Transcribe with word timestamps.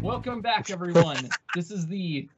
Welcome 0.00 0.40
back, 0.40 0.70
everyone. 0.70 1.28
this 1.54 1.70
is 1.72 1.86
the 1.86 2.28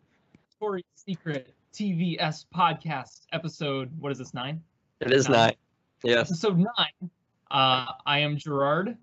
Story 0.48 0.84
Secret 0.94 1.52
TVS 1.74 2.46
podcast 2.54 3.26
episode. 3.32 3.90
What 3.98 4.10
is 4.12 4.18
this, 4.18 4.32
nine? 4.32 4.62
It 5.00 5.12
is 5.12 5.28
Nine. 5.28 5.38
nine. 5.38 5.54
Yes. 6.04 6.30
Episode 6.30 6.58
nine. 6.58 7.10
Uh, 7.50 7.86
I 8.06 8.18
am 8.20 8.36
Gerard, 8.38 8.96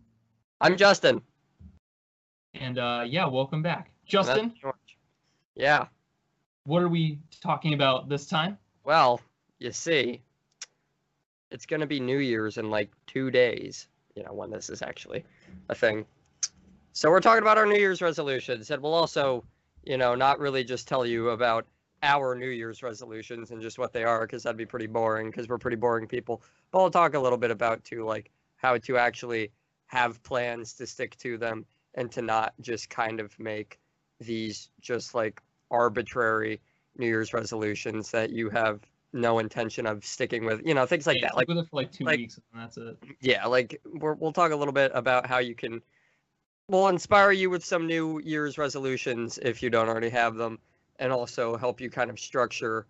I'm 0.61 0.75
Justin. 0.75 1.21
and 2.55 2.79
uh, 2.79 3.03
yeah, 3.05 3.27
welcome 3.27 3.61
back. 3.61 3.91
Justin. 4.07 4.53
Yeah. 5.55 5.85
what 6.65 6.81
are 6.81 6.89
we 6.89 7.19
talking 7.41 7.73
about 7.75 8.09
this 8.09 8.25
time? 8.25 8.57
Well, 8.89 9.21
you 9.59 9.71
see, 9.71 10.19
it's 11.51 11.67
going 11.67 11.81
to 11.81 11.85
be 11.85 11.99
New 11.99 12.17
Year's 12.17 12.57
in 12.57 12.71
like 12.71 12.89
two 13.05 13.29
days, 13.29 13.87
you 14.15 14.23
know, 14.23 14.33
when 14.33 14.49
this 14.49 14.67
is 14.67 14.81
actually 14.81 15.23
a 15.69 15.75
thing. 15.75 16.07
So 16.93 17.11
we're 17.11 17.19
talking 17.19 17.43
about 17.43 17.59
our 17.59 17.67
New 17.67 17.77
Year's 17.77 18.01
resolutions, 18.01 18.71
and 18.71 18.81
we'll 18.81 18.95
also, 18.95 19.43
you 19.83 19.95
know, 19.95 20.15
not 20.15 20.39
really 20.39 20.63
just 20.63 20.87
tell 20.87 21.05
you 21.05 21.29
about 21.29 21.67
our 22.01 22.33
New 22.33 22.49
Year's 22.49 22.81
resolutions 22.81 23.51
and 23.51 23.61
just 23.61 23.77
what 23.77 23.93
they 23.93 24.03
are, 24.03 24.21
because 24.21 24.41
that'd 24.41 24.57
be 24.57 24.65
pretty 24.65 24.87
boring, 24.87 25.29
because 25.29 25.47
we're 25.47 25.59
pretty 25.59 25.77
boring 25.77 26.07
people. 26.07 26.41
But 26.71 26.79
we'll 26.79 26.89
talk 26.89 27.13
a 27.13 27.19
little 27.19 27.37
bit 27.37 27.51
about, 27.51 27.83
too, 27.83 28.03
like 28.05 28.31
how 28.55 28.75
to 28.79 28.97
actually 28.97 29.51
have 29.85 30.23
plans 30.23 30.73
to 30.73 30.87
stick 30.87 31.15
to 31.17 31.37
them 31.37 31.63
and 31.93 32.11
to 32.13 32.23
not 32.23 32.55
just 32.59 32.89
kind 32.89 33.19
of 33.19 33.37
make 33.37 33.77
these 34.19 34.71
just 34.81 35.13
like 35.13 35.43
arbitrary 35.69 36.59
New 36.99 37.07
Year's 37.07 37.33
resolutions 37.33 38.11
that 38.11 38.29
you 38.31 38.49
have 38.49 38.81
no 39.13 39.39
intention 39.39 39.87
of 39.87 40.05
sticking 40.05 40.45
with. 40.45 40.61
You 40.65 40.73
know, 40.75 40.85
things 40.85 41.07
like 41.07 41.17
Yeah, 41.21 41.29
that. 41.29 41.35
Like, 41.35 41.47
with 41.47 41.57
it 41.57 41.67
for 41.69 41.77
like 41.77 41.91
two 41.91 42.03
like- 42.03 42.19
weeks, 42.19 42.39
and 42.53 42.61
that's 42.61 42.77
it. 42.77 42.97
yeah, 43.21 43.45
like 43.47 43.81
we're, 43.85 44.13
we'll 44.13 44.33
talk 44.33 44.51
a 44.51 44.55
little 44.55 44.73
bit 44.73 44.91
about 44.93 45.25
how 45.25 45.39
you 45.39 45.55
can. 45.55 45.81
We'll 46.67 46.89
inspire 46.89 47.31
you 47.31 47.49
with 47.49 47.65
some 47.65 47.87
New 47.87 48.19
Year's 48.23 48.59
resolutions 48.59 49.39
if 49.41 49.63
you 49.63 49.71
don't 49.71 49.89
already 49.89 50.09
have 50.09 50.35
them, 50.35 50.59
and 50.99 51.11
also 51.11 51.57
help 51.57 51.81
you 51.81 51.89
kind 51.89 52.11
of 52.11 52.19
structure 52.19 52.85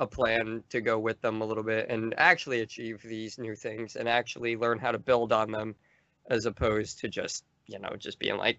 a 0.00 0.06
plan 0.06 0.64
to 0.70 0.80
go 0.80 0.98
with 0.98 1.20
them 1.20 1.42
a 1.42 1.44
little 1.44 1.62
bit 1.62 1.86
and 1.90 2.14
actually 2.16 2.60
achieve 2.62 3.02
these 3.02 3.38
new 3.38 3.54
things 3.54 3.96
and 3.96 4.08
actually 4.08 4.56
learn 4.56 4.78
how 4.78 4.90
to 4.90 4.98
build 4.98 5.30
on 5.30 5.52
them 5.52 5.74
as 6.30 6.46
opposed 6.46 6.98
to 6.98 7.06
just, 7.06 7.44
you 7.66 7.78
know, 7.78 7.90
just 7.98 8.18
being 8.18 8.38
like, 8.38 8.58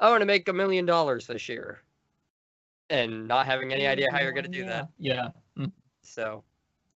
I 0.00 0.08
want 0.08 0.22
to 0.22 0.26
make 0.26 0.48
a 0.48 0.52
million 0.52 0.86
dollars 0.86 1.26
this 1.26 1.46
year 1.46 1.82
and 2.92 3.26
not 3.26 3.46
having 3.46 3.72
any 3.72 3.86
idea 3.86 4.08
how 4.12 4.20
you're 4.20 4.32
going 4.32 4.44
to 4.44 4.50
do 4.50 4.64
that. 4.66 4.88
Yeah, 4.98 5.28
So 6.02 6.44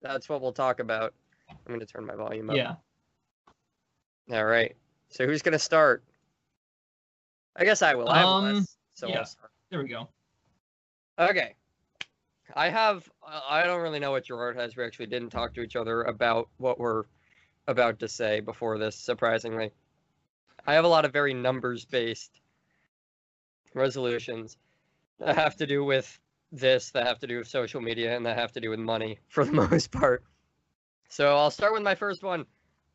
that's 0.02 0.27
what 0.27 0.41
we'll 0.41 0.52
talk 0.52 0.80
about. 0.80 1.13
I'm 1.50 1.58
going 1.67 1.80
to 1.80 1.85
turn 1.85 2.05
my 2.05 2.16
volume 2.16 2.50
up. 2.50 2.55
yeah. 2.55 2.75
All 4.31 4.45
right. 4.45 4.75
So 5.09 5.25
who's 5.27 5.41
gonna 5.41 5.59
start? 5.59 6.02
I 7.58 7.66
guess 7.66 7.81
I 7.81 7.94
will. 7.94 8.08
I 8.09 8.19
have 8.19 8.25
Um, 8.27 8.53
less, 8.55 8.77
so 8.94 9.08
yeah. 9.08 9.25
There 9.69 9.83
we 9.83 9.88
go. 9.89 10.08
Okay. 11.19 11.53
I 12.55 12.69
have. 12.69 13.07
I 13.22 13.59
I 13.59 13.63
don't 13.66 13.81
really 13.81 14.00
know 14.00 14.11
what 14.11 14.23
Gerard 14.23 14.55
has. 14.55 14.75
We 14.78 14.83
actually 14.85 15.07
didn't 15.07 15.30
talk 15.30 15.53
to 15.55 15.61
each 15.61 15.75
other 15.75 16.03
about 16.03 16.47
what 16.57 16.80
we're 16.80 17.03
about 17.67 18.00
to 18.00 18.07
say 18.07 18.39
before 18.39 18.78
this. 18.80 18.95
Surprisingly, 18.95 19.72
I 20.66 20.73
have 20.73 20.85
a 20.85 20.88
lot 20.88 21.03
of 21.05 21.11
very 21.11 21.33
numbers-based 21.33 22.31
resolutions 23.75 24.57
that 25.19 25.36
have 25.36 25.56
to 25.58 25.67
do 25.67 25.83
with 25.83 26.19
this, 26.52 26.92
that 26.92 27.08
have 27.08 27.19
to 27.19 27.28
do 27.28 27.39
with 27.39 27.47
social 27.47 27.81
media, 27.81 28.16
and 28.16 28.25
that 28.25 28.38
have 28.38 28.52
to 28.53 28.61
do 28.61 28.69
with 28.69 28.80
money 28.80 29.19
for 29.28 29.45
the 29.45 29.52
most 29.52 29.92
part. 29.92 30.23
So 31.09 31.36
I'll 31.36 31.52
start 31.52 31.73
with 31.73 31.83
my 31.83 31.95
first 31.95 32.23
one. 32.23 32.45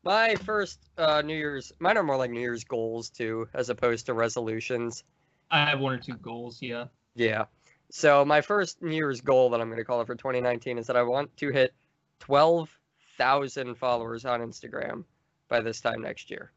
My 0.03 0.35
first 0.35 0.79
uh, 0.97 1.21
New 1.21 1.35
Year's, 1.35 1.71
mine 1.79 1.97
are 1.97 2.03
more 2.03 2.17
like 2.17 2.31
New 2.31 2.39
Year's 2.39 2.63
goals 2.63 3.09
too, 3.09 3.47
as 3.53 3.69
opposed 3.69 4.05
to 4.05 4.13
resolutions. 4.13 5.03
I 5.51 5.65
have 5.65 5.79
one 5.79 5.93
or 5.93 5.97
two 5.97 6.15
goals. 6.15 6.61
Yeah. 6.61 6.85
Yeah. 7.15 7.45
So 7.91 8.23
my 8.23 8.41
first 8.41 8.81
New 8.81 8.95
Year's 8.95 9.21
goal 9.21 9.49
that 9.49 9.61
I'm 9.61 9.67
going 9.67 9.79
to 9.79 9.83
call 9.83 10.01
it 10.01 10.07
for 10.07 10.15
2019 10.15 10.77
is 10.77 10.87
that 10.87 10.95
I 10.95 11.03
want 11.03 11.35
to 11.37 11.51
hit 11.51 11.73
12,000 12.19 13.75
followers 13.75 14.25
on 14.25 14.41
Instagram 14.41 15.03
by 15.47 15.59
this 15.61 15.81
time 15.81 16.01
next 16.01 16.29
year. 16.29 16.51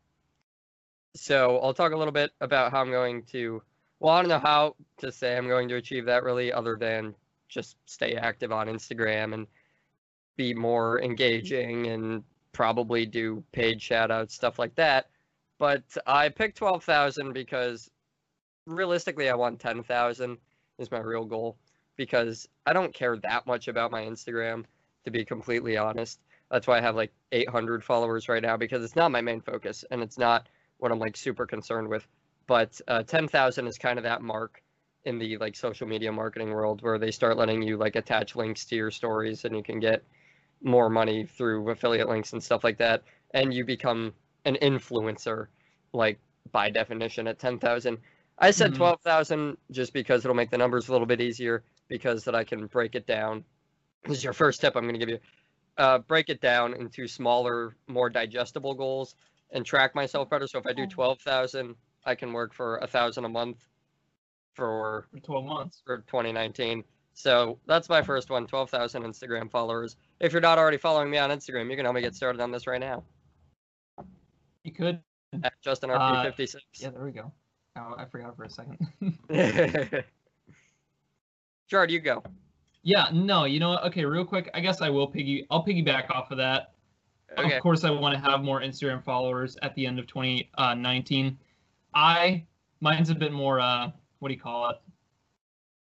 So 1.15 1.59
I'll 1.59 1.75
talk 1.75 1.93
a 1.93 1.97
little 1.97 2.13
bit 2.13 2.31
about 2.41 2.71
how 2.71 2.81
I'm 2.81 2.91
going 2.91 3.25
to. 3.33 3.63
Well, 4.03 4.15
I 4.15 4.21
don't 4.21 4.31
know 4.31 4.41
how 4.41 4.75
to 4.99 5.13
say 5.13 5.37
I'm 5.37 5.47
going 5.47 5.69
to 5.69 5.77
achieve 5.77 6.07
that 6.07 6.25
really, 6.25 6.53
other 6.53 6.75
than 6.75 7.15
just 7.49 7.77
stay 7.87 8.17
active 8.17 8.51
on 8.51 8.67
Instagram 8.67 9.33
and 9.33 9.47
be 10.37 10.55
more 10.55 11.01
engaging 11.01 11.87
and 11.87 12.25
probably 12.51 13.07
do 13.07 13.45
paid 13.53 13.81
shout 13.81 14.11
outs, 14.11 14.35
stuff 14.35 14.59
like 14.59 14.75
that. 14.75 15.07
But 15.57 15.85
I 16.05 16.31
picked 16.31 16.57
12,000 16.59 17.33
because 17.33 17.93
realistically, 18.67 19.31
I 19.31 19.37
want 19.37 19.61
10,000 19.61 20.37
is 20.79 20.91
my 20.91 20.99
real 20.99 21.25
goal 21.25 21.57
because 21.95 22.49
I 22.67 22.73
don't 22.73 22.93
care 22.93 23.17
that 23.19 23.47
much 23.47 23.69
about 23.69 23.93
my 23.93 24.03
Instagram, 24.03 24.65
to 25.05 25.13
be 25.13 25.25
completely 25.25 25.77
honest. 25.77 26.19
That's 26.51 26.67
why 26.67 26.79
I 26.79 26.81
have 26.81 26.97
like 26.97 27.13
800 27.31 27.85
followers 27.85 28.29
right 28.29 28.43
now 28.43 28.57
because 28.57 28.83
it's 28.83 28.97
not 28.97 29.13
my 29.13 29.21
main 29.21 29.43
focus 29.43 29.85
and 29.93 30.03
it's 30.03 30.19
not 30.19 30.49
what 30.79 30.91
I'm 30.91 30.99
like 30.99 31.17
super 31.17 31.47
concerned 31.47 31.87
with. 31.87 32.05
But 32.47 32.81
uh, 32.89 33.03
10,000 33.03 33.67
is 33.67 33.79
kind 33.79 33.99
of 33.99 34.05
that 34.05 34.23
mark 34.23 34.63
in 35.05 35.19
the 35.19 35.37
like 35.39 35.57
social 35.57 35.87
media 35.87 36.13
marketing 36.13 36.51
world 36.51 36.83
where 36.83 36.99
they 36.99 37.11
start 37.11 37.37
letting 37.37 37.63
you 37.63 37.77
like 37.77 37.97
attach 37.97 38.37
links 38.37 38.65
to 38.67 38.77
your 38.77 38.91
stories 38.91 39.45
and 39.45 39.57
you 39.57 39.63
can 39.63 39.81
get 39.81 40.05
more 40.63 40.89
money 40.89 41.25
through 41.27 41.69
affiliate 41.71 42.09
links 42.09 42.33
and 42.33 42.43
stuff 42.43 42.63
like 42.63 42.79
that 42.79 43.03
and 43.35 43.53
you 43.53 43.65
become 43.65 44.15
an 44.45 44.57
influencer 44.63 45.49
like 45.93 46.21
by 46.53 46.71
definition 46.71 47.27
at 47.27 47.39
10,000 47.39 47.99
I 48.39 48.51
said 48.51 48.73
Mhm. 48.73 48.77
12,000 48.77 49.57
just 49.71 49.93
because 49.93 50.25
it'll 50.25 50.35
make 50.37 50.51
the 50.51 50.59
numbers 50.59 50.89
a 50.89 50.93
little 50.93 51.07
bit 51.07 51.21
easier 51.21 51.65
because 51.89 52.25
that 52.25 52.35
I 52.35 52.45
can 52.45 52.67
break 52.67 52.95
it 52.95 53.07
down. 53.07 53.45
This 54.05 54.19
is 54.19 54.25
your 54.25 54.33
first 54.33 54.61
tip 54.61 54.77
I'm 54.77 54.83
going 54.85 54.95
to 54.95 54.99
give 54.99 55.09
you. 55.09 55.19
Uh, 55.79 55.99
break 55.99 56.29
it 56.29 56.41
down 56.41 56.75
into 56.75 57.07
smaller, 57.07 57.77
more 57.89 58.11
digestible 58.11 58.75
goals 58.75 59.15
and 59.51 59.65
track 59.65 59.95
myself 59.95 60.29
better. 60.31 60.47
So 60.47 60.59
if 60.59 60.67
I 60.67 60.73
do 60.73 60.87
12,000, 60.87 61.77
I 62.05 62.15
can 62.15 62.33
work 62.33 62.53
for 62.55 62.79
a 62.79 62.87
thousand 62.87 63.25
a 63.25 63.29
month 63.29 63.67
for 64.55 65.07
For 65.13 65.21
12 65.21 65.45
months. 65.45 65.83
for 65.87 65.99
2019. 65.99 66.85
So 67.15 67.59
that's 67.67 67.89
my 67.89 68.01
first 68.03 68.31
one, 68.31 68.47
12,000 68.47 69.03
Instagram 69.03 69.51
followers. 69.51 69.97
If 70.21 70.33
you're 70.33 70.41
not 70.41 70.59
already 70.59 70.79
following 70.79 71.11
me 71.11 71.19
on 71.19 71.31
Instagram, 71.31 71.71
you 71.71 71.77
can 71.77 71.85
help 71.85 71.95
me 71.95 72.01
get 72.01 72.15
started 72.15 72.41
on 72.41 72.51
this 72.51 72.67
right 72.67 72.81
now 72.81 73.03
You 74.65 74.73
could. 74.73 75.01
at 75.45 75.53
Uh, 75.67 75.71
JustinRP56. 75.71 76.57
Yeah, 76.81 76.91
there 76.91 77.05
we 77.05 77.13
go. 77.13 77.31
Oh, 77.77 77.95
I 77.99 78.05
forgot 78.07 78.37
for 78.37 78.45
a 78.45 78.51
second. 78.51 78.79
Jared, 81.69 81.91
you 81.91 82.01
go. 82.01 82.23
yeah, 82.83 83.09
no, 83.13 83.45
you 83.45 83.59
know 83.61 83.71
what? 83.71 83.85
Okay, 83.85 84.05
real 84.05 84.25
quick. 84.25 84.51
I 84.55 84.61
guess 84.61 84.81
I 84.83 84.91
will 84.91 85.07
piggy. 85.07 85.47
I'll 85.51 85.65
piggyback 85.65 86.11
off 86.11 86.31
of 86.31 86.39
that. 86.39 86.73
Okay. 87.39 87.57
Of 87.57 87.63
course, 87.63 87.83
I 87.85 87.91
want 87.91 88.15
to 88.15 88.31
have 88.31 88.43
more 88.43 88.61
Instagram 88.61 89.03
followers 89.03 89.57
at 89.63 89.75
the 89.75 89.87
end 89.87 89.99
of 89.99 90.07
2019. 90.07 91.39
I 91.95 92.47
mine's 92.81 93.11
a 93.11 93.15
bit 93.15 93.33
more. 93.33 93.61
Uh, 93.61 93.91
what 94.19 94.29
do 94.29 94.35
you 94.35 94.41
call 94.41 94.71
it? 94.71 94.77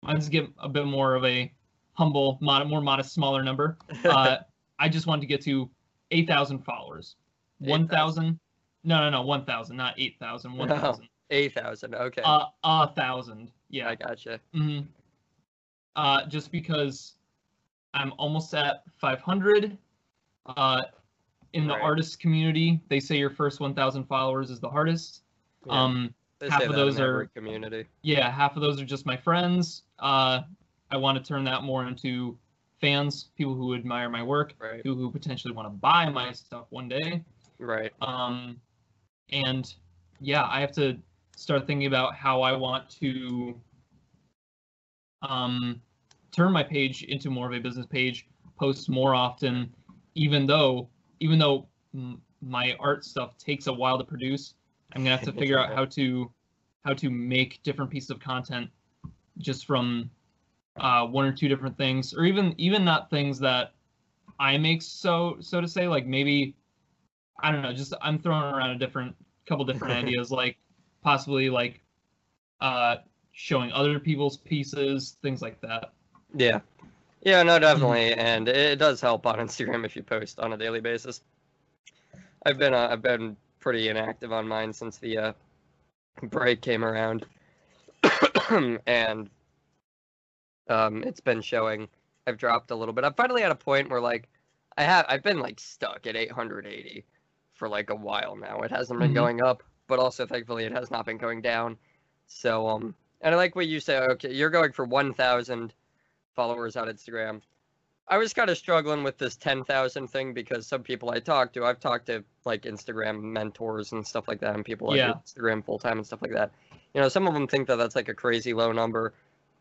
Mine's 0.03 0.29
get 0.29 0.47
a 0.59 0.67
bit 0.69 0.85
more 0.85 1.15
of 1.15 1.23
a 1.25 1.51
humble, 1.93 2.37
mod, 2.41 2.67
more 2.67 2.81
modest, 2.81 3.13
smaller 3.13 3.43
number. 3.43 3.77
Uh, 4.05 4.37
I 4.79 4.89
just 4.89 5.05
wanted 5.05 5.21
to 5.21 5.27
get 5.27 5.41
to 5.43 5.69
8,000 6.09 6.59
followers. 6.65 7.15
1,000. 7.59 8.39
No, 8.83 8.97
no, 8.99 9.09
no, 9.11 9.21
1,000, 9.21 9.77
not 9.77 9.93
8,000. 9.99 10.57
1,000. 10.57 11.07
8,000. 11.29 11.93
Okay. 11.95 12.21
Uh, 12.25 12.45
a 12.63 12.87
thousand. 12.95 13.51
Yeah. 13.69 13.89
I 13.89 13.93
gotcha. 13.95 14.39
hmm 14.53 14.79
Uh, 15.95 16.25
just 16.25 16.51
because 16.51 17.13
I'm 17.93 18.11
almost 18.17 18.51
at 18.55 18.83
500. 18.97 19.77
Uh, 20.47 20.81
in 21.53 21.67
the 21.67 21.73
Right. 21.75 21.83
artist 21.83 22.19
community, 22.19 22.81
they 22.89 22.99
say 22.99 23.17
your 23.17 23.29
first 23.29 23.59
1,000 23.59 24.05
followers 24.05 24.49
is 24.49 24.59
the 24.59 24.69
hardest. 24.69 25.21
Yeah, 25.65 25.73
Um, 25.73 26.13
half 26.49 26.63
of 26.63 26.73
those 26.75 26.99
are- 26.99 27.27
community. 27.27 27.87
yeah, 28.01 28.29
half 28.31 28.55
of 28.55 28.61
those 28.61 28.81
are 28.81 28.85
just 28.85 29.05
my 29.05 29.17
friends. 29.17 29.83
Uh, 29.99 30.41
I 30.89 30.97
want 30.97 31.17
to 31.17 31.23
turn 31.23 31.43
that 31.45 31.63
more 31.63 31.85
into 31.87 32.37
fans, 32.79 33.29
people 33.37 33.53
who 33.53 33.75
admire 33.75 34.09
my 34.09 34.23
work, 34.23 34.55
Right. 34.59 34.81
people 34.81 34.97
who 34.97 35.11
potentially 35.11 35.53
want 35.53 35.67
to 35.67 35.69
buy 35.69 36.09
my 36.09 36.31
stuff 36.31 36.65
one 36.71 36.89
day. 36.89 37.23
Right. 37.59 37.93
Um, 38.01 38.59
and 39.29 39.73
yeah, 40.19 40.47
I 40.47 40.59
have 40.61 40.71
to 40.73 40.99
start 41.35 41.67
thinking 41.67 41.87
about 41.87 42.15
how 42.15 42.41
I 42.41 42.53
want 42.53 42.89
to 43.01 43.59
um, 45.21 45.79
turn 46.31 46.51
my 46.51 46.63
page 46.63 47.03
into 47.03 47.29
more 47.29 47.45
of 47.47 47.53
a 47.53 47.59
business 47.59 47.85
page, 47.85 48.27
post 48.57 48.89
more 48.89 49.13
often, 49.13 49.73
even 50.15 50.45
though 50.47 50.89
even 51.19 51.37
though 51.37 51.67
m- 51.93 52.19
my 52.41 52.75
art 52.79 53.05
stuff 53.05 53.37
takes 53.37 53.67
a 53.67 53.73
while 53.73 53.99
to 53.99 54.03
produce. 54.03 54.55
I'm 54.93 55.03
gonna 55.03 55.17
have 55.17 55.25
to 55.25 55.33
figure 55.33 55.59
out 55.59 55.73
how 55.73 55.85
to 55.85 56.31
how 56.85 56.93
to 56.93 57.09
make 57.09 57.61
different 57.63 57.91
pieces 57.91 58.09
of 58.09 58.19
content 58.19 58.69
just 59.37 59.65
from 59.65 60.09
uh, 60.77 61.05
one 61.05 61.25
or 61.25 61.31
two 61.31 61.47
different 61.47 61.77
things, 61.77 62.13
or 62.13 62.25
even 62.25 62.53
even 62.57 62.83
not 62.83 63.09
things 63.09 63.39
that 63.39 63.73
I 64.39 64.57
make, 64.57 64.81
so 64.81 65.37
so 65.39 65.61
to 65.61 65.67
say. 65.67 65.87
Like 65.87 66.05
maybe 66.05 66.55
I 67.41 67.51
don't 67.51 67.61
know. 67.61 67.73
Just 67.73 67.93
I'm 68.01 68.19
throwing 68.19 68.53
around 68.53 68.71
a 68.71 68.77
different 68.77 69.15
couple 69.45 69.65
different 69.65 69.93
ideas, 70.05 70.31
like 70.31 70.57
possibly 71.01 71.49
like 71.49 71.81
uh 72.59 72.97
showing 73.33 73.71
other 73.71 73.99
people's 73.99 74.37
pieces, 74.37 75.17
things 75.21 75.41
like 75.41 75.59
that. 75.61 75.93
Yeah. 76.35 76.59
Yeah, 77.23 77.43
no, 77.43 77.59
definitely, 77.59 78.13
and 78.15 78.49
it 78.49 78.79
does 78.79 78.99
help 78.99 79.27
on 79.27 79.37
Instagram 79.37 79.85
if 79.85 79.95
you 79.95 80.01
post 80.01 80.39
on 80.39 80.53
a 80.53 80.57
daily 80.57 80.81
basis. 80.81 81.21
I've 82.43 82.57
been 82.57 82.73
uh, 82.73 82.87
I've 82.89 83.03
been 83.03 83.37
pretty 83.61 83.87
inactive 83.87 84.33
on 84.33 84.47
mine 84.47 84.73
since 84.73 84.97
the 84.97 85.17
uh, 85.17 85.33
break 86.23 86.61
came 86.61 86.83
around, 86.83 87.25
and 88.85 89.29
um, 90.69 91.03
it's 91.03 91.21
been 91.21 91.41
showing. 91.41 91.87
I've 92.27 92.37
dropped 92.37 92.71
a 92.71 92.75
little 92.75 92.93
bit. 92.93 93.05
I'm 93.05 93.13
finally 93.13 93.43
at 93.43 93.51
a 93.51 93.55
point 93.55 93.89
where 93.89 94.01
like 94.01 94.27
I 94.77 94.83
have 94.83 95.05
I've 95.07 95.23
been 95.23 95.39
like 95.39 95.59
stuck 95.59 96.05
at 96.05 96.15
880 96.15 97.05
for 97.53 97.69
like 97.69 97.89
a 97.89 97.95
while 97.95 98.35
now. 98.35 98.61
It 98.61 98.71
hasn't 98.71 98.99
been 98.99 99.11
Mhm. 99.11 99.15
going 99.15 99.41
up, 99.41 99.63
but 99.87 99.99
also 99.99 100.25
thankfully 100.25 100.65
it 100.65 100.71
has 100.71 100.91
not 100.91 101.05
been 101.05 101.17
going 101.17 101.41
down. 101.41 101.77
So 102.27 102.67
um, 102.67 102.95
and 103.21 103.33
I 103.33 103.37
like 103.37 103.55
what 103.55 103.67
you 103.67 103.79
say. 103.79 103.97
Okay, 103.99 104.33
you're 104.33 104.49
going 104.49 104.71
for 104.71 104.85
1,000 104.85 105.73
followers 106.35 106.75
on 106.75 106.87
Instagram. 106.87 107.41
I 108.11 108.17
was 108.17 108.33
kind 108.33 108.49
of 108.49 108.57
struggling 108.57 109.03
with 109.03 109.17
this 109.17 109.37
10,000 109.37 110.07
thing 110.09 110.33
because 110.33 110.67
some 110.67 110.83
people 110.83 111.11
I 111.11 111.19
talk 111.19 111.53
to, 111.53 111.63
I've 111.63 111.79
talked 111.79 112.07
to 112.07 112.25
like 112.43 112.63
Instagram 112.63 113.21
mentors 113.21 113.93
and 113.93 114.05
stuff 114.05 114.27
like 114.27 114.41
that, 114.41 114.53
and 114.53 114.65
people 114.65 114.89
like 114.89 114.97
Yeah. 114.97 115.13
Instagram 115.13 115.63
full 115.63 115.79
time 115.79 115.97
and 115.97 116.05
stuff 116.05 116.21
like 116.21 116.33
that. 116.33 116.51
You 116.93 116.99
know, 116.99 117.07
some 117.07 117.25
of 117.25 117.33
them 117.33 117.47
think 117.47 117.69
that 117.69 117.77
that's 117.77 117.95
like 117.95 118.09
a 118.09 118.13
crazy 118.13 118.53
low 118.53 118.73
number, 118.73 119.13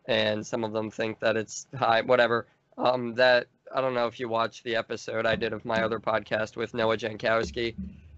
and 0.07 0.45
some 0.45 0.65
of 0.65 0.73
them 0.73 0.91
think 0.91 1.21
that 1.21 1.37
it's 1.37 1.69
high, 1.79 2.01
whatever. 2.01 2.49
Um, 2.77 3.15
that 3.15 3.47
I 3.73 3.81
don't 3.81 3.95
know 3.95 4.09
if 4.09 4.19
you 4.19 4.29
watched 4.29 4.65
the 4.65 4.75
episode 4.75 5.27
I 5.27 5.37
did 5.37 5.53
of 5.53 5.65
my 5.65 5.85
other 5.85 6.01
podcast 6.01 6.57
with 6.57 6.75
Noah 6.75 6.97
Jankowski. 6.97 7.77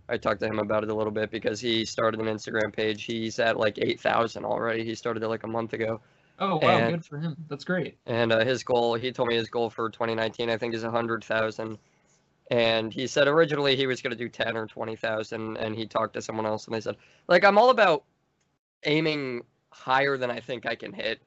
I 0.09 0.17
talked 0.17 0.41
to 0.41 0.47
him 0.47 0.59
about 0.59 0.83
it 0.83 0.89
a 0.89 0.95
little 0.95 1.13
bit 1.13 1.31
because 1.31 1.61
he 1.61 1.85
started 1.85 2.21
an 2.21 2.27
Instagram 2.27 2.73
page. 2.73 3.05
He's 3.05 3.39
at 3.39 3.59
like 3.59 3.79
8,000 3.79 4.47
already. 4.47 4.83
He 4.83 4.95
started 4.95 5.23
it 5.23 5.29
like 5.29 5.45
a 5.45 5.49
month 5.49 5.75
ago. 5.75 6.01
Oh 6.39 6.57
wow, 6.57 6.69
And- 6.79 6.95
good 6.97 7.05
for 7.05 7.19
him. 7.19 7.37
That's 7.49 7.65
great. 7.65 7.99
And 8.07 8.33
uh, 8.33 8.45
his 8.45 8.63
goal, 8.65 8.95
he 8.95 9.13
told 9.13 9.29
me 9.29 9.37
his 9.37 9.49
goal 9.49 9.71
for 9.71 9.89
2019, 9.91 10.51
I 10.51 10.57
think, 10.57 10.75
is 10.75 10.83
100,000. 10.83 11.79
And 12.51 12.93
he 12.93 13.07
said 13.07 13.29
originally 13.29 13.77
he 13.77 13.87
was 13.87 14.03
going 14.03 14.11
to 14.11 14.17
do 14.17 14.29
10 14.29 14.57
or 14.57 14.67
20,000. 14.67 15.57
And 15.57 15.75
he 15.75 15.87
talked 15.87 16.15
to 16.15 16.23
someone 16.23 16.45
else 16.47 16.67
and 16.67 16.75
they 16.75 16.81
said, 16.81 16.97
like, 17.29 17.45
I'm 17.45 17.57
all 17.59 17.71
about 17.71 18.05
aiming 18.85 19.43
higher 19.71 20.17
than 20.17 20.31
I 20.31 20.41
think 20.41 20.67
I 20.67 20.75
can 20.75 20.93
hit 20.93 21.21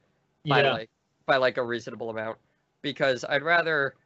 by 0.46 0.62
Yeah. 0.62 0.72
like 0.72 0.90
by 1.24 1.36
like 1.38 1.56
a 1.56 1.62
reasonable 1.64 2.10
amount 2.10 2.38
because 2.82 3.24
I'd 3.24 3.42
rather 3.42 3.96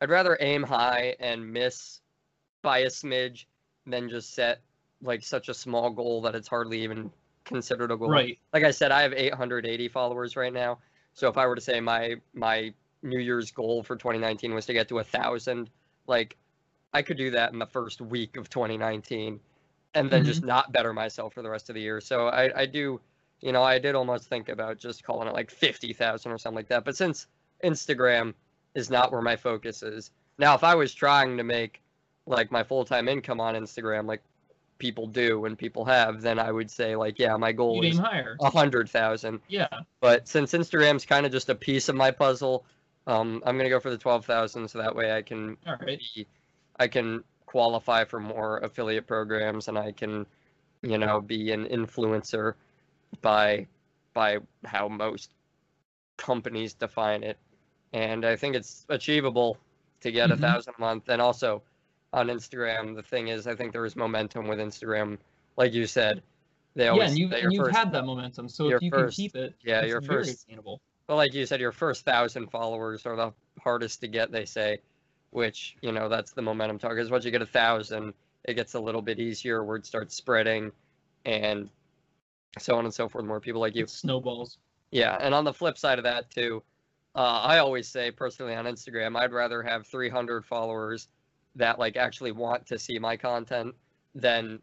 I'd 0.00 0.10
rather 0.10 0.36
aim 0.40 0.62
high 0.62 1.16
and 1.20 1.50
miss 1.50 2.00
by 2.62 2.80
a 2.80 2.88
smidge 2.88 3.46
than 3.86 4.10
just 4.10 4.34
set 4.34 4.60
like 5.00 5.22
such 5.22 5.48
a 5.48 5.54
small 5.54 5.88
goal 5.88 6.20
that 6.22 6.34
it's 6.34 6.48
hardly 6.48 6.82
even 6.82 7.10
considered 7.46 7.90
a 7.90 7.96
goal 7.96 8.10
Right. 8.10 8.38
like 8.52 8.64
I 8.64 8.70
said, 8.70 8.92
I 8.92 9.02
have 9.02 9.14
880 9.14 9.88
followers 9.88 10.36
right 10.36 10.52
now. 10.52 10.78
So 11.14 11.28
if 11.28 11.38
I 11.38 11.46
were 11.46 11.54
to 11.54 11.60
say 11.60 11.80
my 11.80 12.16
my 12.34 12.74
New 13.02 13.18
Year's 13.18 13.50
goal 13.50 13.82
for 13.82 13.96
2019 13.96 14.52
was 14.52 14.66
to 14.66 14.74
get 14.74 14.88
to 14.88 14.98
a 14.98 15.04
thousand, 15.04 15.70
like 16.06 16.36
I 16.92 17.02
could 17.02 17.16
do 17.16 17.30
that 17.30 17.52
in 17.52 17.58
the 17.58 17.66
first 17.66 18.00
week 18.00 18.36
of 18.36 18.50
2019, 18.50 19.40
and 19.94 20.10
then 20.10 20.24
just 20.24 20.40
mm-hmm. 20.40 20.48
not 20.48 20.72
better 20.72 20.92
myself 20.92 21.32
for 21.32 21.42
the 21.42 21.48
rest 21.48 21.70
of 21.70 21.74
the 21.74 21.80
year. 21.80 22.00
So 22.00 22.28
I 22.28 22.62
I 22.62 22.66
do, 22.66 23.00
you 23.40 23.52
know, 23.52 23.62
I 23.62 23.78
did 23.78 23.94
almost 23.94 24.28
think 24.28 24.50
about 24.50 24.78
just 24.78 25.04
calling 25.04 25.28
it 25.28 25.34
like 25.34 25.50
50,000 25.50 26.30
or 26.30 26.36
something 26.36 26.56
like 26.56 26.68
that. 26.68 26.84
But 26.84 26.96
since 26.96 27.26
Instagram 27.64 28.34
is 28.74 28.90
not 28.90 29.10
where 29.10 29.22
my 29.22 29.36
focus 29.36 29.82
is 29.82 30.10
now, 30.38 30.54
if 30.54 30.64
I 30.64 30.74
was 30.74 30.92
trying 30.92 31.36
to 31.38 31.44
make 31.44 31.80
like 32.26 32.50
my 32.50 32.62
full 32.62 32.84
time 32.84 33.08
income 33.08 33.40
on 33.40 33.54
Instagram, 33.54 34.06
like 34.06 34.22
people 34.78 35.06
do 35.06 35.44
and 35.46 35.56
people 35.58 35.84
have, 35.84 36.20
then 36.22 36.38
I 36.38 36.52
would 36.52 36.70
say 36.70 36.96
like, 36.96 37.18
yeah, 37.18 37.36
my 37.36 37.52
goal 37.52 37.82
You'd 37.84 37.92
is 37.94 37.98
a 37.98 38.50
hundred 38.50 38.88
thousand. 38.88 39.40
Yeah. 39.48 39.68
But 40.00 40.28
since 40.28 40.52
Instagram's 40.52 41.04
kind 41.06 41.26
of 41.26 41.32
just 41.32 41.48
a 41.48 41.54
piece 41.54 41.88
of 41.88 41.96
my 41.96 42.10
puzzle, 42.10 42.64
um, 43.06 43.42
I'm 43.46 43.56
gonna 43.56 43.70
go 43.70 43.80
for 43.80 43.90
the 43.90 43.98
twelve 43.98 44.24
thousand, 44.24 44.68
so 44.68 44.78
that 44.78 44.94
way 44.94 45.12
I 45.12 45.22
can 45.22 45.56
right. 45.66 46.00
be, 46.14 46.26
I 46.78 46.88
can 46.88 47.24
qualify 47.46 48.04
for 48.04 48.20
more 48.20 48.58
affiliate 48.58 49.06
programs, 49.06 49.68
and 49.68 49.78
I 49.78 49.92
can, 49.92 50.26
you 50.82 50.98
know, 50.98 51.20
be 51.20 51.52
an 51.52 51.66
influencer 51.66 52.54
by 53.22 53.66
by 54.12 54.38
how 54.64 54.88
most 54.88 55.30
companies 56.16 56.74
define 56.74 57.22
it. 57.22 57.38
And 57.92 58.24
I 58.24 58.36
think 58.36 58.56
it's 58.56 58.84
achievable 58.88 59.58
to 60.00 60.10
get 60.12 60.30
a 60.30 60.36
Mhm. 60.36 60.40
thousand 60.40 60.74
a 60.76 60.80
month, 60.80 61.08
and 61.08 61.22
also 61.22 61.62
on 62.12 62.28
Instagram, 62.28 62.94
the 62.94 63.02
thing 63.02 63.28
is, 63.28 63.46
I 63.46 63.54
think 63.54 63.72
there 63.72 63.84
is 63.84 63.96
momentum 63.96 64.46
with 64.46 64.58
Instagram, 64.58 65.18
like 65.56 65.72
you 65.72 65.86
said. 65.86 66.22
They 66.74 66.84
Yeah, 66.84 66.94
and 67.04 67.18
you've, 67.18 67.32
and 67.32 67.52
you've 67.52 67.64
first 67.66 67.76
had 67.76 67.92
that 67.92 68.04
momentum. 68.04 68.48
So 68.48 68.70
if 68.70 68.82
you 68.82 68.90
first- 68.90 69.16
can 69.16 69.24
keep 69.24 69.36
it, 69.36 69.54
yeah, 69.62 69.80
it's 69.80 69.88
your 69.88 70.00
very 70.00 70.24
first- 70.24 70.44
attainable. 70.44 70.80
Well, 71.08 71.16
like 71.16 71.34
you 71.34 71.46
said, 71.46 71.60
your 71.60 71.72
first 71.72 72.04
thousand 72.04 72.50
followers 72.50 73.06
are 73.06 73.16
the 73.16 73.32
hardest 73.62 74.00
to 74.00 74.08
get, 74.08 74.32
they 74.32 74.44
say, 74.44 74.78
which, 75.30 75.76
you 75.80 75.92
know, 75.92 76.08
that's 76.08 76.32
the 76.32 76.42
momentum 76.42 76.78
talk. 76.78 76.90
Because 76.90 77.10
once 77.10 77.24
you 77.24 77.30
get 77.30 77.42
a 77.42 77.46
thousand, 77.46 78.12
it 78.44 78.54
gets 78.54 78.74
a 78.74 78.80
little 78.80 79.02
bit 79.02 79.20
easier, 79.20 79.64
word 79.64 79.86
starts 79.86 80.14
spreading, 80.14 80.72
and 81.24 81.70
so 82.58 82.76
on 82.76 82.84
and 82.84 82.92
so 82.92 83.08
forth. 83.08 83.24
More 83.24 83.40
people 83.40 83.60
like 83.60 83.74
you. 83.76 83.84
It 83.84 83.90
snowballs. 83.90 84.58
Yeah, 84.90 85.16
and 85.20 85.34
on 85.34 85.44
the 85.44 85.52
flip 85.52 85.78
side 85.78 85.98
of 85.98 86.04
that, 86.04 86.30
too, 86.30 86.62
uh, 87.14 87.40
I 87.44 87.58
always 87.58 87.88
say 87.88 88.10
personally 88.10 88.54
on 88.54 88.64
Instagram, 88.66 89.16
I'd 89.16 89.32
rather 89.32 89.62
have 89.62 89.86
300 89.86 90.44
followers 90.44 91.08
that 91.56 91.78
like 91.78 91.96
actually 91.96 92.32
want 92.32 92.66
to 92.66 92.78
see 92.78 92.98
my 92.98 93.16
content 93.16 93.74
than 94.14 94.60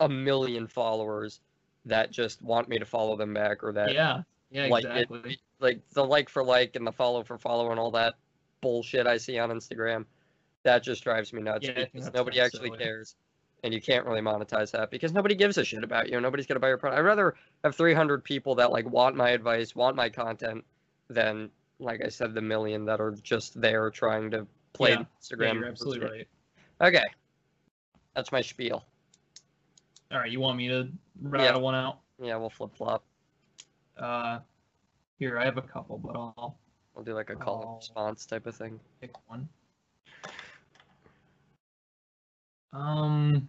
a 0.00 0.08
million 0.08 0.66
followers 0.66 1.40
that 1.84 2.10
just 2.10 2.42
want 2.42 2.68
me 2.68 2.78
to 2.78 2.84
follow 2.84 3.16
them 3.16 3.34
back 3.34 3.62
or 3.62 3.72
that 3.72 3.92
Yeah. 3.92 4.22
Yeah. 4.50 4.66
like 4.66 4.84
it- 4.84 4.90
Exactly. 5.10 5.38
like 5.60 5.80
the 5.90 6.04
like 6.04 6.28
for 6.28 6.42
like 6.42 6.76
and 6.76 6.86
the 6.86 6.92
follow 6.92 7.22
for 7.22 7.38
follow 7.38 7.70
and 7.70 7.78
all 7.80 7.90
that 7.92 8.14
bullshit 8.60 9.06
I 9.06 9.16
see 9.16 9.38
on 9.38 9.50
Instagram, 9.50 10.04
that 10.62 10.82
just 10.82 11.02
drives 11.04 11.32
me 11.32 11.42
nuts 11.42 11.66
Yeah, 11.66 11.84
because 11.92 12.12
nobody 12.12 12.40
actually 12.40 12.68
silly. 12.68 12.78
cares, 12.78 13.16
and 13.64 13.72
you 13.74 13.80
can't 13.80 14.06
really 14.06 14.20
monetize 14.20 14.70
that 14.72 14.90
because 14.90 15.12
nobody 15.12 15.34
gives 15.34 15.58
a 15.58 15.64
shit 15.64 15.82
about 15.82 16.08
you. 16.08 16.20
Nobody's 16.20 16.46
gonna 16.46 16.60
buy 16.60 16.68
your 16.68 16.78
product. 16.78 16.98
I'd 17.00 17.04
rather 17.04 17.34
have 17.64 17.74
300 17.74 18.22
people 18.22 18.54
that 18.56 18.70
like 18.70 18.88
want 18.88 19.16
my 19.16 19.30
advice, 19.30 19.74
want 19.74 19.96
my 19.96 20.08
content, 20.08 20.64
than 21.08 21.50
like 21.80 22.00
I 22.04 22.08
said, 22.08 22.34
the 22.34 22.40
million 22.40 22.84
that 22.84 23.00
are 23.00 23.10
just 23.22 23.60
there 23.60 23.90
trying 23.90 24.30
to 24.30 24.46
play 24.72 24.90
Yeah. 24.90 24.98
Yeah, 25.00 25.04
Instagram. 25.20 25.54
you're 25.54 25.66
absolutely 25.66 26.06
right. 26.08 26.28
Okay, 26.80 27.04
that's 28.14 28.32
my 28.32 28.40
spiel. 28.40 28.84
All 30.10 30.18
right. 30.18 30.30
You 30.30 30.40
want 30.40 30.58
me 30.58 30.68
to 30.68 30.88
rattle 31.22 31.60
one 31.62 31.74
out? 31.74 32.00
Yeah, 32.20 32.36
we'll 32.36 32.50
flip 32.50 32.70
flop. 32.76 33.02
Uh, 33.96 34.40
here 35.18 35.38
I 35.38 35.44
have 35.44 35.56
a 35.58 35.62
couple, 35.62 35.98
but 35.98 36.14
I'll 36.16 36.58
We'll 36.94 37.04
do 37.04 37.14
like 37.14 37.30
a 37.30 37.34
call 37.36 37.62
and 37.62 37.76
response 37.78 38.26
type 38.26 38.46
of 38.46 38.54
thing. 38.54 38.78
pick 39.00 39.12
one. 39.28 39.48
Um, 42.72 43.48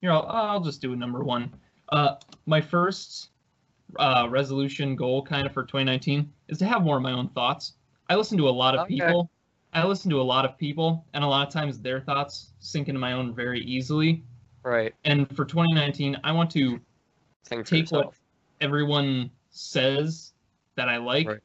here 0.00 0.12
I'll, 0.12 0.26
I'll 0.28 0.60
just 0.60 0.80
do 0.80 0.92
a 0.92 0.96
number 0.96 1.24
one. 1.24 1.52
Uh, 1.90 2.16
my 2.46 2.60
first 2.60 3.30
uh, 3.98 4.26
resolution 4.30 4.94
goal, 4.94 5.22
kind 5.24 5.46
of 5.46 5.52
for 5.52 5.62
2019, 5.64 6.30
is 6.48 6.58
to 6.58 6.66
have 6.66 6.82
more 6.82 6.96
of 6.98 7.02
my 7.02 7.12
own 7.12 7.28
thoughts. 7.30 7.72
I 8.08 8.14
listen 8.16 8.38
to 8.38 8.48
a 8.48 8.50
lot 8.50 8.74
of 8.74 8.82
Okay. 8.82 8.94
people. 8.94 9.30
I 9.72 9.84
listen 9.84 10.10
to 10.10 10.20
a 10.20 10.22
lot 10.22 10.44
of 10.44 10.56
people, 10.58 11.04
and 11.12 11.22
a 11.22 11.26
lot 11.26 11.46
of 11.46 11.52
times 11.52 11.78
their 11.78 12.00
thoughts 12.00 12.52
sink 12.58 12.88
into 12.88 13.00
my 13.00 13.12
own 13.12 13.34
very 13.34 13.60
easily. 13.60 14.22
Right. 14.62 14.94
And 15.04 15.28
for 15.36 15.44
2019, 15.44 16.16
I 16.24 16.32
want 16.32 16.50
to 16.52 16.80
Think 17.44 17.66
Take 17.66 17.90
what- 17.90 18.12
everyone 18.60 19.30
says 19.50 20.32
that 20.74 20.88
I 20.88 20.96
like 20.98 21.26
Right. 21.28 21.40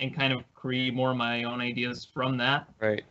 and 0.00 0.14
kind 0.14 0.32
of 0.32 0.42
create 0.54 0.92
more 0.94 1.10
of 1.12 1.16
my 1.16 1.44
own 1.44 1.60
ideas 1.60 2.04
from 2.04 2.36
that. 2.38 2.68
Right. 2.80 3.04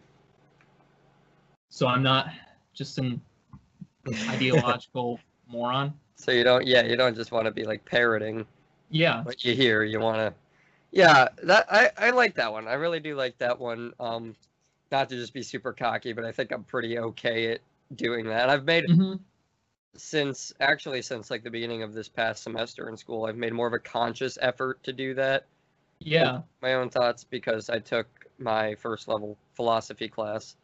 So 1.70 1.88
I'm 1.88 2.04
not 2.04 2.30
just 2.74 2.98
an 2.98 3.22
ideological 4.30 5.20
moron. 5.48 5.94
So 6.16 6.32
you 6.32 6.44
don't, 6.44 6.66
yeah, 6.68 6.84
you 6.84 6.98
don't 6.98 7.16
just 7.16 7.32
want 7.32 7.46
to 7.46 7.52
be 7.52 7.64
like 7.64 7.86
parroting 7.86 8.46
Yeah. 8.90 9.24
what 9.24 9.46
you 9.46 9.54
hear. 9.56 9.84
You 9.84 10.00
want 10.00 10.18
to, 10.18 10.34
yeah, 10.92 11.30
that 11.44 11.68
I 11.72 11.92
I 11.98 12.10
like 12.12 12.36
that 12.36 12.52
one. 12.52 12.68
I 12.68 12.74
really 12.74 13.00
do 13.00 13.16
like 13.16 13.38
that 13.40 13.60
one. 13.60 13.94
Um, 14.00 14.36
not 14.92 15.10
to 15.10 15.16
just 15.16 15.34
be 15.34 15.44
super 15.44 15.74
cocky, 15.74 16.14
but 16.14 16.26
I 16.26 16.32
think 16.32 16.52
I'm 16.52 16.64
pretty 16.64 16.98
okay 17.00 17.54
at 17.54 17.62
doing 17.96 18.26
that. 18.28 18.50
I've 18.50 18.66
made 18.66 18.86
hmm 18.86 19.16
since 19.96 20.54
actually 20.60 21.02
since 21.02 21.30
like 21.30 21.44
the 21.44 21.50
beginning 21.52 21.84
of 21.84 21.94
this 21.94 22.10
past 22.10 22.44
semester 22.44 22.90
in 22.90 22.98
school, 22.98 23.26
I've 23.26 23.38
made 23.38 23.54
more 23.54 23.68
of 23.68 23.74
a 23.74 23.80
conscious 23.80 24.38
effort 24.42 24.82
to 24.84 24.94
do 24.94 25.14
that. 25.16 25.46
Yeah. 26.00 26.42
My 26.62 26.76
own 26.76 26.90
thoughts 26.90 27.24
because 27.26 27.70
I 27.70 27.80
took 27.80 28.08
my 28.38 28.76
first 28.76 29.08
level 29.10 29.38
philosophy 29.56 30.08
class 30.08 30.56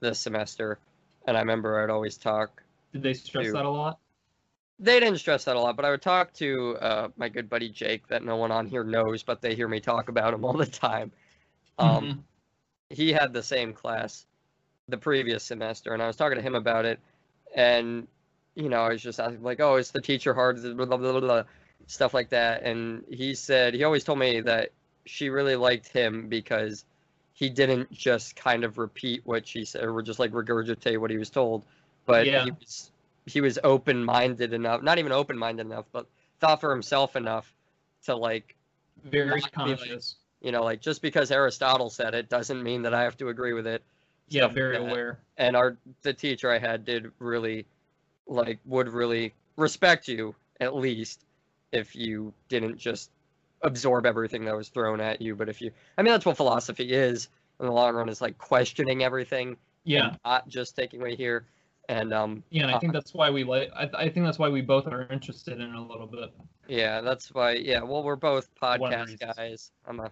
this 0.00 0.20
semester, 0.20 0.78
and 1.26 1.36
I 1.36 1.40
remember 1.40 1.82
I'd 1.82 1.90
always 1.90 2.16
talk 2.16 2.62
Did 2.92 3.02
they 3.02 3.12
stress 3.14 3.46
Two. 3.46 3.52
that 3.52 3.66
a 3.66 3.70
lot? 3.70 3.98
They 4.78 5.00
didn't 5.00 5.18
stress 5.18 5.44
that 5.44 5.56
a 5.56 5.60
lot, 5.60 5.76
but 5.76 5.84
I 5.84 5.90
would 5.90 6.02
talk 6.02 6.32
to 6.34 6.76
uh, 6.78 7.08
my 7.16 7.28
good 7.28 7.48
buddy 7.48 7.68
Jake, 7.68 8.06
that 8.08 8.24
no 8.24 8.36
one 8.36 8.50
on 8.50 8.66
here 8.66 8.84
knows, 8.84 9.22
but 9.22 9.40
they 9.40 9.54
hear 9.54 9.68
me 9.68 9.80
talk 9.80 10.08
about 10.08 10.34
him 10.34 10.44
all 10.44 10.52
the 10.52 10.66
time. 10.66 11.12
Um, 11.78 12.04
Mhm. 12.06 12.18
He 12.90 13.12
had 13.12 13.32
the 13.32 13.42
same 13.42 13.72
class 13.72 14.26
the 14.88 14.98
previous 14.98 15.42
semester, 15.42 15.94
and 15.94 16.02
I 16.02 16.06
was 16.06 16.16
talking 16.16 16.36
to 16.36 16.42
him 16.42 16.54
about 16.54 16.84
it, 16.84 17.00
and 17.54 18.06
you 18.54 18.68
know, 18.68 18.82
I 18.82 18.90
was 18.90 19.02
just 19.02 19.18
asking 19.18 19.42
like, 19.42 19.60
"Oh, 19.60 19.76
is 19.76 19.90
the 19.90 20.00
teacher 20.00 20.34
hard?" 20.34 20.62
Blah, 20.62 20.86
blah, 20.86 20.96
blah, 20.96 21.20
blah, 21.20 21.44
stuff 21.86 22.14
like 22.14 22.28
that, 22.30 22.62
and 22.62 23.04
he 23.10 23.34
said 23.34 23.74
he 23.74 23.84
always 23.84 24.04
told 24.04 24.18
me 24.18 24.40
that 24.42 24.70
she 25.06 25.28
really 25.30 25.56
liked 25.56 25.88
him 25.88 26.28
because 26.28 26.84
he 27.32 27.48
didn't 27.50 27.90
just 27.90 28.36
kind 28.36 28.64
of 28.64 28.78
repeat 28.78 29.22
what 29.24 29.46
she 29.46 29.64
said 29.64 29.84
or 29.84 30.02
just 30.02 30.18
like 30.18 30.30
regurgitate 30.32 30.98
what 30.98 31.10
he 31.10 31.16
was 31.18 31.30
told, 31.30 31.64
but 32.06 32.26
Yeah. 32.26 32.44
he 32.44 32.50
was 32.52 32.90
he 33.26 33.40
was 33.40 33.58
open 33.64 34.04
minded 34.04 34.52
enough, 34.52 34.82
not 34.82 34.98
even 34.98 35.12
open 35.12 35.38
minded 35.38 35.66
enough, 35.66 35.86
but 35.92 36.06
thought 36.40 36.60
for 36.60 36.70
himself 36.70 37.16
enough 37.16 37.52
to 38.04 38.14
like 38.14 38.54
Very 39.04 39.40
like- 39.40 39.52
conscious. 39.52 40.16
you 40.40 40.52
know 40.52 40.62
like 40.62 40.80
just 40.80 41.00
because 41.02 41.30
Aristotle 41.30 41.88
said 41.90 42.14
it 42.14 42.28
doesn't 42.28 42.62
mean 42.62 42.82
that 42.82 42.92
I 42.94 43.02
have 43.02 43.16
to 43.18 43.28
agree 43.28 43.52
with 43.54 43.66
it. 43.66 43.82
Yeah, 44.28 44.44
like 44.46 44.54
very 44.54 44.76
aware. 44.76 45.18
And 45.36 45.56
our 45.56 45.76
the 46.02 46.12
teacher 46.12 46.50
I 46.50 46.58
had 46.58 46.84
did 46.84 47.10
really 47.18 47.66
like 48.26 48.58
would 48.66 48.88
really 48.88 49.32
respect 49.56 50.08
you 50.08 50.34
at 50.60 50.74
least 50.74 51.24
if 51.72 51.94
you 51.96 52.32
didn't 52.48 52.78
just 52.78 53.10
absorb 53.62 54.06
everything 54.06 54.44
that 54.44 54.54
was 54.56 54.68
thrown 54.68 55.00
at 55.00 55.20
you. 55.20 55.34
But 55.34 55.48
if 55.48 55.60
you, 55.60 55.70
I 55.98 56.02
mean, 56.02 56.12
that's 56.12 56.24
what 56.26 56.36
philosophy 56.36 56.92
is 56.92 57.28
in 57.60 57.66
the 57.66 57.72
long 57.72 57.94
run 57.94 58.08
is 58.08 58.20
like 58.20 58.36
questioning 58.38 59.02
everything, 59.02 59.56
Yeah, 59.84 60.14
not 60.24 60.46
just 60.48 60.76
taking 60.76 61.00
what 61.00 61.10
you 61.12 61.16
hear. 61.16 61.46
And 61.88 62.14
um, 62.14 62.42
yeah, 62.50 62.62
and 62.62 62.72
I 62.72 62.76
uh, 62.76 62.80
think 62.80 62.92
that's 62.92 63.12
why 63.12 63.30
we 63.30 63.44
like. 63.44 63.70
I, 63.76 63.90
I 63.94 64.08
think 64.08 64.24
that's 64.24 64.38
why 64.38 64.48
we 64.48 64.62
both 64.62 64.86
are 64.86 65.06
interested 65.10 65.60
in 65.60 65.68
it 65.70 65.74
a 65.74 65.82
little 65.82 66.06
bit. 66.06 66.32
yeah, 66.66 67.00
that's 67.02 67.32
why. 67.34 67.52
Yeah, 67.52 67.82
well, 67.82 68.02
we're 68.02 68.16
both 68.16 68.48
One 68.60 68.92
of 68.92 69.06
the 69.08 69.16
podcast 69.16 69.36
guys. 69.36 69.70
I'm 69.86 70.00
a 70.00 70.10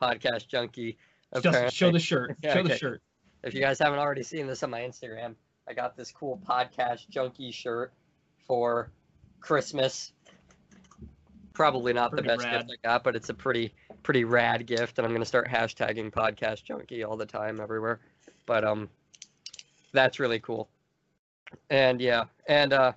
podcast 0.00 0.48
junkie. 0.48 0.98
Just 1.40 1.74
show 1.74 1.90
the 1.90 1.98
shirt. 1.98 2.36
Yeah, 2.42 2.54
show 2.54 2.60
okay. 2.60 2.68
the 2.68 2.78
shirt. 2.78 3.02
If 3.42 3.54
you 3.54 3.60
guys 3.60 3.78
haven't 3.78 3.98
already 3.98 4.22
seen 4.22 4.46
this 4.46 4.62
on 4.62 4.70
my 4.70 4.80
Instagram, 4.80 5.34
I 5.68 5.72
got 5.72 5.96
this 5.96 6.10
cool 6.12 6.40
podcast 6.46 7.08
junkie 7.08 7.50
shirt 7.50 7.92
for 8.46 8.90
Christmas. 9.40 10.12
Probably 11.54 11.92
not 11.92 12.10
Pretty 12.10 12.22
the 12.22 12.34
best 12.34 12.44
rad. 12.44 12.66
gift 12.66 12.80
I 12.84 12.88
got, 12.88 13.04
but 13.04 13.16
it's 13.16 13.28
a 13.28 13.34
pretty 13.34 13.72
pretty 14.02 14.24
rad 14.24 14.66
gift, 14.66 14.98
and 14.98 15.06
I'm 15.06 15.12
gonna 15.12 15.24
start 15.24 15.48
hashtagging 15.48 16.10
podcast 16.10 16.64
junkie 16.64 17.04
all 17.04 17.16
the 17.16 17.26
time 17.26 17.60
everywhere. 17.60 18.00
But 18.46 18.64
um, 18.64 18.88
that's 19.92 20.18
really 20.18 20.40
cool. 20.40 20.68
And 21.70 22.00
yeah, 22.00 22.24
and 22.46 22.72
uh, 22.72 22.92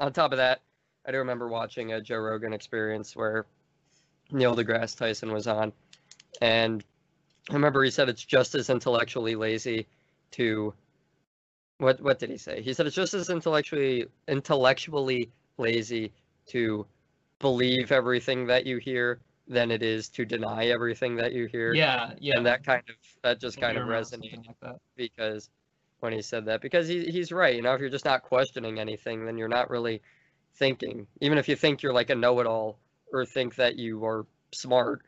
on 0.00 0.12
top 0.12 0.32
of 0.32 0.38
that, 0.38 0.60
I 1.06 1.12
do 1.12 1.18
remember 1.18 1.48
watching 1.48 1.92
a 1.92 2.00
Joe 2.00 2.18
Rogan 2.18 2.52
experience 2.52 3.16
where 3.16 3.46
Neil 4.30 4.54
deGrasse 4.56 4.96
Tyson 4.96 5.32
was 5.32 5.46
on, 5.46 5.72
and 6.40 6.84
I 7.50 7.54
remember 7.54 7.82
he 7.82 7.90
said 7.90 8.08
it's 8.08 8.24
just 8.24 8.54
as 8.54 8.70
intellectually 8.70 9.34
lazy 9.34 9.86
to 10.32 10.72
what 11.78 12.00
what 12.00 12.18
did 12.18 12.30
he 12.30 12.36
say? 12.36 12.62
He 12.62 12.72
said 12.72 12.86
it's 12.86 12.96
just 12.96 13.14
as 13.14 13.30
intellectually 13.30 14.06
intellectually 14.28 15.30
lazy 15.58 16.12
to 16.46 16.86
believe 17.40 17.92
everything 17.92 18.46
that 18.46 18.64
you 18.64 18.78
hear 18.78 19.20
than 19.48 19.70
it 19.70 19.82
is 19.82 20.08
to 20.08 20.24
deny 20.24 20.66
everything 20.66 21.16
that 21.16 21.32
you 21.32 21.46
hear. 21.46 21.74
Yeah, 21.74 22.12
yeah. 22.18 22.36
And 22.36 22.46
that 22.46 22.64
kind 22.64 22.82
of 22.88 22.94
that 23.22 23.40
just 23.40 23.60
kind 23.60 23.76
of 23.76 23.88
resonated 23.88 24.46
like 24.46 24.60
that. 24.60 24.76
because 24.96 25.50
when 26.02 26.12
he 26.12 26.20
said 26.20 26.44
that 26.46 26.60
because 26.60 26.88
he, 26.88 27.04
he's 27.10 27.30
right 27.30 27.54
you 27.54 27.62
know 27.62 27.74
if 27.74 27.80
you're 27.80 27.88
just 27.88 28.04
not 28.04 28.22
questioning 28.22 28.78
anything 28.80 29.24
then 29.24 29.38
you're 29.38 29.48
not 29.48 29.70
really 29.70 30.02
thinking 30.56 31.06
even 31.20 31.38
if 31.38 31.48
you 31.48 31.54
think 31.56 31.82
you're 31.82 31.92
like 31.92 32.10
a 32.10 32.14
know-it-all 32.14 32.78
or 33.12 33.24
think 33.24 33.54
that 33.54 33.76
you 33.76 34.04
are 34.04 34.26
smart 34.52 35.02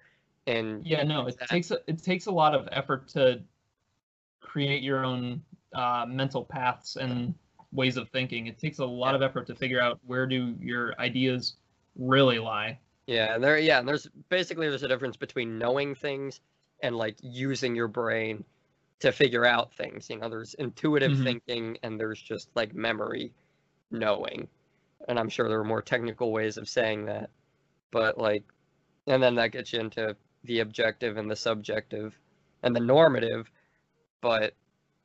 and 0.47 0.87
Yeah, 0.87 1.03
no, 1.03 1.27
it 1.27 1.39
that- 1.39 1.49
takes 1.49 1.71
a, 1.71 1.79
it 1.87 2.03
takes 2.03 2.27
a 2.27 2.31
lot 2.31 2.55
of 2.55 2.69
effort 2.71 3.09
to 3.09 3.41
create 4.41 4.83
your 4.83 5.05
own 5.05 5.43
uh, 5.75 6.05
mental 6.09 6.45
paths 6.45 6.97
and 6.97 7.35
ways 7.73 7.97
of 7.97 8.09
thinking. 8.11 8.47
It 8.47 8.59
takes 8.59 8.79
a 8.79 8.85
lot 8.85 9.15
of 9.15 9.23
effort 9.23 9.47
to 9.49 9.55
figure 9.55 9.81
out 9.81 9.99
where 10.07 10.27
do 10.27 10.55
your 10.61 10.95
ideas 11.01 11.55
really 11.97 12.39
lie. 12.39 12.79
yeah 13.07 13.35
and 13.35 13.43
there 13.43 13.59
yeah 13.59 13.79
and 13.79 13.89
there's 13.89 14.07
basically 14.29 14.69
there's 14.69 14.83
a 14.83 14.89
difference 14.89 15.17
between 15.17 15.59
knowing 15.59 15.95
things 15.95 16.41
and 16.83 16.97
like 16.97 17.17
using 17.23 17.75
your 17.75 17.89
brain 17.89 18.45
to 19.01 19.13
figure 19.13 19.45
out 19.45 19.75
things 19.75 20.09
you 20.09 20.17
know 20.19 20.29
there's 20.29 20.55
intuitive 20.55 21.13
Mhm. 21.13 21.25
thinking 21.25 21.79
and 21.83 21.99
there's 22.01 22.21
just 22.21 22.49
like 22.55 22.75
memory 22.75 23.33
knowing. 23.91 24.49
And 25.09 25.19
i'm 25.19 25.29
sure 25.29 25.49
there 25.49 25.61
are 25.61 25.65
more 25.65 25.83
technical 25.83 26.33
ways 26.33 26.57
of 26.57 26.69
saying 26.69 27.05
that 27.07 27.31
but 27.91 28.17
like 28.19 28.45
and 29.07 29.23
then 29.23 29.35
that 29.35 29.53
gets 29.53 29.73
you 29.73 29.81
into 29.81 30.17
the 30.45 30.61
objective 30.61 31.17
and 31.19 31.31
the 31.31 31.37
subjective 31.37 32.19
and 32.63 32.75
the 32.75 32.81
normative 32.81 33.51
but 34.21 34.55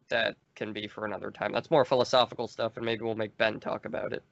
that 0.08 0.36
can 0.56 0.72
be 0.74 0.88
for 0.88 1.06
another 1.06 1.30
time. 1.32 1.52
That's 1.52 1.70
more 1.70 1.86
philosophical 1.86 2.48
stuff 2.48 2.78
and 2.78 2.86
maybe 2.86 3.04
we'll 3.04 3.16
make 3.16 3.38
ben 3.38 3.60
talk 3.60 3.86
about 3.86 4.14
it. 4.14 4.24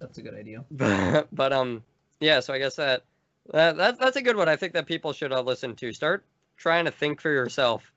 That's 0.00 0.18
a 0.18 0.22
good 0.22 0.34
idea. 0.34 0.64
but, 0.70 1.28
but 1.32 1.52
um 1.52 1.82
yeah 2.20 2.40
so 2.40 2.52
i 2.52 2.58
guess 2.58 2.76
that, 2.76 3.04
that 3.52 3.76
that 3.76 3.98
that's 4.00 4.16
a 4.16 4.22
good 4.22 4.36
one. 4.36 4.48
I 4.48 4.56
think 4.56 4.72
that 4.72 4.86
people 4.86 5.12
should 5.12 5.32
uh, 5.32 5.40
listen 5.42 5.76
to. 5.76 5.92
Start 5.92 6.24
trying 6.56 6.84
to 6.86 6.90
think 6.90 7.20
for 7.20 7.30
yourself 7.30 7.92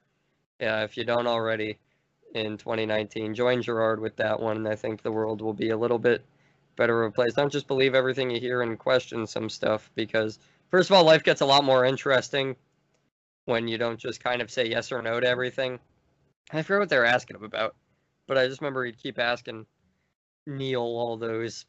yeah 0.62 0.84
if 0.84 0.96
you 0.96 1.03
don't 1.03 1.27
already 1.27 1.77
in 2.36 2.58
2019 2.58 3.36
join 3.36 3.62
gerard 3.62 4.00
with 4.00 4.15
that 4.15 4.39
one 4.39 4.58
and 4.58 4.68
i 4.68 4.75
think 4.75 5.01
the 5.01 5.12
world 5.12 5.41
will 5.41 5.53
be 5.53 5.70
a 5.70 5.77
little 5.77 6.00
bit 6.00 6.24
better 6.77 7.03
of 7.03 7.12
a 7.12 7.13
place 7.13 7.34
don't 7.34 7.51
just 7.51 7.68
believe 7.68 7.94
everything 7.94 8.30
you 8.30 8.39
hear 8.39 8.62
and 8.62 8.80
question 8.80 9.27
some 9.27 9.50
stuff 9.50 9.91
because 9.96 10.39
first 10.70 10.89
of 10.89 10.96
all 10.96 11.03
life 11.03 11.24
gets 11.24 11.41
a 11.41 11.46
lot 11.46 11.63
more 11.63 11.84
interesting 11.84 12.56
when 13.46 13.68
you 13.68 13.77
don't 13.77 14.00
just 14.00 14.24
kind 14.24 14.41
of 14.41 14.50
say 14.50 14.65
yes 14.68 14.91
or 14.91 15.01
no 15.01 15.20
to 15.20 15.27
everything 15.27 15.77
i 16.53 16.62
forget 16.62 16.80
what 16.80 16.89
they 16.89 16.98
were 16.98 17.06
asking 17.06 17.36
him 17.36 17.44
about 17.44 17.75
but 18.27 18.38
i 18.38 18.48
just 18.48 18.62
remember 18.62 18.86
he'd 18.86 18.98
keep 18.98 19.20
asking 19.20 19.65
neil 20.48 20.82
all 20.82 21.18
those 21.18 21.65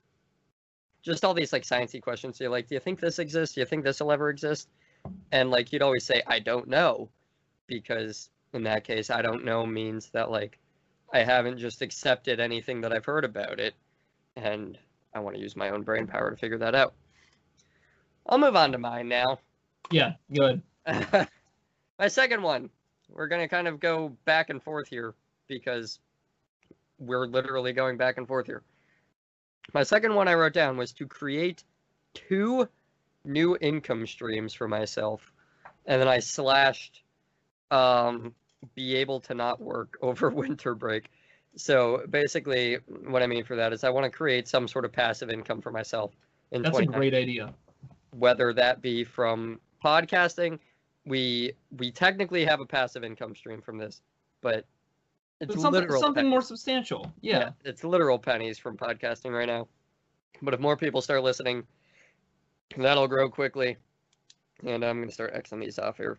just 1.02 1.25
all 1.25 1.34
these 1.34 1.52
like 1.52 1.64
sciencey 1.64 2.00
questions. 2.00 2.38
You're 2.40 2.50
like, 2.50 2.68
do 2.68 2.75
you 2.75 2.80
think 2.80 3.00
this 3.00 3.18
exists? 3.18 3.54
Do 3.54 3.61
you 3.61 3.66
think 3.66 3.84
this 3.84 4.00
will 4.00 4.12
ever 4.12 4.30
exist? 4.30 4.68
And 5.32 5.50
like 5.50 5.68
he'd 5.68 5.82
always 5.82 6.04
say, 6.04 6.22
I 6.26 6.38
don't 6.38 6.68
know, 6.68 7.08
because 7.66 8.30
in 8.52 8.64
that 8.64 8.85
case, 8.85 9.11
I 9.11 9.23
don't 9.23 9.44
know 9.44 9.64
means 9.66 10.11
that 10.11 10.30
like 10.30 10.59
I 11.12 11.21
haven't 11.21 11.59
just 11.59 11.82
accepted 11.82 12.40
anything 12.40 12.80
that 12.82 12.92
I've 12.92 13.04
heard 13.04 13.25
about 13.25 13.61
it, 13.61 13.75
and 14.37 14.78
I 15.14 15.21
want 15.21 15.37
to 15.37 15.42
use 15.42 15.56
my 15.56 15.71
own 15.71 15.82
brain 15.82 16.06
power 16.06 16.30
to 16.30 16.37
figure 16.37 16.59
that 16.59 16.75
out. 16.75 16.94
I'll 18.26 18.38
move 18.38 18.56
on 18.56 18.73
to 18.73 18.78
mine 18.78 19.09
now. 19.09 19.38
Yeah, 19.90 20.12
good. 20.32 20.62
my 20.87 22.09
second 22.09 22.42
one, 22.42 22.71
we're 23.11 23.28
gonna 23.28 23.49
kind 23.49 23.68
of 23.68 23.80
go 23.80 24.16
back 24.25 24.50
and 24.50 24.62
forth 24.62 24.88
here 24.88 25.14
because 25.49 25.99
we're 26.99 27.26
literally 27.26 27.73
going 27.73 27.97
back 27.97 28.16
and 28.16 28.26
forth 28.26 28.47
here. 28.47 28.62
My 29.75 29.82
second 29.82 30.14
one 30.14 30.28
I 30.28 30.35
wrote 30.35 30.52
down 30.52 30.76
was 30.76 30.92
to 30.94 31.06
create 31.06 31.64
two 32.14 32.68
new 33.25 33.56
income 33.61 34.06
streams 34.06 34.54
for 34.54 34.68
myself, 34.68 35.32
and 35.87 36.00
then 36.00 36.09
I 36.09 36.21
slashed 36.21 37.02
um, 37.71 38.35
be 38.75 38.95
able 38.97 39.21
to 39.21 39.35
not 39.35 39.61
work 39.61 39.99
over 40.02 40.31
winter 40.31 40.75
break. 40.75 41.11
So 41.57 42.04
basically, 42.11 42.76
what 43.07 43.23
I 43.23 43.26
mean 43.26 43.45
for 43.45 43.57
that 43.57 43.73
is 43.73 43.85
I 43.85 43.90
want 43.90 44.04
to 44.04 44.11
create 44.11 44.49
some 44.49 44.66
sort 44.69 44.85
of 44.85 44.92
passive 44.92 45.31
income 45.31 45.61
for 45.61 45.71
myself 45.71 46.12
in 46.50 46.62
That's 46.62 46.78
a 46.78 46.87
great 46.87 47.14
idea. 47.14 47.54
whether 48.11 48.52
that 48.54 48.81
be 48.83 49.04
from 49.04 49.61
podcasting. 49.85 50.59
We 51.04 51.52
we 51.76 51.90
technically 51.90 52.45
have 52.45 52.61
a 52.61 52.66
passive 52.66 53.04
income 53.04 53.35
stream 53.35 53.61
from 53.61 53.76
this, 53.78 54.02
but 54.40 54.66
it's 55.40 55.54
But 55.54 55.61
something 55.61 55.90
something 55.90 56.28
more 56.28 56.42
substantial. 56.42 57.12
Yeah. 57.21 57.50
it's 57.64 57.85
literal 57.85 58.19
pennies 58.19 58.59
from 58.59 58.76
podcasting 58.76 59.33
right 59.37 59.49
now. 59.49 59.69
But 60.42 60.54
if 60.54 60.61
more 60.61 60.76
people 60.76 61.02
start 61.02 61.23
listening, 61.23 61.66
that'll 62.76 63.09
grow 63.09 63.28
quickly. 63.28 63.76
And 64.64 64.85
I'm 64.85 65.00
gonna 65.00 65.11
start 65.12 65.35
Xing 65.35 65.61
these 65.61 65.78
off 65.78 65.97
here. 65.97 66.19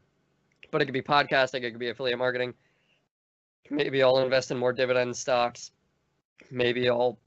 But 0.73 0.81
it 0.81 0.85
could 0.85 0.93
be 0.93 1.03
podcasting, 1.03 1.61
it 1.61 1.69
could 1.69 1.79
be 1.79 1.89
affiliate 1.89 2.17
marketing. 2.17 2.55
Maybe 3.69 4.01
I'll 4.01 4.17
invest 4.17 4.49
in 4.49 4.57
more 4.57 4.73
dividend 4.73 5.15
stocks. 5.15 5.69
Maybe 6.49 6.89
I'll 6.89 7.19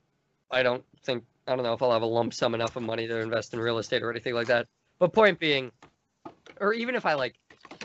I 0.51 0.65
don't 0.65 0.85
think 1.05 1.23
I 1.47 1.55
don't 1.55 1.65
know 1.65 1.73
if 1.73 1.81
I'll 1.81 1.93
have 1.93 2.03
a 2.03 2.07
lump 2.07 2.35
sum 2.35 2.57
enough 2.57 2.75
of 2.75 2.83
money 2.83 3.07
to 3.07 3.21
invest 3.21 3.55
in 3.55 3.61
real 3.61 3.79
estate 3.79 4.03
or 4.03 4.11
anything 4.11 4.35
like 4.35 4.49
that. 4.49 4.67
But 4.99 5.13
point 5.13 5.39
being, 5.39 5.71
or 6.61 6.73
even 6.73 6.97
if 6.97 7.07
I 7.07 7.15
like, 7.15 7.37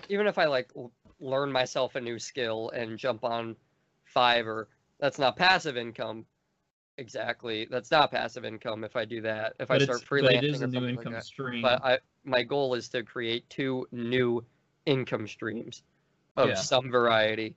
even 0.09 0.25
if 0.25 0.39
I 0.39 0.45
like 0.45 0.71
learn 1.19 1.51
myself 1.51 1.93
a 1.93 2.01
new 2.01 2.17
skill 2.17 2.71
and 2.71 2.97
jump 2.97 3.23
on 3.23 3.55
Fiverr, 4.15 4.65
that's 4.99 5.19
not 5.19 5.35
passive 5.35 5.77
income. 5.77 6.25
Exactly, 6.97 7.67
that's 7.69 7.91
not 7.91 8.09
passive 8.09 8.45
income 8.45 8.83
if 8.83 8.95
I 8.95 9.05
do 9.05 9.21
that. 9.21 9.53
If 9.59 9.69
I 9.69 9.77
start 9.77 10.03
but 10.09 10.23
freelancing 10.23 10.37
it 10.37 10.43
is 10.43 10.61
a 10.63 10.67
new 10.67 10.95
something 10.95 11.13
like 11.13 11.23
stream. 11.23 11.61
But 11.61 11.85
I, 11.85 11.99
my 12.23 12.41
goal 12.41 12.73
is 12.73 12.89
to 12.89 13.03
create 13.03 13.47
two 13.47 13.87
new 13.91 14.43
income 14.85 15.27
streams 15.27 15.83
of 16.37 16.49
Yeah. 16.49 16.55
some 16.55 16.89
variety, 16.89 17.55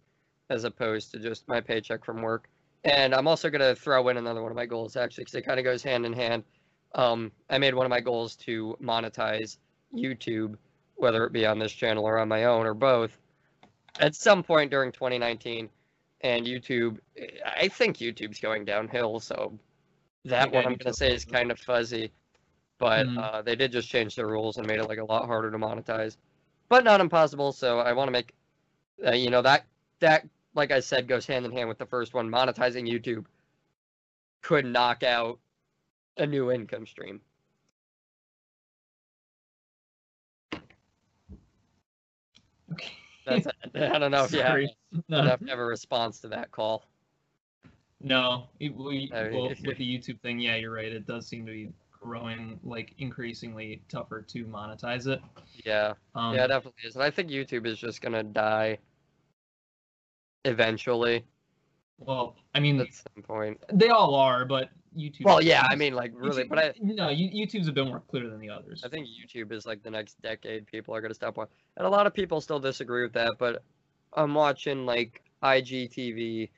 as 0.51 0.65
opposed 0.65 1.11
to 1.13 1.19
just 1.19 1.49
my 1.49 1.61
paycheck 1.61 2.05
from 2.05 2.23
work. 2.23 2.49
And 2.85 3.15
I'm 3.15 3.27
also 3.27 3.49
gonna 3.51 3.75
throw 3.75 4.09
in 4.09 4.17
another 4.19 4.43
one 4.43 4.51
of 4.51 4.57
my 4.57 4.67
goals 4.67 4.97
actually, 4.97 5.25
because 5.25 5.35
it 5.37 5.43
kind 5.43 5.59
of 5.59 5.65
goes 5.65 5.83
hand 5.83 6.05
in 6.05 6.13
hand. 6.13 6.45
Um, 6.95 7.33
I 7.51 7.59
made 7.59 7.75
one 7.75 7.87
of 7.87 7.91
my 7.91 8.01
goals 8.01 8.37
to 8.37 8.77
monetize 8.81 9.59
YouTube, 9.95 10.57
whether 10.97 11.25
it 11.25 11.33
be 11.33 11.47
on 11.47 11.59
this 11.59 11.73
channel 11.73 12.05
or 12.05 12.19
on 12.19 12.29
my 12.29 12.45
own 12.45 12.67
or 12.67 12.75
both, 12.75 13.19
at 14.01 14.15
some 14.15 14.43
point 14.43 14.71
during 14.71 14.93
2019. 14.93 15.71
and 16.21 16.47
YouTube. 16.47 16.99
I 17.45 17.69
think 17.69 17.99
YouTube's 17.99 18.41
going 18.41 18.65
downhill, 18.65 19.21
so 19.21 19.59
that 20.25 20.51
one 20.51 20.65
I'm 20.65 20.75
gonna 20.77 20.95
say 20.95 21.13
is 21.13 21.23
kind 21.27 21.51
of 21.51 21.59
fuzzy. 21.59 22.13
But 22.79 23.07
Mhm. 23.07 23.19
uh, 23.19 23.43
they 23.43 23.55
did 23.55 23.73
just 23.73 23.91
change 23.91 24.17
their 24.17 24.27
rules 24.27 24.57
and 24.57 24.67
made 24.67 24.79
it 24.79 24.89
like 24.89 24.99
a 24.99 25.05
lot 25.05 25.27
harder 25.27 25.51
to 25.51 25.59
monetize, 25.59 26.17
but 26.69 26.85
not 26.85 27.01
impossible. 27.01 27.53
So 27.53 27.79
I 27.81 27.93
want 27.93 28.09
to 28.09 28.13
make, 28.13 28.35
uh, 29.07 29.13
you 29.13 29.31
know, 29.31 29.43
that 29.43 29.67
that 30.01 30.27
like 30.55 30.71
I 30.71 30.81
said 30.81 31.09
goes 31.09 31.27
hand 31.27 31.45
in 31.45 31.53
hand 31.53 31.69
with 31.69 31.79
the 31.79 31.87
first 31.87 32.15
one. 32.15 32.31
Monetizing 32.31 32.91
YouTube 32.91 33.25
could 34.43 34.65
knock 34.65 35.03
out 35.03 35.39
a 36.17 36.27
new 36.27 36.51
income 36.51 36.87
stream. 36.87 37.21
Okay. 42.73 42.93
That's 43.27 43.47
I 43.75 43.99
don't 43.99 44.11
know 44.11 44.25
if 44.25 44.33
you 44.33 44.43
have 44.43 44.59
No. 45.09 45.19
enough 45.21 45.41
to 45.41 45.47
have 45.47 45.59
a 45.59 45.65
response 45.65 46.21
to 46.21 46.29
that 46.29 46.51
call. 46.51 46.85
No, 48.01 48.49
it, 48.61 48.75
we, 48.75 49.11
I 49.15 49.25
mean, 49.25 49.33
well, 49.33 49.49
with 49.49 49.79
the 49.79 49.99
YouTube 49.99 50.21
thing, 50.21 50.39
yeah, 50.39 50.57
you're 50.57 50.73
right. 50.73 50.93
It 50.93 51.07
does 51.07 51.27
seem 51.27 51.47
to 51.47 51.53
be 51.53 51.73
growing, 52.09 52.61
like 52.63 52.95
increasingly 52.99 53.83
tougher 53.89 54.21
to 54.21 54.45
monetize 54.45 55.07
it. 55.07 55.23
Yeah, 55.65 55.95
Um, 56.15 56.35
yeah, 56.35 56.45
it 56.45 56.49
definitely 56.49 56.83
is. 56.85 56.95
And 56.97 57.03
I 57.03 57.11
think 57.11 57.31
YouTube 57.31 57.67
is 57.67 57.79
just 57.79 58.03
gonna 58.03 58.23
die 58.23 58.79
eventually 60.45 61.25
Well, 61.99 62.37
I 62.55 62.61
mean, 62.61 62.79
at 62.81 62.89
some 62.93 63.23
point. 63.23 63.63
they 63.73 63.89
all 63.89 64.15
are, 64.15 64.45
but 64.45 64.69
YouTube. 64.97 65.25
Well, 65.25 65.43
yeah, 65.43 65.67
I 65.71 65.75
mean, 65.77 65.95
like 65.95 66.13
really, 66.15 66.45
YouTube- 66.45 66.49
but 66.51 66.59
I, 66.59 66.75
no, 66.81 67.09
You- 67.09 67.47
YouTube's 67.47 67.69
a 67.69 67.73
bit 67.73 67.87
more 67.87 68.01
clear 68.01 68.29
than 68.29 68.39
the 68.39 68.51
others. 68.51 68.85
I 68.85 68.89
think 68.89 69.07
YouTube 69.09 69.51
is 69.53 69.65
like 69.65 69.83
the 69.83 69.91
next 69.91 70.21
decade 70.21 70.67
people 70.67 70.95
are 70.95 71.01
gonna 71.01 71.15
stop 71.15 71.37
watching, 71.39 71.55
and 71.79 71.87
a 71.87 71.91
lot 71.91 72.07
of 72.07 72.13
people 72.13 72.41
still 72.43 72.61
disagree 72.61 73.03
with 73.03 73.15
that. 73.15 73.33
But 73.39 73.63
I'm 74.13 74.35
watching 74.35 74.85
like 74.85 75.23
IGTV. 75.43 76.51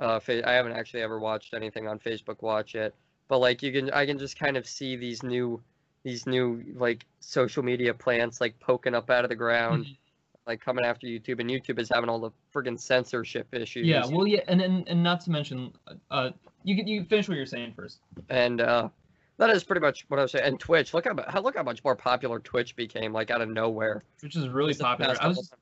Uh, 0.00 0.20
I 0.44 0.52
haven't 0.52 0.72
actually 0.72 1.02
ever 1.02 1.18
watched 1.18 1.52
anything 1.54 1.86
on 1.88 1.98
Facebook 1.98 2.42
Watch 2.42 2.74
yet, 2.74 2.94
but 3.28 3.38
like 3.38 3.62
you 3.62 3.72
can, 3.72 3.90
I 3.90 4.06
can 4.06 4.18
just 4.18 4.38
kind 4.38 4.56
of 4.56 4.66
see 4.66 4.96
these 4.96 5.22
new, 5.22 5.60
these 6.02 6.26
new 6.26 6.62
like 6.76 7.04
social 7.20 7.62
media 7.62 7.92
plants 7.94 8.40
like 8.40 8.58
poking 8.60 8.94
up 8.94 9.10
out 9.10 9.24
of 9.24 9.28
the 9.30 9.36
ground, 9.36 9.86
Mhm. 9.86 9.96
like 10.46 10.60
coming 10.60 10.84
after 10.84 11.06
YouTube, 11.06 11.40
and 11.40 11.50
YouTube 11.50 11.78
is 11.80 11.88
having 11.92 12.08
all 12.08 12.20
the 12.20 12.30
friggin' 12.54 12.78
censorship 12.78 13.48
issues. 13.52 13.86
Yeah, 13.86 14.06
well, 14.06 14.26
yeah, 14.26 14.40
and, 14.48 14.60
and 14.60 14.86
and 14.88 15.02
not 15.02 15.20
to 15.22 15.30
mention, 15.30 15.72
uh, 16.10 16.30
you 16.62 16.76
can 16.76 16.86
you 16.86 17.04
finish 17.04 17.28
what 17.28 17.36
you're 17.36 17.46
saying 17.46 17.72
first. 17.74 17.98
and 18.28 18.60
uh, 18.60 18.88
that 19.38 19.50
is 19.50 19.64
pretty 19.64 19.80
much 19.80 20.04
what 20.08 20.18
I 20.18 20.22
was 20.22 20.32
saying. 20.32 20.44
And 20.46 20.60
Twitch, 20.60 20.94
look 20.94 21.04
how 21.04 21.40
look 21.40 21.56
how 21.56 21.62
much 21.64 21.82
more 21.84 21.96
popular 21.96 22.38
Twitch 22.38 22.76
became, 22.76 23.12
like 23.12 23.30
out 23.30 23.40
of 23.42 23.48
nowhere. 23.48 24.04
which 24.20 24.36
is 24.36 24.48
really 24.48 24.74
popular. 24.74 25.16
I 25.20 25.26
was 25.28 25.38
just, 25.38 25.54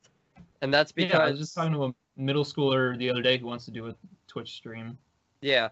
and 0.61 0.73
that's 0.73 0.92
because 0.92 1.12
yeah, 1.14 1.18
I 1.25 1.30
was 1.30 1.38
just 1.40 1.54
talking 1.54 1.73
to 1.73 1.85
a 1.87 1.94
middle 2.16 2.44
schooler 2.44 2.97
the 2.99 3.09
other 3.11 3.23
day 3.23 3.38
who 3.38 3.47
wants 3.47 3.64
to 3.64 3.71
do 3.71 3.88
a 3.88 3.94
Twitch 4.28 4.52
stream. 4.52 4.97
Yeah, 5.40 5.71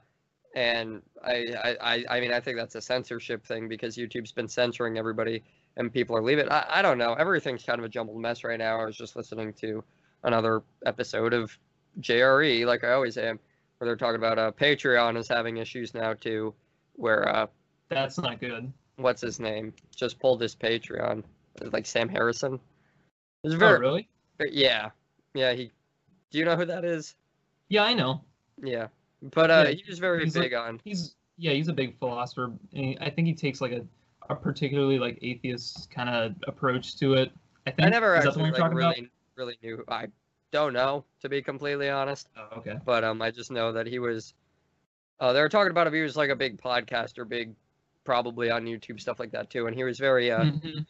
and 0.54 1.02
I, 1.24 1.76
I, 1.80 2.04
I, 2.16 2.20
mean, 2.20 2.32
I 2.32 2.40
think 2.40 2.56
that's 2.56 2.74
a 2.74 2.80
censorship 2.80 3.44
thing 3.46 3.68
because 3.68 3.96
YouTube's 3.96 4.32
been 4.32 4.48
censoring 4.48 4.98
everybody, 4.98 5.42
and 5.76 5.92
people 5.92 6.16
are 6.16 6.22
leaving. 6.22 6.48
I, 6.50 6.64
I 6.68 6.82
don't 6.82 6.98
know. 6.98 7.14
Everything's 7.14 7.62
kind 7.64 7.78
of 7.78 7.84
a 7.84 7.88
jumbled 7.88 8.20
mess 8.20 8.44
right 8.44 8.58
now. 8.58 8.80
I 8.80 8.84
was 8.84 8.96
just 8.96 9.16
listening 9.16 9.52
to 9.54 9.82
another 10.24 10.62
episode 10.86 11.32
of 11.32 11.56
JRE, 12.00 12.64
like 12.66 12.84
I 12.84 12.92
always 12.92 13.16
am, 13.16 13.38
where 13.78 13.86
they're 13.86 13.96
talking 13.96 14.16
about 14.16 14.38
uh, 14.38 14.52
Patreon 14.52 15.16
is 15.16 15.28
having 15.28 15.56
issues 15.58 15.94
now 15.94 16.14
too, 16.14 16.54
where 16.94 17.28
uh, 17.28 17.46
That's 17.88 18.18
not 18.18 18.40
good. 18.40 18.72
what's 18.96 19.20
his 19.20 19.40
name 19.40 19.72
just 19.94 20.18
pulled 20.20 20.40
his 20.40 20.54
Patreon, 20.54 21.22
like 21.72 21.86
Sam 21.86 22.08
Harrison. 22.08 22.60
It's 23.44 23.54
Oh, 23.54 23.58
very, 23.58 23.80
really? 23.80 24.08
yeah, 24.50 24.90
yeah. 25.34 25.52
He, 25.52 25.70
do 26.30 26.38
you 26.38 26.44
know 26.44 26.56
who 26.56 26.64
that 26.66 26.84
is? 26.84 27.14
Yeah, 27.68 27.84
I 27.84 27.94
know. 27.94 28.20
Yeah, 28.62 28.86
but 29.22 29.50
uh, 29.50 29.64
Yeah, 29.68 29.74
he 29.74 29.84
was 29.88 29.98
very 29.98 30.24
he's 30.24 30.36
like- 30.36 30.46
big 30.46 30.54
on. 30.54 30.80
He's 30.84 31.14
yeah, 31.38 31.52
he's 31.52 31.68
a 31.68 31.72
big 31.72 31.98
philosopher. 31.98 32.52
He, 32.72 32.96
I 33.00 33.08
think 33.10 33.26
he 33.26 33.34
takes 33.34 33.60
like 33.60 33.72
a, 33.72 33.84
a 34.28 34.34
particularly 34.36 34.98
like 34.98 35.18
atheist 35.22 35.90
kind 35.90 36.08
of 36.08 36.34
approach 36.46 36.96
to 36.98 37.14
it. 37.14 37.32
I 37.66 37.70
think 37.70 37.86
I 37.86 37.90
never 37.90 38.16
is 38.16 38.26
actually 38.26 38.42
like, 38.44 38.50
you're 38.52 38.58
talking 38.58 38.76
really 38.76 39.10
really 39.36 39.56
knew. 39.62 39.84
I 39.88 40.06
don't 40.50 40.72
know 40.74 41.04
to 41.20 41.28
be 41.28 41.40
completely 41.40 41.88
honest. 41.88 42.28
Oh, 42.36 42.58
okay. 42.58 42.76
but 42.84 43.02
um, 43.04 43.22
I 43.22 43.30
just 43.30 43.50
know 43.50 43.72
that 43.72 43.86
he 43.86 43.98
was. 43.98 44.34
Uh, 45.20 45.32
they 45.32 45.40
were 45.40 45.48
talking 45.48 45.70
about 45.70 45.86
if 45.86 45.92
he 45.92 46.02
was 46.02 46.16
like 46.16 46.30
a 46.30 46.36
big 46.36 46.60
podcaster, 46.60 47.26
big, 47.28 47.54
probably 48.04 48.50
on 48.50 48.64
YouTube 48.66 49.00
stuff 49.00 49.20
like 49.20 49.30
that 49.32 49.48
too, 49.50 49.66
and 49.68 49.76
he 49.76 49.84
was 49.84 49.98
very 49.98 50.30
uh 50.32 50.42
Mhm. 50.44 50.84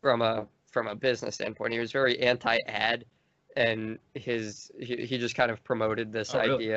from 0.00 0.22
a 0.22 0.46
from 0.70 0.86
a 0.88 0.94
business 0.94 1.34
standpoint, 1.34 1.72
he 1.74 1.78
was 1.78 1.92
very 1.92 2.18
anti-ad, 2.20 3.04
and 3.56 3.98
his 4.14 4.70
he, 4.80 5.04
he 5.04 5.18
just 5.18 5.34
kind 5.34 5.50
of 5.50 5.62
promoted 5.64 6.12
this 6.12 6.34
Oh, 6.34 6.38
really? 6.40 6.70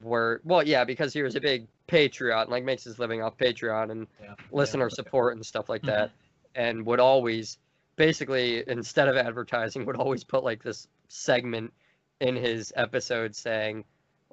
Where 0.00 0.40
well 0.44 0.62
yeah 0.66 0.84
because 0.84 1.12
he 1.12 1.22
was 1.22 1.34
a 1.36 1.40
big 1.40 1.66
Patreon 1.88 2.48
like 2.48 2.64
makes 2.64 2.84
his 2.84 2.98
living 2.98 3.22
off 3.22 3.36
Patreon 3.36 3.90
and 3.90 4.06
Yeah. 4.22 4.34
listener 4.50 4.88
yeah. 4.90 4.94
support 4.94 5.34
and 5.36 5.44
stuff 5.44 5.68
like 5.68 5.82
Mhm. 5.82 5.86
that 5.86 6.10
and 6.54 6.84
would 6.86 7.00
always 7.00 7.58
basically 7.96 8.64
instead 8.68 9.08
of 9.08 9.16
advertising 9.16 9.84
would 9.86 9.96
always 9.96 10.24
put 10.24 10.42
like 10.44 10.62
this 10.62 10.88
segment 11.08 11.72
in 12.20 12.34
his 12.36 12.72
episode 12.76 13.34
saying 13.36 13.84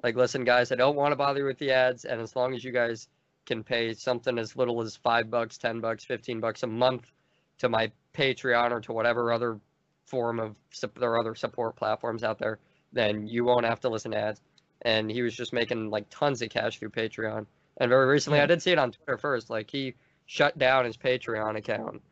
like 0.02 0.16
listen 0.16 0.44
guys 0.44 0.72
i 0.72 0.74
don't 0.74 0.96
want 0.96 1.12
to 1.12 1.16
bother 1.16 1.40
you 1.40 1.46
with 1.46 1.58
the 1.58 1.70
ads 1.70 2.04
and 2.04 2.20
as 2.20 2.34
long 2.34 2.54
as 2.54 2.64
you 2.64 2.72
guys 2.72 3.08
can 3.46 3.62
pay 3.62 3.92
something 3.92 4.38
as 4.38 4.56
little 4.56 4.80
as 4.82 4.96
five 4.96 5.30
bucks 5.30 5.58
ten 5.58 5.80
bucks 5.80 6.04
15 6.04 6.40
bucks 6.40 6.62
a 6.62 6.66
month 6.66 7.12
to 7.58 7.68
my 7.68 7.90
patreon 8.14 8.70
or 8.72 8.80
to 8.80 8.92
whatever 8.92 9.32
other 9.32 9.58
form 10.06 10.40
of 10.40 10.56
there 10.98 11.10
are 11.10 11.18
other 11.20 11.34
support 11.34 11.76
platforms 11.76 12.24
out 12.24 12.38
there 12.38 12.58
then 12.92 13.26
you 13.26 13.44
won't 13.44 13.64
have 13.64 13.80
to 13.80 13.88
listen 13.88 14.10
to 14.10 14.18
ads 14.18 14.40
and 14.82 15.10
he 15.10 15.22
was 15.22 15.34
just 15.34 15.52
making 15.52 15.90
like 15.90 16.06
tons 16.10 16.42
of 16.42 16.50
cash 16.50 16.78
through 16.78 16.90
patreon. 16.90 17.46
And 17.78 17.88
very 17.88 18.06
recently 18.06 18.40
i 18.40 18.46
did 18.46 18.62
see 18.62 18.72
it 18.72 18.78
on 18.78 18.92
twitter 18.92 19.16
first. 19.18 19.50
Like 19.50 19.70
he 19.70 19.94
shut 20.26 20.58
down 20.58 20.84
his 20.84 20.96
patreon 20.96 21.56
account 21.56 22.02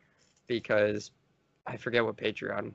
because 0.47 1.11
i 1.67 1.77
forget 1.77 2.03
what 2.03 2.17
patreon 2.17 2.73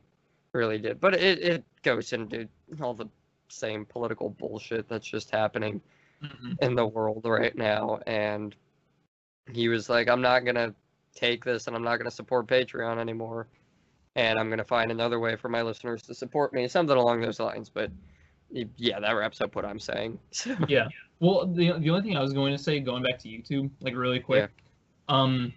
really 0.52 0.78
did. 0.78 1.00
But 1.00 1.14
it, 1.14 1.38
it 1.42 1.64
goes 1.82 2.12
into 2.12 2.48
all 2.80 2.94
the 2.94 3.08
same 3.48 3.84
political 3.84 4.30
bullshit 4.30 4.88
that's 4.88 5.06
just 5.06 5.30
happening 5.30 5.80
Mhm. 6.22 6.56
in 6.62 6.74
the 6.74 6.86
world 6.86 7.26
right 7.26 7.54
now. 7.54 8.00
And 8.06 8.56
he 9.52 9.68
was 9.68 9.90
like 9.90 10.08
i'm 10.08 10.22
not 10.22 10.46
gonna 10.46 10.74
take 11.14 11.44
this 11.44 11.66
and 11.66 11.76
i'm 11.76 11.82
not 11.84 11.98
gonna 11.98 12.10
support 12.10 12.46
patreon 12.46 12.98
anymore. 12.98 13.48
And 14.14 14.38
i'm 14.38 14.48
gonna 14.48 14.64
find 14.64 14.90
another 14.90 15.20
way 15.20 15.36
for 15.36 15.48
my 15.50 15.60
listeners 15.62 16.02
to 16.04 16.14
support 16.14 16.54
me 16.54 16.66
something 16.68 16.96
along 16.96 17.20
those 17.20 17.38
lines. 17.38 17.68
But 17.68 17.90
yeah 18.50 19.00
that 19.00 19.12
wraps 19.12 19.40
up 19.40 19.54
what 19.56 19.64
i'm 19.64 19.78
saying 19.78 20.18
So, 20.30 20.56
Yeah. 20.68 20.88
Well, 21.18 21.46
the 21.46 21.72
the 21.78 21.88
only 21.90 22.02
thing 22.02 22.14
I 22.16 22.20
was 22.20 22.34
going 22.34 22.54
to 22.54 22.62
say, 22.62 22.78
going 22.78 23.02
back 23.02 23.18
to 23.20 23.28
YouTube, 23.28 23.70
like 23.80 23.94
really 23.96 24.20
quick, 24.20 24.50
um, 25.08 25.50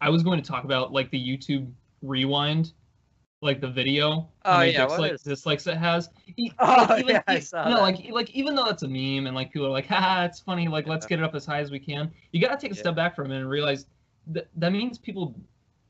I 0.00 0.08
was 0.08 0.22
going 0.22 0.40
to 0.42 0.46
talk 0.48 0.64
about 0.64 0.90
like 0.90 1.10
the 1.10 1.18
YouTube 1.18 1.70
rewind, 2.00 2.72
like 3.42 3.60
the 3.60 3.68
video. 3.68 4.30
Oh, 4.46 4.62
yeah, 4.62 4.84
what 4.86 4.88
dislike- 4.92 5.12
is- 5.12 5.22
dislikes 5.22 5.66
it 5.66 5.76
has. 5.76 6.08
E- 6.38 6.50
Oh, 6.58 6.86
like, 6.88 7.00
even, 7.04 7.14
yeah, 7.16 7.22
I 7.26 7.40
saw 7.40 7.68
no, 7.68 7.76
that. 7.76 7.82
like 7.82 8.10
like 8.10 8.30
even 8.30 8.54
though 8.54 8.64
that's 8.64 8.84
a 8.84 8.88
meme 8.88 9.26
and 9.26 9.34
like 9.36 9.52
people 9.52 9.66
are 9.66 9.70
like, 9.70 9.86
haha, 9.86 10.24
it's 10.24 10.40
funny, 10.40 10.66
like 10.66 10.86
let's 10.86 11.04
get 11.04 11.18
it 11.18 11.24
up 11.26 11.34
as 11.34 11.44
high 11.44 11.60
as 11.60 11.70
we 11.70 11.78
can. 11.78 12.10
You 12.32 12.40
gotta 12.40 12.56
take 12.56 12.72
a 12.72 12.74
Yeah. 12.74 12.80
step 12.80 12.96
back 12.96 13.14
from 13.14 13.30
it 13.30 13.36
and 13.38 13.50
realize 13.50 13.84
that 14.28 14.48
that 14.56 14.72
means 14.72 14.96
people, 14.96 15.34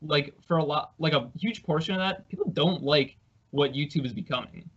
like 0.01 0.33
for 0.45 0.57
a 0.57 0.63
lot, 0.65 0.91
like 0.99 1.13
a 1.13 1.29
huge 1.39 1.63
portion 1.63 1.95
of 1.95 1.99
that, 2.01 2.27
people 2.27 2.49
don't 2.51 2.83
like 2.83 3.15
what 3.51 3.71
YouTube 3.71 4.05
is 4.05 4.11
becoming. 4.11 4.69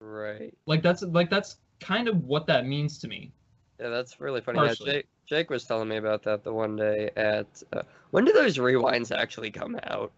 Right 0.00 0.54
Like 0.66 0.82
that's 0.82 1.02
like 1.02 1.30
that's 1.30 1.56
kind 1.80 2.08
of 2.08 2.24
what 2.24 2.46
that 2.46 2.66
means 2.66 2.98
to 2.98 3.08
me. 3.08 3.32
yeah 3.80 3.88
that's 3.88 4.20
really 4.20 4.40
funny 4.40 4.58
yeah, 4.58 4.74
jake, 4.74 5.06
jake 5.26 5.50
was 5.50 5.64
telling 5.64 5.88
me 5.88 5.96
about 5.96 6.22
that 6.22 6.42
the 6.44 6.52
one 6.52 6.76
day 6.76 7.10
at 7.16 7.46
uh, 7.72 7.82
when 8.10 8.24
do 8.24 8.32
those 8.32 8.58
rewinds 8.58 9.14
actually 9.16 9.50
come 9.50 9.78
out 9.84 10.12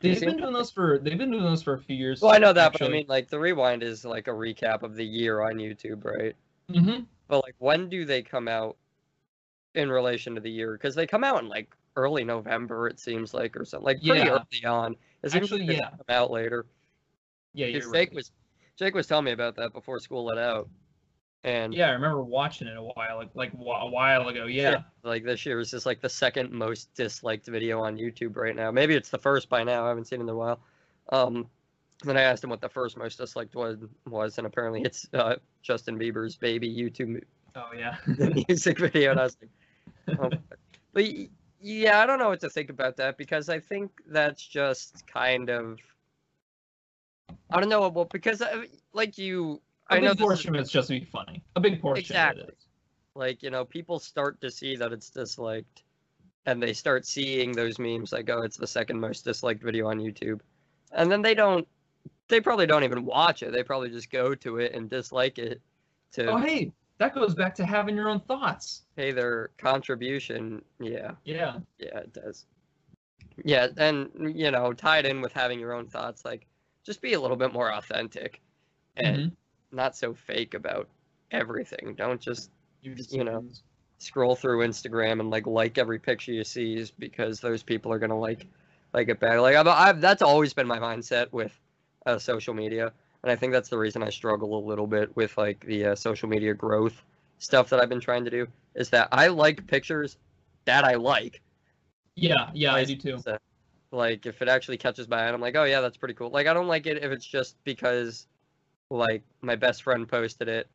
They've 0.00 0.20
been 0.20 0.36
doing 0.36 0.52
those 0.52 0.70
for 0.70 0.98
they've 0.98 1.18
been 1.18 1.30
doing 1.30 1.42
those 1.44 1.62
for 1.62 1.74
a 1.74 1.78
few 1.78 1.96
years. 1.96 2.20
well 2.20 2.32
i 2.32 2.38
know 2.38 2.52
that 2.52 2.72
but 2.72 2.82
i 2.82 2.88
mean 2.88 3.06
like 3.08 3.28
the 3.28 3.38
rewind 3.38 3.82
is 3.82 4.04
like 4.04 4.28
a 4.28 4.32
recap 4.32 4.82
of 4.82 4.94
the 4.94 5.04
year 5.04 5.40
on 5.40 5.54
youtube 5.56 6.04
right 6.04 6.34
hmm 6.72 7.00
But 7.28 7.44
like, 7.44 7.54
when 7.58 7.88
do 7.88 8.04
they 8.04 8.22
come 8.22 8.48
out 8.48 8.76
in 9.74 9.90
relation 9.90 10.34
to 10.34 10.40
the 10.40 10.50
year? 10.50 10.72
Because 10.72 10.94
they 10.94 11.06
come 11.06 11.24
out 11.24 11.42
in 11.42 11.48
like 11.48 11.74
early 11.96 12.24
November, 12.24 12.88
it 12.88 12.98
seems 13.00 13.34
like, 13.34 13.56
or 13.56 13.64
something 13.64 13.84
like 13.84 14.02
pretty 14.04 14.22
Yeah. 14.22 14.30
early 14.30 14.64
on. 14.66 14.96
It 15.22 15.30
seems 15.30 15.50
Actually, 15.50 15.66
like 15.66 15.78
yeah. 15.78 15.90
come 15.90 16.06
out 16.08 16.30
later. 16.30 16.66
Yeah, 17.54 17.66
you're 17.66 17.90
Jake 17.92 18.10
right. 18.10 18.14
was 18.14 18.30
Jake 18.76 18.94
was 18.94 19.06
telling 19.06 19.24
me 19.24 19.32
about 19.32 19.56
that 19.56 19.72
before 19.72 19.98
school 20.00 20.24
let 20.24 20.38
out, 20.38 20.68
and 21.44 21.74
Yeah, 21.74 21.88
I 21.88 21.90
remember 21.92 22.22
watching 22.22 22.68
it 22.68 22.76
a 22.76 22.82
while 22.82 23.16
like 23.16 23.30
like 23.34 23.52
a 23.52 23.56
while 23.56 24.28
ago. 24.28 24.46
Yeah. 24.46 24.82
like 25.02 25.24
this 25.24 25.44
year 25.46 25.56
was 25.56 25.70
just 25.70 25.86
like 25.86 26.00
the 26.00 26.08
second 26.08 26.52
most 26.52 26.94
disliked 26.94 27.46
video 27.46 27.80
on 27.80 27.96
YouTube 27.96 28.36
right 28.36 28.56
now. 28.56 28.70
Maybe 28.70 28.94
it's 28.94 29.10
the 29.10 29.18
first 29.18 29.48
by 29.48 29.64
now. 29.64 29.84
I 29.84 29.88
haven't 29.88 30.06
seen 30.06 30.20
it 30.20 30.24
in 30.24 30.28
a 30.28 30.34
while. 30.34 30.60
Um, 31.10 31.46
then 32.04 32.16
I 32.16 32.22
asked 32.22 32.44
him 32.44 32.50
what 32.50 32.60
the 32.60 32.68
first 32.68 32.96
most 32.96 33.16
disliked 33.16 33.54
one 33.54 33.88
was, 34.06 34.38
and 34.38 34.46
apparently 34.46 34.82
it's 34.82 35.06
uh, 35.14 35.36
Justin 35.62 35.98
Bieber's 35.98 36.36
"Baby" 36.36 36.68
YouTube 36.74 37.22
Oh 37.56 37.70
yeah. 37.76 37.96
the 38.06 38.44
music 38.48 38.78
video, 38.78 39.12
and 39.12 39.20
I 39.20 39.24
was 39.24 39.36
like, 39.40 40.18
oh. 40.20 40.30
but 40.92 41.04
yeah, 41.60 42.00
I 42.00 42.06
don't 42.06 42.18
know 42.18 42.28
what 42.28 42.40
to 42.40 42.50
think 42.50 42.68
about 42.68 42.96
that 42.98 43.16
because 43.16 43.48
I 43.48 43.60
think 43.60 43.90
that's 44.06 44.46
just 44.46 45.06
kind 45.06 45.48
of, 45.48 45.78
I 47.50 47.60
don't 47.60 47.68
know, 47.68 47.88
well, 47.88 48.04
because 48.06 48.42
uh, 48.42 48.64
like 48.92 49.18
you, 49.18 49.60
A 49.90 49.94
I 49.94 49.98
know 50.00 50.14
big 50.14 50.28
this 50.28 50.40
is- 50.40 50.46
of 50.46 50.54
it's 50.56 50.70
just 50.70 50.88
be 50.88 51.04
funny. 51.04 51.42
A 51.56 51.60
big 51.60 51.80
portion 51.80 51.98
of 52.02 52.10
Exactly. 52.10 52.42
it 52.44 52.48
is. 52.58 52.66
like 53.14 53.42
you 53.42 53.50
know 53.50 53.64
people 53.64 53.98
start 53.98 54.40
to 54.40 54.50
see 54.50 54.76
that 54.76 54.92
it's 54.92 55.10
disliked 55.10 55.82
and 56.44 56.62
they 56.62 56.72
start 56.72 57.06
seeing 57.06 57.52
those 57.52 57.78
memes 57.78 58.12
like 58.12 58.28
oh 58.30 58.42
it's 58.42 58.56
the 58.56 58.66
second 58.66 59.00
most 59.00 59.24
disliked 59.24 59.62
video 59.62 59.88
on 59.88 59.98
youtube 59.98 60.40
and 60.92 61.10
then 61.10 61.22
they 61.22 61.34
don't 61.34 61.66
they 62.28 62.40
probably 62.40 62.66
don't 62.66 62.84
even 62.84 63.04
watch 63.06 63.42
it 63.42 63.52
they 63.52 63.62
probably 63.62 63.88
just 63.88 64.10
go 64.10 64.34
to 64.34 64.58
it 64.58 64.74
and 64.74 64.90
dislike 64.90 65.38
it 65.38 65.60
to 66.12 66.26
Oh, 66.30 66.36
hey, 66.36 66.70
that 66.98 67.14
goes 67.14 67.34
back 67.34 67.54
to 67.56 67.64
having 67.64 67.96
your 67.96 68.08
own 68.10 68.20
thoughts. 68.20 68.82
pay 68.96 69.12
their 69.12 69.50
contribution 69.56 70.62
yeah 70.78 71.12
Yeah. 71.24 71.58
yeah 71.78 71.98
it 72.00 72.12
does 72.12 72.44
yeah 73.44 73.68
and 73.78 74.10
you 74.38 74.50
know 74.50 74.72
tied 74.74 75.06
in 75.06 75.20
with 75.22 75.32
having 75.32 75.58
your 75.58 75.72
own 75.72 75.86
thoughts 75.88 76.24
like 76.24 76.46
just 76.86 77.02
be 77.02 77.14
a 77.14 77.20
little 77.20 77.36
bit 77.36 77.52
more 77.52 77.72
authentic 77.72 78.40
and 78.96 79.16
Mhm. 79.18 79.36
not 79.72 79.96
so 79.96 80.14
fake 80.14 80.54
about 80.54 80.88
everything 81.32 81.94
don't 81.96 82.20
just 82.20 82.50
Your 82.82 82.94
you 83.10 83.24
know, 83.24 83.44
scroll 83.98 84.36
through 84.36 84.66
Instagram 84.66 85.20
and 85.20 85.30
like 85.30 85.46
like 85.46 85.78
every 85.78 85.98
picture 85.98 86.32
you 86.32 86.44
see 86.44 86.76
is 86.76 86.90
because 86.90 87.40
those 87.40 87.62
people 87.62 87.92
are 87.92 87.98
gonna 87.98 88.18
like 88.18 88.46
like 88.92 89.08
it 89.08 89.20
back. 89.20 89.38
Like 89.40 89.56
I've, 89.56 89.66
I've 89.66 90.00
that's 90.00 90.22
always 90.22 90.52
been 90.54 90.66
my 90.66 90.78
mindset 90.78 91.32
with 91.32 91.58
uh, 92.06 92.18
social 92.18 92.54
media, 92.54 92.92
and 93.22 93.32
I 93.32 93.36
think 93.36 93.52
that's 93.52 93.68
the 93.68 93.78
reason 93.78 94.02
I 94.02 94.10
struggle 94.10 94.58
a 94.58 94.62
little 94.66 94.86
bit 94.86 95.14
with 95.16 95.36
like 95.38 95.64
the 95.66 95.86
uh, 95.86 95.94
social 95.94 96.28
media 96.28 96.54
growth 96.54 97.02
stuff 97.38 97.68
that 97.70 97.80
I've 97.80 97.88
been 97.88 98.00
trying 98.00 98.24
to 98.24 98.30
do. 98.30 98.46
Is 98.74 98.90
that 98.90 99.08
I 99.12 99.28
like 99.28 99.66
pictures 99.66 100.18
that 100.66 100.84
I 100.84 100.94
like. 100.94 101.40
Yeah, 102.16 102.50
yeah, 102.54 102.74
I 102.74 102.84
do 102.84 102.96
too. 102.96 103.16
versa. 103.16 103.38
Like 103.96 104.26
if 104.26 104.42
it 104.42 104.48
actually 104.48 104.76
catches 104.76 105.08
my 105.08 105.18
eye, 105.18 105.28
I'm 105.32 105.40
like, 105.40 105.56
oh 105.56 105.64
yeah, 105.64 105.80
that's 105.80 105.96
pretty 105.96 106.14
cool. 106.14 106.30
Like 106.30 106.46
I 106.46 106.52
don't 106.54 106.68
like 106.68 106.86
it 106.86 107.02
if 107.02 107.10
it's 107.10 107.26
just 107.26 107.56
because 107.64 108.26
like 108.90 109.22
my 109.42 109.56
best 109.56 109.82
friend 109.82 110.06
posted 110.08 110.48
it 110.48 110.68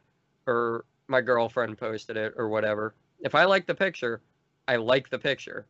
or 0.47 0.86
my 1.07 1.21
girlfriend 1.21 1.77
posted 1.77 2.17
it 2.17 2.34
or 2.38 2.49
whatever. 2.49 2.95
If 3.21 3.36
I 3.36 3.45
like 3.45 3.67
the 3.67 3.75
picture, 3.75 4.21
I 4.67 4.77
like 4.77 5.10
the 5.10 5.19
picture. 5.19 5.67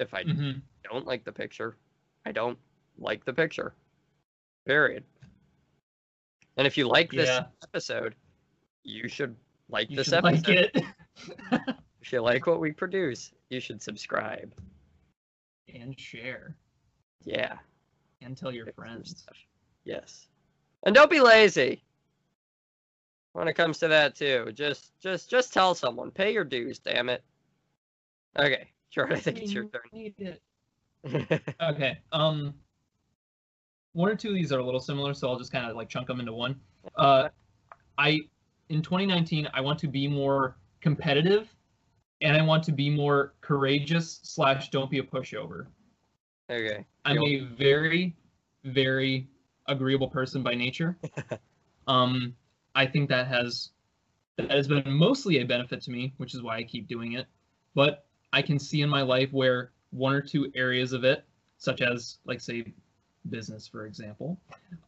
If 0.00 0.14
I 0.14 0.24
hmm 0.24 0.60
don't 0.84 1.06
like 1.06 1.24
the 1.24 1.32
picture, 1.32 1.76
I 2.26 2.32
don't 2.32 2.58
like 2.98 3.24
the 3.24 3.34
picture. 3.34 3.74
Period. 4.66 5.04
And 6.56 6.66
if 6.66 6.76
you 6.76 6.86
like 6.88 7.14
this 7.14 7.28
Yeah. 7.28 7.46
episode, 7.62 8.14
you 8.84 9.08
should 9.08 9.36
like 9.68 9.88
You 9.88 9.96
this 9.96 10.08
should 10.08 10.22
like 10.22 10.48
episode. 10.48 10.48
it. 10.48 10.76
If 12.00 12.12
you 12.12 12.20
like 12.22 12.46
what 12.46 12.60
we 12.60 12.72
produce, 12.72 13.32
you 13.50 13.60
should 13.60 13.82
subscribe. 13.82 14.54
And 15.74 15.98
share. 15.98 16.56
Yeah. 17.24 17.56
And 18.22 18.36
tell 18.36 18.52
your 18.52 18.66
Fix 18.66 18.76
friends. 18.76 19.18
stuff. 19.18 19.36
Yes. 19.84 20.28
And 20.84 20.94
don't 20.94 21.10
be 21.10 21.20
lazy. 21.20 21.82
When 23.32 23.48
it 23.48 23.54
comes 23.54 23.78
to 23.78 23.88
that 23.88 24.14
too. 24.14 24.50
Just 24.54 24.98
just 25.00 25.28
just 25.28 25.52
tell 25.52 25.74
someone. 25.74 26.10
Pay 26.10 26.32
your 26.32 26.44
dues, 26.44 26.78
damn 26.78 27.08
it. 27.08 27.22
Okay. 28.38 28.68
Sure, 28.88 29.12
I 29.12 29.18
think 29.20 29.38
it's 29.42 29.52
your 29.52 29.66
Need 29.92 30.14
it. 30.18 30.40
turn. 31.06 31.26
Okay. 31.60 31.98
Um, 32.12 32.54
one 33.92 34.08
or 34.08 34.14
two 34.14 34.28
of 34.28 34.34
these 34.36 34.52
are 34.52 34.60
a 34.60 34.64
little 34.64 34.80
similar, 34.80 35.12
so 35.12 35.28
I'll 35.28 35.38
just 35.38 35.52
kind 35.52 35.68
of 35.68 35.76
like 35.76 35.90
chunk 35.90 36.06
them 36.06 36.18
into 36.18 36.32
one. 36.32 36.58
Uh, 36.96 37.28
I 37.98 38.20
in 38.70 38.80
2019, 38.80 39.48
I 39.52 39.60
want 39.60 39.78
to 39.80 39.88
be 39.88 40.08
more 40.08 40.56
competitive, 40.80 41.54
and 42.20 42.36
I 42.36 42.42
want 42.42 42.62
to 42.64 42.72
be 42.72 42.90
more 42.90 43.34
courageous 43.40 44.20
slash 44.22 44.70
don't 44.70 44.90
be 44.90 44.98
a 44.98 45.02
pushover. 45.02 45.66
okay. 46.50 46.84
I'm 47.04 47.22
a 47.22 47.40
very, 47.40 48.16
very 48.64 49.28
agreeable 49.66 50.08
person 50.08 50.42
by 50.42 50.54
nature. 50.54 50.96
um, 51.88 52.34
I 52.74 52.86
think 52.86 53.08
that 53.08 53.26
has 53.28 53.70
that 54.36 54.50
has 54.50 54.68
been 54.68 54.82
mostly 54.92 55.38
a 55.38 55.44
benefit 55.44 55.80
to 55.82 55.90
me, 55.90 56.12
which 56.18 56.34
is 56.34 56.42
why 56.42 56.56
I 56.56 56.62
keep 56.62 56.86
doing 56.86 57.12
it. 57.14 57.26
But 57.74 58.06
I 58.32 58.42
can 58.42 58.58
see 58.58 58.82
in 58.82 58.88
my 58.88 59.02
life 59.02 59.32
where 59.32 59.72
one 59.90 60.12
or 60.12 60.20
two 60.20 60.50
areas 60.54 60.92
of 60.92 61.04
it, 61.04 61.24
such 61.58 61.80
as 61.80 62.18
like 62.26 62.40
say 62.40 62.74
business, 63.30 63.66
for 63.66 63.86
example, 63.86 64.38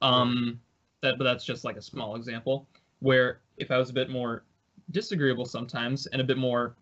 um, 0.03 0.61
that 1.03 1.19
but 1.19 1.25
that's 1.25 1.45
just 1.45 1.65
like 1.65 1.77
a 1.77 1.83
small 1.83 2.17
example, 2.17 2.67
where 3.01 3.41
if 3.57 3.71
I 3.71 3.79
was 3.79 3.91
a 3.91 3.95
bit 3.95 4.11
more 4.11 4.45
disagreeable 4.91 5.45
sometimes 5.45 6.07
and 6.07 6.21
a 6.21 6.25
bit 6.25 6.39
more 6.39 6.75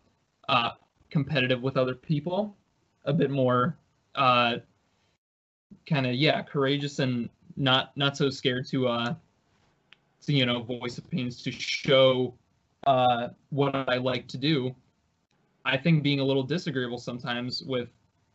uh, 0.48 0.70
competitive 1.11 1.62
with 1.62 1.76
other 1.76 1.94
people, 1.94 2.56
a 3.04 3.12
bit 3.12 3.30
more 3.30 3.76
uh, 4.14 4.56
kind 5.87 6.06
of 6.06 6.14
yeah 6.14 6.42
courageous 6.42 6.98
and 6.98 7.28
not 7.56 7.96
not 7.96 8.16
so 8.16 8.28
scared 8.30 8.66
to 8.66 8.88
uh 8.88 9.14
to 10.22 10.32
you 10.32 10.46
know 10.46 10.62
voice 10.62 10.98
opinions 10.98 11.42
to 11.42 11.50
show 11.50 12.35
uh 12.87 13.28
what 13.50 13.74
I 13.88 13.96
like 13.96 14.26
to 14.28 14.38
do. 14.38 14.74
I 15.64 15.76
think 15.76 16.02
being 16.02 16.20
a 16.20 16.24
little 16.24 16.42
disagreeable 16.42 16.98
sometimes 16.98 17.62
with 17.62 17.88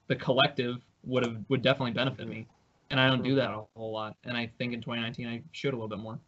the 0.07 0.15
collective 0.15 0.81
would 1.03 1.25
have 1.25 1.37
would 1.49 1.61
definitely 1.61 1.91
benefit 1.91 2.27
me, 2.27 2.47
and 2.89 2.99
I 2.99 3.07
don't 3.07 3.23
do 3.23 3.35
that 3.35 3.51
a 3.51 3.63
whole 3.75 3.91
lot. 3.93 4.17
And 4.23 4.35
I 4.35 4.51
think 4.57 4.73
in 4.73 4.81
2019 4.81 5.27
I 5.27 5.41
should 5.51 5.73
a 5.73 5.77
little 5.77 5.87
bit 5.87 5.99
more. 5.99 6.19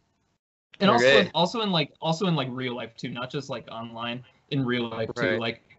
And 0.80 0.90
also 0.90 1.06
Okay. 1.06 1.30
also 1.34 1.60
in 1.60 1.70
like 1.70 1.92
also 2.00 2.26
in 2.26 2.34
like 2.34 2.48
real 2.50 2.74
life 2.74 2.96
too, 2.96 3.10
not 3.10 3.30
just 3.30 3.50
like 3.50 3.66
online. 3.70 4.24
In 4.50 4.64
real 4.64 4.88
life 4.88 5.10
too, 5.14 5.30
Right. 5.30 5.40
like 5.40 5.73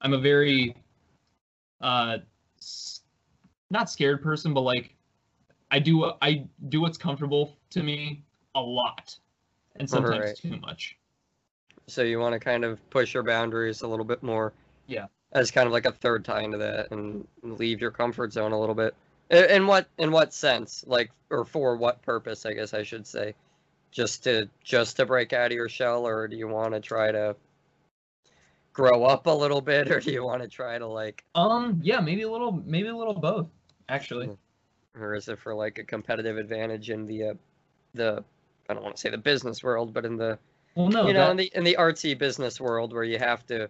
I'm 0.00 0.12
a 0.12 0.18
very 0.18 0.76
uh 1.80 2.18
not 3.70 3.90
scared 3.90 4.22
person, 4.22 4.54
but 4.54 4.62
like 4.62 4.94
I 5.70 5.78
do 5.78 6.12
I 6.22 6.44
do 6.68 6.80
what's 6.80 6.98
comfortable 6.98 7.56
to 7.70 7.82
me 7.82 8.22
a 8.54 8.60
lot, 8.60 9.16
and 9.76 9.88
sometimes 9.88 10.18
Right. 10.18 10.36
too 10.36 10.56
much. 10.60 10.96
So 11.86 12.02
you 12.02 12.18
want 12.18 12.34
to 12.34 12.40
kind 12.40 12.64
of 12.64 12.78
push 12.90 13.14
your 13.14 13.22
boundaries 13.22 13.82
a 13.82 13.88
little 13.88 14.04
bit 14.04 14.22
more. 14.22 14.52
Yeah. 14.86 15.06
As 15.32 15.50
kind 15.50 15.66
of 15.66 15.72
like 15.72 15.86
a 15.86 15.92
third 15.92 16.24
tie 16.24 16.42
into 16.42 16.58
that 16.58 16.90
and 16.90 17.26
leave 17.42 17.80
your 17.80 17.90
comfort 17.90 18.32
zone 18.32 18.52
a 18.52 18.58
little 18.60 18.74
bit. 18.74 18.94
In, 19.30 19.44
in 19.44 19.66
what 19.66 19.88
in 19.98 20.10
what 20.10 20.32
sense? 20.32 20.84
Like 20.86 21.10
or 21.30 21.44
for 21.44 21.76
what 21.76 22.00
purpose, 22.02 22.46
I 22.46 22.54
guess 22.54 22.72
I 22.72 22.82
should 22.82 23.06
say. 23.06 23.34
Just 23.90 24.24
to 24.24 24.48
just 24.64 24.96
to 24.96 25.06
break 25.06 25.32
out 25.32 25.46
of 25.50 25.52
your 25.52 25.68
shell 25.68 26.06
or 26.06 26.28
do 26.28 26.36
you 26.36 26.48
want 26.48 26.74
to 26.74 26.80
try 26.80 27.10
to 27.12 27.36
grow 28.78 29.02
up 29.04 29.26
a 29.26 29.30
little 29.30 29.60
bit 29.60 29.90
or 29.90 29.98
do 29.98 30.12
you 30.12 30.24
want 30.24 30.40
to 30.40 30.46
try 30.48 30.78
to 30.78 30.86
like 30.86 31.24
Um, 31.34 31.80
yeah, 31.82 31.98
maybe 31.98 32.22
a 32.22 32.30
little, 32.30 32.52
maybe 32.64 32.86
a 32.88 32.94
little 32.96 33.12
both, 33.14 33.48
actually. 33.88 34.30
or 34.94 35.14
is 35.16 35.28
it 35.28 35.38
for 35.40 35.52
like 35.52 35.78
a 35.78 35.84
competitive 35.84 36.38
advantage 36.38 36.90
in 36.90 37.04
the 37.06 37.24
uh, 37.30 37.34
the 37.94 38.24
I 38.68 38.74
don't 38.74 38.82
want 38.84 38.94
to 38.94 39.00
say 39.00 39.10
the 39.10 39.18
business 39.18 39.64
world, 39.64 39.92
but 39.92 40.04
in 40.04 40.16
the 40.16 40.38
Well, 40.76 40.88
no, 40.88 41.08
you 41.08 41.12
know 41.12 41.24
that- 41.24 41.30
in 41.32 41.36
the 41.38 41.50
in 41.56 41.64
the 41.64 41.76
artsy 41.78 42.16
business 42.16 42.60
world 42.60 42.92
where 42.92 43.02
you 43.02 43.18
have 43.18 43.44
to 43.48 43.68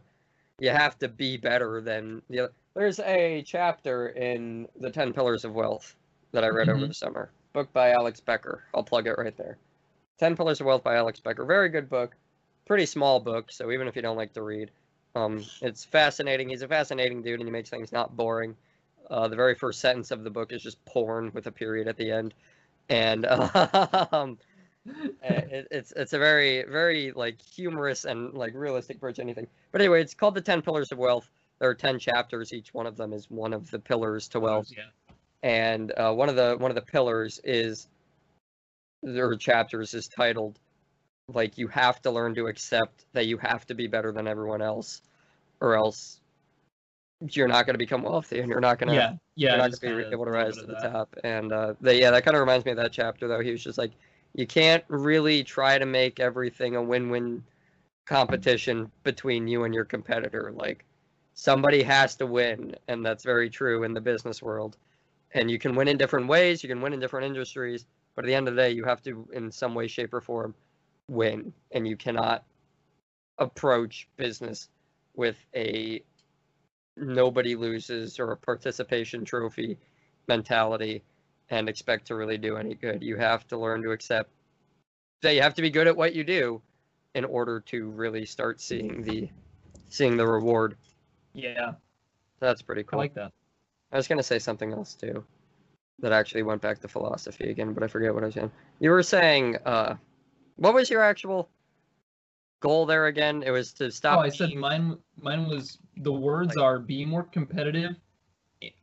you 0.58 0.68
have 0.70 0.98
to 0.98 1.08
be 1.08 1.38
better 1.38 1.80
than 1.80 2.20
the 2.28 2.40
other. 2.40 2.52
There's 2.74 3.00
a 3.00 3.42
chapter 3.46 4.08
in 4.10 4.68
the 4.78 4.90
Ten 4.90 5.12
Pillars 5.14 5.44
of 5.46 5.54
Wealth 5.54 5.96
that 6.32 6.44
I 6.44 6.48
read 6.48 6.68
over 6.68 6.84
Mhm. 6.84 6.88
the 6.88 6.94
summer. 6.94 7.30
Book 7.54 7.72
by 7.72 7.90
Alex 7.92 8.20
Becker. 8.20 8.64
I'll 8.74 8.84
plug 8.84 9.06
it 9.06 9.16
right 9.16 9.36
there. 9.38 9.56
Ten 10.18 10.36
Pillars 10.36 10.60
of 10.60 10.66
Wealth 10.66 10.82
by 10.84 10.96
Alex 10.96 11.18
Becker. 11.18 11.46
Very 11.46 11.70
good 11.70 11.88
book. 11.88 12.14
Pretty 12.66 12.84
small 12.84 13.20
book, 13.20 13.50
so 13.50 13.70
even 13.70 13.88
if 13.88 13.96
you 13.96 14.02
don't 14.02 14.16
like 14.18 14.34
to 14.34 14.42
read, 14.42 14.70
um, 15.14 15.44
it's 15.62 15.84
fascinating. 15.84 16.48
He's 16.48 16.62
a 16.62 16.68
fascinating 16.68 17.22
dude, 17.22 17.40
and 17.40 17.48
he 17.48 17.52
makes 17.52 17.70
things 17.70 17.92
not 17.92 18.16
boring. 18.16 18.56
Uh, 19.10 19.28
the 19.28 19.36
very 19.36 19.54
first 19.54 19.80
sentence 19.80 20.10
of 20.10 20.22
the 20.22 20.30
book 20.30 20.52
is 20.52 20.62
just 20.62 20.82
porn 20.84 21.30
with 21.32 21.46
a 21.46 21.52
period 21.52 21.88
at 21.88 21.96
the 21.96 22.10
end, 22.10 22.34
and 22.88 23.26
um, 24.12 24.38
uh, 24.86 24.92
it, 25.22 25.68
it's 25.70 25.92
it's 25.92 26.12
a 26.12 26.18
very 26.18 26.64
very 26.64 27.12
like 27.12 27.40
humorous 27.40 28.04
and 28.04 28.34
like 28.34 28.54
realistic 28.54 28.96
approach 28.96 29.16
to 29.16 29.22
anything. 29.22 29.46
But 29.72 29.80
anyway, 29.80 30.02
it's 30.02 30.14
called 30.14 30.34
the 30.34 30.40
Ten 30.40 30.60
Pillars 30.62 30.92
of 30.92 30.98
Wealth. 30.98 31.28
There 31.58 31.68
are 31.68 31.74
ten 31.74 31.98
chapters. 31.98 32.52
Each 32.52 32.72
one 32.74 32.86
of 32.86 32.96
them 32.96 33.12
is 33.12 33.30
one 33.30 33.52
of 33.52 33.70
the 33.70 33.78
pillars 33.78 34.28
to 34.28 34.40
wealth. 34.40 34.70
Yeah. 34.70 34.84
And 35.42 35.92
uh, 35.96 36.12
one 36.12 36.28
of 36.28 36.36
the 36.36 36.56
one 36.58 36.70
of 36.70 36.74
the 36.74 36.82
pillars 36.82 37.40
is 37.44 37.88
their 39.02 39.34
chapters 39.36 39.94
is 39.94 40.08
titled 40.08 40.58
like 41.28 41.58
you 41.58 41.68
have 41.68 42.00
to 42.02 42.10
learn 42.10 42.34
to 42.34 42.46
accept 42.46 43.04
that 43.12 43.26
you 43.26 43.36
have 43.38 43.66
to 43.66 43.74
be 43.74 43.86
better 43.86 44.12
than 44.12 44.26
everyone 44.26 44.62
else, 44.62 45.02
or 45.60 45.76
else 45.76 46.20
you're 47.30 47.48
not 47.48 47.66
going 47.66 47.74
to 47.74 47.78
become 47.78 48.02
wealthy 48.02 48.38
and 48.40 48.48
you're 48.48 48.60
not 48.60 48.78
going 48.78 48.88
to 48.88 48.94
Yeah, 48.94 49.12
yeah. 49.34 49.50
you're 49.50 49.58
not 49.58 49.80
going 49.80 49.98
to 49.98 50.04
be 50.04 50.12
able 50.12 50.24
to 50.24 50.30
rise 50.30 50.56
to 50.56 50.66
the 50.66 50.74
that. 50.74 50.92
top. 50.92 51.16
And 51.24 51.52
uh, 51.52 51.74
they, 51.80 52.00
yeah, 52.00 52.12
that 52.12 52.24
kind 52.24 52.36
of 52.36 52.40
reminds 52.40 52.64
me 52.64 52.70
of 52.70 52.76
that 52.76 52.92
chapter 52.92 53.26
though. 53.26 53.40
He 53.40 53.50
was 53.50 53.62
just 53.62 53.76
like, 53.76 53.90
you 54.34 54.46
can't 54.46 54.84
really 54.88 55.42
try 55.42 55.78
to 55.78 55.86
make 55.86 56.20
everything 56.20 56.76
a 56.76 56.82
win-win 56.82 57.42
competition 58.06 58.90
between 59.02 59.48
you 59.48 59.64
and 59.64 59.74
your 59.74 59.84
competitor. 59.84 60.52
Like 60.54 60.84
somebody 61.34 61.82
has 61.82 62.14
to 62.16 62.26
win, 62.26 62.76
and 62.86 63.04
that's 63.04 63.24
very 63.24 63.50
true 63.50 63.82
in 63.82 63.94
the 63.94 64.00
business 64.00 64.40
world. 64.40 64.76
And 65.34 65.50
you 65.50 65.58
can 65.58 65.74
win 65.74 65.88
in 65.88 65.96
different 65.96 66.28
ways. 66.28 66.62
You 66.62 66.68
can 66.68 66.80
win 66.80 66.92
in 66.92 67.00
different 67.00 67.26
industries, 67.26 67.84
but 68.14 68.24
at 68.24 68.28
the 68.28 68.34
end 68.34 68.48
of 68.48 68.54
the 68.54 68.62
day, 68.62 68.70
you 68.70 68.84
have 68.84 69.02
to, 69.02 69.28
in 69.32 69.50
some 69.50 69.74
way, 69.74 69.88
shape, 69.88 70.14
or 70.14 70.20
form, 70.20 70.54
win. 71.08 71.52
And 71.72 71.86
you 71.86 71.96
cannot 71.96 72.44
approach 73.38 74.08
business 74.16 74.68
with 75.14 75.36
a 75.54 76.02
nobody 76.96 77.54
loses 77.54 78.18
or 78.18 78.32
a 78.32 78.36
participation 78.36 79.24
trophy 79.24 79.78
mentality 80.26 81.02
and 81.50 81.68
expect 81.68 82.06
to 82.08 82.14
really 82.14 82.38
do 82.38 82.56
any 82.56 82.74
good. 82.74 83.02
You 83.02 83.16
have 83.16 83.46
to 83.48 83.58
learn 83.58 83.82
to 83.82 83.92
accept 83.92 84.30
that 85.22 85.34
you 85.34 85.42
have 85.42 85.54
to 85.54 85.62
be 85.62 85.70
good 85.70 85.86
at 85.86 85.96
what 85.96 86.14
you 86.14 86.24
do 86.24 86.60
in 87.14 87.24
order 87.24 87.60
to 87.60 87.88
really 87.90 88.26
start 88.26 88.60
seeing 88.60 89.02
the 89.02 89.28
seeing 89.88 90.16
the 90.16 90.26
reward. 90.26 90.76
Yeah, 91.32 91.72
That's 92.40 92.62
pretty 92.62 92.82
cool. 92.82 92.98
I 92.98 93.04
like 93.04 93.14
that. 93.14 93.32
I 93.92 93.96
was 93.96 94.06
gonna 94.06 94.22
say 94.22 94.38
something 94.38 94.72
else 94.72 94.94
too, 94.94 95.24
that 96.00 96.12
actually 96.12 96.42
went 96.42 96.60
back 96.60 96.80
to 96.80 96.88
philosophy 96.88 97.50
again, 97.50 97.72
but 97.72 97.82
I 97.82 97.88
forget 97.88 98.12
what 98.14 98.22
I 98.22 98.26
was 98.26 98.34
saying. 98.34 98.50
You 98.80 98.90
were 98.90 99.02
saying, 99.02 99.56
uh, 99.64 99.94
what 100.58 100.74
was 100.74 100.90
your 100.90 101.02
actual 101.02 101.48
goal 102.60 102.84
there 102.86 103.06
again? 103.06 103.42
It 103.44 103.50
was 103.50 103.72
to 103.74 103.90
stop. 103.90 104.18
Oh, 104.18 104.22
I 104.22 104.28
said 104.28 104.54
mine. 104.54 104.98
Mine 105.20 105.48
was 105.48 105.78
the 105.98 106.12
words 106.12 106.54
Like- 106.56 106.64
are 106.64 106.78
be 106.78 107.04
more 107.04 107.22
competitive, 107.24 107.96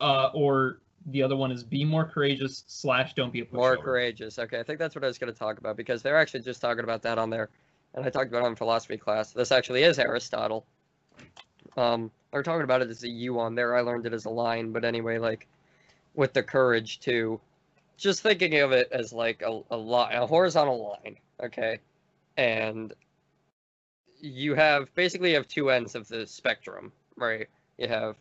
uh, 0.02 0.30
or 0.34 0.80
the 1.08 1.22
other 1.22 1.36
one 1.36 1.52
is 1.52 1.64
be 1.64 1.86
more 1.86 2.06
courageous 2.06 2.64
slash 2.68 3.14
don't 3.14 3.32
be 3.32 3.42
a 3.42 3.46
pushover. 3.46 3.54
more 3.54 3.78
courageous. 3.78 4.40
Okay, 4.40 4.60
I 4.60 4.64
think 4.64 4.80
that's 4.80 4.96
what 4.96 5.04
I 5.04 5.08
was 5.08 5.18
going 5.20 5.32
to 5.32 5.38
talk 5.38 5.60
about 5.60 5.78
because 5.78 6.02
they're 6.02 6.18
actually 6.18 6.42
just 6.42 6.62
talking 6.62 6.84
about 6.84 7.02
that 7.04 7.18
on 7.20 7.30
there, 7.30 7.50
and 7.94 8.04
I 8.06 8.10
talked 8.10 8.30
about 8.30 8.44
it 8.44 8.48
in 8.48 8.56
philosophy 8.56 8.98
class. 8.98 9.32
This 9.32 9.52
actually 9.52 9.84
is 9.84 10.00
Aristotle. 10.00 10.66
Um, 11.78 12.10
they're 12.32 12.44
talking 12.44 12.64
about 12.64 12.82
it 12.82 12.90
as 12.90 13.04
a 13.04 13.10
U 13.10 13.40
on 13.40 13.54
there. 13.56 13.76
I 13.76 13.82
learned 13.82 14.06
it 14.06 14.14
as 14.14 14.26
a 14.26 14.30
line, 14.30 14.72
but 14.72 14.84
anyway, 14.86 15.18
like 15.20 15.48
with 16.16 16.34
the 16.34 16.42
courage 16.44 17.00
to 17.02 17.40
just 17.98 18.22
thinking 18.22 18.56
of 18.60 18.72
it 18.72 18.90
as 18.92 19.14
like 19.14 19.42
a 19.42 19.62
a 19.72 19.78
line, 19.78 20.16
a 20.16 20.26
horizontal 20.28 20.98
line. 21.04 21.18
Okay, 21.44 21.80
and 22.38 22.94
you 24.20 24.56
have 24.56 24.94
basically 24.96 25.30
you 25.32 25.36
have 25.36 25.48
two 25.48 25.70
ends 25.70 25.96
of 25.96 26.08
the 26.08 26.26
spectrum, 26.26 26.92
right? 27.18 27.48
You 27.78 27.88
have 27.88 28.16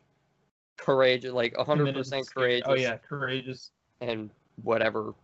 courageous, 0.77 1.33
like 1.33 1.55
100% 1.57 2.27
courageous 2.35 2.69
Oh 2.69 2.75
yeah, 2.75 2.97
courageous. 2.97 3.71
and 4.01 4.31
whatever 4.63 5.15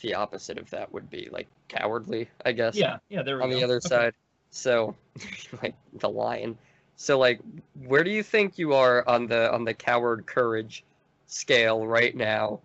the 0.00 0.14
opposite 0.14 0.58
of 0.58 0.68
that 0.70 0.92
would 0.92 1.10
be, 1.10 1.28
like 1.30 1.48
cowardly, 1.68 2.28
I 2.44 2.52
guess. 2.52 2.76
Yeah, 2.76 2.98
yeah. 3.08 3.22
There 3.22 3.36
we 3.36 3.44
On 3.44 3.50
go. 3.50 3.56
the 3.56 3.64
other 3.64 3.76
Okay. 3.76 3.88
side. 3.88 4.14
So 4.50 4.94
like 5.62 5.74
the 5.94 6.08
lion. 6.08 6.58
So 6.96 7.18
like 7.18 7.40
where 7.86 8.04
do 8.04 8.10
you 8.10 8.22
think 8.22 8.58
you 8.58 8.74
are 8.74 9.06
on 9.08 9.26
the 9.26 9.52
on 9.52 9.64
the 9.64 9.74
coward 9.74 10.26
courage 10.26 10.84
scale 11.26 11.86
right 11.86 12.14
now? 12.14 12.60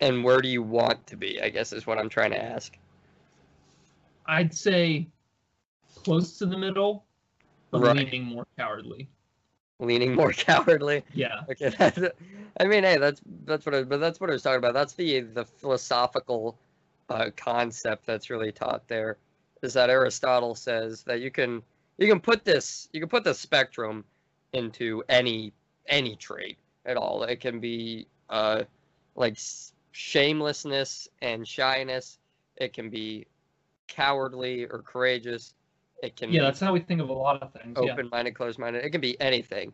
And 0.00 0.24
where 0.24 0.40
do 0.40 0.48
you 0.48 0.62
want 0.62 1.06
to 1.06 1.16
be, 1.16 1.40
I 1.40 1.48
guess 1.48 1.72
is 1.72 1.86
what 1.86 1.98
I'm 1.98 2.08
trying 2.08 2.32
to 2.32 2.42
ask. 2.42 2.76
I'd 4.26 4.52
say 4.54 5.06
close 5.94 6.38
to 6.38 6.46
the 6.46 6.58
middle, 6.58 7.04
but 7.70 7.80
Right. 7.80 7.96
leaning 7.96 8.24
more 8.24 8.46
cowardly. 8.58 9.08
Leaning 9.80 10.14
more 10.14 10.32
cowardly. 10.32 11.02
Yeah. 11.14 11.40
Okay, 11.50 11.68
that's, 11.78 11.98
I 12.60 12.64
mean, 12.64 12.84
hey, 12.84 12.98
that's 12.98 13.20
that's 13.44 13.66
what 13.66 13.74
I, 13.74 13.82
but 13.82 13.98
that's 13.98 14.20
what 14.20 14.30
I 14.30 14.32
was 14.32 14.42
talking 14.42 14.58
about. 14.58 14.74
That's 14.74 14.94
the 14.94 15.20
the 15.20 15.44
philosophical 15.44 16.58
uh, 17.10 17.30
concept 17.36 18.06
that's 18.06 18.30
really 18.30 18.52
taught 18.52 18.86
there. 18.88 19.16
Is 19.62 19.72
that 19.74 19.90
Aristotle 19.90 20.54
says 20.54 21.02
that 21.04 21.20
you 21.20 21.30
can 21.30 21.62
you 21.98 22.06
can 22.08 22.20
put 22.20 22.44
this 22.44 22.88
you 22.92 23.00
can 23.00 23.08
put 23.08 23.24
the 23.24 23.34
spectrum 23.34 24.04
into 24.52 25.02
any 25.08 25.52
any 25.88 26.16
trait 26.16 26.58
at 26.86 26.96
all. 26.96 27.24
It 27.24 27.40
can 27.40 27.60
be 27.60 28.06
uh 28.30 28.64
like 29.16 29.36
shamelessness 29.94 31.08
and 31.22 31.46
shyness. 31.46 32.18
It 32.56 32.72
can 32.72 32.90
be 32.90 33.26
cowardly 33.86 34.64
or 34.64 34.82
courageous. 34.82 35.54
It 36.02 36.16
can 36.16 36.30
Yeah, 36.32 36.40
be 36.40 36.46
that's 36.46 36.60
how 36.60 36.72
we 36.72 36.80
think 36.80 37.00
of 37.00 37.08
a 37.10 37.12
lot 37.12 37.40
of 37.40 37.52
things. 37.52 37.78
Open-minded, 37.78 38.34
closed-minded. 38.34 38.84
It 38.84 38.90
can 38.90 39.00
be 39.00 39.18
anything. 39.20 39.72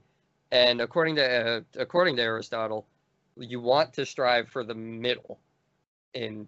And 0.52 0.82
according 0.82 1.16
to 1.16 1.24
uh, 1.24 1.60
according 1.78 2.16
to 2.16 2.22
Aristotle, 2.22 2.86
you 3.38 3.60
want 3.60 3.94
to 3.94 4.04
strive 4.04 4.48
for 4.48 4.62
the 4.62 4.74
middle 4.74 5.38
in 6.12 6.46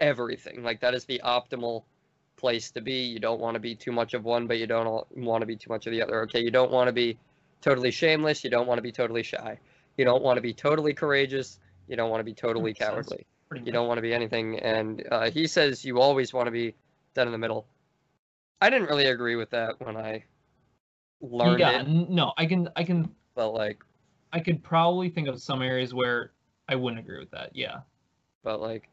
everything. 0.00 0.64
Like 0.64 0.80
that 0.80 0.94
is 0.94 1.04
the 1.04 1.20
optimal 1.24 1.84
place 2.36 2.72
to 2.72 2.80
be. 2.80 3.04
You 3.04 3.20
don't 3.20 3.40
want 3.40 3.54
to 3.54 3.60
be 3.60 3.76
too 3.76 3.92
much 3.92 4.14
of 4.14 4.24
one, 4.24 4.48
but 4.48 4.58
you 4.58 4.66
don't 4.66 5.06
want 5.16 5.42
to 5.42 5.46
be 5.46 5.56
too 5.56 5.70
much 5.70 5.86
of 5.86 5.92
the 5.92 6.02
other. 6.02 6.22
Okay, 6.22 6.40
you 6.40 6.50
don't 6.50 6.72
want 6.72 6.88
to 6.88 6.92
be 6.92 7.18
totally 7.60 7.92
shameless. 7.92 8.42
You 8.42 8.50
don't 8.50 8.66
want 8.66 8.78
to 8.78 8.82
be 8.82 8.90
totally 8.90 9.22
shy. 9.22 9.58
You 9.96 10.04
don't 10.04 10.22
want 10.24 10.38
to 10.38 10.42
be 10.42 10.52
totally 10.52 10.92
courageous. 10.92 11.60
You 11.88 11.96
don't 11.96 12.10
want 12.10 12.20
to 12.20 12.24
be 12.24 12.34
totally 12.34 12.74
cowardly. 12.74 13.26
You 13.64 13.72
don't 13.72 13.86
want 13.86 13.98
to 13.98 14.02
be 14.02 14.14
anything. 14.14 14.58
And 14.60 15.06
uh, 15.10 15.30
he 15.30 15.46
says 15.46 15.84
you 15.84 16.00
always 16.00 16.32
want 16.32 16.46
to 16.46 16.50
be 16.50 16.74
dead 17.14 17.26
in 17.26 17.32
the 17.32 17.38
middle. 17.38 17.66
I 18.60 18.70
didn't 18.70 18.88
really 18.88 19.06
agree 19.06 19.36
with 19.36 19.50
that 19.50 19.78
when 19.84 19.96
I 19.96 20.24
learned 21.20 21.60
yeah, 21.60 21.80
it, 21.80 21.88
no, 21.88 22.32
I 22.36 22.46
can, 22.46 22.68
I 22.76 22.84
can, 22.84 23.10
but 23.34 23.50
like, 23.50 23.84
I 24.32 24.40
could 24.40 24.62
probably 24.62 25.10
think 25.10 25.28
of 25.28 25.42
some 25.42 25.60
areas 25.62 25.92
where 25.92 26.32
I 26.68 26.76
wouldn't 26.76 27.00
agree 27.00 27.18
with 27.18 27.30
that. 27.32 27.54
Yeah. 27.54 27.80
but 28.42 28.60
like, 28.60 28.88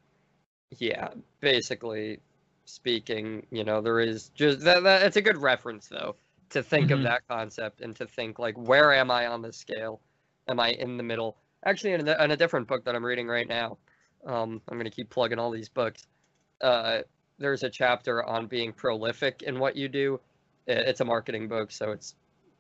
yeah, 0.78 1.10
basically 1.40 2.20
speaking, 2.66 3.46
you 3.50 3.64
know, 3.64 3.82
there 3.82 4.00
is 4.00 4.30
just 4.30 4.62
that, 4.62 4.84
that 4.84 5.04
it's 5.04 5.16
a 5.18 5.22
good 5.22 5.38
reference 5.38 5.88
though 5.88 6.16
to 6.50 6.62
think 6.62 6.92
of 6.92 7.00
Mhm. 7.00 7.04
that 7.04 7.28
concept 7.28 7.82
and 7.82 7.96
to 7.96 8.06
think 8.06 8.38
like, 8.40 8.58
where 8.58 8.94
am 8.94 9.10
I 9.10 9.28
on 9.28 9.42
the 9.42 9.54
scale? 9.54 10.02
Am 10.48 10.60
I 10.60 10.72
in 10.72 10.98
the 10.98 11.04
middle? 11.04 11.38
Actually, 11.66 11.94
in 11.94 12.08
a, 12.08 12.24
in 12.24 12.32
a 12.32 12.38
different 12.38 12.68
book 12.68 12.86
that 12.86 12.96
I'm 12.96 13.06
reading 13.06 13.28
right 13.28 13.48
now, 13.48 13.78
um, 14.26 14.62
I'm 14.68 14.78
gonna 14.78 14.90
keep 14.90 15.10
plugging 15.10 15.40
all 15.40 15.52
these 15.52 15.70
books. 15.70 16.08
Uh, 16.62 17.00
there's 17.38 17.64
a 17.64 17.70
chapter 17.70 18.24
on 18.24 18.48
being 18.48 18.72
prolific 18.74 19.42
in 19.44 19.60
what 19.60 19.76
you 19.76 19.88
do. 19.88 20.20
It's 20.68 21.02
a 21.02 21.06
marketing 21.06 21.48
book, 21.48 21.72
so 21.72 21.92
it's 21.92 22.16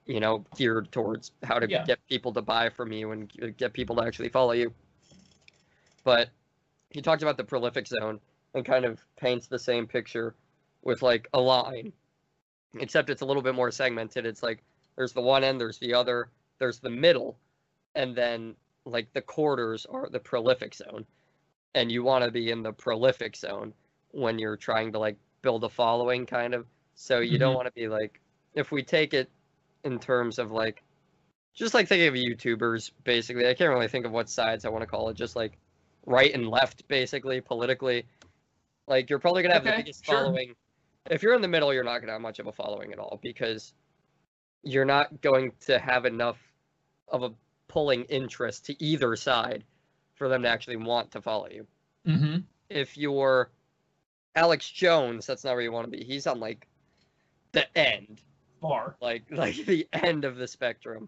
you 0.06 0.20
know 0.20 0.44
geared 0.56 0.92
towards 0.92 1.32
how 1.44 1.60
to 1.60 1.70
Yeah. 1.70 1.86
get 1.86 2.06
people 2.08 2.34
to 2.34 2.42
buy 2.42 2.70
from 2.70 2.92
you 2.92 3.12
and 3.12 3.32
get 3.58 3.74
people 3.74 3.96
to 3.98 4.04
actually 4.04 4.30
follow 4.30 4.54
you. 4.54 4.74
But 6.04 6.30
he 6.90 7.02
talks 7.02 7.22
about 7.24 7.38
the 7.38 7.44
prolific 7.44 7.88
zone 7.88 8.20
and 8.54 8.66
kind 8.66 8.84
of 8.86 9.00
paints 9.16 9.48
the 9.48 9.60
same 9.60 9.86
picture 9.86 10.34
with 10.82 11.02
like 11.02 11.28
a 11.34 11.40
line, 11.40 11.94
except 12.80 13.10
it's 13.10 13.22
a 13.22 13.26
little 13.26 13.44
bit 13.44 13.54
more 13.56 13.72
segmented. 13.72 14.26
It's 14.26 14.42
like 14.44 14.64
there's 14.96 15.14
the 15.14 15.22
one 15.22 15.44
end, 15.44 15.60
there's 15.60 15.78
the 15.78 15.94
other, 15.94 16.30
there's 16.58 16.80
the 16.80 16.90
middle, 16.90 17.38
and 17.96 18.16
then 18.16 18.56
like 18.90 19.12
the 19.14 19.22
quarters 19.22 19.86
are 19.86 20.10
the 20.10 20.20
prolific 20.20 20.74
zone. 20.74 21.06
And 21.76 21.92
you 21.92 22.04
want 22.04 22.24
to 22.26 22.32
be 22.32 22.50
in 22.52 22.64
the 22.64 22.74
prolific 22.74 23.36
zone 23.36 23.74
when 24.12 24.40
you're 24.40 24.58
trying 24.58 24.92
to 24.94 25.00
like 25.00 25.18
build 25.42 25.64
a 25.64 25.70
following, 25.70 26.26
kind 26.26 26.54
of. 26.54 26.66
So 26.96 27.20
you 27.20 27.38
don't 27.38 27.54
Mhm. 27.54 27.58
want 27.58 27.68
to 27.68 27.74
be 27.74 27.88
like, 27.88 28.20
if 28.54 28.72
we 28.72 28.84
take 28.84 29.14
it 29.14 29.30
in 29.84 30.00
terms 30.00 30.40
of 30.40 30.52
like, 30.52 30.84
just 31.54 31.74
like 31.74 31.88
thinking 31.88 32.08
of 32.08 32.16
YouTubers, 32.16 32.92
basically. 33.04 33.48
I 33.48 33.54
can't 33.54 33.70
really 33.70 33.88
think 33.88 34.06
of 34.06 34.12
what 34.12 34.30
sides 34.30 34.66
I 34.66 34.70
want 34.70 34.82
to 34.82 34.88
call 34.88 35.10
it. 35.10 35.16
Just 35.16 35.36
like 35.36 35.58
right 36.06 36.34
and 36.34 36.48
left, 36.50 36.88
basically, 36.88 37.40
politically. 37.42 38.06
Like 38.88 39.10
you're 39.10 39.20
probably 39.20 39.44
gonna 39.44 39.54
have 39.54 39.64
the 39.64 39.72
biggest 39.72 40.06
sure. 40.06 40.16
following. 40.16 40.56
If 41.10 41.22
you're 41.24 41.36
in 41.36 41.42
the 41.42 41.48
middle, 41.48 41.74
you're 41.74 41.84
not 41.84 42.00
gonna 42.00 42.14
have 42.14 42.22
much 42.22 42.40
of 42.40 42.48
a 42.48 42.52
following 42.52 42.92
at 42.92 43.00
all 43.00 43.20
because 43.22 43.74
you're 44.64 44.86
not 44.86 45.22
going 45.22 45.52
to 45.62 45.80
have 45.80 46.06
enough 46.06 46.38
of 47.08 47.24
a 47.24 47.32
pulling 47.70 48.04
interest 48.06 48.66
to 48.66 48.84
either 48.84 49.16
side 49.16 49.64
for 50.16 50.28
them 50.28 50.42
to 50.44 50.50
actually 50.50 50.76
want 50.76 51.12
to 51.12 51.22
follow 51.22 51.48
you. 51.50 51.66
Mm-hmm. 52.06 52.38
If 52.70 52.98
you're 52.98 53.50
Alex 54.36 54.70
Jones, 54.70 55.26
that's 55.26 55.46
not 55.46 55.54
where 55.54 55.62
you 55.62 55.72
want 55.72 55.90
to 55.90 55.98
be. 55.98 56.04
He's 56.04 56.28
on 56.28 56.42
like 56.42 56.68
the 57.54 57.66
end 57.78 58.22
Far. 58.62 58.96
like 59.00 59.24
like 59.32 59.56
the 59.66 59.88
end 59.94 60.26
of 60.26 60.36
the 60.36 60.48
spectrum 60.48 61.08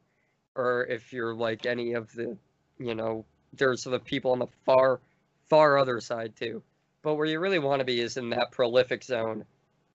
or 0.56 0.86
if 0.86 1.12
you're 1.14 1.34
like 1.36 1.66
any 1.66 1.94
of 1.94 2.12
the 2.14 2.38
you 2.80 2.96
know 2.96 3.26
there's 3.54 3.84
the 3.84 4.00
people 4.00 4.32
on 4.32 4.40
the 4.40 4.48
far 4.66 5.00
far 5.50 5.78
other 5.78 6.00
side 6.02 6.34
too 6.36 6.64
but 7.04 7.16
where 7.16 7.28
you 7.28 7.40
really 7.40 7.60
want 7.60 7.80
to 7.80 7.86
be 7.86 8.00
is 8.00 8.18
in 8.18 8.30
that 8.32 8.52
prolific 8.52 9.04
zone 9.04 9.46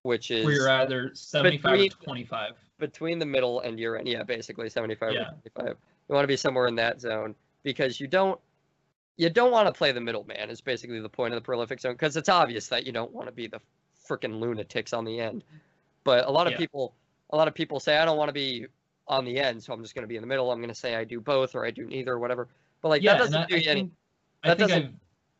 which 0.02 0.30
is 0.30 0.44
Where 0.44 0.54
you're 0.54 0.70
either 0.70 1.10
75 1.14 1.62
between- 1.72 1.90
or 1.90 2.04
25. 2.04 2.52
between 2.78 3.18
the 3.18 3.26
middle 3.26 3.60
and 3.60 3.78
your 3.80 3.96
end 3.96 4.06
yeah 4.06 4.22
basically 4.22 4.68
75 4.70 5.12
Yeah. 5.14 5.30
or 5.44 5.62
25 5.62 5.76
you 6.08 6.14
want 6.14 6.24
to 6.24 6.28
be 6.28 6.36
somewhere 6.36 6.66
in 6.66 6.74
that 6.76 7.00
zone 7.00 7.34
because 7.62 8.00
you 8.00 8.06
don't 8.06 8.40
you 9.16 9.30
don't 9.30 9.50
want 9.50 9.66
to 9.66 9.72
play 9.72 9.92
the 9.92 10.00
middleman 10.00 10.50
is 10.50 10.60
basically 10.60 11.00
the 11.00 11.08
point 11.08 11.32
of 11.32 11.36
the 11.40 11.44
prolific 11.44 11.80
zone 11.80 11.92
because 11.92 12.16
it's 12.16 12.28
obvious 12.28 12.68
that 12.68 12.86
you 12.86 12.92
don't 12.92 13.12
want 13.12 13.26
to 13.28 13.32
be 13.32 13.46
the 13.46 13.60
freaking 14.08 14.38
lunatics 14.40 14.92
on 14.92 15.04
the 15.04 15.18
end 15.20 15.42
but 16.04 16.26
a 16.26 16.30
lot 16.30 16.46
of 16.46 16.52
Yeah. 16.52 16.58
people 16.58 16.94
a 17.30 17.36
lot 17.36 17.48
of 17.48 17.54
people 17.54 17.80
say 17.80 17.96
i 17.98 18.04
don't 18.04 18.18
want 18.18 18.28
to 18.28 18.32
be 18.34 18.66
on 19.08 19.24
the 19.24 19.38
end 19.38 19.62
so 19.62 19.72
i'm 19.72 19.82
just 19.82 19.94
going 19.94 20.02
to 20.04 20.08
be 20.08 20.16
in 20.16 20.20
the 20.20 20.26
middle 20.28 20.50
i'm 20.52 20.58
going 20.58 20.68
to 20.68 20.74
say 20.74 20.94
i 20.94 21.02
do 21.04 21.20
both 21.20 21.54
or 21.54 21.64
i 21.66 21.70
do 21.70 21.84
neither 21.86 22.12
or 22.12 22.18
whatever 22.18 22.46
but 22.82 22.88
like 22.90 23.02
yeah, 23.02 23.14
that 23.14 23.18
doesn't 23.18 23.36
I, 23.42 23.46
do 23.46 23.54
I 23.54 23.58
you 23.58 23.70
any 23.70 23.80
think, 23.80 23.92
I 24.44 24.48
think 24.48 24.58
doesn't- 24.60 24.84
I've 24.84 24.92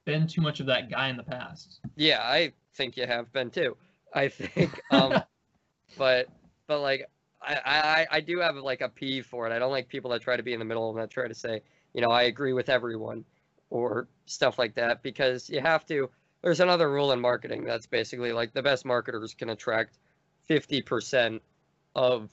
been 0.04 0.26
too 0.26 0.40
much 0.40 0.60
of 0.60 0.66
that 0.66 0.88
guy 0.90 1.08
in 1.08 1.16
the 1.16 1.22
past. 1.24 1.80
Yeah, 1.96 2.20
I 2.22 2.52
think 2.74 2.96
you 2.96 3.06
have 3.06 3.32
been 3.32 3.50
too. 3.50 3.76
I 4.14 4.28
think, 4.28 4.80
um, 4.92 5.20
but 5.98 6.28
but 6.68 6.80
like 6.80 7.08
I, 7.46 7.60
I 7.64 8.06
I 8.16 8.20
do 8.20 8.40
have 8.40 8.56
like 8.56 8.80
a 8.80 8.88
peeve 8.88 9.26
for 9.26 9.46
it. 9.46 9.52
I 9.52 9.58
don't 9.58 9.70
like 9.70 9.88
people 9.88 10.10
that 10.10 10.22
try 10.22 10.36
to 10.36 10.42
be 10.42 10.52
in 10.52 10.58
the 10.58 10.64
middle 10.64 10.90
and 10.90 10.98
that 10.98 11.10
try 11.10 11.28
to 11.28 11.34
say, 11.34 11.62
you 11.94 12.00
know, 12.00 12.10
I 12.10 12.24
agree 12.24 12.52
with 12.52 12.68
everyone 12.68 13.24
or 13.70 14.08
stuff 14.26 14.58
like 14.58 14.74
that 14.74 15.02
because 15.02 15.48
you 15.48 15.60
have 15.60 15.86
to. 15.86 16.10
There's 16.42 16.60
another 16.60 16.90
rule 16.90 17.12
in 17.12 17.20
marketing 17.20 17.64
that's 17.64 17.86
basically 17.86 18.32
like 18.32 18.52
the 18.52 18.62
best 18.62 18.84
marketers 18.84 19.34
can 19.34 19.50
attract 19.50 19.98
50% 20.48 21.40
of 21.96 22.30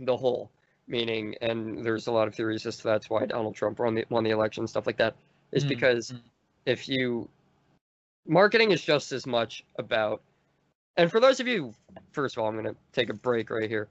the 0.00 0.16
whole. 0.16 0.50
Meaning, 0.88 1.36
and 1.40 1.84
there's 1.84 2.08
a 2.08 2.12
lot 2.12 2.26
of 2.26 2.34
theories 2.34 2.66
as 2.66 2.76
to 2.78 2.84
that's 2.84 3.08
why 3.08 3.24
Donald 3.26 3.54
Trump 3.54 3.78
won 3.78 3.94
the 3.94 4.04
won 4.10 4.24
the 4.24 4.30
election, 4.30 4.66
stuff 4.66 4.86
like 4.86 4.96
that, 4.96 5.14
is 5.52 5.64
Mm, 5.64 5.68
because 5.68 6.10
mm. 6.10 6.20
if 6.66 6.88
you 6.88 7.28
marketing 8.26 8.72
is 8.72 8.82
just 8.82 9.12
as 9.12 9.26
much 9.26 9.64
about 9.76 10.22
and 10.96 11.10
for 11.10 11.20
those 11.20 11.40
of 11.40 11.48
you, 11.48 11.72
first 12.10 12.36
of 12.36 12.42
all, 12.42 12.48
I'm 12.48 12.54
going 12.54 12.66
to 12.66 12.76
take 12.92 13.08
a 13.08 13.14
break 13.14 13.50
right 13.50 13.68
here. 13.68 13.88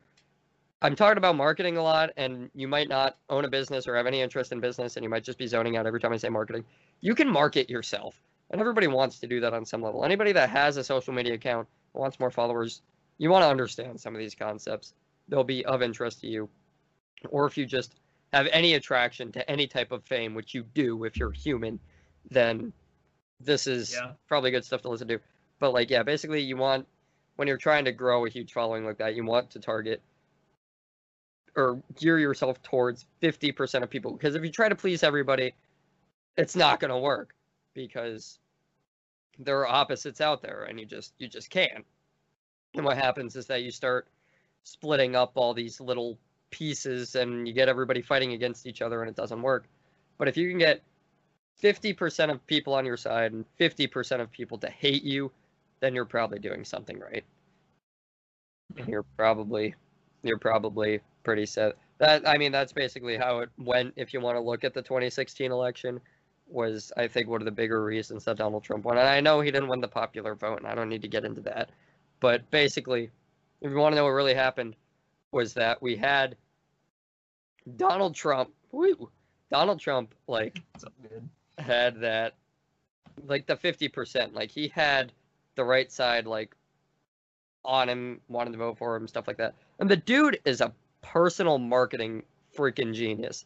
I'm 0.82 0.96
talking 0.96 1.18
about 1.18 1.36
marketing 1.36 1.78
a 1.78 1.84
lot, 1.84 2.10
and 2.18 2.50
you 2.56 2.68
might 2.68 2.90
not 2.90 3.18
own 3.30 3.46
a 3.46 3.50
business 3.50 3.88
or 3.88 3.96
have 3.96 4.08
any 4.08 4.22
interest 4.22 4.52
in 4.52 4.60
business, 4.60 4.96
and 4.96 5.04
you 5.04 5.10
might 5.10 5.24
just 5.24 5.38
be 5.38 5.46
zoning 5.46 5.78
out 5.78 5.86
every 5.86 6.00
time 6.00 6.12
I 6.12 6.18
say 6.18 6.30
marketing. 6.30 6.66
You 7.02 7.14
can 7.14 7.30
market 7.30 7.70
yourself, 7.70 8.20
and 8.50 8.60
everybody 8.60 8.88
wants 8.88 9.20
to 9.20 9.28
do 9.28 9.40
that 9.42 9.54
on 9.54 9.64
some 9.64 9.84
level. 9.84 10.04
Anybody 10.04 10.32
that 10.32 10.50
has 10.50 10.78
a 10.78 10.84
social 10.84 11.14
media 11.14 11.34
account 11.36 11.68
wants 11.94 12.20
more 12.20 12.32
followers, 12.32 12.82
you 13.20 13.30
want 13.30 13.44
to 13.44 13.50
understand 13.50 14.00
some 14.02 14.16
of 14.16 14.20
these 14.20 14.34
concepts. 14.34 14.96
They'll 15.30 15.44
be 15.44 15.64
of 15.66 15.84
interest 15.84 16.22
to 16.22 16.28
you. 16.28 16.50
Or 17.30 17.46
if 17.46 17.58
you 17.58 17.68
just 17.68 17.94
have 18.34 18.48
any 18.52 18.74
attraction 18.74 19.32
to 19.34 19.52
any 19.52 19.68
type 19.68 19.92
of 19.92 20.04
fame, 20.06 20.34
which 20.34 20.56
you 20.56 20.64
do 20.74 21.04
if 21.04 21.16
you're 21.16 21.32
human, 21.32 21.80
then 22.32 22.74
this 23.40 23.68
is 23.68 23.94
Yeah. 23.94 24.14
probably 24.28 24.50
good 24.50 24.66
stuff 24.66 24.82
to 24.82 24.90
listen 24.90 25.08
to. 25.10 25.20
But 25.60 25.74
like, 25.74 25.92
yeah, 25.92 26.02
basically, 26.02 26.42
you 26.42 26.58
want 26.58 26.88
when 27.36 27.48
you're 27.48 27.58
trying 27.58 27.86
to 27.86 27.92
grow 27.92 28.26
a 28.26 28.30
huge 28.30 28.52
following 28.52 28.84
like 28.84 28.98
that, 28.98 29.16
you 29.16 29.24
want 29.24 29.52
to 29.52 29.60
target 29.60 30.02
or 31.56 31.82
gear 31.96 32.20
yourself 32.20 32.62
towards 32.64 33.06
50% 33.22 33.84
of 33.84 33.90
people. 33.90 34.14
Because 34.14 34.36
if 34.36 34.44
you 34.44 34.52
try 34.52 34.70
to 34.70 34.76
please 34.76 35.04
everybody, 35.04 35.54
it's 36.38 36.56
not 36.56 36.80
going 36.80 36.92
to 36.92 36.98
work 36.98 37.36
because 37.74 38.40
there 39.40 39.60
are 39.60 39.68
opposites 39.68 40.22
out 40.22 40.42
there, 40.42 40.64
and 40.64 40.80
you 40.80 40.86
just 40.86 41.14
you 41.18 41.28
just 41.28 41.50
can't. 41.50 41.86
And 42.76 42.86
what 42.86 42.98
happens 42.98 43.36
is 43.36 43.46
that 43.48 43.64
you 43.64 43.72
start 43.72 44.08
splitting 44.64 45.16
up 45.16 45.32
all 45.36 45.54
these 45.54 45.82
little 45.82 46.18
pieces, 46.52 47.16
and 47.16 47.48
you 47.48 47.54
get 47.54 47.70
everybody 47.70 48.02
fighting 48.02 48.34
against 48.34 48.66
each 48.66 48.82
other, 48.82 49.02
and 49.02 49.10
it 49.10 49.16
doesn't 49.16 49.42
work. 49.42 49.66
But 50.18 50.28
if 50.28 50.38
you 50.38 50.50
can 50.50 50.60
get 50.60 50.82
50% 51.62 52.32
of 52.32 52.46
people 52.48 52.74
on 52.74 52.86
your 52.86 52.98
side 52.98 53.34
and 53.34 53.46
50% 53.60 54.22
of 54.22 54.32
people 54.32 54.58
to 54.60 54.70
hate 54.70 55.04
you, 55.04 55.32
then 55.80 55.94
you're 55.96 56.06
probably 56.06 56.40
doing 56.40 56.64
something 56.64 57.00
right. 57.00 57.24
And 58.78 58.88
you're 58.88 59.06
probably 59.18 59.76
you're 60.24 60.38
probably 60.38 61.02
pretty 61.24 61.46
set. 61.46 61.78
That 61.98 62.28
I 62.28 62.38
mean 62.38 62.52
that's 62.52 62.74
basically 62.74 63.18
how 63.18 63.40
it 63.40 63.50
went 63.58 63.94
if 63.96 64.14
you 64.14 64.22
want 64.22 64.36
to 64.36 64.42
look 64.42 64.64
at 64.64 64.74
the 64.74 64.82
2016 64.82 65.52
election 65.52 66.00
was 66.48 66.92
I 66.98 67.08
think 67.08 67.28
one 67.28 67.42
of 67.42 67.46
the 67.46 67.52
bigger 67.52 67.84
reasons 67.84 68.26
that 68.26 68.38
Donald 68.38 68.64
Trump 68.64 68.86
won. 68.86 68.98
And 68.98 69.08
I 69.08 69.22
know 69.22 69.42
he 69.42 69.52
didn't 69.52 69.70
win 69.70 69.82
the 69.82 69.88
popular 69.88 70.36
vote 70.36 70.60
and 70.60 70.68
I 70.68 70.76
don't 70.76 70.90
need 70.90 71.02
to 71.04 71.08
get 71.08 71.24
into 71.26 71.42
that. 71.42 71.70
But 72.20 72.50
basically, 72.52 73.10
if 73.62 73.72
you 73.72 73.78
want 73.78 73.94
to 73.94 73.96
know 73.96 74.04
what 74.04 74.12
really 74.12 74.34
happened 74.34 74.76
was 75.32 75.54
that 75.54 75.82
we 75.82 75.96
had 75.96 76.36
Donald 77.78 78.16
Trump, 78.16 78.50
woo, 78.72 79.10
Donald 79.50 79.80
Trump 79.80 80.14
like 80.28 80.62
It's 80.76 80.84
all 80.84 80.92
good. 81.02 81.30
had 81.58 82.00
that 82.02 82.34
like 83.28 83.46
the 83.46 83.56
50% 83.56 84.34
like 84.34 84.50
he 84.50 84.68
had 84.70 85.12
the 85.56 85.64
right 85.64 85.92
side 85.92 86.26
like 86.26 86.56
on 87.64 87.88
him 87.90 88.20
wanted 88.30 88.52
to 88.52 88.58
vote 88.58 88.78
for 88.78 88.96
him 88.96 89.08
stuff 89.08 89.28
like 89.28 89.38
that 89.38 89.54
and 89.80 89.90
the 89.90 89.98
dude 89.98 90.40
is 90.46 90.62
a 90.62 90.72
personal 91.02 91.58
marketing 91.58 92.24
freaking 92.56 92.94
genius 92.94 93.46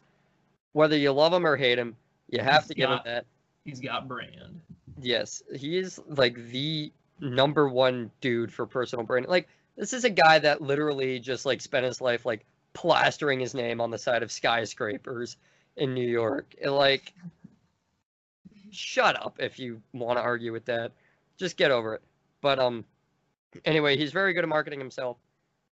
whether 0.72 0.96
you 0.96 1.12
love 1.12 1.32
him 1.32 1.46
or 1.46 1.56
hate 1.56 1.78
him 1.78 1.96
you 2.28 2.40
have 2.40 2.66
to 2.66 2.74
give 2.74 2.90
him 2.90 3.00
that 3.04 3.24
He's 3.64 3.80
got 3.80 4.06
brand. 4.08 4.60
yes 5.00 5.42
he 5.54 5.78
is 5.78 6.00
like 6.08 6.34
the 6.50 6.92
number 7.20 7.68
one 7.68 8.10
dude 8.20 8.52
for 8.52 8.66
personal 8.66 9.04
branding 9.04 9.30
like 9.30 9.48
this 9.76 9.92
is 9.92 10.04
a 10.04 10.10
guy 10.10 10.38
that 10.38 10.60
literally 10.60 11.18
just 11.18 11.46
like 11.46 11.60
spent 11.60 11.84
his 11.84 12.00
life 12.00 12.24
like 12.26 12.44
plastering 12.74 13.40
his 13.40 13.54
name 13.54 13.80
on 13.80 13.90
the 13.90 13.98
side 13.98 14.22
of 14.22 14.30
skyscrapers 14.30 15.36
in 15.76 15.94
new 15.94 16.06
york 16.06 16.54
And, 16.62 16.72
like 16.72 17.12
shut 18.70 19.20
up 19.24 19.36
if 19.38 19.58
you 19.58 19.80
want 19.92 20.18
to 20.18 20.22
argue 20.22 20.52
with 20.52 20.66
that. 20.66 20.92
Just 21.38 21.56
get 21.56 21.70
over 21.70 21.94
it. 21.94 22.02
But 22.42 22.58
um 22.58 22.84
anyway, 23.64 23.96
he's 23.96 24.12
very 24.12 24.32
good 24.34 24.44
at 24.44 24.48
marketing 24.48 24.78
himself. 24.78 25.16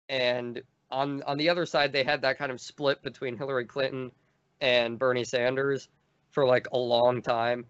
And 0.10 0.62
on 0.92 1.22
on 1.24 1.38
the 1.38 1.50
other 1.50 1.66
side 1.66 1.92
they 1.92 2.04
had 2.04 2.22
that 2.22 2.38
kind 2.38 2.52
of 2.52 2.60
split 2.60 3.02
between 3.04 3.38
Hillary 3.38 3.66
Clinton 3.66 4.12
and 4.62 4.98
Bernie 5.00 5.24
Sanders 5.24 5.88
for 6.32 6.46
like 6.46 6.68
a 6.72 6.78
long 6.78 7.22
time. 7.22 7.66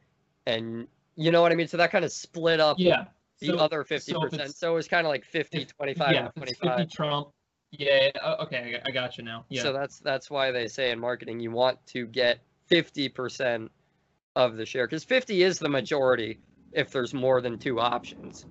And 0.46 0.88
you 1.16 1.32
know 1.32 1.42
what 1.42 1.52
I 1.52 1.56
mean? 1.56 1.68
So 1.68 1.78
that 1.78 1.92
kind 1.92 2.06
of 2.06 2.12
split 2.12 2.60
up 2.60 2.78
Yeah. 2.80 3.06
the 3.40 3.48
so- 3.48 3.58
other 3.58 3.84
50%. 3.84 4.34
it's- 4.34 4.58
So 4.58 4.72
it 4.72 4.76
was 4.76 4.88
kind 4.88 5.06
of 5.06 5.12
like 5.12 5.24
50 5.26 5.62
if- 5.64 5.76
25 5.76 6.12
yeah, 6.14 6.20
and 6.20 6.28
if 6.44 6.44
it's 6.50 6.60
25. 6.60 6.78
50 6.80 6.96
Trump. 6.96 7.28
Yeah. 7.72 8.10
Okay, 8.42 8.82
I 8.86 8.90
got- 8.92 9.18
you 9.18 9.24
now. 9.24 9.46
Yeah. 9.50 9.62
So 9.64 9.74
that's 9.74 10.00
that's 10.00 10.30
why 10.32 10.52
they 10.52 10.68
say 10.68 10.92
in 10.92 11.00
marketing 11.00 11.40
you 11.40 11.52
want 11.52 11.86
to 11.88 12.08
get 12.08 12.40
50% 12.72 13.70
of 14.36 14.56
the 14.58 14.66
share 14.66 14.88
cuz 14.88 15.04
50 15.04 15.44
is 15.44 15.60
the 15.60 15.70
majority 15.70 16.40
if 16.72 16.92
there's 16.92 17.14
more 17.14 17.42
than 17.42 17.58
two 17.60 17.80
options. 17.80 18.46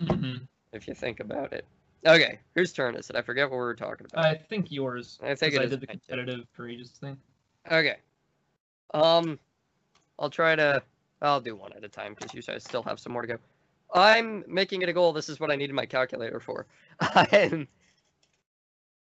Mhm. 0.00 0.46
if 0.72 0.86
you 0.86 0.94
think 0.94 1.18
about 1.20 1.52
it. 1.54 1.64
Okay, 2.06 2.38
whose 2.54 2.72
turn 2.72 2.94
is 2.94 3.10
it? 3.10 3.16
I 3.16 3.22
forget 3.22 3.50
what 3.50 3.56
we 3.56 3.62
were 3.62 3.74
talking 3.74 4.06
about. 4.10 4.24
I 4.24 4.34
think 4.34 4.70
yours. 4.70 5.18
I 5.22 5.34
think 5.34 5.54
it 5.54 5.60
I 5.60 5.66
did 5.66 5.80
the 5.80 5.86
competitive 5.86 6.46
courageous 6.56 6.90
thing. 6.90 7.16
Okay. 7.70 7.96
Um, 8.94 9.38
I'll 10.18 10.30
try 10.30 10.54
to. 10.54 10.82
I'll 11.20 11.40
do 11.40 11.56
one 11.56 11.72
at 11.72 11.82
a 11.82 11.88
time 11.88 12.14
because 12.14 12.32
you 12.32 12.42
guys 12.42 12.62
still 12.62 12.82
have 12.84 13.00
some 13.00 13.12
more 13.12 13.22
to 13.22 13.28
go. 13.28 13.38
I'm 13.92 14.44
making 14.46 14.82
it 14.82 14.88
a 14.88 14.92
goal. 14.92 15.12
This 15.12 15.28
is 15.28 15.40
what 15.40 15.50
I 15.50 15.56
needed 15.56 15.74
my 15.74 15.86
calculator 15.86 16.38
for. 16.38 16.66
I'm 17.00 17.66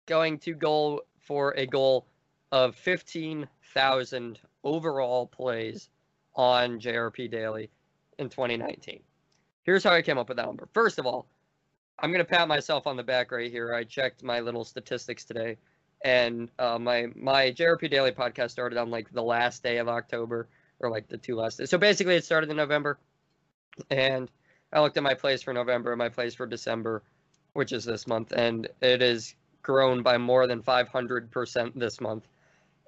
going 0.06 0.38
to 0.40 0.54
go 0.54 1.02
for 1.20 1.52
a 1.58 1.66
goal 1.66 2.06
of 2.52 2.76
15,000 2.76 4.40
overall 4.64 5.28
plays 5.28 5.90
on 6.36 6.80
JRP 6.80 7.30
Daily 7.30 7.70
in 8.20 8.30
2019. 8.30 9.02
Here's 9.64 9.84
how 9.84 9.92
I 9.92 10.02
came 10.02 10.18
up 10.18 10.30
with 10.30 10.38
that 10.38 10.46
number. 10.46 10.70
First 10.74 11.00
of 11.00 11.06
all, 11.06 11.28
I'm 12.00 12.12
going 12.12 12.24
to 12.24 12.30
pat 12.30 12.48
myself 12.48 12.88
on 12.88 12.96
the 12.96 13.04
back 13.04 13.32
right 13.32 13.52
here. 13.52 13.74
I 13.74 13.84
checked 13.84 14.24
my 14.24 14.40
little 14.40 14.64
statistics 14.64 15.26
today 15.26 15.58
and 16.04 16.50
uh, 16.60 16.78
my 16.78 17.08
my 17.16 17.52
JRP 17.52 17.90
Daily 17.90 18.12
podcast 18.12 18.52
started 18.52 18.78
on 18.78 18.90
like 18.90 19.12
the 19.12 19.24
last 19.24 19.64
day 19.64 19.78
of 19.78 19.88
October 19.88 20.48
or 20.80 20.90
like 20.90 21.08
the 21.08 21.18
two 21.18 21.36
last 21.36 21.58
days. 21.58 21.70
So 21.70 21.78
basically, 21.78 22.16
it 22.16 22.26
started 22.26 22.50
in 22.50 22.58
November, 22.58 23.00
and 23.90 24.30
I 24.72 24.82
looked 24.82 24.98
at 24.98 25.04
my 25.04 25.14
plays 25.14 25.42
for 25.42 25.54
November 25.54 25.92
and 25.92 26.00
my 26.00 26.10
plays 26.10 26.36
for 26.36 26.46
December, 26.46 27.04
which 27.54 27.72
is 27.72 27.86
this 27.86 28.08
month, 28.08 28.32
and 28.32 28.68
it 28.82 29.02
has 29.02 29.34
grown 29.64 30.04
by 30.04 30.18
more 30.18 30.48
than 30.48 30.62
500 30.62 31.32
percent 31.32 31.78
this 31.78 32.00
month 32.00 32.28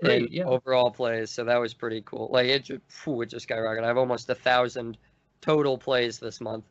in 0.01 0.27
yeah. 0.31 0.45
overall 0.45 0.91
plays. 0.91 1.31
So 1.31 1.43
that 1.43 1.57
was 1.57 1.73
pretty 1.73 2.01
cool. 2.05 2.29
Like 2.31 2.47
it 2.47 2.65
just, 2.65 2.81
phew, 2.87 3.21
it 3.21 3.27
just 3.27 3.47
skyrocketed. 3.47 3.83
I 3.83 3.87
have 3.87 3.97
almost 3.97 4.29
a 4.29 4.35
thousand 4.35 4.97
total 5.41 5.77
plays 5.77 6.19
this 6.19 6.39
month, 6.39 6.65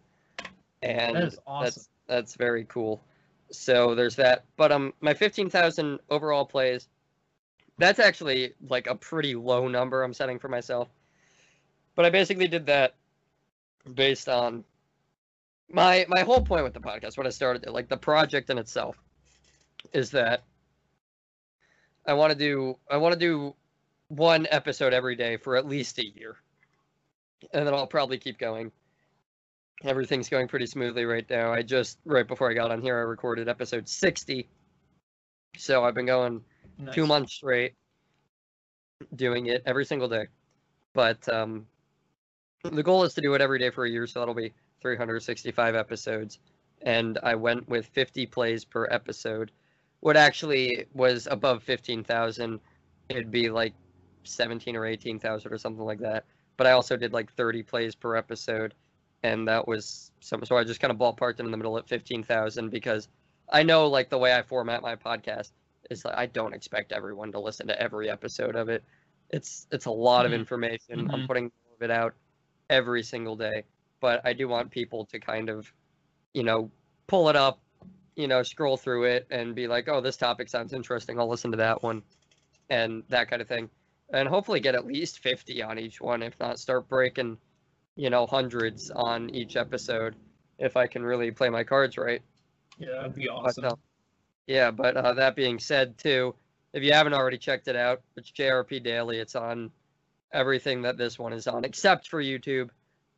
and 0.83 1.17
That 1.17 1.25
is 1.25 1.39
awesome. 1.47 1.65
that's 1.65 1.89
that's 2.09 2.35
very 2.35 2.65
cool. 2.65 3.01
So 3.51 3.95
there's 3.95 4.17
that. 4.17 4.45
But 4.57 4.73
um, 4.73 4.93
my 5.01 5.15
15,000 5.15 6.01
overall 6.11 6.45
plays, 6.45 6.89
that's 7.79 7.99
actually 7.99 8.55
like 8.69 8.87
a 8.87 8.95
pretty 8.95 9.35
low 9.35 9.69
number 9.69 10.03
I'm 10.03 10.15
setting 10.15 10.39
for 10.39 10.49
myself. 10.49 10.89
But 11.95 12.05
I 12.05 12.11
basically 12.11 12.49
did 12.49 12.67
that 12.67 12.95
based 13.95 14.29
on 14.29 14.65
my 15.71 16.07
my 16.09 16.21
whole 16.21 16.43
point 16.43 16.65
with 16.65 16.75
the 16.75 16.81
podcast. 16.81 17.17
What 17.17 17.27
I 17.27 17.31
started, 17.31 17.65
it, 17.65 17.73
like 17.73 17.89
the 17.89 17.97
project 17.97 18.51
in 18.51 18.59
itself, 18.59 18.97
is 19.93 20.11
that 20.13 20.43
I 22.07 22.15
want 22.15 22.33
to 22.33 22.39
do 22.39 22.77
I 22.91 22.97
want 22.97 23.15
to 23.15 23.19
do 23.19 23.55
one 24.09 24.47
episode 24.51 24.95
every 24.95 25.17
day 25.17 25.37
for 25.37 25.57
at 25.57 25.67
least 25.67 25.99
a 25.99 26.07
year, 26.07 26.37
and 27.53 27.67
then 27.67 27.75
I'll 27.75 27.87
probably 27.87 28.19
keep 28.19 28.39
going 28.39 28.73
everything's 29.85 30.29
going 30.29 30.49
pretty 30.49 30.67
smoothly 30.67 31.05
right 31.05 31.29
now. 31.31 31.53
I 31.53 31.63
just 31.63 31.99
right 32.05 32.27
before 32.27 32.51
I 32.51 32.55
got 32.55 32.71
on 32.71 32.83
here, 32.83 32.97
I 32.97 33.03
recorded 33.03 33.49
episode 33.49 33.89
60. 33.89 34.49
So 35.57 35.85
I've 35.85 35.95
been 35.95 36.07
going 36.07 36.43
two 36.93 37.07
months 37.07 37.35
straight 37.35 37.75
doing 39.15 39.47
it 39.47 39.63
every 39.67 39.85
single 39.85 40.09
day. 40.09 40.27
But 40.95 41.29
um 41.29 41.67
the 42.65 42.83
goal 42.83 43.05
is 43.05 43.15
to 43.15 43.21
do 43.21 43.35
it 43.35 43.41
every 43.41 43.59
day 43.59 43.71
for 43.71 43.85
a 43.85 43.91
year, 43.91 44.07
so 44.07 44.19
that'll 44.19 44.35
be 44.35 44.53
365 44.81 45.75
episodes. 45.75 46.41
And 46.83 47.19
I 47.23 47.35
went 47.35 47.69
with 47.69 47.87
50 47.87 48.27
plays 48.27 48.65
per 48.65 48.89
episode. 48.91 49.53
What 50.01 50.17
actually 50.17 50.87
was 50.93 51.27
above 51.31 51.63
15,000, 51.63 52.61
it'd 53.09 53.31
be 53.31 53.51
like 53.51 53.75
17 54.25 54.77
or 54.77 54.87
18,000 54.87 55.53
or 55.53 55.59
something 55.59 55.85
like 55.85 56.01
that. 56.01 56.25
But 56.57 56.67
I 56.67 56.73
also 56.73 56.97
did 56.97 57.13
like 57.13 57.33
30 57.33 57.63
plays 57.63 57.95
per 57.95 58.17
episode 58.17 58.75
and 59.23 59.47
that 59.49 59.67
was 59.67 60.13
some 60.21 60.45
so 60.45 60.57
I 60.57 60.65
just 60.65 60.81
kind 60.81 60.91
of 60.93 60.99
ballparked 60.99 61.41
it 61.41 61.45
in 61.47 61.51
the 61.51 61.57
middle 61.57 61.77
at 61.79 61.89
15,000 61.89 62.71
because 62.71 63.09
I 63.51 63.63
know 63.63 63.87
like 63.89 64.11
the 64.11 64.19
way 64.19 64.35
I 64.35 64.43
format 64.43 64.83
my 64.83 64.97
podcast 64.97 65.53
is 65.91 66.05
like 66.05 66.17
I 66.17 66.27
don't 66.27 66.55
expect 66.55 66.93
everyone 66.93 67.33
to 67.33 67.41
listen 67.41 67.67
to 67.69 67.81
every 67.81 68.11
episode 68.11 68.57
of 68.57 68.69
it. 68.69 68.85
It's 69.31 69.67
it's 69.73 69.87
a 69.87 69.91
lot 69.91 70.27
of 70.27 70.33
Mhm. 70.33 70.37
information. 70.37 71.09
I'm 71.11 71.23
Mhm. 71.23 71.27
putting 71.27 71.47
of 71.75 71.83
it 71.83 71.91
out 71.91 72.15
every 72.71 73.03
single 73.03 73.37
day, 73.37 73.65
but 74.01 74.21
I 74.25 74.33
do 74.33 74.49
want 74.49 74.71
people 74.71 75.05
to 75.07 75.19
kind 75.19 75.49
of 75.49 75.73
you 76.35 76.43
know 76.43 76.71
pull 77.07 77.29
it 77.29 77.37
up, 77.37 77.61
you 78.17 78.29
know, 78.29 78.43
scroll 78.43 78.77
through 78.77 79.05
it 79.05 79.27
and 79.31 79.55
be 79.55 79.67
like, 79.67 79.89
"Oh, 79.89 80.01
this 80.01 80.17
topic 80.17 80.49
sounds 80.49 80.73
interesting. 80.73 81.19
I'll 81.19 81.29
listen 81.29 81.51
to 81.53 81.57
that 81.59 81.83
one." 81.83 82.03
And 82.71 83.03
that 83.09 83.29
kind 83.31 83.41
of 83.43 83.49
thing. 83.49 83.71
And 84.13 84.29
hopefully 84.29 84.61
get 84.61 84.75
at 84.75 84.87
least 84.87 85.21
50 85.21 85.63
on 85.63 85.79
each 85.79 86.01
one 86.01 86.23
if 86.23 86.39
not 86.41 86.59
start 86.59 86.89
breaking 86.89 87.39
you 87.99 88.09
know, 88.11 88.27
hundreds 88.27 88.91
on 88.93 89.29
each 89.35 89.57
episode. 89.57 90.15
if 90.59 90.77
I 90.77 90.87
can 90.87 91.03
really 91.05 91.31
play 91.31 91.49
my 91.51 91.63
cards 91.65 91.97
right. 91.99 92.23
Yeah, 92.79 92.93
that'd 92.97 93.15
be 93.15 93.27
But, 93.27 93.33
awesome. 93.35 93.65
uh, 93.67 93.75
yeah, 94.47 94.71
but 94.73 94.97
uh, 94.97 95.15
that 95.15 95.37
being 95.37 95.59
said, 95.59 95.99
too, 95.99 96.35
if 96.73 96.83
you 96.83 96.93
haven't 96.93 97.15
already 97.15 97.39
checked 97.39 97.69
it 97.69 97.77
out, 97.77 98.03
it's 98.17 98.31
JRP 98.33 98.83
Daily. 98.83 99.19
It's 99.19 99.37
on 99.37 99.71
everything 100.33 100.83
that 100.83 100.97
this 100.97 101.19
one 101.19 101.33
is 101.33 101.47
on, 101.47 101.65
except 101.65 102.09
for 102.09 102.23
YouTube. 102.23 102.71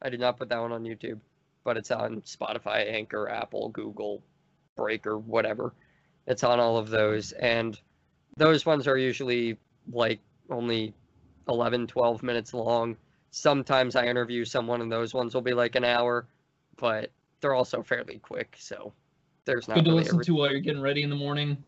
I 0.03 0.09
did 0.11 0.20
not 0.20 0.37
put 0.39 0.49
that 0.51 0.61
one 0.61 0.72
on 0.72 0.83
YouTube, 0.85 1.18
but 1.64 1.76
it's 1.76 1.91
on 1.91 2.20
Spotify, 2.22 2.91
Anchor, 2.93 3.28
Apple, 3.28 3.68
Google, 3.70 4.22
Breaker, 4.76 5.18
whatever. 5.18 5.72
It's 6.26 6.43
on 6.45 6.59
all 6.61 6.76
of 6.78 6.89
those. 6.91 7.33
And 7.33 7.78
those 8.37 8.64
ones 8.66 8.87
are 8.87 8.97
usually 8.99 9.59
like 9.93 10.20
only 10.51 10.95
11, 11.49 11.87
12 11.87 12.22
minutes 12.22 12.53
long. 12.55 12.97
Sometimes 13.31 13.97
I 13.97 14.07
interview 14.07 14.45
someone, 14.45 14.81
and 14.81 14.91
those 14.91 15.14
ones 15.14 15.35
will 15.35 15.43
be 15.43 15.55
like 15.55 15.76
an 15.76 15.85
hour, 15.85 16.26
but 16.76 17.11
they're 17.41 17.55
also 17.55 17.83
fairly 17.83 18.18
quick. 18.18 18.57
So 18.59 18.93
there's 19.45 19.68
not 19.68 19.76
Good 19.76 19.85
to 19.87 19.91
really 19.91 20.09
a 20.09 20.12
listen 20.12 20.18
re- 20.18 20.24
to 20.24 20.35
while 20.35 20.51
you're 20.51 20.61
getting 20.61 20.83
ready 20.83 21.03
in 21.03 21.11
the 21.11 21.16
morning. 21.16 21.62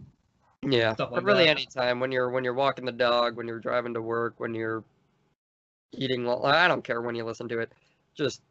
yeah, 0.63 0.95
but 0.99 1.13
like 1.13 1.25
really 1.25 1.45
that. 1.45 1.51
anytime 1.51 2.01
when 2.01 2.13
you're 2.13 2.31
when 2.31 2.45
you're 2.45 2.55
walking 2.55 2.85
the 2.85 2.93
dog, 2.93 3.37
when 3.37 3.47
you're 3.47 3.59
driving 3.61 3.95
to 3.95 4.03
work, 4.03 4.35
when 4.39 4.55
you're 4.55 4.85
eating, 5.93 6.29
I 6.29 6.69
don't 6.69 6.85
care 6.85 7.01
when 7.01 7.15
you 7.15 7.25
listen 7.25 7.49
to 7.49 7.59
it. 7.61 7.73
Just 8.15 8.43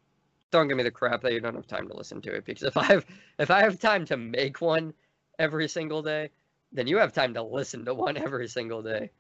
don't 0.52 0.68
give 0.68 0.78
me 0.78 0.84
the 0.84 0.92
crap 0.92 1.22
that 1.22 1.34
you 1.34 1.40
don't 1.40 1.56
have 1.56 1.68
time 1.68 1.88
to 1.88 1.96
listen 1.96 2.22
to 2.22 2.34
it. 2.34 2.46
Because 2.46 2.64
if 2.64 2.78
I 2.78 2.84
have 2.86 3.06
if 3.40 3.52
I 3.52 3.62
have 3.62 3.80
time 3.80 4.06
to 4.06 4.18
make 4.18 4.62
one 4.62 4.94
every 5.40 5.68
single 5.68 6.02
day, 6.02 6.30
then 6.72 6.88
you 6.88 6.98
have 6.98 7.14
time 7.14 7.34
to 7.36 7.44
listen 7.44 7.86
to 7.86 7.94
one 7.94 8.18
every 8.28 8.48
single 8.48 8.82
day. 8.82 9.12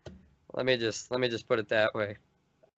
Let 0.53 0.65
me 0.65 0.77
just 0.77 1.11
let 1.11 1.19
me 1.19 1.29
just 1.29 1.47
put 1.47 1.59
it 1.59 1.69
that 1.69 1.93
way. 1.93 2.17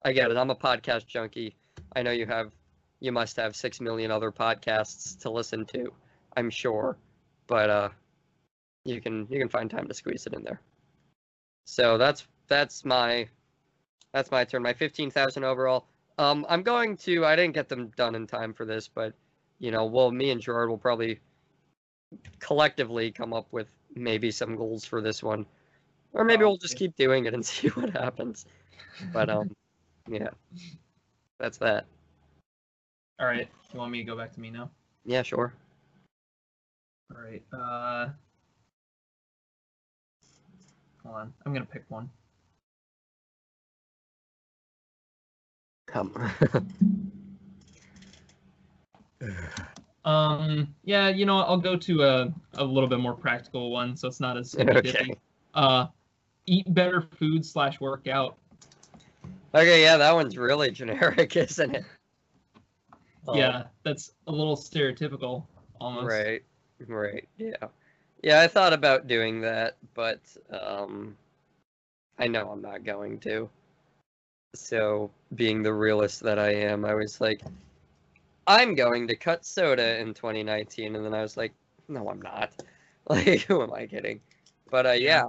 I 0.06 0.12
get 0.12 0.32
it. 0.32 0.38
I'm 0.38 0.50
a 0.50 0.56
podcast 0.56 1.08
junkie. 1.08 1.56
I 1.96 2.04
know 2.04 2.12
you 2.12 2.26
have 2.26 2.52
you 3.00 3.12
must 3.12 3.36
have 3.38 3.56
six 3.56 3.82
million 3.82 4.12
other 4.12 4.32
podcasts 4.32 5.18
to 5.20 5.30
listen 5.30 5.66
to. 5.68 5.92
I'm 6.36 6.50
sure, 6.50 6.98
but 7.48 7.70
uh, 7.70 7.90
you 8.86 9.02
can 9.02 9.28
you 9.30 9.40
can 9.40 9.50
find 9.50 9.70
time 9.70 9.88
to 9.88 9.94
squeeze 9.94 10.26
it 10.26 10.34
in 10.34 10.44
there. 10.44 10.62
So 11.66 11.98
that's 11.98 12.28
that's 12.48 12.84
my 12.84 13.28
that's 14.14 14.32
my 14.32 14.44
turn. 14.44 14.64
My 14.64 14.74
fifteen 14.74 15.10
thousand 15.10 15.44
overall. 15.44 15.86
Um, 16.18 16.46
I'm 16.50 16.64
going 16.64 16.98
to. 16.98 17.26
I 17.26 17.36
didn't 17.36 17.56
get 17.56 17.70
them 17.70 17.92
done 17.96 18.16
in 18.16 18.28
time 18.28 18.54
for 18.54 18.66
this, 18.66 18.88
but 18.88 19.14
you 19.60 19.72
know, 19.72 19.86
well, 19.86 20.12
me 20.12 20.32
and 20.32 20.42
Gerard 20.42 20.70
will 20.70 20.78
probably 20.78 21.20
collectively 22.40 23.12
come 23.12 23.34
up 23.34 23.48
with 23.52 23.68
maybe 23.96 24.32
some 24.32 24.56
goals 24.56 24.86
for 24.86 25.02
this 25.02 25.24
one, 25.24 25.46
or 26.12 26.24
maybe 26.24 26.44
we'll 26.44 26.58
just 26.58 26.78
keep 26.78 26.96
doing 26.96 27.26
it 27.26 27.34
and 27.34 27.46
see 27.46 27.70
what 27.70 27.90
happens. 27.90 28.46
But 29.12 29.30
um, 29.30 29.56
yeah, 30.08 30.30
that's 31.40 31.58
that. 31.60 31.86
All 33.20 33.28
right. 33.28 33.48
You 33.72 33.80
want 33.80 33.92
me 33.92 34.00
to 34.00 34.04
go 34.04 34.18
back 34.18 34.34
to 34.34 34.40
me 34.40 34.50
now? 34.50 34.70
Yeah, 35.06 35.22
sure. 35.22 35.54
All 37.14 37.22
right. 37.22 37.44
Uh, 37.54 38.10
hold 41.04 41.16
on. 41.16 41.34
I'm 41.46 41.54
gonna 41.54 41.66
pick 41.66 41.86
one. 41.90 42.10
Come. 45.88 46.32
Um. 50.06 50.76
Yeah. 50.84 51.08
You 51.08 51.26
know, 51.26 51.38
I'll 51.38 51.56
go 51.56 51.78
to 51.78 52.04
a 52.04 52.34
a 52.56 52.64
little 52.64 52.90
bit 52.90 53.00
more 53.00 53.14
practical 53.14 53.72
one, 53.72 53.96
so 53.96 54.10
it's 54.10 54.20
not 54.20 54.36
as 54.36 54.54
Okay. 54.60 55.16
Uh, 55.54 55.88
eat 56.46 56.74
better 56.74 57.08
food 57.18 57.46
slash 57.46 57.80
workout. 57.80 58.38
Okay, 59.54 59.82
yeah, 59.82 59.98
that 59.98 60.14
one's 60.14 60.38
really 60.38 60.72
generic, 60.72 61.36
isn't 61.36 61.76
it? 61.76 61.86
Um, 63.28 63.38
yeah, 63.38 63.64
that's 63.84 64.12
a 64.28 64.32
little 64.32 64.58
stereotypical 64.58 65.46
almost. 65.80 66.08
Right, 66.08 66.44
right, 66.88 67.28
yeah, 67.38 67.56
yeah. 68.22 68.42
I 68.42 68.48
thought 68.48 68.74
about 68.74 69.08
doing 69.08 69.42
that, 69.42 69.78
but 69.94 70.20
um, 70.52 71.16
I 72.20 72.28
know 72.28 72.50
I'm 72.50 72.62
not 72.62 72.84
going 72.84 73.20
to. 73.22 73.50
So, 74.56 75.10
being 75.36 75.64
the 75.64 75.74
realist 75.74 76.22
that 76.22 76.38
I 76.38 76.54
am, 76.54 76.86
I 76.86 76.94
was 76.94 77.20
like, 77.20 77.42
I'm 78.46 78.76
going 78.76 79.08
to 79.08 79.16
cut 79.16 79.46
soda 79.46 80.00
in 80.00 80.14
2019, 80.14 80.96
and 80.96 81.06
then 81.06 81.14
I 81.14 81.22
was 81.22 81.38
like, 81.38 81.54
no, 81.88 82.10
I'm 82.10 82.22
not. 82.22 82.52
Like, 83.10 83.42
who 83.42 83.62
am 83.62 83.74
I 83.74 83.86
kidding? 83.86 84.22
But 84.72 84.86
uh, 84.86 84.92
yeah. 84.92 85.26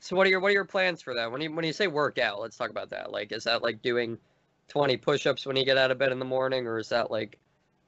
So, 0.00 0.14
what 0.16 0.26
are 0.26 0.30
your 0.30 0.40
what 0.40 0.48
are 0.48 0.54
your 0.54 0.64
plans 0.64 1.02
for 1.02 1.14
that? 1.14 1.30
When 1.30 1.40
you 1.40 1.52
when 1.52 1.64
you 1.64 1.72
say 1.72 1.86
workout, 1.86 2.40
let's 2.40 2.56
talk 2.56 2.70
about 2.70 2.90
that. 2.90 3.10
Like, 3.10 3.32
is 3.32 3.44
that 3.44 3.62
like 3.62 3.82
doing 3.82 4.18
20 4.68 4.96
push-ups 4.96 5.46
when 5.46 5.56
you 5.56 5.64
get 5.64 5.78
out 5.78 5.90
of 5.90 5.98
bed 5.98 6.12
in 6.12 6.18
the 6.18 6.24
morning, 6.24 6.66
or 6.66 6.78
is 6.78 6.88
that 6.90 7.10
like 7.10 7.38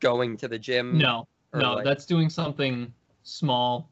going 0.01 0.37
to 0.39 0.49
the 0.49 0.59
gym? 0.59 0.97
No, 0.97 1.27
no, 1.55 1.75
like- 1.75 1.85
that's 1.85 2.07
doing 2.07 2.31
something 2.31 2.93
small 3.23 3.91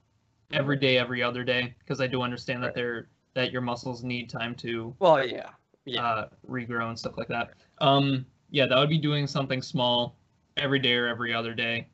every 0.52 0.76
day, 0.76 0.96
every 0.98 1.22
other 1.22 1.44
day, 1.44 1.74
because 1.80 2.00
I 2.00 2.06
do 2.06 2.22
understand 2.22 2.62
Right. 2.62 2.68
that 2.68 2.74
they're 2.74 3.08
that 3.34 3.52
your 3.52 3.60
muscles 3.60 4.02
need 4.02 4.30
time 4.30 4.54
to 4.56 4.94
Well, 4.98 5.26
yeah, 5.26 5.50
yeah. 5.84 6.02
uh, 6.02 6.28
regrow 6.48 6.88
and 6.88 6.98
stuff 6.98 7.18
like 7.18 7.28
that. 7.28 7.52
Um, 7.78 8.24
yeah, 8.50 8.64
that 8.64 8.78
would 8.78 8.88
be 8.88 8.96
doing 8.98 9.26
something 9.26 9.60
small 9.60 10.16
every 10.56 10.78
day 10.78 10.94
or 10.94 11.06
every 11.06 11.34
other 11.34 11.52
day, 11.52 11.86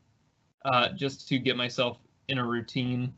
uh, 0.64 0.90
just 0.90 1.26
to 1.28 1.40
get 1.40 1.56
myself 1.56 1.98
in 2.28 2.38
a 2.38 2.46
routine. 2.46 3.12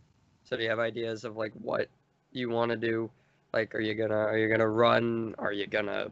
So 0.44 0.56
do 0.56 0.62
you 0.62 0.70
have 0.70 0.78
ideas 0.78 1.24
of 1.24 1.36
like 1.36 1.52
what 1.52 1.90
you 2.34 2.50
want 2.50 2.70
to 2.70 2.76
do? 2.76 3.10
Like, 3.52 3.74
are 3.74 3.80
you 3.80 3.94
gonna 3.94 4.16
are 4.16 4.36
you 4.36 4.48
gonna 4.48 4.68
run? 4.68 5.34
Are 5.38 5.52
you 5.52 5.66
gonna? 5.66 6.10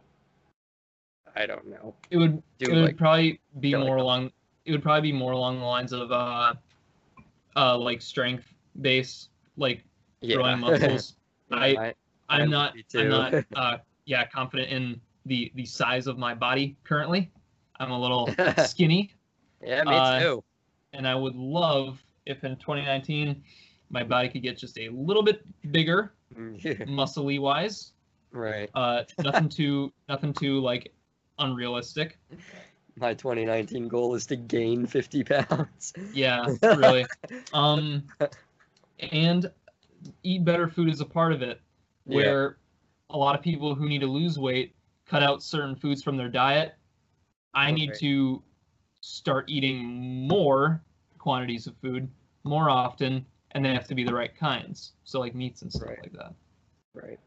I 1.34 1.46
don't 1.46 1.66
know. 1.68 1.94
It 2.10 2.16
would 2.16 2.42
Do 2.58 2.70
it 2.70 2.74
would 2.74 2.84
like 2.84 2.96
probably 2.96 3.40
be 3.60 3.72
feel 3.72 3.80
like 3.80 3.88
more 3.88 3.96
along. 3.96 4.30
It 4.64 4.72
would 4.72 4.82
probably 4.82 5.10
be 5.10 5.16
more 5.16 5.32
along 5.32 5.58
the 5.58 5.64
lines 5.64 5.92
of 5.92 6.12
uh, 6.12 6.54
uh, 7.56 7.76
like 7.78 8.00
strength 8.00 8.44
base, 8.80 9.28
like 9.56 9.84
yeah. 10.20 10.36
growing 10.36 10.60
muscles. 10.60 11.16
I 11.50 11.56
I, 11.56 11.86
I 11.86 11.94
I'm 12.28 12.50
not 12.50 12.74
I'm 12.94 13.08
not 13.08 13.34
uh 13.56 13.78
yeah 14.04 14.26
confident 14.26 14.70
in 14.70 15.00
the 15.26 15.50
the 15.54 15.66
size 15.66 16.06
of 16.06 16.18
my 16.18 16.34
body 16.34 16.76
currently. 16.84 17.30
I'm 17.80 17.90
a 17.90 17.98
little 17.98 18.32
skinny, 18.66 19.12
yeah, 19.60 19.82
me 19.82 19.96
uh, 19.96 20.20
too. 20.20 20.44
and 20.92 21.08
I 21.08 21.16
would 21.16 21.34
love 21.34 22.00
if 22.26 22.44
in 22.44 22.56
2019 22.56 23.42
my 23.92 24.02
body 24.02 24.28
could 24.28 24.42
get 24.42 24.58
just 24.58 24.76
a 24.78 24.88
little 24.88 25.22
bit 25.22 25.42
bigger, 25.70 26.12
muscly 26.34 27.38
wise. 27.38 27.92
right. 28.32 28.68
Uh, 28.74 29.04
nothing 29.22 29.48
too 29.48 29.92
nothing 30.08 30.32
too 30.32 30.60
like 30.60 30.92
unrealistic. 31.38 32.18
My 32.96 33.14
2019 33.14 33.88
goal 33.88 34.14
is 34.14 34.26
to 34.26 34.36
gain 34.36 34.86
50 34.86 35.24
pounds. 35.24 35.92
Yeah, 36.12 36.46
really. 36.62 37.06
Um, 37.54 38.04
and 39.12 39.50
eat 40.22 40.44
better 40.44 40.68
food 40.68 40.88
is 40.88 41.00
a 41.00 41.04
part 41.04 41.32
of 41.32 41.42
it. 41.42 41.60
Yeah. 42.06 42.16
Where 42.16 42.56
a 43.10 43.16
lot 43.16 43.34
of 43.34 43.42
people 43.42 43.74
who 43.74 43.88
need 43.88 44.00
to 44.00 44.06
lose 44.06 44.38
weight 44.38 44.74
cut 45.06 45.22
out 45.22 45.42
certain 45.42 45.76
foods 45.76 46.02
from 46.02 46.16
their 46.16 46.28
diet. 46.28 46.74
I 47.54 47.70
need 47.70 47.94
to 47.96 48.42
start 49.00 49.44
eating 49.48 50.26
more 50.26 50.82
quantities 51.18 51.66
of 51.66 51.76
food 51.82 52.08
more 52.44 52.70
often, 52.70 53.24
and 53.52 53.64
they 53.64 53.72
have 53.72 53.86
to 53.88 53.94
be 53.94 54.04
the 54.04 54.14
right 54.14 54.34
kinds. 54.36 54.92
So 55.04 55.20
like 55.20 55.34
meats 55.34 55.62
and 55.62 55.72
stuff 55.72 55.88
Right. 55.88 56.00
like 56.02 56.12
that. 56.12 56.34
Right. 56.94 57.18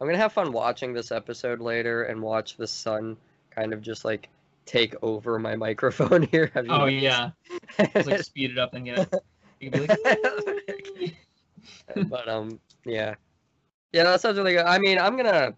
I'm 0.00 0.06
gonna 0.06 0.18
have 0.18 0.32
fun 0.32 0.52
watching 0.52 0.92
this 0.92 1.12
episode 1.12 1.60
later 1.60 2.04
and 2.04 2.20
watch 2.20 2.56
the 2.56 2.66
sun 2.66 3.16
kind 3.50 3.72
of 3.72 3.80
just 3.80 4.04
like 4.04 4.28
take 4.66 4.94
over 5.02 5.38
my 5.38 5.54
microphone 5.66 6.22
here. 6.22 6.50
Have 6.54 6.66
you 6.66 6.72
Oh 6.72 6.86
noticed? 6.86 7.02
yeah, 7.02 7.30
just 7.94 8.06
like 8.08 8.22
speed 8.22 8.50
it 8.50 8.58
up 8.58 8.74
and 8.74 8.84
get 8.84 8.98
it. 8.98 9.14
You 9.60 9.70
can 9.70 9.82
be 9.82 9.88
like, 9.88 11.14
but 12.08 12.28
um 12.28 12.58
yeah 12.84 13.14
yeah 13.92 14.04
that 14.04 14.20
sounds 14.20 14.36
really 14.38 14.52
good 14.54 14.64
i 14.66 14.78
mean 14.78 14.98
i'm 14.98 15.16
gonna 15.16 15.54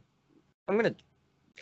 i'm 0.69 0.77
gonna 0.77 0.95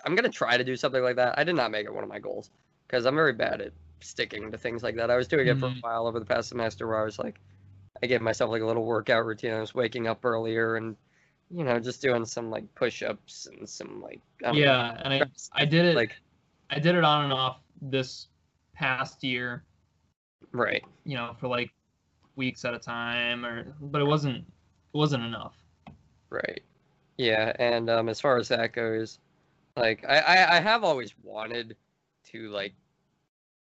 i'm 0.04 0.14
gonna 0.14 0.28
try 0.28 0.56
to 0.56 0.64
do 0.64 0.74
something 0.76 1.02
like 1.02 1.16
that 1.16 1.38
i 1.38 1.44
did 1.44 1.54
not 1.54 1.70
make 1.70 1.86
it 1.86 1.94
one 1.94 2.02
of 2.02 2.08
my 2.08 2.18
goals 2.18 2.50
because 2.86 3.04
i'm 3.06 3.14
very 3.14 3.32
bad 3.32 3.60
at 3.60 3.72
sticking 4.00 4.50
to 4.50 4.58
things 4.58 4.82
like 4.82 4.96
that 4.96 5.10
i 5.10 5.16
was 5.16 5.28
doing 5.28 5.46
it 5.46 5.58
for 5.58 5.66
a 5.66 5.70
Mhm. 5.70 5.82
while 5.82 6.06
over 6.06 6.18
the 6.18 6.24
past 6.24 6.48
semester 6.48 6.86
where 6.86 7.00
i 7.00 7.04
was 7.04 7.18
like 7.18 7.38
i 8.02 8.06
gave 8.06 8.20
myself 8.20 8.50
like 8.50 8.62
a 8.62 8.66
little 8.66 8.84
workout 8.84 9.24
routine 9.24 9.52
i 9.52 9.60
was 9.60 9.74
waking 9.74 10.06
up 10.06 10.24
earlier 10.24 10.76
and 10.76 10.96
you 11.50 11.64
know 11.64 11.78
just 11.78 12.02
doing 12.02 12.24
some 12.24 12.50
like 12.50 12.74
push-ups 12.74 13.46
and 13.46 13.68
some 13.68 14.02
like 14.02 14.20
I 14.42 14.46
don't 14.46 14.56
know, 14.56 14.62
yeah, 14.62 15.00
and 15.04 15.14
I. 15.14 15.22
I 15.52 15.64
did 15.64 15.84
it. 15.86 15.96
like 15.96 16.16
I 16.70 16.78
did 16.78 16.96
it 16.96 17.04
on 17.04 17.24
and 17.24 17.32
off 17.32 17.58
this 17.80 18.28
past 18.74 19.22
year. 19.22 19.64
right 20.52 20.84
you 21.04 21.16
know, 21.16 21.36
for 21.38 21.48
like 21.48 21.70
weeks 22.36 22.64
at 22.64 22.74
a 22.74 22.78
time 22.78 23.44
or 23.44 23.74
but 23.80 24.00
it 24.00 24.04
wasn't 24.04 24.38
it 24.38 24.96
wasn't 24.96 25.22
enough. 25.22 25.54
Right. 26.30 26.62
Yeah, 27.16 27.52
and 27.58 27.88
um, 27.90 28.08
as 28.08 28.20
far 28.20 28.38
as 28.38 28.48
that 28.48 28.72
goes, 28.72 29.20
like 29.76 30.04
I, 30.08 30.18
I, 30.18 30.56
I 30.56 30.60
have 30.60 30.82
always 30.82 31.14
wanted 31.22 31.76
to 32.32 32.50
like 32.50 32.74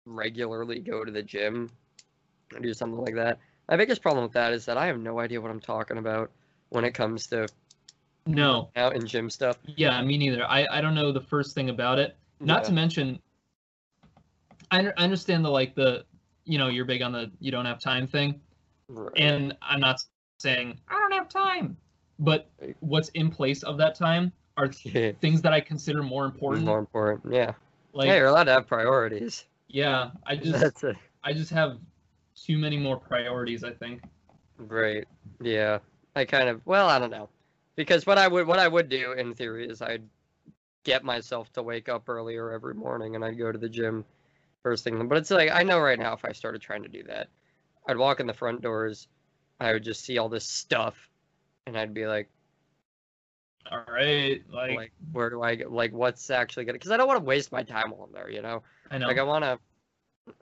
regularly 0.05 0.81
go 0.81 1.05
to 1.05 1.13
the 1.13 1.23
gym 1.23 1.71
and 2.53 2.63
do 2.63 2.75
something 2.75 3.01
like 3.01 3.15
that. 3.15 3.39
My 3.69 3.77
biggest 3.77 4.01
problem 4.03 4.23
with 4.25 4.33
that 4.35 4.53
is 4.53 4.65
that 4.67 4.77
I 4.77 4.87
have 4.87 4.99
no 5.01 5.19
idea 5.19 5.41
what 5.41 5.51
I'm 5.51 5.61
talking 5.61 5.99
about 5.99 6.31
when 6.69 6.85
it 6.85 6.93
comes 6.93 7.27
to 7.29 7.49
No. 8.27 8.71
out 8.77 8.95
and 8.95 9.07
gym 9.07 9.29
stuff. 9.31 9.59
Yeah, 9.77 10.01
me 10.03 10.17
neither. 10.19 10.45
I 10.45 10.67
I 10.71 10.81
don't 10.81 10.95
know 10.95 11.13
the 11.13 11.21
first 11.21 11.55
thing 11.55 11.69
about 11.71 11.99
it. 11.99 12.17
Not 12.41 12.65
to 12.65 12.73
mention 12.73 13.19
I, 14.71 14.87
I 14.89 14.93
understand 14.97 15.45
the 15.45 15.51
like 15.51 15.75
the 15.75 16.05
you 16.45 16.59
know, 16.59 16.69
you're 16.69 16.85
big 16.85 17.03
on 17.03 17.13
the 17.13 17.31
you 17.41 17.51
don't 17.51 17.67
have 17.67 17.81
time 17.81 18.07
thing, 18.07 18.41
Right. 18.89 19.13
and 19.17 19.57
I'm 19.63 19.81
not 19.81 20.01
saying 20.39 20.79
I 20.89 20.95
don't 20.95 21.13
have 21.13 21.29
time, 21.29 21.77
but 22.21 22.49
what's 22.81 23.09
in 23.11 23.31
place 23.31 23.63
of 23.65 23.77
that 23.79 23.95
time 23.97 24.33
are 24.57 24.71
Yeah. 24.85 25.13
things 25.21 25.43
that 25.43 25.53
I 25.53 25.61
consider 25.61 26.03
more 26.03 26.25
important. 26.25 26.65
More 26.65 26.79
important. 26.79 27.33
Yeah. 27.35 27.53
Like, 27.93 28.07
yeah, 28.09 28.17
you're 28.17 28.27
allowed 28.29 28.45
to 28.45 28.53
have 28.53 28.67
priorities. 28.69 29.45
yeah, 29.69 30.11
I 30.27 30.37
just. 30.37 30.85
I 31.25 31.33
just 31.33 31.51
have 31.51 31.79
too 32.37 32.59
many 32.59 32.77
more 32.77 32.97
priorities. 32.97 33.65
I 33.65 33.73
think. 33.73 34.03
Right. 34.59 35.07
Yeah. 35.41 35.79
I 36.15 36.25
kind 36.25 36.49
of 36.49 36.65
well, 36.67 36.89
I 36.89 36.99
don't 36.99 37.11
know. 37.11 37.29
Because 37.75 38.07
what 38.07 38.19
I 38.19 38.29
would 38.29 38.47
what 38.47 38.59
I 38.59 38.69
would 38.69 38.89
do 38.89 39.13
in 39.13 39.35
theory 39.35 39.69
is 39.69 39.83
I'd 39.83 40.09
get 40.85 41.05
myself 41.05 41.53
to 41.53 41.63
wake 41.63 41.89
up 41.89 42.09
earlier 42.09 42.53
every 42.53 42.75
morning 42.75 43.17
and 43.17 43.25
I'd 43.25 43.39
go 43.39 43.53
to 43.53 43.59
the 43.59 43.69
gym 43.69 44.05
first 44.63 44.85
thing. 44.85 45.07
But 45.09 45.19
it's 45.19 45.31
like 45.31 45.51
I 45.53 45.63
know 45.63 45.79
right 45.79 45.99
now 45.99 46.15
if 46.15 46.25
I 46.25 46.33
started 46.33 46.63
trying 46.63 46.85
to 46.85 46.89
do 46.89 47.03
that, 47.05 47.29
I'd 47.87 47.99
walk 47.99 48.21
in 48.21 48.27
the 48.27 48.33
front 48.33 48.63
doors, 48.63 49.09
I 49.61 49.73
would 49.73 49.85
just 49.85 50.05
see 50.05 50.19
all 50.19 50.29
this 50.29 50.49
stuff 50.49 50.97
and 51.67 51.77
I'd 51.77 51.93
be 51.93 52.07
like 52.07 52.31
All 53.71 53.85
right, 53.93 54.41
like, 54.51 54.77
like 54.77 54.93
where 55.13 55.29
do 55.29 55.43
I 55.43 55.55
get 55.57 55.71
like 55.71 55.93
what's 55.93 56.31
actually 56.31 56.65
gonna 56.65 56.79
because 56.79 56.93
I 56.93 56.97
don't 56.97 57.09
want 57.09 57.21
to 57.21 57.25
waste 57.25 57.53
my 57.53 57.63
time 57.63 57.93
on 57.93 58.09
there, 58.13 58.31
you 58.31 58.41
know? 58.41 58.63
I 58.91 58.97
know. 58.97 59.09
Like 59.09 59.19
I 59.19 59.23
wanna 59.23 59.59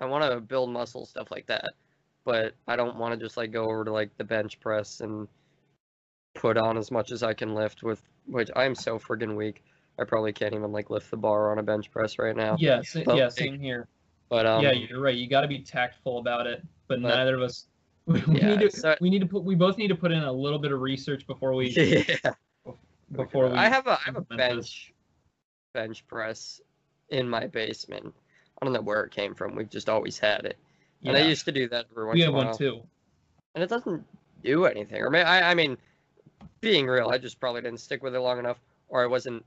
I 0.00 0.04
wanna 0.04 0.40
build 0.40 0.70
muscle, 0.70 1.04
stuff 1.04 1.32
like 1.32 1.46
that. 1.46 1.72
But 2.24 2.54
I 2.66 2.76
don't 2.76 2.96
wanna 2.96 3.16
just 3.16 3.36
like 3.36 3.52
go 3.52 3.64
over 3.64 3.84
to 3.84 3.92
like 3.92 4.16
the 4.16 4.24
bench 4.24 4.58
press 4.60 5.00
and 5.00 5.28
put 6.34 6.56
on 6.56 6.76
as 6.76 6.90
much 6.90 7.12
as 7.12 7.22
I 7.22 7.34
can 7.34 7.54
lift 7.54 7.82
with 7.82 8.02
which 8.26 8.50
I'm 8.56 8.74
so 8.74 8.98
friggin' 8.98 9.36
weak. 9.36 9.62
I 9.98 10.04
probably 10.04 10.32
can't 10.32 10.54
even 10.54 10.72
like 10.72 10.90
lift 10.90 11.10
the 11.10 11.16
bar 11.16 11.52
on 11.52 11.58
a 11.58 11.62
bench 11.62 11.90
press 11.90 12.18
right 12.18 12.34
now. 12.34 12.56
yeah, 12.58 12.82
But, 13.04 13.16
yeah, 13.16 13.28
same 13.28 13.60
here. 13.60 13.86
But 14.28 14.46
um 14.46 14.62
yeah, 14.64 14.72
you're 14.72 15.00
right. 15.00 15.14
You 15.14 15.28
got 15.28 15.42
to 15.42 15.48
be 15.48 15.60
tactful 15.60 16.18
about 16.18 16.46
it, 16.46 16.62
but, 16.88 17.00
But- 17.02 17.08
neither 17.08 17.36
of 17.36 17.42
us. 17.42 17.66
We 18.06 18.20
Yeah, 18.38 18.56
need 18.56 18.70
to. 18.70 18.70
so- 18.70 18.96
we 19.00 19.08
need 19.08 19.20
to 19.20 19.26
put. 19.26 19.44
We 19.44 19.54
both 19.54 19.78
need 19.78 19.88
to 19.88 19.94
put 19.94 20.12
in 20.12 20.22
a 20.22 20.32
little 20.32 20.58
bit 20.58 20.72
of 20.72 20.80
research 20.82 21.26
before 21.26 21.54
we. 21.54 21.68
yeah. 22.24 22.32
Before 23.12 23.48
we. 23.48 23.56
I 23.56 23.68
have 23.68 23.86
a 23.86 23.92
I 23.92 24.00
have 24.06 24.16
a 24.16 24.20
bench 24.20 24.92
bench 25.72 26.06
press 26.06 26.60
in 27.08 27.26
my 27.28 27.46
basement. 27.46 28.12
I 28.60 28.64
don't 28.64 28.74
know 28.74 28.82
where 28.82 29.04
it 29.04 29.10
came 29.10 29.34
from. 29.34 29.54
We've 29.56 29.70
just 29.70 29.88
always 29.88 30.18
had 30.18 30.44
it. 30.44 30.58
And 31.04 31.16
I 31.16 31.20
used 31.20 31.44
to 31.44 31.52
do 31.52 31.68
that 31.68 31.86
every 31.90 32.06
once 32.06 32.16
we 32.16 32.22
in 32.22 32.28
a 32.28 32.32
while. 32.32 32.46
one 32.46 32.56
too. 32.56 32.82
and 33.54 33.62
it 33.62 33.68
doesn't 33.68 34.04
do 34.42 34.64
anything. 34.66 35.00
Or 35.02 35.14
I, 35.16 35.42
I 35.50 35.54
mean, 35.54 35.76
being 36.60 36.86
real, 36.86 37.08
I 37.10 37.18
just 37.18 37.38
probably 37.40 37.60
didn't 37.62 37.80
stick 37.80 38.02
with 38.02 38.14
it 38.14 38.20
long 38.20 38.38
enough, 38.38 38.60
or 38.88 39.02
I 39.02 39.06
wasn't 39.06 39.44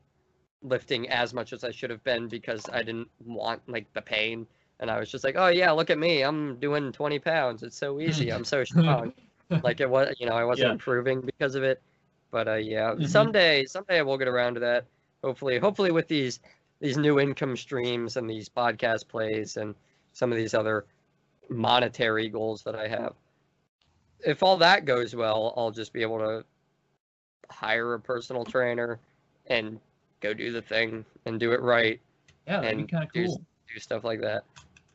lifting 0.63 1.09
as 1.09 1.33
much 1.33 1.53
as 1.53 1.63
I 1.63 1.71
should 1.71 1.89
have 1.89 2.03
been 2.03 2.27
because 2.27 2.67
I 2.71 2.83
didn't 2.83 3.09
want 3.25 3.61
like 3.67 3.91
the 3.93 4.01
pain, 4.01 4.45
and 4.79 4.89
I 4.91 4.99
was 4.99 5.09
just 5.11 5.23
like, 5.23 5.35
oh 5.37 5.47
yeah, 5.47 5.71
look 5.71 5.89
at 5.89 5.97
me, 5.97 6.21
I'm 6.23 6.57
doing 6.57 6.91
20 6.91 7.19
pounds, 7.19 7.63
it's 7.63 7.77
so 7.77 7.99
easy, 7.99 8.31
I'm 8.31 8.45
so 8.45 8.63
strong. 8.63 9.13
like 9.63 9.79
it 9.79 9.89
was, 9.89 10.13
you 10.19 10.25
know, 10.27 10.33
I 10.35 10.43
wasn't 10.43 10.67
Yeah. 10.67 10.73
improving 10.73 11.21
because 11.21 11.55
of 11.55 11.63
it, 11.63 11.81
but 12.31 12.47
uh, 12.47 12.53
yeah, 12.55 12.93
Mhm. 12.95 13.07
someday, 13.07 13.65
someday 13.65 14.01
we'll 14.01 14.17
get 14.17 14.27
around 14.27 14.55
to 14.55 14.59
that. 14.61 14.85
Hopefully, 15.23 15.57
hopefully 15.57 15.91
with 15.91 16.07
these 16.07 16.39
these 16.79 16.97
new 16.97 17.19
income 17.19 17.57
streams 17.57 18.17
and 18.17 18.29
these 18.29 18.47
podcast 18.49 19.07
plays 19.07 19.57
and 19.57 19.73
some 20.13 20.31
of 20.31 20.37
these 20.37 20.53
other 20.53 20.85
monetary 21.49 22.29
goals 22.29 22.63
that 22.63 22.75
I 22.75 22.87
have. 22.87 23.13
If 24.25 24.43
all 24.43 24.57
that 24.57 24.85
goes 24.85 25.15
well, 25.15 25.53
I'll 25.55 25.71
just 25.71 25.93
be 25.93 26.01
able 26.01 26.19
to 26.19 26.43
hire 27.49 27.93
a 27.93 27.99
personal 27.99 28.43
trainer 28.43 28.99
and 29.47 29.79
go 30.19 30.33
do 30.33 30.51
the 30.51 30.61
thing 30.61 31.05
and 31.25 31.39
do 31.39 31.51
it 31.53 31.61
right, 31.61 31.99
Yeah, 32.47 32.61
that'd 32.61 32.75
be 32.77 32.81
and 32.81 32.91
kind 32.91 33.03
of 33.03 33.13
cool. 33.13 33.41
do 33.73 33.79
stuff 33.79 34.03
like 34.03 34.21
that. 34.21 34.43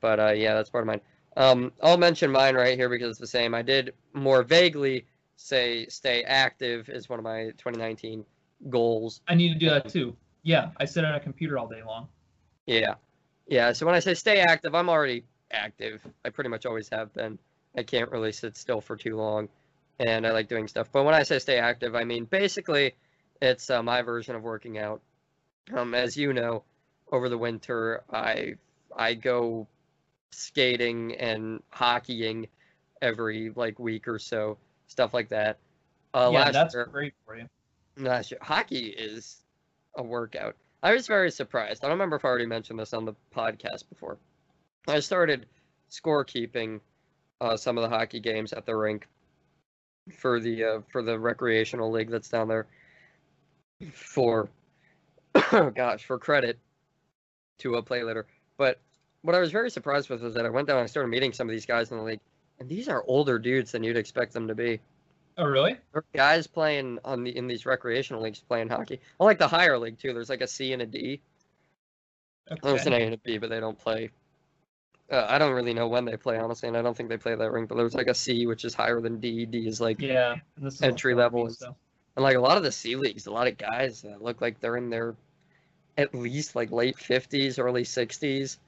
But 0.00 0.20
uh, 0.20 0.32
yeah, 0.32 0.54
that's 0.54 0.70
part 0.70 0.82
of 0.82 0.88
mine. 0.88 1.00
Um, 1.36 1.72
I'll 1.82 1.96
mention 1.96 2.30
mine 2.30 2.54
right 2.54 2.76
here 2.76 2.88
because 2.88 3.10
it's 3.10 3.20
the 3.20 3.26
same. 3.26 3.54
I 3.54 3.62
did 3.62 3.94
more 4.12 4.42
vaguely 4.42 5.06
say 5.36 5.86
stay 5.86 6.22
active 6.24 6.88
is 6.88 7.08
one 7.08 7.18
of 7.18 7.24
my 7.24 7.44
2019 7.58 8.24
goals. 8.68 9.22
I 9.28 9.34
need 9.34 9.52
to 9.52 9.58
do 9.58 9.70
that 9.70 9.88
too. 9.88 10.14
Yeah, 10.42 10.70
I 10.78 10.84
sit 10.84 11.04
on 11.04 11.14
a 11.14 11.20
computer 11.20 11.58
all 11.58 11.68
day 11.68 11.82
long. 11.86 12.08
Yeah. 12.66 12.94
Yeah. 13.46 13.72
So 13.72 13.86
when 13.86 13.94
I 13.94 14.00
say 14.00 14.14
stay 14.14 14.40
active, 14.40 14.74
I'm 14.74 14.88
already 14.88 15.24
active. 15.52 16.00
I 16.24 16.30
pretty 16.30 16.50
much 16.50 16.66
always 16.66 16.88
have 16.90 17.12
been. 17.12 17.38
I 17.76 17.82
can't 17.82 18.10
really 18.10 18.32
sit 18.32 18.56
still 18.56 18.80
for 18.80 18.96
too 18.96 19.16
long. 19.16 19.48
And 19.98 20.26
I 20.26 20.32
like 20.32 20.48
doing 20.48 20.68
stuff. 20.68 20.88
But 20.92 21.04
when 21.04 21.14
I 21.14 21.22
say 21.22 21.38
stay 21.38 21.58
active, 21.58 21.94
I 21.94 22.04
mean 22.04 22.24
basically 22.24 22.94
it's 23.40 23.70
uh, 23.70 23.82
my 23.82 24.02
version 24.02 24.34
of 24.34 24.42
working 24.42 24.78
out. 24.78 25.00
Um, 25.72 25.94
as 25.94 26.16
you 26.16 26.32
know, 26.32 26.64
over 27.10 27.28
the 27.28 27.38
winter, 27.38 28.02
I 28.10 28.54
I 28.96 29.14
go 29.14 29.68
skating 30.30 31.14
and 31.16 31.62
hockeying 31.70 32.48
every 33.00 33.50
like 33.54 33.78
week 33.78 34.08
or 34.08 34.18
so, 34.18 34.58
stuff 34.86 35.14
like 35.14 35.28
that. 35.28 35.58
Uh, 36.14 36.30
yeah, 36.32 36.38
last 36.40 36.52
that's 36.52 36.74
year, 36.74 36.86
great 36.86 37.14
for 37.24 37.36
you. 37.36 37.48
last 37.96 38.30
year. 38.30 38.40
Hockey 38.42 38.86
is 38.86 39.42
a 39.96 40.02
workout. 40.02 40.56
I 40.82 40.94
was 40.94 41.06
very 41.06 41.30
surprised. 41.30 41.84
I 41.84 41.88
don't 41.88 41.94
remember 41.96 42.16
if 42.16 42.24
I 42.24 42.28
already 42.28 42.46
mentioned 42.46 42.78
this 42.78 42.92
on 42.92 43.04
the 43.04 43.14
podcast 43.34 43.88
before. 43.88 44.18
I 44.88 45.00
started 45.00 45.46
scorekeeping 45.90 46.80
uh, 47.40 47.56
some 47.56 47.78
of 47.78 47.82
the 47.82 47.88
hockey 47.88 48.20
games 48.20 48.52
at 48.52 48.66
the 48.66 48.74
rink 48.74 49.06
for 50.16 50.40
the 50.40 50.64
uh, 50.64 50.80
for 50.90 51.02
the 51.02 51.18
recreational 51.18 51.90
league 51.90 52.10
that's 52.10 52.28
down 52.28 52.48
there. 52.48 52.66
For 53.92 54.48
gosh, 55.74 56.04
for 56.04 56.18
credit 56.18 56.58
to 57.58 57.76
a 57.76 57.82
play 57.82 58.02
later. 58.02 58.26
But 58.56 58.80
what 59.22 59.34
I 59.34 59.40
was 59.40 59.52
very 59.52 59.70
surprised 59.70 60.10
with 60.10 60.22
was 60.22 60.34
that 60.34 60.46
I 60.46 60.50
went 60.50 60.68
down 60.68 60.78
and 60.78 60.84
I 60.84 60.86
started 60.86 61.08
meeting 61.08 61.32
some 61.32 61.48
of 61.48 61.52
these 61.52 61.66
guys 61.66 61.90
in 61.90 61.96
the 61.96 62.02
league, 62.02 62.20
and 62.58 62.68
these 62.68 62.88
are 62.88 63.04
older 63.06 63.38
dudes 63.38 63.72
than 63.72 63.82
you'd 63.82 63.96
expect 63.96 64.32
them 64.32 64.48
to 64.48 64.54
be. 64.54 64.80
Oh, 65.38 65.44
really? 65.44 65.72
There 65.92 66.00
are 66.00 66.04
guys 66.14 66.46
playing 66.46 66.98
on 67.04 67.24
the 67.24 67.36
in 67.36 67.46
these 67.46 67.64
recreational 67.64 68.22
leagues 68.22 68.40
playing 68.40 68.68
hockey. 68.68 69.00
I 69.18 69.24
like 69.24 69.38
the 69.38 69.48
higher 69.48 69.78
league 69.78 69.98
too. 69.98 70.12
There's 70.12 70.28
like 70.28 70.42
a 70.42 70.46
C 70.46 70.72
and 70.72 70.82
a 70.82 70.86
D. 70.86 71.20
There's 72.62 72.86
an 72.86 72.92
A 72.92 72.96
and 72.96 73.14
a 73.14 73.18
B, 73.18 73.38
but 73.38 73.48
they 73.48 73.60
don't 73.60 73.78
play. 73.78 74.10
Uh, 75.12 75.26
I 75.28 75.36
don't 75.36 75.52
really 75.52 75.74
know 75.74 75.88
when 75.88 76.06
they 76.06 76.16
play, 76.16 76.38
honestly, 76.38 76.68
and 76.68 76.76
I 76.76 76.80
don't 76.80 76.96
think 76.96 77.10
they 77.10 77.18
play 77.18 77.34
that 77.34 77.52
ring. 77.52 77.66
But 77.66 77.76
there's 77.76 77.94
like 77.94 78.06
a 78.06 78.14
C, 78.14 78.46
which 78.46 78.64
is 78.64 78.72
higher 78.72 78.98
than 79.00 79.20
D. 79.20 79.44
D 79.44 79.68
is 79.68 79.78
like, 79.78 80.00
Yeah. 80.00 80.36
Is 80.62 80.80
Entry 80.80 81.14
level 81.14 81.44
me, 81.44 81.50
is- 81.50 81.62
and 81.62 82.22
like 82.22 82.36
a 82.36 82.40
lot 82.40 82.56
of 82.56 82.62
the 82.62 82.72
C 82.72 82.96
leagues, 82.96 83.26
a 83.26 83.30
lot 83.30 83.46
of 83.46 83.58
guys 83.58 84.02
that 84.02 84.22
look 84.22 84.40
like 84.40 84.58
they're 84.60 84.76
in 84.76 84.90
their 84.90 85.14
at 85.98 86.14
least 86.14 86.56
like 86.56 86.70
late 86.70 86.96
50s, 86.96 87.58
early 87.58 87.84
60s, 87.84 88.58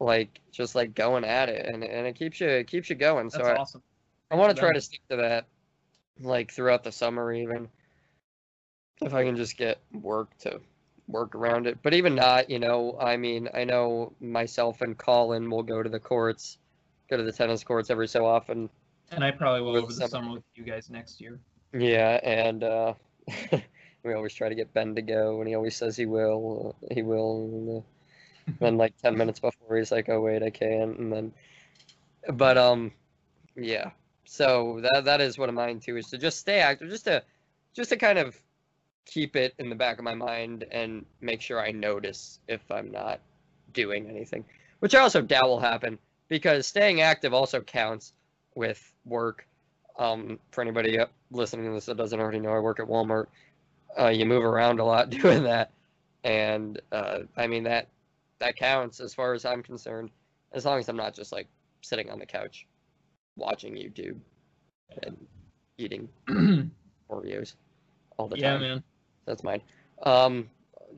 like 0.00 0.40
just 0.50 0.74
like 0.74 0.94
going 0.94 1.24
at 1.24 1.48
it, 1.50 1.66
and 1.66 1.84
and 1.84 2.06
it 2.06 2.16
keeps 2.16 2.40
you 2.40 2.48
it 2.48 2.66
keeps 2.66 2.88
you 2.88 2.96
going. 2.96 3.28
That's 3.28 3.36
so 3.36 3.52
I, 3.52 3.56
awesome. 3.56 3.82
I 4.30 4.36
want 4.36 4.54
to 4.54 4.60
try 4.60 4.72
to 4.72 4.80
stick 4.80 5.00
to 5.10 5.16
that, 5.16 5.46
like 6.20 6.52
throughout 6.52 6.84
the 6.84 6.92
summer, 6.92 7.32
even 7.32 7.68
if 9.02 9.12
I 9.12 9.24
can 9.24 9.36
just 9.36 9.56
get 9.56 9.78
work 9.92 10.36
to 10.38 10.60
work 11.08 11.34
around 11.34 11.66
it. 11.66 11.78
But 11.82 11.94
even 11.94 12.14
not, 12.14 12.50
you 12.50 12.58
know, 12.58 12.96
I 13.00 13.16
mean, 13.16 13.48
I 13.54 13.64
know 13.64 14.12
myself 14.20 14.80
and 14.80 14.96
Colin 14.96 15.50
will 15.50 15.62
go 15.62 15.82
to 15.82 15.88
the 15.88 16.00
courts, 16.00 16.58
go 17.08 17.16
to 17.16 17.22
the 17.22 17.32
tennis 17.32 17.64
courts 17.64 17.90
every 17.90 18.08
so 18.08 18.26
often. 18.26 18.68
And 19.10 19.22
I 19.22 19.30
probably 19.30 19.62
will 19.62 19.76
over 19.76 19.92
the 19.92 20.08
summer 20.08 20.32
with 20.32 20.42
you 20.54 20.64
guys 20.64 20.90
next 20.90 21.20
year. 21.20 21.38
Yeah, 21.72 22.20
and 22.22 22.64
uh, 22.64 22.94
we 24.02 24.14
always 24.14 24.34
try 24.34 24.48
to 24.48 24.54
get 24.54 24.72
Ben 24.74 24.94
to 24.94 25.02
go, 25.02 25.40
and 25.40 25.48
he 25.48 25.54
always 25.54 25.76
says 25.76 25.96
he 25.96 26.06
will, 26.06 26.74
uh, 26.82 26.94
he 26.94 27.02
will. 27.02 27.44
And, 27.44 27.78
uh, 27.78 28.52
then 28.60 28.76
like 28.76 28.96
ten 28.96 29.16
minutes 29.16 29.40
before, 29.40 29.76
he's 29.76 29.92
like, 29.92 30.08
"Oh 30.08 30.20
wait, 30.20 30.42
I 30.42 30.50
can't," 30.50 30.98
and 30.98 31.12
then, 31.12 31.32
but 32.32 32.56
um, 32.56 32.92
yeah. 33.56 33.90
So 34.24 34.80
that 34.82 35.04
that 35.04 35.20
is 35.20 35.38
one 35.38 35.48
of 35.48 35.54
mine 35.54 35.80
too, 35.80 35.96
is 35.96 36.08
to 36.10 36.18
just 36.18 36.38
stay 36.38 36.60
active, 36.60 36.88
just 36.88 37.04
to, 37.04 37.22
just 37.74 37.90
to 37.90 37.96
kind 37.96 38.18
of 38.18 38.40
keep 39.06 39.36
it 39.36 39.54
in 39.58 39.70
the 39.70 39.74
back 39.74 39.98
of 39.98 40.04
my 40.04 40.14
mind 40.14 40.64
and 40.70 41.06
make 41.20 41.40
sure 41.40 41.60
I 41.60 41.70
notice 41.70 42.40
if 42.48 42.60
I'm 42.70 42.90
not 42.90 43.20
doing 43.72 44.08
anything, 44.08 44.44
which 44.80 44.94
I 44.94 45.00
also 45.00 45.22
doubt 45.22 45.48
will 45.48 45.60
happen 45.60 45.98
because 46.28 46.66
staying 46.66 47.00
active 47.00 47.32
also 47.32 47.60
counts 47.60 48.12
with 48.54 48.92
work. 49.04 49.46
Um, 49.98 50.38
for 50.50 50.60
anybody 50.60 50.98
listening 51.30 51.66
to 51.66 51.72
this 51.72 51.86
that 51.86 51.96
doesn't 51.96 52.20
already 52.20 52.40
know, 52.40 52.50
I 52.50 52.58
work 52.58 52.80
at 52.80 52.86
Walmart. 52.86 53.26
Uh, 53.98 54.08
you 54.08 54.26
move 54.26 54.44
around 54.44 54.78
a 54.78 54.84
lot 54.84 55.08
doing 55.22 55.42
that, 55.44 55.70
and 56.22 56.80
uh, 56.92 57.20
I 57.36 57.46
mean 57.46 57.62
that 57.64 57.88
that 58.38 58.56
counts 58.56 59.00
as 59.00 59.14
far 59.14 59.32
as 59.32 59.46
I'm 59.46 59.62
concerned. 59.62 60.10
As 60.52 60.66
long 60.66 60.78
as 60.78 60.88
I'm 60.88 60.96
not 60.96 61.14
just 61.14 61.32
like 61.32 61.48
sitting 61.80 62.10
on 62.10 62.18
the 62.18 62.26
couch 62.26 62.66
watching 63.36 63.74
YouTube 63.74 64.18
and 65.02 65.16
eating 65.78 66.08
Oreos 67.10 67.54
all 68.18 68.28
the 68.28 68.38
yeah, 68.38 68.52
time. 68.52 68.62
Yeah, 68.62 68.68
man. 68.68 68.84
That's 69.26 69.42
mine. 69.42 69.60
Um, 70.02 70.48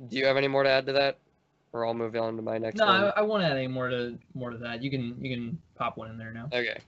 do 0.08 0.16
you 0.16 0.26
have 0.26 0.36
any 0.36 0.48
more 0.48 0.62
to 0.62 0.68
add 0.68 0.86
to 0.86 0.92
that, 0.92 1.18
or 1.72 1.86
I'll 1.86 1.94
move 1.94 2.14
on 2.14 2.36
to 2.36 2.42
my 2.42 2.58
next 2.58 2.76
No, 2.76 2.86
one? 2.86 3.04
I, 3.04 3.08
I 3.16 3.22
won't 3.22 3.42
add 3.42 3.56
any 3.56 3.66
more 3.66 3.88
to 3.88 4.16
more 4.34 4.50
to 4.50 4.58
that. 4.58 4.82
You 4.82 4.90
can 4.90 5.16
you 5.20 5.34
can 5.34 5.58
pop 5.74 5.96
one 5.96 6.10
in 6.10 6.18
there 6.18 6.32
now. 6.32 6.48
Okay. 6.52 6.78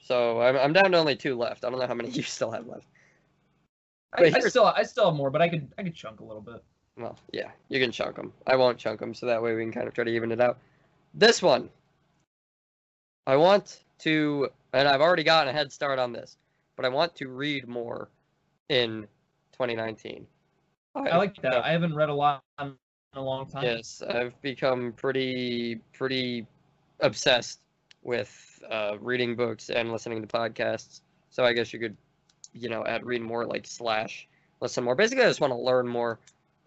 So 0.00 0.40
I'm 0.40 0.56
I'm 0.56 0.72
down 0.72 0.92
to 0.92 0.98
only 0.98 1.16
two 1.16 1.36
left. 1.36 1.64
I 1.64 1.70
don't 1.70 1.78
know 1.78 1.86
how 1.86 1.94
many 1.94 2.10
you 2.10 2.22
still 2.22 2.50
have 2.50 2.66
left. 2.66 2.86
I, 4.12 4.24
I 4.24 4.40
still 4.40 4.64
I 4.64 4.82
still 4.82 5.06
have 5.06 5.14
more, 5.14 5.30
but 5.30 5.42
I 5.42 5.48
could 5.48 5.68
I 5.78 5.82
could 5.82 5.94
chunk 5.94 6.20
a 6.20 6.24
little 6.24 6.42
bit. 6.42 6.62
Well, 6.96 7.16
yeah, 7.32 7.50
you 7.68 7.78
can 7.78 7.92
chunk 7.92 8.16
them. 8.16 8.32
I 8.46 8.56
won't 8.56 8.76
chunk 8.76 8.98
them, 8.98 9.14
so 9.14 9.26
that 9.26 9.40
way 9.40 9.54
we 9.54 9.62
can 9.62 9.72
kind 9.72 9.86
of 9.86 9.94
try 9.94 10.04
to 10.04 10.10
even 10.10 10.32
it 10.32 10.40
out. 10.40 10.58
This 11.14 11.40
one, 11.40 11.68
I 13.26 13.36
want 13.36 13.84
to, 14.00 14.48
and 14.72 14.88
I've 14.88 15.00
already 15.00 15.22
gotten 15.22 15.48
a 15.48 15.56
head 15.56 15.70
start 15.70 15.98
on 16.00 16.12
this, 16.12 16.36
but 16.74 16.84
I 16.84 16.88
want 16.88 17.14
to 17.16 17.28
read 17.28 17.68
more 17.68 18.08
in 18.68 19.06
2019. 19.52 20.26
I 21.06 21.16
like 21.16 21.40
that. 21.42 21.64
I 21.64 21.70
haven't 21.70 21.94
read 21.94 22.08
a 22.08 22.14
lot 22.14 22.42
in 22.60 22.74
a 23.14 23.20
long 23.20 23.48
time. 23.48 23.64
Yes, 23.64 24.02
I've 24.08 24.40
become 24.42 24.92
pretty 24.92 25.80
pretty 25.92 26.46
obsessed 27.00 27.60
with 28.02 28.62
uh, 28.70 28.96
reading 29.00 29.36
books 29.36 29.70
and 29.70 29.92
listening 29.92 30.22
to 30.22 30.28
podcasts. 30.28 31.00
So 31.30 31.44
I 31.44 31.52
guess 31.52 31.72
you 31.72 31.78
could, 31.78 31.96
you 32.52 32.68
know, 32.68 32.84
add 32.86 33.04
read 33.04 33.22
more 33.22 33.46
like 33.46 33.66
slash 33.66 34.28
listen 34.60 34.84
more. 34.84 34.94
Basically, 34.94 35.24
I 35.24 35.28
just 35.28 35.40
want 35.40 35.52
to 35.52 35.58
learn 35.58 35.86
more 35.86 36.18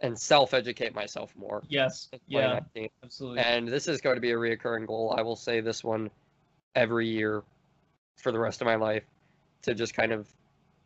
and 0.02 0.18
self-educate 0.18 0.96
myself 0.96 1.34
more. 1.38 1.62
Yes. 1.70 2.10
Yeah. 2.28 2.60
2019. 2.60 2.90
Absolutely. 3.04 3.40
And 3.40 3.68
this 3.68 3.88
is 3.88 4.02
going 4.02 4.16
to 4.16 4.22
be 4.22 4.32
a 4.32 4.36
reoccurring 4.36 4.88
goal. 4.88 5.14
I 5.18 5.22
will 5.22 5.36
say 5.36 5.62
this 5.62 5.84
one 5.84 6.10
every 6.76 7.08
year 7.08 7.44
for 8.18 8.32
the 8.32 8.40
rest 8.40 8.62
of 8.62 8.66
my 8.66 8.76
life 8.76 9.04
to 9.64 9.74
just 9.76 9.94
kind 9.94 10.12
of, 10.12 10.28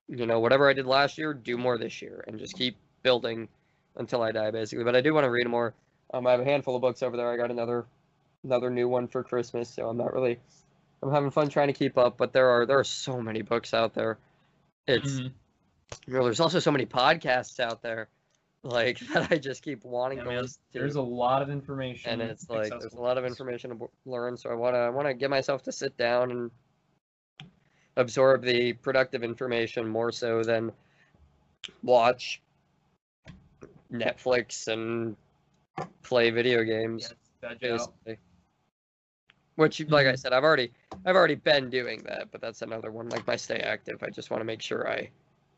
you 0.10 0.26
know, 0.26 0.40
whatever 0.40 0.70
I 0.70 0.74
did 0.74 0.86
last 0.86 1.18
year, 1.18 1.34
do 1.34 1.58
more 1.58 1.78
this 1.78 2.02
year 2.02 2.24
and 2.28 2.38
just 2.38 2.58
keep 2.58 2.76
building 3.06 3.48
until 3.96 4.22
I 4.24 4.32
die, 4.34 4.52
basically. 4.52 4.84
But 4.84 4.96
I 4.96 5.02
do 5.02 5.14
want 5.14 5.24
to 5.26 5.30
read 5.32 5.48
more. 5.48 5.74
Um, 6.14 6.26
I 6.28 6.32
have 6.32 6.42
a 6.42 6.46
handful 6.46 6.76
of 6.76 6.82
books 6.82 7.02
over 7.04 7.16
there. 7.16 7.32
I 7.32 7.38
got 7.38 7.52
another 7.52 7.86
another 8.44 8.70
new 8.70 8.90
one 8.90 9.08
for 9.08 9.24
Christmas, 9.24 9.70
so 9.70 9.88
I'm 9.88 9.98
not 9.98 10.14
really 10.14 10.40
I'm 11.02 11.12
having 11.12 11.32
fun 11.32 11.48
trying 11.50 11.68
to 11.68 11.74
keep 11.74 11.98
up. 11.98 12.18
But 12.18 12.34
there 12.34 12.50
are 12.50 12.66
there 12.66 12.80
are 12.80 12.84
so 12.84 13.22
many 13.22 13.42
books 13.44 13.74
out 13.74 13.94
there. 13.94 14.18
It's 14.88 15.20
Mhm. 15.20 15.32
you 16.08 16.14
know, 16.14 16.24
there's 16.24 16.40
also 16.40 16.60
so 16.60 16.72
many 16.72 16.86
podcasts 16.86 17.60
out 17.60 17.82
there, 17.82 18.10
like 18.64 19.00
that 19.14 19.32
I 19.32 19.38
just 19.38 19.62
keep 19.64 19.86
wanting 19.86 20.18
Yeah, 20.18 20.24
to 20.24 20.30
man, 20.30 20.42
listen 20.42 20.62
to 20.74 20.80
There's 20.80 20.96
a 20.96 21.02
lot 21.02 21.42
of 21.44 21.50
information. 21.50 22.22
and 22.22 22.22
it's 22.22 22.50
like 22.50 22.70
there's 22.80 22.94
a 22.94 23.02
lot 23.02 23.18
of 23.20 23.26
information 23.26 23.78
to 23.78 23.90
learn 24.06 24.36
so 24.36 24.50
i 24.50 24.54
want 24.54 24.74
to 24.76 24.80
i 24.80 24.90
want 24.90 25.08
to 25.08 25.14
get 25.14 25.30
myself 25.30 25.64
to 25.64 25.72
sit 25.72 25.96
down 25.98 26.32
and 26.32 26.52
absorb 27.98 28.44
the 28.44 28.74
productive 28.74 29.24
information 29.24 29.88
more 29.88 30.12
so 30.12 30.44
than 30.44 30.72
watch 31.84 32.42
netflix 33.92 34.68
and 34.68 35.16
play 36.04 36.30
video 36.32 36.64
games 36.64 37.04
Yeah, 37.42 37.50
it's 37.52 37.62
veg 37.62 37.72
out. 37.72 37.78
basically 37.78 38.18
which 39.56 39.80
like 39.90 40.08
i 40.08 40.16
said 40.16 40.34
i've 40.34 40.44
already 40.44 40.72
i've 41.06 41.16
already 41.16 41.36
been 41.36 41.70
doing 41.70 42.02
that 42.04 42.30
but 42.32 42.42
that's 42.42 42.62
another 42.62 42.92
one 42.92 43.10
like 43.10 43.26
my 43.28 43.36
stay 43.36 43.60
active 43.60 44.02
i 44.04 44.10
just 44.10 44.30
want 44.32 44.42
to 44.42 44.46
make 44.46 44.62
sure 44.62 44.90
i 44.90 45.10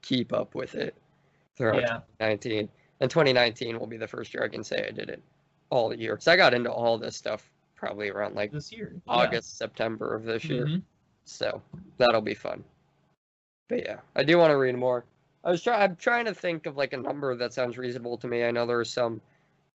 keep 0.01 0.34
up 0.34 0.53
with 0.55 0.75
it 0.75 0.95
throughout 1.55 1.82
Yeah. 1.82 1.97
2019 2.19 2.69
and 2.99 3.09
2019 3.09 3.80
will 3.80 3.88
be 3.88 3.97
the 3.97 4.07
first 4.07 4.34
year 4.34 4.43
i 4.43 4.47
can 4.47 4.63
say 4.63 4.86
i 4.88 4.91
did 4.91 5.09
it 5.09 5.21
all 5.69 5.93
year 5.93 6.13
because 6.13 6.28
i 6.28 6.36
got 6.36 6.53
into 6.53 6.71
all 6.71 6.97
this 6.97 7.15
stuff 7.15 7.49
probably 7.75 8.09
around 8.09 8.36
like 8.36 8.51
This 8.51 8.71
year. 8.71 8.91
yeah. 8.95 9.13
august 9.13 9.57
september 9.57 10.13
of 10.15 10.23
this 10.23 10.43
year 10.45 10.65
Mhm. 10.65 10.82
so 11.25 11.61
that'll 11.97 12.21
be 12.21 12.34
fun 12.36 12.63
but 13.69 13.84
yeah 13.84 13.99
i 14.15 14.23
do 14.23 14.38
want 14.38 14.51
to 14.51 14.57
read 14.57 14.75
more 14.75 15.05
i 15.47 15.51
was 15.51 15.63
trying 15.63 15.81
i'm 15.81 15.95
trying 15.95 16.25
to 16.25 16.33
think 16.33 16.67
of 16.67 16.77
like 16.77 16.93
a 16.93 16.97
number 16.97 17.35
that 17.35 17.53
sounds 17.53 17.77
reasonable 17.77 18.17
to 18.17 18.27
me 18.27 18.43
i 18.43 18.51
know 18.51 18.67
there 18.67 18.79
are 18.79 18.85
some 18.85 19.19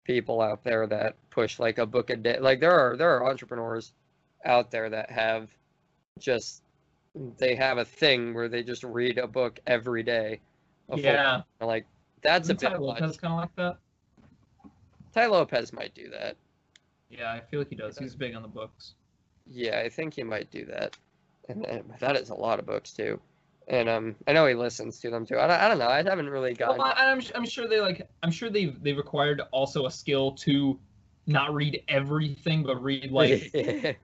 people 0.05 0.41
out 0.41 0.63
there 0.63 0.87
that 0.87 1.17
push 1.31 1.59
like 1.59 1.79
a 1.79 1.87
book 1.87 2.11
a 2.11 2.17
day 2.17 2.39
like 2.39 2.61
there 2.61 2.79
are 2.79 2.97
there 2.97 3.11
are 3.11 3.29
entrepreneurs 3.29 3.93
out 4.45 4.71
there 4.71 4.89
that 4.91 5.11
have 5.11 5.49
just 6.21 6.63
they 7.39 7.55
have 7.55 7.79
a 7.79 7.85
thing 7.85 8.33
where 8.35 8.49
they 8.49 8.63
just 8.63 8.85
read 8.85 9.19
a 9.19 9.27
book 9.27 9.59
every 9.67 10.03
day 10.03 10.41
Yeah. 10.95 11.43
like 11.61 11.87
that's 12.23 12.49
a 12.49 12.53
Isn't 12.53 12.61
bit 12.61 12.77
Tai 12.77 12.79
Lopez 12.79 13.17
kind 13.17 13.33
of 13.35 13.41
like 13.41 13.57
that. 13.57 13.77
Tai 15.13 15.27
Lopez 15.27 15.73
might 15.73 15.95
do 15.95 16.09
that. 16.11 16.37
Yeah, 17.11 17.33
I 17.33 17.41
feel 17.41 17.61
like 17.61 17.69
he 17.69 17.75
does. 17.75 17.99
He's 17.99 18.15
big 18.15 18.35
on 18.35 18.43
the 18.43 18.49
books. 18.49 18.95
Yeah, 19.47 19.81
I 19.81 19.89
think 19.89 20.15
he 20.15 20.23
might 20.23 20.51
do 20.51 20.65
that. 20.67 20.97
And, 21.49 21.67
and 21.67 21.93
that 21.99 22.17
is 22.17 22.31
a 22.31 22.35
lot 22.35 22.59
of 22.61 22.67
books 22.67 22.93
too. 22.93 23.21
And 23.73 23.89
um, 23.89 24.15
I 24.29 24.35
know 24.35 24.47
he 24.47 24.55
listens 24.55 25.01
to 25.01 25.11
them 25.11 25.25
too. 25.25 25.39
I 25.39 25.47
don't, 25.47 25.59
I 25.59 25.67
don't 25.67 25.79
know. 25.79 25.89
I 25.89 26.03
haven't 26.03 26.29
really 26.29 26.53
gotten. 26.53 26.77
Well, 26.77 26.93
I, 26.95 27.11
I'm 27.11 27.23
I'm 27.35 27.47
sure 27.47 27.67
they 27.67 27.81
like. 27.81 28.07
I'm 28.23 28.31
sure 28.31 28.51
they 28.51 28.67
they 28.67 28.93
required 28.93 29.41
also 29.51 29.87
a 29.87 29.91
skill 29.91 30.33
to 30.33 30.79
not 31.27 31.55
read 31.55 31.83
everything, 31.89 32.65
but 32.65 32.83
read 32.83 33.11
like 33.11 33.51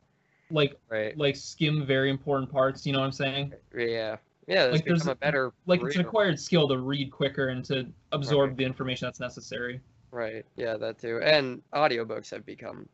like 0.50 0.78
right. 0.88 1.16
like 1.18 1.36
skim 1.36 1.84
very 1.84 2.08
important 2.08 2.50
parts. 2.50 2.86
You 2.86 2.94
know 2.94 3.00
what 3.00 3.04
I'm 3.06 3.12
saying? 3.12 3.52
Yeah. 3.76 4.16
Yeah. 4.46 4.64
Like, 4.64 4.86
there's 4.86 5.06
a 5.06 5.14
better. 5.14 5.52
Like 5.66 5.82
it's 5.82 5.96
an 5.96 6.00
acquired 6.00 6.40
skill 6.40 6.66
to 6.68 6.78
read 6.78 7.10
quicker 7.12 7.48
and 7.48 7.62
to 7.66 7.86
absorb 8.12 8.50
Right. 8.50 8.56
the 8.56 8.64
information 8.64 9.06
that's 9.06 9.20
necessary. 9.20 9.82
Right. 10.10 10.46
Yeah, 10.56 10.78
that 10.78 10.98
too. 10.98 11.20
And 11.22 11.60
audiobooks 11.74 12.30
have 12.30 12.46
become 12.46 12.88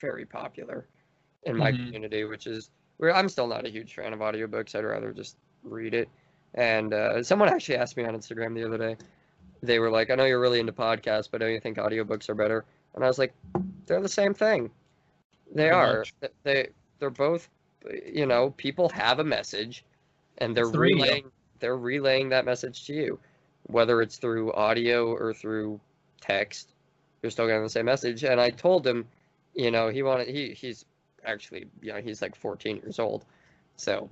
very 0.00 0.24
popular 0.24 0.86
in 1.42 1.58
my 1.58 1.72
Mhm. 1.72 1.84
community, 1.84 2.24
which 2.24 2.46
is 2.46 2.70
where 2.96 3.14
I'm 3.14 3.28
still 3.28 3.46
not 3.46 3.66
a 3.66 3.68
huge 3.68 3.94
fan 3.94 4.14
of 4.14 4.20
audiobooks. 4.20 4.74
I'd 4.74 4.84
rather 4.84 5.12
just 5.12 5.36
read 5.64 5.94
it. 5.94 6.08
And 6.54 6.94
uh, 6.94 7.22
someone 7.22 7.48
actually 7.48 7.76
asked 7.76 7.96
me 7.96 8.04
on 8.04 8.14
Instagram 8.14 8.54
the 8.54 8.64
other 8.64 8.78
day. 8.78 8.96
They 9.62 9.78
were 9.78 9.90
like, 9.90 10.10
"I 10.10 10.14
know 10.14 10.24
you're 10.24 10.40
really 10.40 10.60
into 10.60 10.72
podcasts, 10.72 11.28
but 11.30 11.38
don't 11.38 11.50
you 11.50 11.60
think 11.60 11.78
audiobooks 11.78 12.28
are 12.28 12.34
better?" 12.34 12.64
And 12.94 13.02
I 13.02 13.08
was 13.08 13.18
like, 13.18 13.34
"They're 13.86 14.00
the 14.00 14.08
same 14.08 14.34
thing. 14.34 14.70
They 15.54 15.64
Pretty 15.64 15.74
are. 15.74 15.98
much. 15.98 16.14
They 16.42 16.68
they're 16.98 17.10
both. 17.10 17.48
You 18.06 18.26
know, 18.26 18.50
people 18.50 18.88
have 18.90 19.18
a 19.18 19.24
message, 19.24 19.84
and 20.38 20.56
they're 20.56 20.66
radio. 20.66 21.04
relaying 21.04 21.30
they're 21.60 21.76
relaying 21.76 22.28
that 22.28 22.44
message 22.44 22.86
to 22.86 22.94
you, 22.94 23.18
whether 23.64 24.02
it's 24.02 24.16
through 24.16 24.52
audio 24.52 25.06
or 25.12 25.32
through 25.32 25.80
text. 26.20 26.72
You're 27.22 27.30
still 27.30 27.46
getting 27.46 27.62
the 27.62 27.70
same 27.70 27.86
message. 27.86 28.22
And 28.22 28.40
I 28.40 28.50
told 28.50 28.86
him, 28.86 29.06
you 29.54 29.70
know, 29.70 29.88
he 29.88 30.02
wanted 30.02 30.28
he 30.28 30.52
he's 30.52 30.84
actually 31.24 31.66
you 31.80 31.92
know 31.92 32.00
he's 32.00 32.20
like 32.20 32.36
14 32.36 32.76
years 32.76 32.98
old, 32.98 33.24
so 33.76 34.10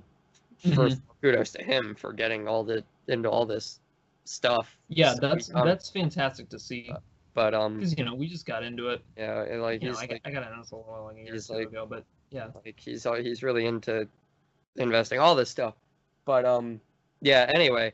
Mm-hmm. 0.63 0.75
first 0.75 1.01
kudos 1.21 1.51
to 1.51 1.63
him 1.63 1.95
for 1.95 2.13
getting 2.13 2.47
all 2.47 2.63
the 2.63 2.83
into 3.07 3.29
all 3.29 3.45
this 3.45 3.79
stuff. 4.25 4.77
Yeah, 4.89 5.13
So, 5.15 5.19
that's 5.21 5.53
um, 5.53 5.65
that's 5.67 5.89
fantastic 5.89 6.49
to 6.49 6.59
see 6.59 6.91
But 7.33 7.53
um, 7.53 7.77
because 7.77 7.97
you 7.97 8.05
know 8.05 8.13
we 8.15 8.27
just 8.27 8.45
got 8.45 8.63
into 8.63 8.89
it. 8.89 9.01
yeah, 9.17 9.41
and 9.43 9.61
like 9.61 9.81
You 9.81 9.89
know, 9.89 9.93
he's 9.95 10.03
I, 10.03 10.07
got 10.07 10.13
like, 10.13 10.21
I 10.25 10.31
got 10.31 10.43
into 10.43 10.57
this 10.61 10.71
a 10.71 10.75
little 10.75 11.03
like 11.05 11.17
a 11.17 11.19
year 11.23 11.33
he's 11.33 11.49
like- 11.49 11.67
ago, 11.67 11.85
but 11.89 12.05
yeah. 12.29 12.47
like 12.63 12.79
he's 12.79 13.05
uh, 13.05 13.13
he's 13.13 13.43
really 13.43 13.65
into 13.65 14.07
investing 14.77 15.19
all 15.19 15.35
this 15.35 15.49
stuff. 15.49 15.75
But 16.25 16.45
um, 16.45 16.79
yeah. 17.21 17.49
Anyway, 17.53 17.93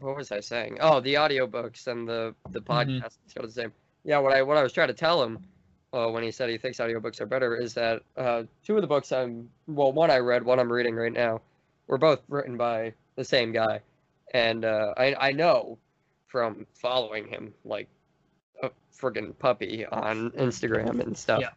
what 0.00 0.16
was 0.16 0.32
I 0.32 0.40
saying? 0.40 0.78
Oh, 0.80 1.00
the 1.00 1.14
audiobooks 1.14 1.86
and 1.86 2.08
the 2.08 2.34
the 2.50 2.60
Mhm. 2.62 2.66
podcast 3.02 3.16
are 3.38 3.46
the 3.46 3.52
same. 3.52 3.72
Yeah, 4.04 4.18
what 4.18 4.32
I 4.32 4.42
what 4.42 4.56
I 4.56 4.62
was 4.62 4.72
trying 4.72 4.88
to 4.88 4.94
tell 4.94 5.22
him 5.22 5.38
uh, 5.92 6.08
when 6.08 6.22
he 6.22 6.30
said 6.30 6.50
he 6.50 6.58
thinks 6.58 6.78
audiobooks 6.78 7.20
are 7.20 7.26
better 7.26 7.56
is 7.56 7.74
that 7.74 8.02
uh, 8.16 8.42
two 8.64 8.76
of 8.76 8.82
the 8.82 8.86
books 8.88 9.10
I'm 9.12 9.48
well, 9.66 9.92
one 9.92 10.10
I 10.10 10.18
read, 10.18 10.44
one 10.44 10.58
I'm 10.58 10.70
reading 10.70 10.94
right 10.94 11.12
now, 11.12 11.40
were 11.86 11.98
both 11.98 12.22
written 12.28 12.56
by 12.56 12.92
the 13.16 13.24
same 13.24 13.52
guy, 13.52 13.80
and 14.34 14.64
uh, 14.64 14.94
I 14.96 15.14
I 15.18 15.32
know 15.32 15.78
from 16.26 16.66
following 16.74 17.26
him 17.26 17.54
like 17.64 17.88
a 18.62 18.70
friggin' 18.94 19.38
puppy 19.38 19.86
on 19.86 20.30
Instagram 20.32 21.00
and 21.00 21.16
stuff 21.16 21.40
Yeah. 21.40 21.50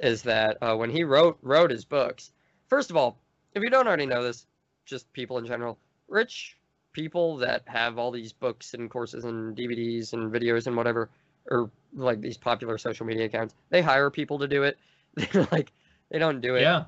is 0.00 0.22
that 0.22 0.56
uh, 0.62 0.74
when 0.76 0.90
he 0.90 1.04
wrote 1.04 1.38
wrote 1.42 1.70
his 1.70 1.84
books, 1.84 2.32
first 2.68 2.90
of 2.90 2.96
all, 2.96 3.18
if 3.54 3.62
you 3.62 3.68
don't 3.70 3.86
already 3.86 4.06
know 4.06 4.22
this, 4.22 4.46
just 4.86 5.12
people 5.12 5.36
in 5.38 5.46
general, 5.46 5.78
rich 6.08 6.56
people 6.92 7.36
that 7.38 7.62
have 7.66 7.98
all 7.98 8.10
these 8.12 8.32
books 8.32 8.72
and 8.74 8.88
courses 8.88 9.24
and 9.24 9.56
DVDs 9.56 10.12
and 10.12 10.32
videos 10.32 10.66
and 10.68 10.76
whatever, 10.76 11.10
or 11.50 11.68
like 11.94 12.20
these 12.20 12.36
popular 12.36 12.78
social 12.78 13.06
media 13.06 13.26
accounts, 13.26 13.54
they 13.70 13.82
hire 13.82 14.10
people 14.10 14.38
to 14.40 14.48
do 14.48 14.62
it. 14.64 14.78
They're 15.14 15.46
like 15.52 15.72
they 16.10 16.18
don't 16.18 16.40
do 16.40 16.56
it. 16.56 16.62
Yeah, 16.62 16.84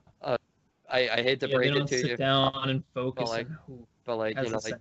I, 0.90 1.08
I 1.08 1.22
hate 1.22 1.40
to 1.40 1.48
yeah 1.48 1.58
they 1.58 1.70
break 1.70 1.76
it 1.76 1.86
to 1.88 1.98
sit 1.98 2.10
you, 2.10 2.16
down 2.16 2.68
and 2.68 2.84
focus 2.94 3.28
like, 3.28 3.46
on 3.46 3.58
who 3.66 3.86
but 4.04 4.16
like 4.16 4.36
you 4.36 4.50
know, 4.50 4.60
like 4.64 4.74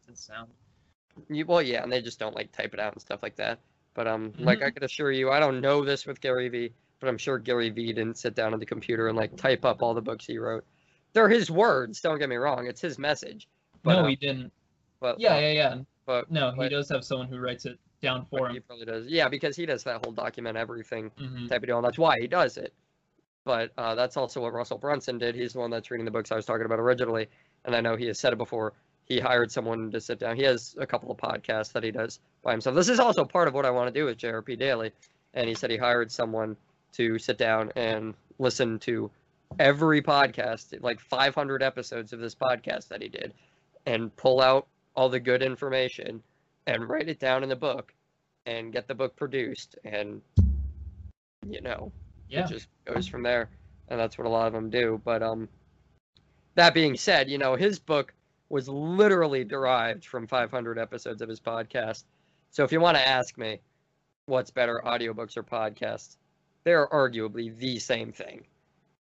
you, 1.29 1.45
well, 1.45 1.61
yeah, 1.61 1.81
and 1.83 1.91
they 1.91 2.01
just 2.01 2.19
don't 2.19 2.35
like 2.35 2.51
type 2.51 2.73
it 2.73 2.79
out 2.79 2.93
and 2.93 3.01
stuff 3.01 3.23
like 3.23 3.35
that. 3.37 3.59
But 3.93 4.07
um, 4.07 4.33
like 4.37 4.61
I 4.61 4.69
could 4.69 4.83
assure 4.83 5.11
you, 5.11 5.31
I 5.31 5.39
don't 5.39 5.61
know 5.61 5.83
this 5.83 6.05
with 6.05 6.19
Gary 6.21 6.49
Vee, 6.49 6.73
but 6.99 7.07
I'm 7.07 7.17
sure 7.17 7.39
Gary 7.39 7.69
Vee 7.69 7.93
didn't 7.93 8.17
sit 8.17 8.35
down 8.35 8.53
at 8.53 8.59
the 8.59 8.65
computer 8.65 9.07
and 9.07 9.17
like 9.17 9.35
type 9.35 9.65
up 9.65 9.81
all 9.81 9.93
the 9.93 10.01
books 10.01 10.25
he 10.25 10.37
wrote. 10.37 10.65
They're 11.13 11.29
his 11.29 11.49
words. 11.49 12.01
Don't 12.01 12.19
get 12.19 12.29
me 12.29 12.35
wrong; 12.35 12.67
it's 12.67 12.81
his 12.81 12.99
message. 12.99 13.47
But, 13.83 13.93
no, 13.93 14.01
uh, 14.01 14.07
he 14.07 14.15
didn't. 14.15 14.51
But 14.99 15.19
Yeah, 15.19 15.35
uh, 15.35 15.39
yeah, 15.39 15.51
yeah. 15.51 15.75
but 16.05 16.29
No, 16.29 16.51
he 16.51 16.57
but- 16.57 16.69
does 16.69 16.89
have 16.89 17.03
someone 17.03 17.27
who 17.27 17.39
writes 17.39 17.65
it 17.65 17.79
down 18.05 18.25
for 18.25 18.49
he 18.49 18.59
probably 18.59 18.85
does. 18.85 19.07
Yeah, 19.07 19.27
because 19.27 19.55
he 19.55 19.65
does 19.65 19.83
that 19.83 20.05
whole 20.05 20.13
document 20.13 20.57
everything 20.57 21.11
hmm 21.17 21.47
type 21.47 21.61
of 21.61 21.67
deal, 21.67 21.77
and 21.77 21.85
that's 21.85 21.97
why 21.97 22.19
he 22.19 22.27
does 22.27 22.57
it. 22.57 22.73
But 23.43 23.71
uh, 23.77 23.93
that's 23.93 24.17
also 24.17 24.41
what 24.41 24.53
Russell 24.53 24.77
Brunson 24.77 25.19
did. 25.19 25.35
He's 25.35 25.53
the 25.53 25.59
one 25.59 25.69
that's 25.69 25.91
reading 25.91 26.05
the 26.05 26.11
books 26.11 26.31
I 26.31 26.35
was 26.35 26.45
talking 26.45 26.65
about 26.65 26.79
originally, 26.79 27.27
and 27.65 27.75
I 27.75 27.81
know 27.81 27.95
he 27.95 28.05
has 28.07 28.17
said 28.17 28.33
it 28.33 28.37
before. 28.37 28.73
He 29.05 29.19
hired 29.19 29.51
someone 29.51 29.91
to 29.91 30.01
sit 30.01 30.17
down. 30.17 30.35
He 30.35 30.43
has 30.43 30.75
a 30.79 30.87
couple 30.87 31.11
of 31.11 31.17
podcasts 31.17 31.71
that 31.73 31.83
he 31.83 31.91
does 31.91 32.19
by 32.43 32.51
himself. 32.51 32.75
This 32.75 32.89
is 32.89 32.99
also 32.99 33.23
part 33.23 33.47
of 33.47 33.53
what 33.53 33.65
I 33.65 33.69
want 33.69 33.93
to 33.93 33.99
do 33.99 34.05
with 34.05 34.17
JRP 34.17 34.57
Daily, 34.57 34.91
and 35.35 35.47
he 35.47 35.53
said 35.53 35.69
he 35.69 35.77
hired 35.77 36.11
someone 36.11 36.57
to 36.93 37.19
sit 37.19 37.37
down 37.37 37.71
and 37.75 38.15
listen 38.39 38.79
to 38.79 39.11
every 39.59 40.01
podcast, 40.01 40.81
like 40.81 40.99
500 40.99 41.61
episodes 41.61 42.13
of 42.13 42.19
this 42.19 42.33
podcast 42.33 42.87
that 42.87 43.01
he 43.01 43.09
did, 43.09 43.33
and 43.85 44.15
pull 44.15 44.41
out 44.41 44.67
all 44.95 45.09
the 45.09 45.19
good 45.19 45.43
information 45.43 46.23
and 46.67 46.89
write 46.89 47.09
it 47.09 47.19
down 47.19 47.43
in 47.43 47.49
the 47.49 47.55
book 47.55 47.93
and 48.45 48.71
get 48.71 48.87
the 48.87 48.95
book 48.95 49.15
produced 49.15 49.75
and 49.83 50.21
you 51.47 51.61
know 51.61 51.91
Yeah. 52.29 52.45
it 52.45 52.49
just 52.49 52.67
goes 52.85 53.07
from 53.07 53.23
there 53.23 53.49
and 53.89 53.99
that's 53.99 54.17
what 54.17 54.27
a 54.27 54.29
lot 54.29 54.47
of 54.47 54.53
them 54.53 54.69
do 54.69 55.01
but 55.03 55.21
um 55.23 55.47
that 56.55 56.73
being 56.73 56.95
said, 56.95 57.29
you 57.29 57.37
know, 57.37 57.55
his 57.55 57.79
book 57.79 58.13
was 58.49 58.67
literally 58.67 59.43
derived 59.43 60.05
from 60.05 60.25
500 60.25 60.79
episodes 60.79 61.21
of 61.21 61.29
his 61.29 61.39
podcast. 61.39 62.03
So 62.51 62.63
if 62.63 62.71
you 62.71 62.79
want 62.79 62.97
to 62.97 63.07
ask 63.07 63.37
me 63.37 63.59
what's 64.25 64.51
better, 64.51 64.81
audiobooks 64.85 65.37
or 65.37 65.43
podcasts, 65.43 66.15
they're 66.63 66.87
arguably 66.87 67.55
the 67.57 67.77
same 67.79 68.11
thing. 68.11 68.45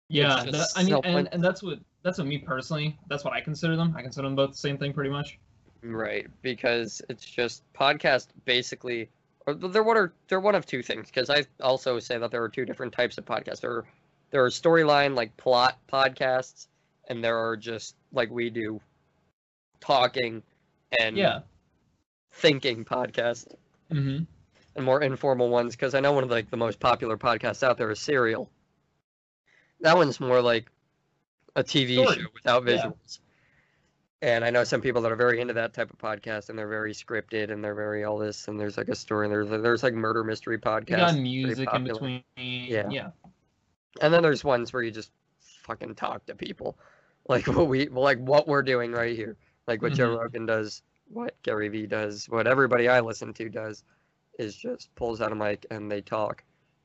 Yeah, 0.10 0.46
that, 0.46 0.70
I 0.76 0.84
mean, 0.84 1.00
and, 1.04 1.30
and 1.34 1.44
that's 1.44 1.62
what 1.62 1.80
that's 2.02 2.18
what 2.18 2.28
me 2.28 2.38
personally. 2.38 2.98
That's 3.10 3.26
what 3.26 3.34
I 3.34 3.42
consider 3.42 3.76
them. 3.76 3.94
I 3.98 4.02
consider 4.02 4.26
them 4.26 4.36
both 4.36 4.52
the 4.52 4.58
same 4.58 4.78
thing, 4.78 4.94
pretty 4.94 5.10
much. 5.10 5.38
Right, 5.84 6.28
because 6.42 7.02
it's 7.10 7.26
just 7.26 7.62
podcast 7.74 8.28
basically 8.46 9.10
they're 9.54 9.84
one 9.84 9.98
or 9.98 10.14
they're 10.28 10.40
one 10.40 10.56
of 10.56 10.66
two 10.66 10.82
things 10.84 11.08
because 11.08 11.30
I 11.30 11.46
also 11.62 12.00
say 12.00 12.18
that 12.18 12.32
there 12.32 12.44
are 12.44 12.50
two 12.50 12.66
different 12.66 12.94
types 12.94 13.18
of 13.18 13.26
podcasts. 13.26 13.62
There 13.62 13.72
are 13.72 13.86
there 14.32 14.44
are 14.44 14.50
storyline 14.50 15.16
like 15.16 15.36
plot 15.38 15.78
podcasts 15.92 16.68
and 17.08 17.24
there 17.24 17.38
are 17.38 17.56
just 17.56 17.96
like 18.12 18.30
we 18.30 18.50
do 18.50 18.82
talking 19.80 20.44
and 21.00 21.18
Yeah. 21.18 21.40
thinking 22.34 22.84
podcasts 22.86 23.48
Mm-hmm. 23.92 24.24
and 24.76 24.86
more 24.86 25.02
informal 25.02 25.48
ones 25.48 25.74
because 25.76 25.96
I 25.96 26.02
know 26.02 26.12
one 26.12 26.26
of 26.26 26.30
like 26.30 26.50
the 26.50 26.58
most 26.58 26.80
popular 26.80 27.16
podcasts 27.18 27.64
out 27.64 27.78
there 27.78 27.90
is 27.90 28.02
Serial. 28.02 28.50
That 29.80 29.96
one's 29.96 30.20
more 30.20 30.42
like 30.42 30.70
a 31.56 31.64
TV 31.64 31.94
Story. 31.94 32.16
show 32.20 32.28
without 32.34 32.64
visuals. 32.66 33.20
And 34.22 34.44
I 34.44 34.50
know 34.50 34.64
some 34.64 34.82
people 34.82 35.02
that 35.04 35.12
are 35.12 35.16
very 35.16 35.40
into 35.42 35.54
that 35.54 35.74
type 35.74 35.92
of 35.92 35.98
podcast 36.00 36.50
and 36.50 36.58
they're 36.58 36.68
very 36.68 36.94
scripted 36.94 37.52
and 37.52 37.64
they're 37.64 37.76
very 37.76 38.04
all 38.04 38.18
this 38.18 38.48
and 38.48 38.60
there's 38.60 38.76
like 38.78 38.90
a 38.90 38.96
story 38.96 39.28
and 39.28 39.32
there's 39.34 39.48
there's 39.50 39.84
like 39.84 39.94
murder 39.94 40.24
mystery 40.24 40.56
You 40.56 40.60
podcasts. 40.62 40.98
got 40.98 41.16
music 41.18 41.70
in 41.74 41.84
between. 41.84 42.24
Yeah. 42.36 42.90
Yeah. 42.90 43.10
And 44.02 44.12
then 44.14 44.24
there's 44.24 44.44
ones 44.44 44.74
where 44.74 44.82
you 44.82 44.90
just 44.92 45.12
fucking 45.64 45.96
talk 45.96 46.26
to 46.28 46.36
people. 46.36 46.78
Like 47.30 47.46
what 47.48 47.68
we 47.68 47.90
like 47.90 48.20
what 48.20 48.48
we're 48.48 48.62
doing 48.64 48.94
right 48.94 49.14
here. 49.14 49.36
Like 49.68 49.82
what 49.82 49.92
Joe 49.92 50.16
Mhm. 50.16 50.20
Rogan 50.22 50.46
does, 50.46 50.82
what 51.10 51.36
Gary 51.44 51.68
Vee 51.68 51.86
does, 51.86 52.26
what 52.30 52.48
everybody 52.48 52.88
I 52.88 53.02
listen 53.02 53.34
to 53.34 53.50
does 53.50 53.84
is 54.40 54.56
just 54.56 54.96
pulls 54.96 55.20
out 55.20 55.34
a 55.34 55.36
mic 55.36 55.66
and 55.70 55.92
they 55.92 56.00
talk. 56.00 56.42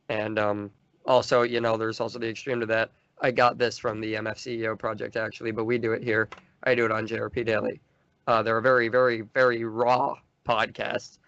And 0.09 0.41
um 0.41 0.73
also, 1.07 1.43
you 1.43 1.61
know, 1.61 1.77
there's 1.77 2.01
also 2.01 2.19
the 2.19 2.29
extreme 2.29 2.59
to 2.59 2.67
that. 2.67 2.91
I 3.21 3.31
got 3.31 3.57
this 3.57 3.79
from 3.79 4.01
the 4.01 4.15
MFCEO 4.15 4.77
project 4.81 5.15
actually, 5.17 5.53
but 5.53 5.65
we 5.65 5.79
do 5.79 5.93
it 5.93 6.03
here. 6.03 6.29
I 6.63 6.75
do 6.75 6.85
it 6.85 6.93
on 6.93 7.07
JRP 7.07 7.45
Daily. 7.47 7.81
Uh, 8.27 8.43
they're 8.43 8.59
a 8.59 8.63
very, 8.63 8.89
very, 8.89 9.23
very 9.23 9.65
raw 9.65 10.15
podcast 10.47 11.19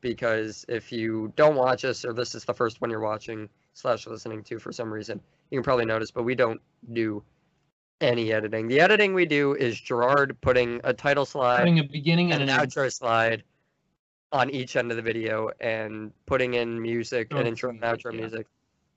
because 0.00 0.64
if 0.68 0.92
you 0.92 1.32
don't 1.36 1.54
watch 1.56 1.84
us 1.84 2.04
or 2.04 2.12
this 2.12 2.34
is 2.34 2.44
the 2.44 2.52
first 2.54 2.80
one 2.80 2.90
you're 2.90 3.00
watching 3.00 3.48
slash 3.74 4.06
listening 4.06 4.42
to 4.44 4.58
for 4.58 4.72
some 4.72 4.92
reason, 4.92 5.20
you 5.50 5.58
can 5.58 5.64
probably 5.64 5.84
notice, 5.86 6.10
but 6.10 6.24
we 6.24 6.34
don't 6.34 6.60
do 6.92 7.22
any 8.00 8.32
editing. 8.32 8.66
The 8.68 8.80
editing 8.80 9.14
we 9.14 9.26
do 9.26 9.54
is 9.54 9.80
Gerard 9.80 10.36
putting 10.40 10.80
a 10.84 10.92
title 10.92 11.24
slide 11.24 11.58
Having 11.58 11.78
a 11.78 11.84
beginning 11.84 12.32
and 12.32 12.42
an 12.42 12.48
end. 12.50 12.60
outro 12.70 12.92
slide 12.92 13.44
on 14.32 14.50
each 14.50 14.76
end 14.76 14.90
of 14.90 14.96
the 14.96 15.02
video 15.02 15.50
and 15.60 16.10
putting 16.26 16.54
in 16.54 16.80
music 16.80 17.28
Oh, 17.32 17.36
and 17.36 17.46
intro 17.48 17.70
and 17.70 17.80
outro 17.82 18.12
yeah. 18.12 18.20
music. 18.20 18.46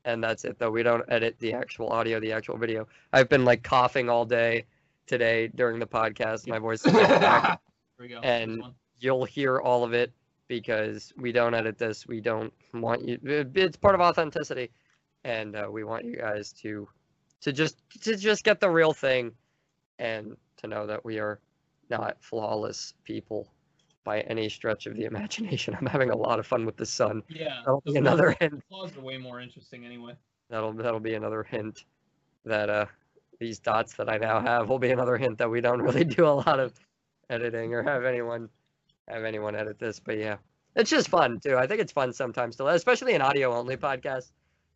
And 0.06 0.24
that's 0.24 0.44
it 0.46 0.58
though. 0.60 0.72
We 0.72 0.84
don't 0.84 1.04
edit 1.08 1.36
the 1.40 1.54
actual 1.54 1.90
audio, 1.90 2.20
the 2.20 2.32
actual 2.32 2.58
video. 2.58 2.88
I've 3.14 3.30
been 3.30 3.46
like 3.46 3.64
coughing 3.64 4.10
all 4.10 4.26
day 4.26 4.66
today 5.08 5.48
during 5.56 5.80
the 5.80 5.88
podcast. 5.88 6.48
My 6.48 6.60
voice 6.60 6.86
is 6.86 6.94
back. 6.94 7.62
There 7.98 8.08
we 8.08 8.14
go. 8.14 8.20
And- 8.22 8.64
You'll 9.02 9.26
hear 9.26 9.60
all 9.60 9.84
of 9.84 9.94
it 9.94 10.14
because 10.48 11.12
we 11.18 11.34
don't 11.34 11.54
edit 11.54 11.78
this. 11.78 12.08
We 12.08 12.22
don't 12.22 12.52
want 12.74 13.06
you 13.06 13.20
it's 13.24 13.76
part 13.76 13.94
of 13.94 14.00
authenticity. 14.02 14.72
And 15.26 15.56
uh, 15.56 15.68
we 15.70 15.84
want 15.84 16.06
you 16.06 16.16
guys 16.16 16.54
to 16.62 16.88
to 17.42 17.52
just 17.52 17.78
to 18.04 18.16
just 18.16 18.46
get 18.46 18.62
the 18.62 18.70
real 18.70 18.94
thing 18.94 19.34
and 20.00 20.38
to 20.58 20.68
know 20.68 20.88
that 20.88 21.04
we 21.04 21.20
are 21.20 21.40
not 21.90 22.16
flawless 22.22 22.94
people 23.04 23.52
by 24.06 24.22
any 24.22 24.48
stretch 24.48 24.86
of 24.86 24.96
the 24.96 25.04
imagination. 25.04 25.76
I'm 25.78 25.86
having 25.86 26.10
a 26.10 26.16
lot 26.18 26.40
of 26.40 26.48
fun 26.48 26.66
with 26.66 26.78
the 26.78 26.86
sun. 26.86 27.22
Yeah. 27.28 27.60
That'll 27.66 27.82
be 27.82 27.98
another 27.98 28.36
hint. 28.40 28.64
Flaws 28.70 28.96
are 28.96 29.02
way 29.02 29.18
more 29.18 29.42
interesting 29.42 29.86
anyway. 29.86 30.14
That'll 30.50 30.72
that'll 30.72 31.02
be 31.02 31.16
another 31.16 31.44
hint 31.44 31.84
that 32.46 32.70
uh 32.70 32.86
these 33.40 33.60
dots 33.60 33.94
that 33.96 34.10
I 34.10 34.18
now 34.18 34.40
have 34.40 34.70
will 34.70 34.80
be 34.80 34.92
another 34.92 35.18
hint 35.18 35.38
that 35.40 35.50
we 35.50 35.62
don't 35.62 35.82
really 35.82 36.04
do 36.04 36.26
a 36.26 36.30
lot 36.46 36.60
of 36.60 36.74
editing 37.30 37.74
or 37.74 37.84
have 37.84 38.06
anyone 38.06 38.50
have 39.08 39.24
anyone 39.24 39.56
edit 39.56 39.80
this. 39.80 40.00
But 40.00 40.18
yeah, 40.18 40.38
it's 40.76 40.90
just 40.90 41.10
fun 41.10 41.40
too. 41.40 41.58
I 41.58 41.68
think 41.68 41.82
it's 41.82 41.92
fun 41.92 42.14
sometimes 42.14 42.56
to 42.58 42.68
especially 42.68 43.14
an 43.14 43.22
audio 43.22 43.54
only 43.54 43.78
podcast 43.78 44.32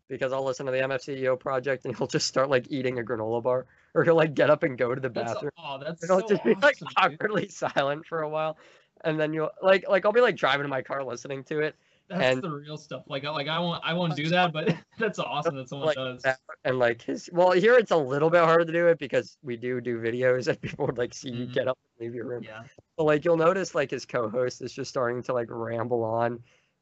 because 0.07 0.33
I'll 0.33 0.43
listen 0.43 0.65
to 0.65 0.71
the 0.71 0.79
MFCEO 0.79 1.39
project 1.39 1.85
and 1.85 1.95
he'll 1.97 2.07
just 2.07 2.27
start 2.27 2.49
like 2.49 2.65
eating 2.69 2.99
a 2.99 3.03
granola 3.03 3.41
bar 3.41 3.65
or 3.93 4.03
he'll 4.03 4.15
like 4.15 4.33
get 4.33 4.49
up 4.49 4.63
and 4.63 4.77
go 4.77 4.93
to 4.93 5.01
the 5.01 5.09
bathroom. 5.09 5.51
That's, 5.55 5.65
oh, 5.65 5.79
that's 5.83 6.03
It'll 6.03 6.21
so 6.21 6.27
just 6.27 6.43
be 6.43 6.55
like 6.55 6.75
awesome, 6.75 6.87
awkwardly 6.97 7.47
silent 7.49 8.05
for 8.05 8.21
a 8.21 8.29
while. 8.29 8.57
And 9.03 9.19
then 9.19 9.33
you'll 9.33 9.51
like 9.61 9.85
like 9.87 10.05
I'll 10.05 10.11
be 10.11 10.21
like 10.21 10.35
driving 10.35 10.65
in 10.65 10.69
my 10.69 10.81
car 10.81 11.03
listening 11.03 11.43
to 11.45 11.59
it 11.59 11.75
That's 12.09 12.23
and- 12.35 12.41
the 12.43 12.49
real 12.51 12.77
stuff. 12.77 13.03
Like, 13.07 13.23
I- 13.23 13.29
like 13.29 13.47
I 13.47 13.59
won't, 13.59 13.81
I 13.85 13.93
won't 13.93 14.15
do 14.15 14.27
that, 14.29 14.51
but 14.51 14.75
that's 14.99 15.19
awesome 15.19 15.55
that 15.57 15.69
someone 15.69 15.87
like 15.87 15.95
does. 15.95 16.21
that, 16.23 16.39
and 16.65 16.79
like 16.79 17.01
his 17.03 17.29
well 17.31 17.51
here 17.51 17.75
it's 17.75 17.91
a 17.91 17.97
little 17.97 18.29
bit 18.29 18.43
harder 18.43 18.65
to 18.65 18.71
do 18.71 18.87
it 18.87 18.97
because 18.99 19.37
we 19.43 19.55
do 19.55 19.79
do 19.79 19.99
videos 20.01 20.47
and 20.49 20.59
people 20.61 20.85
would 20.87 20.97
like 20.97 21.13
see 21.13 21.29
you 21.29 21.45
Mhm. 21.47 21.53
get 21.53 21.67
up 21.67 21.77
and 21.99 22.05
leave 22.07 22.15
your 22.15 22.25
room 22.25 22.43
Yeah. 22.43 22.63
but 22.97 23.03
like 23.05 23.23
you'll 23.23 23.37
notice 23.37 23.75
like 23.75 23.91
his 23.91 24.05
co-host 24.05 24.61
is 24.61 24.73
just 24.73 24.89
starting 24.89 25.21
to 25.23 25.33
like 25.33 25.47
ramble 25.49 26.03
on 26.03 26.39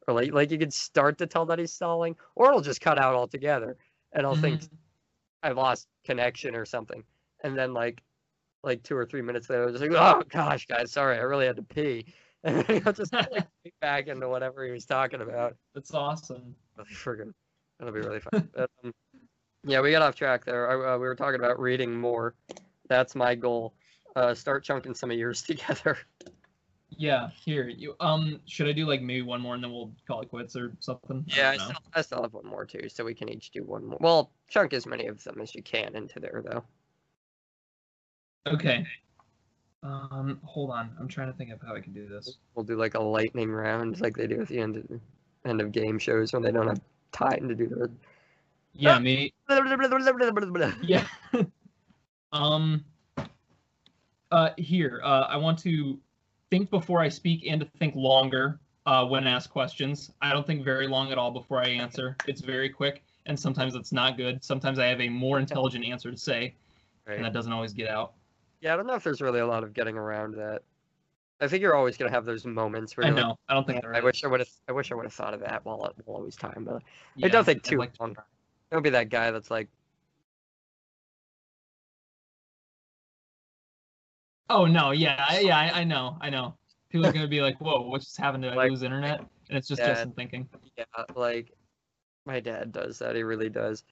or 0.07 0.13
like 0.13 0.31
like 0.33 0.49
you 0.49 0.57
could 0.57 0.73
start 0.73 1.17
to 1.19 1.27
tell 1.27 1.45
that 1.47 1.59
he's 1.59 1.71
stalling 1.73 2.15
or 2.35 2.47
it'll 2.47 2.61
just 2.61 2.81
cut 2.81 2.97
out 2.97 3.13
altogether 3.13 3.75
and 4.13 4.25
i'll 4.25 4.35
think 4.35 4.61
Mhm. 4.61 4.69
i 5.43 5.51
lost 5.51 5.87
connection 6.05 6.55
or 6.55 6.65
something 6.65 7.03
and 7.43 7.55
then 7.57 7.73
like 7.73 8.01
like 8.63 8.81
two 8.81 8.95
or 8.95 9.05
three 9.05 9.21
minutes 9.21 9.49
later 9.49 9.63
I 9.63 9.65
was 9.67 9.79
just 9.79 9.91
like 9.91 10.01
oh 10.01 10.23
gosh 10.29 10.65
guys 10.65 10.91
sorry 10.91 11.17
i 11.17 11.21
really 11.21 11.45
had 11.45 11.57
to 11.57 11.63
pee 11.63 12.05
and 12.43 12.63
then 12.63 12.81
he'll 12.81 12.93
just 12.93 13.13
like 13.13 13.47
back 13.81 14.07
into 14.07 14.29
whatever 14.29 14.63
he 14.63 14.71
was 14.71 14.85
talking 14.85 15.21
about 15.21 15.55
That's 15.73 15.93
awesome. 15.93 16.55
really 16.77 16.91
friggin' 16.91 17.33
that'll 17.79 17.93
be 17.93 17.99
really 17.99 18.19
fun. 18.19 18.49
But, 18.53 18.69
um, 18.83 18.93
yeah, 19.63 19.81
we 19.81 19.91
got 19.91 20.01
off 20.01 20.15
track 20.15 20.45
there. 20.45 20.69
I, 20.69 20.93
uh, 20.93 20.97
we 20.97 21.07
were 21.07 21.15
talking 21.15 21.39
about 21.39 21.59
reading 21.59 21.99
more. 21.99 22.35
That's 22.87 23.15
my 23.15 23.35
goal. 23.35 23.73
Uh, 24.15 24.33
start 24.33 24.63
chunking 24.63 24.93
some 24.93 25.11
of 25.11 25.17
yours 25.17 25.41
together. 25.43 25.97
Yeah. 26.89 27.29
Here, 27.43 27.67
you 27.67 27.95
um, 27.99 28.39
should 28.45 28.67
I 28.67 28.71
do 28.71 28.85
like 28.85 29.01
maybe 29.01 29.21
one 29.21 29.41
more 29.41 29.55
and 29.55 29.63
then 29.63 29.71
we'll 29.71 29.91
call 30.07 30.21
it 30.21 30.29
quits 30.29 30.55
or 30.55 30.73
something? 30.79 31.25
Yeah, 31.27 31.51
I 31.51 31.57
don't 31.57 31.65
still, 31.65 31.81
I 31.93 32.01
still 32.01 32.21
have 32.21 32.33
one 32.33 32.45
more 32.45 32.65
too, 32.65 32.87
so 32.87 33.03
we 33.03 33.13
can 33.13 33.29
each 33.29 33.51
do 33.51 33.63
one 33.63 33.85
more. 33.85 33.97
Well, 33.99 34.31
chunk 34.47 34.73
as 34.73 34.85
many 34.85 35.07
of 35.07 35.23
them 35.23 35.39
as 35.41 35.53
you 35.53 35.61
can 35.61 35.95
into 35.95 36.19
there, 36.19 36.43
though. 36.45 36.63
Okay. 38.51 38.87
Um, 39.83 40.39
hold 40.43 40.71
on. 40.71 40.95
I'm 40.99 41.07
trying 41.07 41.31
to 41.31 41.37
think 41.37 41.51
of 41.51 41.61
how 41.61 41.75
I 41.75 41.79
can 41.79 41.93
do 41.93 42.07
this. 42.07 42.37
We'll 42.55 42.65
do 42.65 42.75
like 42.75 42.95
a 42.95 42.99
lightning 43.01 43.51
round, 43.51 44.01
like 44.01 44.15
they 44.17 44.27
do 44.27 44.41
at 44.41 44.47
the 44.47 44.59
end 44.59 44.77
of 44.77 45.01
end 45.45 45.61
of 45.61 45.71
game 45.71 45.97
shows 45.99 46.33
when 46.33 46.41
they 46.41 46.51
don't 46.51 46.67
have 46.67 46.81
time 47.11 47.47
to 47.47 47.55
do 47.55 47.67
the. 47.67 47.91
Yeah, 48.73 48.99
me. 48.99 49.33
Yeah. 50.83 51.05
um. 52.31 52.83
Uh, 54.31 54.49
here. 54.57 54.99
Uh, 55.03 55.25
I 55.29 55.37
want 55.37 55.57
to 55.59 55.97
think 56.49 56.69
before 56.69 56.99
I 56.99 57.07
speak 57.07 57.45
and 57.47 57.61
to 57.61 57.67
think 57.79 57.95
longer. 57.95 58.59
Uh, 58.85 59.05
when 59.05 59.27
asked 59.27 59.49
questions, 59.49 60.11
I 60.21 60.31
don't 60.31 60.47
think 60.47 60.63
very 60.63 60.87
long 60.87 61.11
at 61.11 61.17
all 61.17 61.29
before 61.29 61.61
I 61.61 61.67
answer. 61.67 62.15
It's 62.25 62.39
very 62.39 62.69
quick, 62.69 63.03
and 63.25 63.37
sometimes 63.37 63.75
it's 63.75 63.91
not 63.91 64.15
good. 64.15 64.41
Sometimes 64.41 64.79
I 64.79 64.85
have 64.85 65.01
a 65.01 65.09
more 65.09 65.39
intelligent 65.39 65.83
answer 65.83 66.09
to 66.09 66.15
say, 66.17 66.55
and 67.17 67.25
that 67.25 67.33
doesn't 67.33 67.51
always 67.51 67.73
get 67.73 67.89
out. 67.89 68.13
Yeah, 68.61 68.73
I 68.73 68.77
don't 68.77 68.87
know 68.87 68.95
if 68.95 69.03
there's 69.03 69.21
really 69.21 69.39
a 69.39 69.47
lot 69.47 69.63
of 69.63 69.73
getting 69.73 69.95
around 69.97 70.35
that. 70.35 70.61
I 71.39 71.47
think 71.47 71.61
you're 71.61 71.75
always 71.75 71.97
gonna 71.97 72.09
have 72.11 72.25
those 72.25 72.45
moments 72.45 72.97
where 72.97 73.05
I 73.05 73.09
you're 73.09 73.17
like, 73.17 73.25
know. 73.27 73.39
I 73.47 73.53
don't 73.53 73.67
think 73.67 73.83
"Man, 73.83 73.95
I 73.95 73.99
wish 73.99 74.23
I 74.23 74.27
would 74.27 74.39
have. 74.39 74.49
I 74.67 74.71
wish 74.71 74.91
I 74.91 74.95
would 74.95 75.05
have 75.05 75.13
thought 75.13 75.35
of 75.35 75.39
that 75.41 75.63
while 75.65 75.93
while 76.05 76.17
I 76.17 76.23
was 76.23 76.35
time, 76.35 76.63
but 76.67 76.81
Yeah, 77.15 77.27
it 77.27 77.31
don't 77.31 77.45
take 77.45 77.61
too 77.61 77.77
like 77.77 77.93
to- 77.93 78.15
Don't 78.71 78.81
be 78.81 78.89
that 78.89 79.09
guy 79.09 79.29
that's 79.31 79.51
like, 79.51 79.69
Oh 84.49 84.65
no, 84.65 84.91
yeah, 84.91 85.25
I- 85.29 85.39
yeah, 85.41 85.57
I, 85.57 85.81
I 85.81 85.83
know, 85.83 86.17
I 86.21 86.29
know. 86.29 86.55
People 86.89 87.05
are 87.05 87.11
gonna 87.13 87.27
be 87.27 87.41
like, 87.41 87.59
"Whoa, 87.59 87.81
what 87.81 88.01
just 88.01 88.17
happened? 88.17 88.43
Did 88.43 88.53
I 88.53 88.55
Like- 88.55 88.71
lose 88.71 88.81
internet?" 88.81 89.19
And 89.49 89.57
it's 89.57 89.67
just. 89.67 89.81
Justin 89.81 90.11
thinking. 90.13 90.49
yeah, 90.77 90.85
like 91.15 91.51
my 92.25 92.39
dad 92.39 92.71
does 92.71 92.97
that. 92.99 93.15
He 93.15 93.23
really 93.23 93.49
does. 93.49 93.83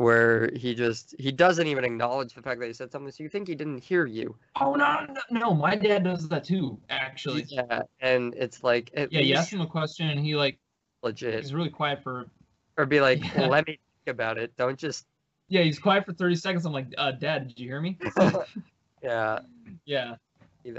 Where 0.00 0.50
he 0.56 0.74
just 0.74 1.14
he 1.18 1.30
doesn't 1.30 1.66
even 1.66 1.84
acknowledge 1.84 2.32
the 2.32 2.40
fact 2.40 2.58
that 2.60 2.66
he 2.66 2.72
said 2.72 2.90
something, 2.90 3.12
so 3.12 3.22
you 3.22 3.28
think 3.28 3.46
he 3.46 3.54
didn't 3.54 3.84
hear 3.84 4.06
you. 4.06 4.34
Oh 4.58 4.72
no, 4.72 5.04
no, 5.06 5.20
no, 5.30 5.54
my 5.54 5.76
dad 5.76 6.04
does 6.04 6.26
that 6.30 6.42
too, 6.42 6.80
actually. 6.88 7.44
Yeah, 7.50 7.82
and 8.00 8.32
it's 8.34 8.64
like 8.64 8.90
Yeah, 8.94 9.20
you 9.20 9.34
ask 9.34 9.52
him 9.52 9.60
a 9.60 9.66
question 9.66 10.08
and 10.08 10.18
he 10.18 10.34
like 10.36 10.58
legit, 11.02 11.34
he's 11.42 11.52
really 11.52 11.68
quiet 11.68 12.02
for 12.02 12.30
or 12.78 12.86
be 12.86 13.02
like, 13.02 13.22
Yeah. 13.34 13.48
let 13.48 13.66
me 13.66 13.78
think 14.04 14.14
about 14.14 14.38
it. 14.38 14.56
Don't 14.56 14.78
just 14.78 15.04
yeah, 15.48 15.60
he's 15.64 15.78
quiet 15.78 16.06
for 16.06 16.14
30 16.14 16.34
seconds. 16.36 16.64
I'm 16.64 16.72
like, 16.72 16.86
uh, 16.96 17.10
Dad, 17.10 17.48
did 17.48 17.60
you 17.60 17.68
hear 17.68 17.82
me? 17.82 17.98
yeah. 19.02 19.40
yeah, 19.84 20.14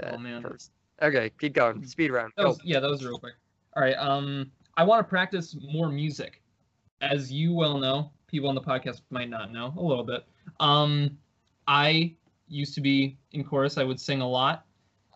Oh, 0.02 0.18
man. 0.18 0.42
first. 0.42 0.72
Okay, 1.00 1.30
keep 1.38 1.52
going. 1.52 1.86
Speed 1.86 2.10
round. 2.10 2.32
that 2.36 2.44
was 2.44 2.60
yeah, 2.64 2.80
that 2.80 2.90
was 2.90 3.04
real 3.04 3.20
quick. 3.20 3.34
All 3.76 3.84
right, 3.84 3.96
um, 3.98 4.50
I 4.76 4.82
want 4.82 4.98
to 4.98 5.08
practice 5.08 5.56
more 5.62 5.88
music, 5.88 6.42
as 7.00 7.30
you 7.30 7.52
well 7.54 7.78
know. 7.78 8.10
People 8.32 8.48
on 8.48 8.56
the 8.56 8.60
podcast 8.60 9.02
might 9.10 9.30
not 9.30 9.52
know 9.52 9.72
a 9.76 9.82
little 9.82 10.02
bit. 10.02 10.24
Um, 10.58 11.16
I 11.68 12.14
used 12.48 12.74
to 12.74 12.80
be 12.80 13.16
in 13.32 13.44
chorus, 13.44 13.78
I 13.78 13.84
would 13.84 14.00
sing 14.00 14.20
a 14.20 14.28
lot. 14.28 14.66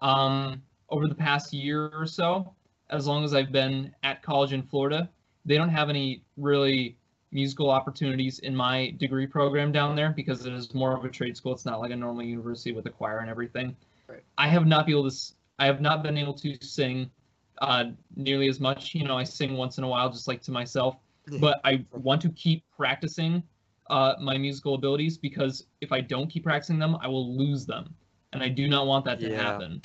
Um, 0.02 0.62
over 0.90 1.08
the 1.08 1.14
past 1.14 1.52
year 1.52 1.90
or 1.96 2.06
so, 2.06 2.54
as 2.90 3.06
long 3.06 3.24
as 3.24 3.34
I've 3.34 3.50
been 3.50 3.92
at 4.04 4.22
college 4.22 4.52
in 4.52 4.62
Florida, 4.62 5.08
they 5.44 5.56
don't 5.56 5.70
have 5.70 5.88
any 5.88 6.22
really 6.36 6.96
musical 7.32 7.70
opportunities 7.70 8.38
in 8.40 8.54
my 8.54 8.94
degree 8.98 9.26
program 9.26 9.72
down 9.72 9.96
there 9.96 10.10
because 10.10 10.46
it 10.46 10.52
is 10.52 10.74
more 10.74 10.96
of 10.96 11.04
a 11.04 11.08
trade 11.08 11.36
school. 11.36 11.52
It's 11.52 11.64
not 11.64 11.80
like 11.80 11.90
a 11.90 11.96
normal 11.96 12.22
university 12.22 12.72
with 12.72 12.86
a 12.86 12.90
choir 12.90 13.18
and 13.18 13.30
everything. 13.30 13.76
Right. 14.08 14.22
I 14.38 14.48
have 14.48 14.66
not 14.66 14.86
been 14.86 14.94
able 14.94 15.10
to. 15.10 15.16
I 15.58 15.66
have 15.66 15.80
not 15.80 16.02
been 16.02 16.18
able 16.18 16.34
to 16.34 16.56
sing 16.60 17.10
uh, 17.58 17.86
nearly 18.14 18.48
as 18.48 18.60
much. 18.60 18.94
You 18.94 19.04
know, 19.04 19.16
I 19.16 19.24
sing 19.24 19.56
once 19.56 19.78
in 19.78 19.84
a 19.84 19.88
while, 19.88 20.10
just 20.10 20.28
like 20.28 20.42
to 20.42 20.50
myself. 20.50 20.96
But 21.40 21.60
I 21.64 21.84
want 21.92 22.20
to 22.22 22.30
keep 22.30 22.64
practicing 22.76 23.42
uh, 23.90 24.14
my 24.20 24.38
musical 24.38 24.74
abilities 24.74 25.18
because 25.18 25.66
if 25.80 25.92
I 25.92 26.00
don't 26.00 26.28
keep 26.28 26.44
practicing 26.44 26.78
them, 26.78 26.96
I 27.00 27.08
will 27.08 27.36
lose 27.36 27.66
them, 27.66 27.94
and 28.32 28.42
I 28.42 28.48
do 28.48 28.68
not 28.68 28.86
want 28.86 29.04
that 29.04 29.20
to 29.20 29.28
Yeah. 29.28 29.52
happen. 29.52 29.82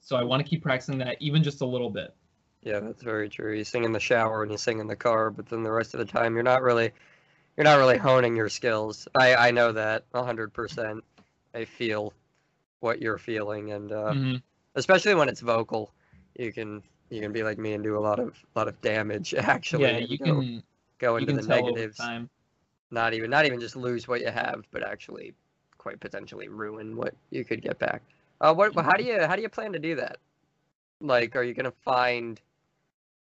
So 0.00 0.16
I 0.16 0.22
want 0.22 0.44
to 0.44 0.48
keep 0.48 0.62
practicing 0.62 0.98
that 0.98 1.16
even 1.20 1.42
just 1.42 1.60
a 1.60 1.66
little 1.66 1.90
bit. 1.90 2.14
Yeah, 2.62 2.80
that's 2.80 3.02
very 3.02 3.28
true. 3.28 3.54
You 3.54 3.64
sing 3.64 3.84
in 3.84 3.92
the 3.92 4.00
shower 4.00 4.42
and 4.42 4.52
you 4.52 4.58
sing 4.58 4.80
in 4.80 4.86
the 4.86 4.96
car, 4.96 5.30
but 5.30 5.46
then 5.46 5.62
the 5.62 5.72
rest 5.72 5.94
of 5.94 5.98
the 5.98 6.04
time 6.06 6.34
you're 6.34 6.42
not 6.42 6.62
really 6.62 6.92
you're 7.56 7.64
not 7.64 7.78
really 7.78 7.98
honing 7.98 8.36
your 8.36 8.48
skills. 8.48 9.08
I 9.18 9.34
I 9.34 9.50
know 9.50 9.72
that 9.72 10.04
100%. 10.12 11.04
I 11.54 11.64
feel 11.64 12.12
what 12.80 13.00
you're 13.02 13.18
feeling 13.18 13.72
and 13.72 13.92
uh 13.92 14.14
Mhm. 14.14 14.42
especially 14.74 15.14
when 15.14 15.28
it's 15.28 15.40
vocal, 15.40 15.92
you 16.38 16.52
can 16.52 16.82
you 17.10 17.20
can 17.20 17.32
be 17.32 17.42
like 17.42 17.58
me 17.58 17.72
and 17.74 17.82
do 17.84 17.96
a 17.96 18.00
lot 18.00 18.18
of 18.18 18.36
lot 18.54 18.68
of 18.68 18.80
damage 18.82 19.34
actually. 19.38 19.84
yeah, 19.84 19.96
and 19.96 20.10
you 20.10 20.18
go, 20.18 20.46
can 20.46 20.62
go 21.00 21.16
into 21.16 21.32
the 21.32 21.42
negatives. 21.42 21.98
time. 21.98 22.30
Not 22.90 23.14
even 23.14 23.30
not 23.30 23.46
even 23.46 23.60
just 23.60 23.76
lose 23.76 24.06
what 24.06 24.20
you 24.20 24.30
have, 24.30 24.64
but 24.70 24.82
actually 24.82 25.34
quite 25.78 25.98
potentially 26.00 26.48
ruin 26.48 26.96
what 26.96 27.14
you 27.30 27.44
could 27.44 27.62
get 27.62 27.78
back. 27.78 28.02
Uh 28.40 28.54
what 28.54 28.74
how 28.74 28.96
do 28.96 29.04
you 29.04 29.20
how 29.26 29.36
do 29.36 29.42
you 29.42 29.48
plan 29.48 29.72
to 29.72 29.78
do 29.78 29.96
that? 29.96 30.18
Like 31.00 31.34
are 31.36 31.42
you 31.42 31.54
to 31.54 31.70
find 31.70 32.40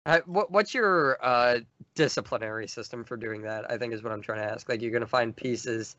uh, 0.06 0.20
what 0.26 0.52
what's 0.52 0.74
your 0.74 1.18
uh, 1.26 1.60
disciplinary 1.96 2.68
system 2.68 3.04
for 3.04 3.18
doing 3.18 3.42
that? 3.42 3.70
I 3.72 3.78
think 3.78 3.94
is 3.94 4.04
what 4.04 4.14
I'm 4.14 4.22
trying 4.22 4.40
to 4.40 4.52
ask. 4.52 4.70
Like, 4.70 4.82
you're 4.82 4.92
gonna 4.92 5.08
find 5.08 5.36
pieces 5.36 5.96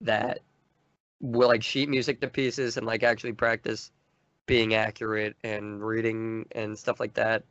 that 0.00 0.40
will 1.20 1.48
like 1.48 1.62
sheet 1.62 1.88
music 1.88 2.20
to 2.20 2.28
pieces 2.28 2.76
and 2.76 2.86
like 2.86 3.02
actually 3.02 3.32
practice 3.32 3.90
being 4.46 4.74
accurate 4.74 5.36
and 5.42 5.82
reading 5.82 6.46
and 6.52 6.78
stuff 6.78 7.00
like 7.00 7.14
that, 7.14 7.42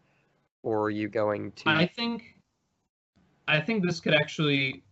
or 0.64 0.84
are 0.84 0.90
you 0.90 1.10
going 1.10 1.52
to? 1.54 1.70
I 1.70 1.88
think 1.88 2.41
I 3.48 3.60
think 3.60 3.86
this 3.86 4.00
could 4.00 4.14
actually 4.14 4.84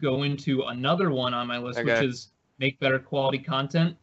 go 0.00 0.22
into 0.22 0.62
another 0.62 1.10
one 1.10 1.34
on 1.34 1.46
my 1.46 1.58
list, 1.58 1.82
which 1.82 2.02
is 2.02 2.30
make 2.58 2.78
better 2.80 2.98
quality 2.98 3.38
content. 3.38 3.96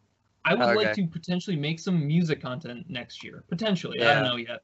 I 0.45 0.53
would 0.53 0.75
like 0.75 0.93
to 0.93 1.05
potentially 1.07 1.57
make 1.57 1.79
some 1.79 2.07
music 2.07 2.41
content 2.41 2.89
next 2.89 3.23
year. 3.23 3.43
Potentially, 3.49 4.01
I 4.01 4.13
don't 4.13 4.23
know 4.23 4.37
yet. 4.37 4.63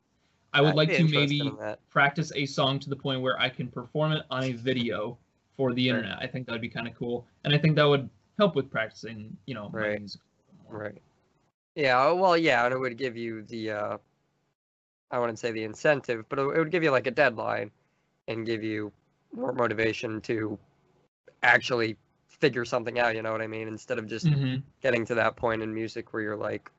I 0.54 0.62
would 0.62 0.70
I'd 0.70 0.76
like 0.76 0.90
to 0.92 1.04
maybe 1.08 1.52
practice 1.90 2.32
a 2.36 2.46
song 2.46 2.80
to 2.80 2.90
the 2.90 2.96
point 2.96 3.22
where 3.22 3.40
I 3.40 3.50
can 3.50 3.68
perform 3.68 4.12
it 4.14 4.24
on 4.30 4.44
a 4.44 4.52
video 4.54 5.18
for 5.58 5.74
the 5.74 5.88
internet. 5.90 6.20
I 6.22 6.28
think 6.28 6.46
that 6.46 6.52
would 6.54 6.62
be 6.62 6.70
kind 6.70 6.88
of 6.88 6.96
cool, 6.96 7.26
and 7.44 7.54
I 7.54 7.58
think 7.58 7.76
that 7.76 7.86
would 7.86 8.10
help 8.38 8.56
with 8.56 8.70
practicing, 8.72 9.36
you 9.46 9.56
know, 9.56 9.70
my 9.70 9.80
Right. 9.80 10.00
music. 10.00 10.22
a 10.22 10.52
little 10.54 10.64
bit 10.64 10.72
more. 10.72 10.82
Right. 10.84 11.02
Yeah. 11.76 12.12
Well, 12.12 12.38
yeah, 12.38 12.66
and 12.66 12.74
it 12.74 12.78
would 12.78 12.98
give 12.98 13.18
you 13.18 13.42
the 13.44 13.72
uh, 13.72 13.98
I 15.12 15.20
wouldn't 15.20 15.40
say 15.40 15.52
the 15.52 15.64
incentive, 15.64 16.26
but 16.30 16.40
it 16.40 16.46
would 16.46 16.72
give 16.72 16.84
you 16.84 16.92
like 16.92 17.08
a 17.08 17.12
deadline 17.12 17.72
and 18.28 18.46
give 18.46 18.64
you 18.64 18.92
more 19.34 19.54
motivation 19.54 20.22
to 20.22 20.58
actually 21.42 21.98
figure 22.28 22.66
something 22.66 23.00
out. 23.00 23.16
You 23.16 23.22
know 23.22 23.32
what 23.32 23.42
I 23.42 23.48
mean? 23.48 23.68
Instead 23.68 24.00
of 24.00 24.08
just 24.08 24.28
Mhm. 24.28 24.64
getting 24.82 25.06
to 25.06 25.16
that 25.16 25.36
point 25.36 25.62
in 25.62 25.74
music 25.74 26.14
where 26.14 26.22
you're 26.22 26.38
like, 26.38 26.72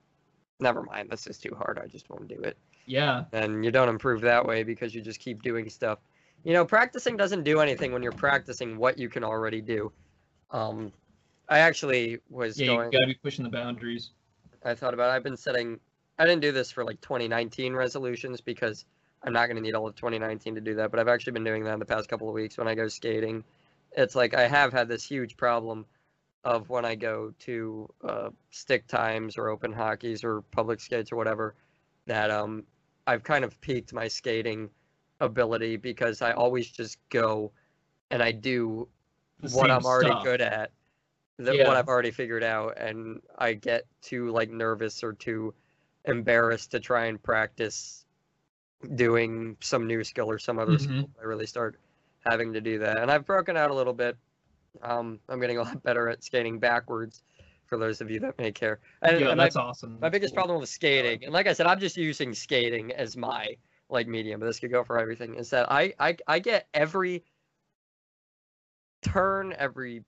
never 0.60 0.82
mind, 0.82 1.10
this 1.10 1.26
is 1.26 1.38
too 1.38 1.54
hard. 1.54 1.78
I 1.78 1.86
just 1.86 2.08
won't 2.10 2.28
do 2.28 2.40
it. 2.40 2.56
Yeah. 2.86 3.24
And 3.32 3.64
you 3.64 3.70
don't 3.70 3.88
improve 3.88 4.20
that 4.22 4.44
way 4.44 4.62
because 4.62 4.94
you 4.94 5.00
just 5.00 5.20
keep 5.20 5.42
doing 5.42 5.68
stuff. 5.68 5.98
You 6.44 6.52
know, 6.52 6.64
practicing 6.64 7.16
doesn't 7.16 7.44
do 7.44 7.60
anything 7.60 7.92
when 7.92 8.02
you're 8.02 8.12
practicing 8.12 8.76
what 8.76 8.98
you 8.98 9.08
can 9.08 9.24
already 9.24 9.60
do. 9.60 9.92
Um, 10.50 10.92
I 11.48 11.58
actually 11.60 12.20
was 12.28 12.60
Yeah, 12.60 12.66
going. 12.66 12.92
you 12.92 12.98
gotta 12.98 13.06
be 13.06 13.18
pushing 13.22 13.44
the 13.44 13.50
boundaries. 13.50 14.10
I 14.64 14.74
thought 14.74 14.94
about. 14.94 15.10
It. 15.10 15.16
I've 15.16 15.22
been 15.22 15.36
setting. 15.36 15.80
I 16.18 16.24
didn't 16.24 16.42
do 16.42 16.52
this 16.52 16.70
for 16.70 16.84
like 16.84 17.00
2019 17.00 17.74
resolutions 17.74 18.40
because 18.40 18.84
I'm 19.24 19.32
not 19.32 19.46
going 19.46 19.56
to 19.56 19.62
need 19.62 19.74
all 19.74 19.86
of 19.88 19.96
2019 19.96 20.54
to 20.56 20.60
do 20.60 20.74
that. 20.76 20.90
But 20.90 21.00
I've 21.00 21.08
actually 21.08 21.32
been 21.32 21.44
doing 21.44 21.64
that 21.64 21.74
in 21.74 21.78
the 21.80 21.86
past 21.86 22.08
couple 22.08 22.28
of 22.28 22.34
weeks 22.34 22.58
when 22.58 22.68
I 22.68 22.74
go 22.74 22.88
skating. 22.88 23.44
It's 23.96 24.14
like 24.14 24.34
I 24.34 24.46
have 24.48 24.72
had 24.72 24.88
this 24.88 25.04
huge 25.04 25.36
problem 25.36 25.86
of 26.44 26.68
when 26.68 26.84
I 26.84 26.94
go 26.94 27.32
to 27.40 27.88
uh, 28.02 28.30
stick 28.50 28.86
times 28.86 29.38
or 29.38 29.48
open 29.48 29.72
hockeys 29.72 30.24
or 30.24 30.42
public 30.42 30.80
skates 30.80 31.12
or 31.12 31.16
whatever 31.16 31.54
that 32.06 32.30
um 32.30 32.64
I've 33.06 33.22
kind 33.22 33.44
of 33.44 33.60
peaked 33.60 33.92
my 33.94 34.08
skating 34.08 34.70
ability 35.20 35.76
because 35.76 36.22
I 36.22 36.32
always 36.32 36.70
just 36.70 36.98
go 37.10 37.52
and 38.10 38.22
I 38.22 38.32
do 38.32 38.88
The 39.40 39.48
what 39.48 39.70
I'm 39.70 39.86
already 39.86 40.14
stuff. 40.14 40.22
good 40.22 40.40
at, 40.40 40.72
that 41.38 41.54
Yeah. 41.54 41.64
what 41.64 41.76
I've 41.76 41.88
already 41.88 42.10
figured 42.10 42.44
out, 42.44 42.78
and 42.78 43.22
I 43.38 43.54
get 43.54 43.84
too 44.02 44.30
like 44.30 44.50
nervous 44.50 45.02
or 45.04 45.12
too 45.14 45.54
embarrassed 46.04 46.72
to 46.72 46.80
try 46.80 47.06
and 47.06 47.22
practice 47.22 48.03
doing 48.94 49.56
some 49.60 49.86
new 49.86 50.04
skill 50.04 50.30
or 50.30 50.38
some 50.38 50.58
other 50.58 50.78
skill. 50.78 51.10
I 51.20 51.24
really 51.24 51.46
start 51.46 51.78
having 52.26 52.52
to 52.52 52.60
do 52.60 52.78
that, 52.78 52.98
and 52.98 53.10
I've 53.10 53.24
broken 53.24 53.56
out 53.56 53.70
a 53.70 53.74
little 53.74 53.92
bit. 53.92 54.16
Um, 54.82 55.20
I'm 55.28 55.40
getting 55.40 55.58
a 55.58 55.62
lot 55.62 55.82
better 55.84 56.08
at 56.08 56.24
skating 56.24 56.58
backwards. 56.58 57.22
For 57.66 57.78
those 57.78 58.02
of 58.02 58.10
you 58.10 58.20
that 58.20 58.38
may 58.38 58.52
care, 58.52 58.78
and, 59.00 59.18
yeah, 59.18 59.28
and 59.28 59.38
my, 59.38 59.44
that's 59.44 59.56
awesome. 59.56 59.98
my 59.98 60.10
biggest 60.10 60.34
problem 60.34 60.60
with 60.60 60.68
skating, 60.68 61.24
and 61.24 61.32
like 61.32 61.46
I 61.46 61.54
said, 61.54 61.66
I'm 61.66 61.80
just 61.80 61.96
using 61.96 62.34
skating 62.34 62.92
as 62.92 63.16
my 63.16 63.56
like 63.88 64.06
medium, 64.06 64.40
but 64.40 64.46
this 64.46 64.58
could 64.58 64.70
go 64.70 64.84
for 64.84 64.98
everything. 64.98 65.34
Is 65.34 65.48
that 65.50 65.72
I 65.72 65.94
I 65.98 66.16
I 66.28 66.38
get 66.40 66.68
every 66.74 67.24
turn, 69.02 69.54
every 69.58 70.04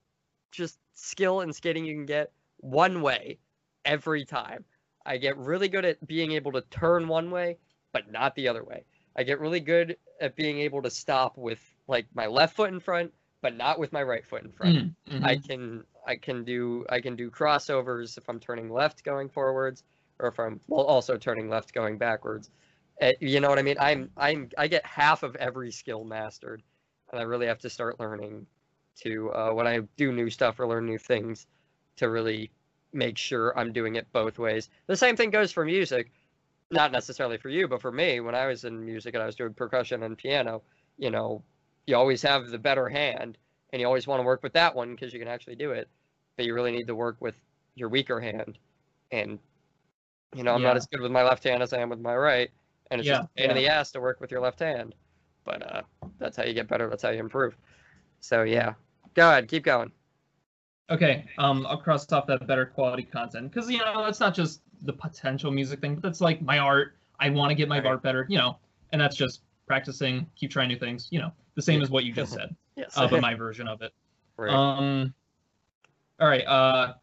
just 0.51 0.79
skill 0.95 1.41
in 1.41 1.53
skating 1.53 1.85
you 1.85 1.95
can 1.95 2.07
get 2.07 2.33
one 2.59 3.01
way 3.03 3.39
every 3.85 4.25
time. 4.25 4.65
I 5.05 5.19
get 5.19 5.37
really 5.37 5.69
good 5.69 5.85
at 5.85 6.05
being 6.07 6.33
able 6.33 6.53
to 6.53 6.63
turn 6.63 7.07
one 7.07 7.31
way, 7.31 7.59
but 7.97 8.13
not 8.13 8.35
the 8.35 8.47
other 8.47 8.63
way. 8.63 8.85
I 9.17 9.23
get 9.23 9.41
really 9.41 9.61
good 9.61 9.97
at 10.21 10.37
being 10.37 10.59
able 10.59 10.83
to 10.83 10.91
stop 10.91 11.39
with 11.39 11.59
like 11.89 12.07
my 12.15 12.27
left 12.27 12.55
foot 12.55 12.71
in 12.71 12.79
front, 12.79 13.11
but 13.41 13.57
not 13.57 13.79
with 13.79 13.91
my 13.91 14.03
right 14.03 14.27
foot 14.27 14.45
in 14.45 14.53
front. 14.53 14.77
Mm, 14.77 14.95
mhm. 15.15 15.25
I 15.25 15.37
can 15.37 15.85
I 16.07 16.17
can 16.17 16.45
do 16.45 16.85
I 16.91 17.01
can 17.01 17.17
do 17.17 17.31
crossovers 17.31 18.19
if 18.19 18.29
I'm 18.29 18.39
turning 18.39 18.71
left 18.71 19.03
going 19.03 19.31
forwards, 19.31 19.83
or 20.19 20.29
if 20.29 20.39
I'm 20.39 20.61
well 20.69 20.85
also 20.85 21.17
turning 21.17 21.49
left 21.49 21.73
going 21.73 21.97
backwards. 21.97 22.51
Uh, 23.01 23.13
you 23.19 23.41
know 23.41 23.49
what 23.49 23.59
I 23.59 23.63
mean? 23.63 23.79
I'm 23.81 24.11
I'm 24.19 24.51
I 24.59 24.69
get 24.69 24.85
half 24.85 25.23
of 25.23 25.35
every 25.37 25.73
skill 25.73 26.05
mastered, 26.05 26.63
and 27.11 27.19
I 27.19 27.25
really 27.25 27.47
have 27.47 27.61
to 27.61 27.71
start 27.71 27.99
learning 27.99 28.47
to 28.97 29.33
uh, 29.33 29.53
when 29.55 29.67
I 29.67 29.81
do 29.97 30.13
new 30.13 30.29
stuff 30.29 30.61
or 30.61 30.67
learn 30.67 30.85
new 30.85 30.99
things 30.99 31.47
to 31.97 32.11
really 32.11 32.51
make 32.93 33.17
sure 33.17 33.59
I'm 33.59 33.73
doing 33.73 33.95
it 33.95 34.07
both 34.13 34.39
ways. 34.39 34.69
The 34.87 34.97
same 34.97 35.17
thing 35.17 35.31
goes 35.31 35.51
for 35.51 35.65
music, 35.65 36.13
not 36.71 36.93
necessarily 36.93 37.39
for 37.39 37.49
you, 37.49 37.69
but 37.69 37.81
for 37.81 37.93
me 37.93 38.21
when 38.21 38.35
I 38.35 38.47
was 38.47 38.65
in 38.65 38.85
music 38.85 39.15
and 39.15 39.23
I 39.23 39.27
was 39.27 39.37
doing 39.37 39.55
percussion 39.55 40.03
and 40.03 40.17
piano. 40.19 40.63
You 40.99 41.11
know, 41.11 41.43
you 41.87 41.97
always 41.97 42.23
have 42.23 42.49
the 42.49 42.59
better 42.59 42.89
hand 42.89 43.39
and 43.73 43.81
you 43.81 43.87
always 43.87 44.07
want 44.07 44.21
to 44.21 44.25
work 44.27 44.43
with 44.43 44.53
that 44.55 44.75
one 44.75 44.95
because 44.95 45.13
you 45.13 45.19
can 45.19 45.29
actually 45.29 45.57
do 45.57 45.73
it 45.73 45.89
but 46.37 46.45
you 46.45 46.55
really 46.55 46.73
need 46.73 46.87
to 46.87 46.95
work 46.95 47.17
with 47.21 47.41
your 47.75 47.89
weaker 47.89 48.21
hand. 48.21 48.59
And 49.11 49.39
you 50.35 50.43
know 50.43 50.55
i'm 50.55 50.63
not 50.63 50.77
as 50.77 50.87
good 50.87 51.01
with 51.01 51.13
my 51.13 51.23
left 51.23 51.45
hand 51.45 51.63
as 51.63 51.73
i 51.73 51.79
am 51.79 51.89
with 51.91 52.01
my 52.01 52.15
right 52.17 52.51
and 52.91 53.01
it's 53.01 53.09
just 53.09 53.23
Yeah, 53.23 53.25
a 53.25 53.29
pain 53.37 53.51
in 53.51 53.57
the 53.57 53.69
ass 53.69 53.91
to 53.93 54.01
work 54.01 54.21
with 54.21 54.31
your 54.31 54.41
left 54.41 54.59
hand 54.61 54.95
but 55.45 55.63
uh 55.63 55.83
that's 56.19 56.37
how 56.37 56.45
you 56.45 56.55
get 56.55 56.69
better 56.69 56.89
that's 56.89 57.03
how 57.03 57.11
you 57.11 57.21
improve. 57.21 57.57
So 58.21 58.43
yeah. 58.43 58.75
Go 59.15 59.29
ahead 59.29 59.49
keep 59.49 59.65
going. 59.65 59.93
Okay, 60.89 61.27
um, 61.39 61.67
I'll 61.67 61.79
cross 61.79 62.11
off 62.13 62.27
that 62.29 62.47
better 62.47 62.65
quality 62.67 63.03
content 63.03 63.51
because 63.53 63.69
you 63.71 63.79
know 63.79 64.05
that's 64.05 64.21
not 64.21 64.35
just 64.35 64.63
the 64.83 64.93
potential 64.93 65.51
music 65.51 65.81
thing, 65.81 65.95
but 65.95 66.03
that's 66.03 66.21
like 66.21 66.43
my 66.43 66.59
art. 66.59 66.97
I 67.19 67.31
want 67.31 67.51
to 67.51 67.55
get 67.55 67.69
my 67.69 67.79
Right. 67.79 67.87
art 67.87 68.03
better, 68.03 68.27
you 68.29 68.39
know, 68.39 68.59
and 68.93 69.01
that's 69.01 69.17
just 69.17 69.43
practicing, 69.67 70.27
keep 70.37 70.51
trying 70.51 70.69
new 70.69 70.79
things, 70.79 71.09
you 71.11 71.19
know, 71.19 71.33
the 71.55 71.63
same 71.63 71.79
Yeah. 71.79 71.85
as 71.85 71.91
what 71.91 72.05
you 72.05 72.13
just 72.13 72.33
said, 72.33 72.55
yes 72.77 72.93
uh, 72.97 73.09
but 73.09 73.21
my 73.21 73.35
version 73.35 73.67
of 73.69 73.83
it. 73.83 73.93
right. 74.37 74.53
Um, 74.53 75.15
all 76.21 76.29
right, 76.29 76.47
uh, 76.47 76.95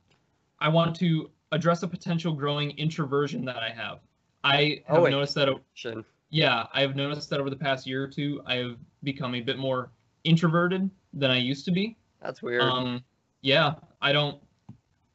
I 0.59 0.69
want 0.69 0.95
to 0.97 1.30
address 1.51 1.84
a 1.84 1.88
potential 1.88 2.34
growing 2.34 2.71
introversion 2.78 3.45
that 3.45 3.57
I 3.57 3.69
have. 3.69 3.99
I 4.43 4.82
have 4.88 4.99
Oh, 4.99 5.05
noticed 5.07 5.36
that 5.36 5.49
Should- 5.74 6.05
yeah, 6.30 6.65
I 6.74 6.82
have 6.82 6.95
noticed 6.95 7.30
that 7.30 7.39
over 7.39 7.49
the 7.49 7.55
past 7.55 7.86
year 7.86 8.03
or 8.03 8.07
two, 8.07 8.41
I 8.45 8.55
have 8.55 8.78
become 9.03 9.36
a 9.36 9.41
bit 9.41 9.57
more 9.59 9.91
introverted 10.24 10.89
than 11.13 11.30
I 11.32 11.38
used 11.38 11.65
to 11.65 11.71
be. 11.71 11.97
that's 12.21 12.41
weird 12.41 12.61
Um, 12.61 13.03
yeah, 13.41 13.76
I 14.01 14.13
don't 14.13 14.41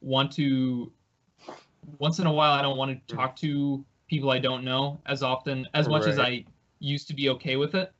want 0.01 0.31
to. 0.33 0.91
Once 1.97 2.19
in 2.19 2.27
a 2.27 2.31
while, 2.31 2.51
I 2.53 2.61
don't 2.61 2.77
want 2.77 3.07
to 3.07 3.15
talk 3.15 3.35
to 3.37 3.83
people 4.07 4.31
I 4.31 4.39
don't 4.39 4.63
know 4.63 5.01
as 5.05 5.23
often, 5.23 5.67
as 5.73 5.87
much 5.87 6.07
as 6.07 6.19
I 6.19 6.45
used 6.79 7.07
to 7.09 7.13
be 7.13 7.29
okay 7.29 7.55
with 7.55 7.75
it. 7.75 7.91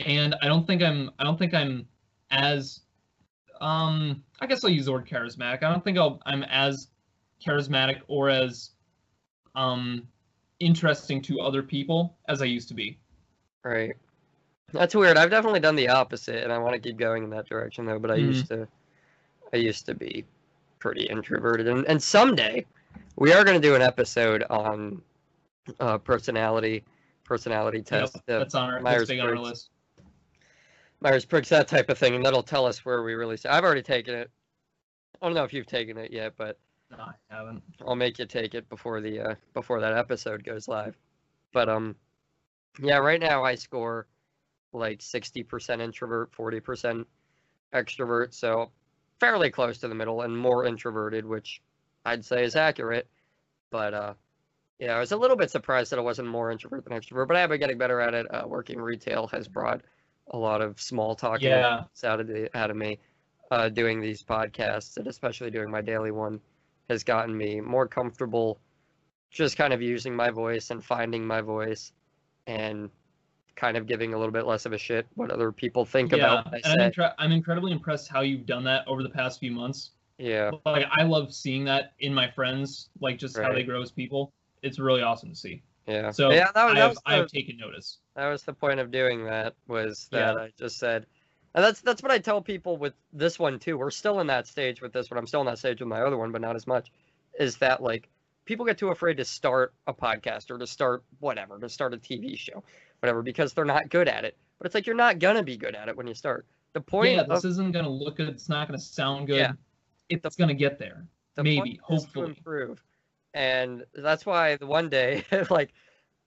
And 0.00 0.34
I 0.42 0.46
don't 0.46 0.66
think 0.66 0.82
I'm. 0.82 1.10
I 1.18 1.24
don't 1.24 1.38
think 1.38 1.54
I'm 1.54 1.88
as. 2.30 2.80
Um, 3.60 4.22
I 4.40 4.46
guess 4.46 4.62
I'll 4.62 4.70
use 4.70 4.86
the 4.86 4.92
word 4.92 5.06
charismatic. 5.06 5.64
I 5.64 5.70
don't 5.70 5.82
think 5.82 5.98
I'll, 5.98 6.20
I'm 6.26 6.44
as 6.44 6.88
charismatic 7.44 8.02
or 8.06 8.28
as 8.28 8.70
um 9.54 10.06
interesting 10.60 11.22
to 11.22 11.40
other 11.40 11.62
people 11.62 12.16
as 12.28 12.42
I 12.42 12.44
used 12.44 12.68
to 12.68 12.74
be. 12.74 12.98
Right. 13.64 13.96
That's 14.72 14.94
weird. 14.94 15.16
I've 15.16 15.30
definitely 15.30 15.60
done 15.60 15.76
the 15.76 15.88
opposite, 15.88 16.44
and 16.44 16.52
I 16.52 16.58
want 16.58 16.74
to 16.74 16.80
keep 16.80 16.96
going 16.96 17.24
in 17.24 17.30
that 17.30 17.48
direction 17.48 17.86
though. 17.86 17.98
But 17.98 18.10
I 18.10 18.18
Mhm. 18.18 18.26
used 18.28 18.48
to, 18.48 18.68
I 19.52 19.56
used 19.56 19.86
to 19.86 19.94
be 19.94 20.24
pretty 20.78 21.04
introverted, 21.04 21.68
and 21.68 21.84
and 21.86 22.02
someday 22.02 22.64
we 23.16 23.32
are 23.32 23.44
going 23.44 23.60
to 23.60 23.68
do 23.68 23.74
an 23.74 23.82
episode 23.82 24.44
on 24.50 25.02
uh, 25.80 25.98
personality, 25.98 26.84
personality 27.24 27.82
test, 27.82 28.14
the 28.26 28.38
that's 28.38 28.54
on 28.54 28.68
our 28.68 28.72
that's 28.74 28.84
Myers 28.84 29.08
big 29.08 29.20
on 29.20 29.28
our 29.28 29.38
list. 29.38 29.70
Myers 31.00 31.24
Briggs, 31.24 31.48
that 31.50 31.68
type 31.68 31.90
of 31.90 31.98
thing, 31.98 32.14
and 32.14 32.24
that'll 32.24 32.42
tell 32.42 32.66
us 32.66 32.84
where 32.84 33.02
we 33.02 33.14
really. 33.14 33.36
St- 33.36 33.52
I've 33.54 33.64
already 33.64 33.82
taken 33.82 34.14
it. 34.14 34.30
I 35.20 35.26
don't 35.26 35.34
know 35.34 35.44
if 35.44 35.52
you've 35.52 35.66
taken 35.66 35.96
it 35.96 36.12
yet, 36.12 36.34
but 36.36 36.58
No, 36.90 36.98
I 36.98 37.12
haven't. 37.28 37.62
I'll 37.86 37.96
make 37.96 38.18
you 38.18 38.26
take 38.26 38.54
it 38.54 38.68
before 38.68 39.00
the 39.00 39.20
uh, 39.20 39.34
before 39.54 39.80
that 39.80 39.92
episode 39.92 40.44
goes 40.44 40.68
live. 40.68 40.96
But 41.52 41.68
um, 41.68 41.94
yeah, 42.80 42.98
right 42.98 43.20
now 43.20 43.44
I 43.44 43.54
score 43.54 44.06
like 44.72 45.02
sixty 45.02 45.42
percent 45.42 45.80
introvert, 45.82 46.32
forty 46.32 46.60
percent 46.60 47.06
extrovert, 47.72 48.32
so 48.32 48.70
fairly 49.20 49.50
close 49.50 49.78
to 49.78 49.88
the 49.88 49.94
middle 49.94 50.22
and 50.22 50.36
more 50.36 50.64
introverted, 50.64 51.24
which 51.24 51.60
I'd 52.04 52.24
say 52.24 52.44
is 52.44 52.56
accurate. 52.56 53.06
But 53.70 53.94
uh, 53.94 54.14
yeah, 54.78 54.94
I 54.96 55.00
was 55.00 55.12
a 55.12 55.16
little 55.16 55.36
bit 55.36 55.50
surprised 55.50 55.92
that 55.92 55.98
I 55.98 56.02
wasn't 56.02 56.28
more 56.28 56.50
introvert 56.50 56.84
than 56.84 56.92
extrovert, 56.98 57.28
but 57.28 57.36
I 57.36 57.40
have 57.40 57.50
been 57.50 57.60
getting 57.60 57.78
better 57.78 58.00
at 58.00 58.14
it. 58.14 58.26
Uh, 58.32 58.44
working 58.46 58.80
retail 58.80 59.26
has 59.28 59.48
brought 59.48 59.82
a 60.30 60.36
lot 60.38 60.60
of 60.62 60.80
small 60.80 61.14
talk 61.14 61.40
Yeah. 61.42 61.84
out 62.04 62.20
of 62.20 62.26
the, 62.26 62.48
out 62.56 62.70
of 62.70 62.76
me. 62.76 62.98
Uh, 63.50 63.70
doing 63.70 63.98
these 63.98 64.22
podcasts 64.22 64.98
and 64.98 65.06
especially 65.06 65.50
doing 65.50 65.70
my 65.70 65.80
daily 65.80 66.10
one 66.10 66.38
has 66.90 67.02
gotten 67.02 67.34
me 67.34 67.62
more 67.62 67.88
comfortable 67.88 68.58
just 69.30 69.56
kind 69.56 69.72
of 69.72 69.80
using 69.80 70.14
my 70.14 70.28
voice 70.28 70.70
and 70.70 70.84
finding 70.84 71.26
my 71.26 71.40
voice 71.40 71.92
and 72.46 72.90
kind 73.58 73.76
of 73.76 73.86
giving 73.86 74.14
a 74.14 74.18
little 74.18 74.32
bit 74.32 74.46
less 74.46 74.64
of 74.66 74.72
a 74.72 74.78
shit 74.78 75.06
what 75.16 75.30
other 75.30 75.50
people 75.50 75.84
think 75.84 76.12
yeah, 76.12 76.18
about 76.40 76.54
and 76.54 76.80
I'm, 76.80 76.90
incre- 76.90 77.14
I'm 77.18 77.32
incredibly 77.32 77.72
impressed 77.72 78.08
how 78.08 78.20
you've 78.20 78.46
done 78.46 78.62
that 78.64 78.86
over 78.86 79.02
the 79.02 79.08
past 79.10 79.40
few 79.40 79.50
months. 79.50 79.90
Yeah, 80.16 80.50
Like 80.64 80.86
I 80.92 81.02
love 81.02 81.34
seeing 81.34 81.64
that 81.64 81.92
in 82.00 82.14
my 82.14 82.30
friends, 82.30 82.88
like 83.00 83.18
just 83.18 83.36
how 83.36 83.52
they 83.52 83.62
grow 83.64 83.82
as 83.82 83.90
people. 83.90 84.32
It's 84.62 84.78
really 84.78 85.02
awesome 85.02 85.30
to 85.30 85.34
see. 85.36 85.62
yeah. 85.86 86.10
So 86.10 86.30
yeah, 86.30 86.50
that 86.54 86.64
was, 86.64 86.74
I, 86.74 86.78
have, 86.78 86.90
was 86.90 86.98
I 87.06 87.14
have 87.16 87.26
taken 87.28 87.56
notice. 87.56 87.98
that 88.14 88.28
was 88.28 88.42
the 88.42 88.52
point 88.52 88.80
of 88.80 88.90
doing 88.90 89.24
that 89.26 89.54
was 89.66 90.08
Yeah. 90.12 90.32
that 90.32 90.36
I 90.38 90.52
just 90.58 90.78
said 90.78 91.06
and 91.54 91.64
that's 91.64 91.80
that's 91.80 92.02
what 92.02 92.12
I 92.12 92.18
tell 92.18 92.40
people 92.40 92.76
with 92.76 92.94
this 93.12 93.38
one 93.38 93.58
too. 93.58 93.78
We're 93.78 93.90
still 93.90 94.20
in 94.20 94.26
that 94.28 94.46
stage 94.46 94.80
with 94.80 94.92
this 94.92 95.10
one. 95.10 95.18
I'm 95.18 95.26
still 95.26 95.40
in 95.40 95.46
that 95.46 95.58
stage 95.58 95.80
with 95.80 95.88
my 95.88 96.02
other 96.02 96.16
one, 96.16 96.30
but 96.30 96.40
not 96.40 96.54
as 96.56 96.66
much. 96.66 96.92
Is 97.38 97.56
that 97.56 97.82
like 97.82 98.08
people 98.44 98.64
get 98.66 98.78
too 98.78 98.88
afraid 98.90 99.16
to 99.16 99.24
start 99.24 99.72
a 99.86 99.94
podcast 99.94 100.50
or 100.50 100.58
to 100.58 100.66
start 100.66 101.02
whatever, 101.20 101.58
to 101.58 101.68
start 101.68 101.94
a 101.94 101.96
TV 101.96 102.36
show, 102.36 102.62
whatever, 103.00 103.22
because 103.22 103.52
they're 103.52 103.64
not 103.64 103.88
good 103.88 104.08
at 104.08 104.24
it. 104.24 104.36
But 104.58 104.66
it's 104.66 104.74
like 104.74 104.86
you're 104.86 104.96
not 104.96 105.18
gonna 105.18 105.42
be 105.42 105.56
good 105.56 105.74
at 105.74 105.88
it 105.88 105.96
when 105.96 106.06
you 106.06 106.14
start. 106.14 106.46
The 106.72 106.80
point 106.80 107.14
yeah, 107.14 107.20
of 107.22 107.28
this 107.28 107.44
isn't 107.44 107.72
gonna 107.72 107.88
look 107.88 108.16
good. 108.16 108.28
It's 108.28 108.48
not 108.48 108.68
gonna 108.68 108.78
sound 108.78 109.26
good. 109.28 109.36
Yeah. 109.38 109.52
It's 110.08 110.36
gonna 110.36 110.54
get 110.54 110.78
there. 110.78 111.06
the 111.34 111.44
maybe, 111.44 111.58
point 111.58 111.70
is 111.70 111.78
to 111.78 111.84
hopefully. 112.08 112.26
improve. 112.30 112.82
And 113.34 113.84
that's 113.94 114.26
why 114.26 114.56
the 114.56 114.66
one 114.66 114.88
day, 114.88 115.24
like, 115.50 115.72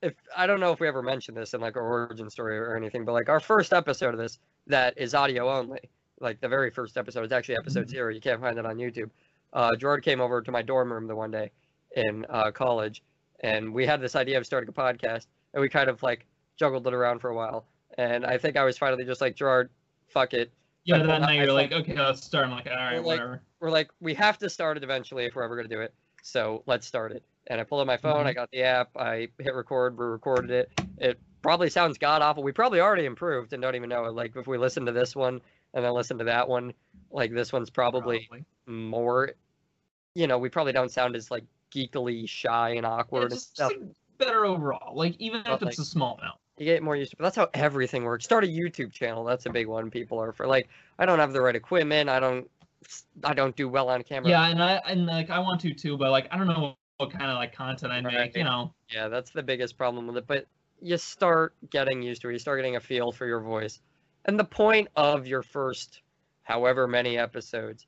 if 0.01 0.13
I 0.35 0.47
don't 0.47 0.59
know 0.59 0.71
if 0.71 0.79
we 0.79 0.87
ever 0.87 1.01
mentioned 1.01 1.35
this 1.37 1.53
in 1.53 1.61
like 1.61 1.75
our 1.75 1.83
origin 1.83 2.29
story 2.29 2.57
or 2.57 2.75
anything, 2.75 3.05
but 3.05 3.13
like 3.13 3.27
our 3.29 3.39
first 3.39 3.73
episode 3.73 4.13
of 4.13 4.19
this 4.19 4.39
that 4.67 4.97
is 4.97 5.13
audio 5.13 5.49
only, 5.49 5.79
like 6.19 6.39
the 6.41 6.47
very 6.47 6.71
first 6.71 6.97
episode 6.97 7.23
it's 7.23 7.33
actually 7.33 7.57
episode 7.57 7.87
Mhm. 7.87 7.91
zero. 7.91 8.13
You 8.13 8.21
can't 8.21 8.39
find 8.39 8.57
it 8.57 8.65
on 8.65 8.77
YouTube. 8.77 9.09
Uh, 9.53 9.75
Gerard 9.75 10.03
came 10.03 10.21
over 10.21 10.41
to 10.41 10.51
my 10.51 10.61
dorm 10.61 10.91
room 10.93 11.07
the 11.07 11.15
one 11.15 11.31
day 11.31 11.51
in 11.95 12.25
uh, 12.29 12.51
college, 12.51 13.03
and 13.41 13.73
we 13.73 13.85
had 13.85 13.99
this 13.99 14.15
idea 14.15 14.37
of 14.37 14.45
starting 14.45 14.69
a 14.69 14.71
podcast, 14.73 15.27
and 15.53 15.61
we 15.61 15.67
kind 15.69 15.89
of 15.89 16.01
like 16.03 16.25
juggled 16.61 16.85
it 16.85 16.93
around 16.93 17.19
for 17.19 17.31
a 17.31 17.35
while. 17.35 17.65
And 17.97 18.23
I 18.23 18.37
think 18.37 18.55
I 18.55 18.63
was 18.63 18.77
finally 18.77 19.03
just 19.03 19.19
like 19.19 19.35
Gerard, 19.35 19.71
fuck 20.09 20.33
it, 20.35 20.51
Yeah, 20.83 20.97
Like, 20.97 21.07
that 21.07 21.09
well, 21.09 21.19
night 21.21 21.37
you're 21.39 21.51
like, 21.51 21.71
okay, 21.71 21.97
let's 21.99 22.23
start. 22.23 22.45
I'm 22.45 22.51
like, 22.51 22.67
all 22.67 22.75
right, 22.75 22.97
like, 22.97 23.05
whatever. 23.05 23.41
we're 23.59 23.71
like, 23.71 23.89
we 23.99 24.13
have 24.13 24.37
to 24.37 24.49
start 24.49 24.77
it 24.77 24.83
eventually 24.83 25.25
if 25.25 25.33
we're 25.35 25.41
ever 25.43 25.55
going 25.55 25.67
to 25.67 25.75
do 25.75 25.81
it. 25.81 25.91
So 26.21 26.61
let's 26.67 26.85
start 26.85 27.11
it. 27.13 27.23
And 27.47 27.59
I 27.59 27.63
pulled 27.63 27.81
up 27.81 27.87
my 27.87 27.97
phone, 27.97 28.17
mm-hmm. 28.19 28.27
I 28.27 28.33
got 28.33 28.51
the 28.51 28.61
app, 28.61 28.89
I 28.95 29.27
hit 29.39 29.55
record, 29.55 29.97
we 29.97 30.05
recorded 30.05 30.51
it. 30.51 30.71
It 30.99 31.19
probably 31.41 31.71
sounds 31.71 31.97
god 31.97 32.21
awful. 32.21 32.43
We 32.43 32.51
probably 32.51 32.79
already 32.79 33.05
improved 33.05 33.53
and 33.53 33.61
don't 33.63 33.75
even 33.75 33.89
know 33.89 34.05
it. 34.05 34.13
Like 34.13 34.35
if 34.35 34.45
we 34.45 34.59
listen 34.59 34.85
to 34.85 34.91
this 34.91 35.15
one 35.15 35.41
and 35.73 35.83
then 35.83 35.91
listen 35.93 36.19
to 36.19 36.25
that 36.25 36.47
one, 36.47 36.73
like 37.09 37.33
this 37.33 37.51
one's 37.51 37.71
probably, 37.71 38.29
more, 38.67 39.31
you 40.13 40.27
know, 40.27 40.37
we 40.37 40.49
probably 40.49 40.73
don't 40.73 40.91
sound 40.91 41.15
as 41.15 41.31
like 41.31 41.43
geekily 41.73 42.29
shy 42.29 42.69
and 42.69 42.83
Yeah, 42.83 42.89
awkward 42.91 43.23
and 43.23 43.31
just, 43.31 43.55
stuff. 43.55 43.71
just, 43.71 43.81
like, 43.81 43.91
better 44.19 44.45
overall. 44.45 44.95
Like 44.95 45.15
even 45.17 45.41
But, 45.43 45.53
if 45.53 45.67
it's 45.69 45.77
like- 45.79 45.83
a 45.85 45.89
small 45.89 46.17
amount. 46.19 46.37
You 46.57 46.65
get 46.65 46.83
more 46.83 46.95
used 46.95 47.11
to, 47.11 47.17
but 47.17 47.23
that's 47.23 47.35
how 47.35 47.49
everything 47.53 48.03
works. 48.03 48.25
Start 48.25 48.43
a 48.43 48.47
YouTube 48.47 48.91
channel. 48.91 49.23
That's 49.23 49.45
a 49.45 49.49
big 49.49 49.67
one. 49.67 49.89
People 49.89 50.19
are 50.19 50.31
for 50.31 50.45
like, 50.45 50.69
I 50.99 51.05
don't 51.05 51.19
have 51.19 51.33
the 51.33 51.41
right 51.41 51.55
equipment. 51.55 52.09
I 52.09 52.19
don't, 52.19 52.47
I 53.23 53.33
don't 53.33 53.55
do 53.55 53.67
well 53.67 53.89
on 53.89 54.03
camera. 54.03 54.29
Yeah, 54.29 54.47
and 54.47 54.61
I 54.61 54.81
and 54.87 55.05
like 55.05 55.29
I 55.29 55.39
want 55.39 55.61
to 55.61 55.73
too, 55.73 55.97
but 55.97 56.11
like 56.11 56.27
I 56.31 56.37
don't 56.37 56.47
know 56.47 56.75
what, 56.97 57.11
kind 57.11 57.31
of 57.31 57.35
like 57.35 57.53
content 57.53 57.91
I 57.91 58.01
make. 58.01 58.13
Right. 58.13 58.35
You 58.35 58.43
know. 58.43 58.73
Yeah, 58.89 59.07
that's 59.07 59.31
the 59.31 59.41
biggest 59.41 59.77
problem 59.77 60.07
with 60.07 60.17
it. 60.17 60.27
But 60.27 60.45
you 60.81 60.97
start 60.97 61.55
getting 61.69 62.01
used 62.01 62.21
to 62.23 62.29
it. 62.29 62.33
You 62.33 62.39
start 62.39 62.59
getting 62.59 62.75
a 62.75 62.79
feel 62.79 63.11
for 63.11 63.25
your 63.25 63.39
voice. 63.39 63.79
And 64.25 64.37
the 64.37 64.43
point 64.43 64.89
of 64.95 65.25
your 65.25 65.41
first 65.41 66.01
however 66.43 66.87
many 66.87 67.17
episodes 67.17 67.87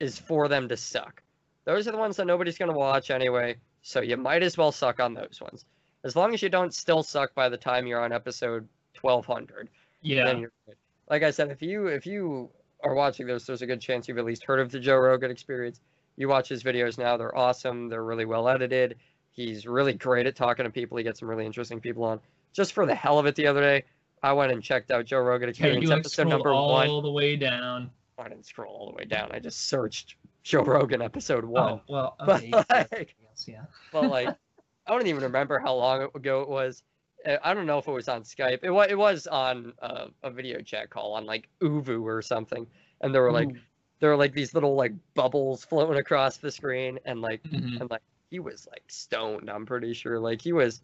is 0.00 0.18
for 0.18 0.48
them 0.48 0.68
to 0.68 0.76
suck. 0.76 1.22
Those 1.64 1.88
are 1.88 1.92
the 1.92 1.98
ones 1.98 2.16
that 2.16 2.26
nobody's 2.26 2.58
going 2.58 2.70
to 2.70 2.76
watch 2.76 3.10
anyway. 3.10 3.56
So 3.82 4.00
you 4.00 4.16
might 4.16 4.42
as 4.42 4.56
well 4.56 4.72
suck 4.72 5.00
on 5.00 5.14
those 5.14 5.40
ones. 5.40 5.64
As 6.04 6.16
long 6.16 6.34
as 6.34 6.42
you 6.42 6.48
don't 6.48 6.74
still 6.74 7.02
suck 7.02 7.34
by 7.34 7.48
the 7.48 7.56
time 7.56 7.86
you're 7.86 8.00
on 8.00 8.12
episode 8.12 8.66
1200 9.00 9.68
Yeah. 10.02 10.24
then 10.24 10.38
you're 10.40 10.52
good. 10.66 10.76
Like 11.10 11.22
I 11.22 11.30
said, 11.30 11.50
if 11.50 11.62
you 11.62 11.86
if 11.88 12.06
you 12.06 12.48
are 12.82 12.94
watching 12.94 13.26
this, 13.26 13.44
there's 13.44 13.62
a 13.62 13.66
good 13.66 13.80
chance 13.80 14.08
you've 14.08 14.18
at 14.18 14.24
least 14.24 14.44
heard 14.44 14.60
of 14.60 14.70
the 14.70 14.80
Joe 14.80 14.96
Rogan 14.96 15.30
experience. 15.30 15.80
You 16.16 16.28
watch 16.28 16.48
his 16.48 16.62
videos 16.62 16.98
now; 16.98 17.16
they're 17.16 17.36
awesome. 17.36 17.88
They're 17.88 18.04
really 18.04 18.24
well 18.24 18.48
edited. 18.48 18.96
He's 19.32 19.66
really 19.66 19.94
great 19.94 20.26
at 20.26 20.36
talking 20.36 20.64
to 20.64 20.70
people. 20.70 20.96
He 20.98 21.04
gets 21.04 21.20
some 21.20 21.28
really 21.28 21.46
interesting 21.46 21.80
people 21.80 22.04
on. 22.04 22.20
Just 22.52 22.72
for 22.74 22.84
the 22.86 22.94
hell 22.94 23.18
of 23.18 23.26
it, 23.26 23.34
the 23.34 23.46
other 23.46 23.60
day, 23.60 23.84
I 24.22 24.32
went 24.32 24.52
and 24.52 24.62
checked 24.62 24.90
out 24.90 25.06
Joe 25.06 25.20
Rogan 25.20 25.48
Yeah, 25.48 25.50
Experience 25.50 25.88
like 25.88 25.98
episode 26.00 26.28
number 26.28 26.50
all 26.50 26.72
one. 26.72 27.02
the 27.02 27.10
way 27.10 27.36
down. 27.36 27.90
I 28.18 28.28
didn't 28.28 28.44
scroll 28.46 28.74
all 28.74 28.86
the 28.90 28.94
way 28.96 29.04
down. 29.04 29.30
I 29.32 29.38
just 29.38 29.68
searched 29.68 30.16
Joe 30.42 30.62
Rogan 30.62 31.00
episode 31.02 31.44
oh, 31.44 31.48
one. 31.48 31.72
Oh 31.72 31.80
well, 31.88 32.16
But, 32.26 32.42
like- 32.70 33.14
yes, 33.22 33.46
yeah. 33.48 33.62
but 33.90 34.04
like 34.08 34.28
I 34.86 34.92
don't 34.92 35.06
even 35.06 35.22
remember 35.22 35.58
how 35.58 35.74
long 35.74 36.08
ago 36.14 36.40
it 36.42 36.48
was. 36.48 36.82
Uh, 37.26 37.36
I 37.42 37.54
don't 37.54 37.66
know 37.66 37.78
if 37.78 37.86
it 37.86 37.92
was 37.92 38.08
on 38.08 38.22
Skype. 38.22 38.60
It 38.62 38.70
was 38.70 38.88
it 38.90 38.98
was 38.98 39.26
on 39.26 39.72
uh, 39.80 40.06
a 40.22 40.30
video 40.30 40.60
chat 40.60 40.90
call 40.90 41.12
on 41.14 41.24
like 41.24 41.48
Uvu 41.60 42.02
or 42.02 42.20
something, 42.22 42.66
and 43.00 43.14
there 43.14 43.22
were 43.22 43.32
like 43.32 43.48
Ooh. 43.50 43.58
there 44.00 44.10
were 44.10 44.16
like 44.16 44.32
these 44.34 44.54
little 44.54 44.74
like 44.74 44.92
bubbles 45.14 45.64
floating 45.64 45.98
across 45.98 46.38
the 46.38 46.50
screen, 46.50 46.98
and 47.04 47.20
like 47.20 47.42
Mhm. 47.44 47.80
and 47.80 47.90
like 47.90 48.02
he 48.30 48.40
was 48.40 48.66
like 48.70 48.84
stoned. 48.88 49.48
I'm 49.48 49.66
pretty 49.66 49.92
sure 49.94 50.18
like 50.18 50.42
he 50.42 50.52
was 50.52 50.82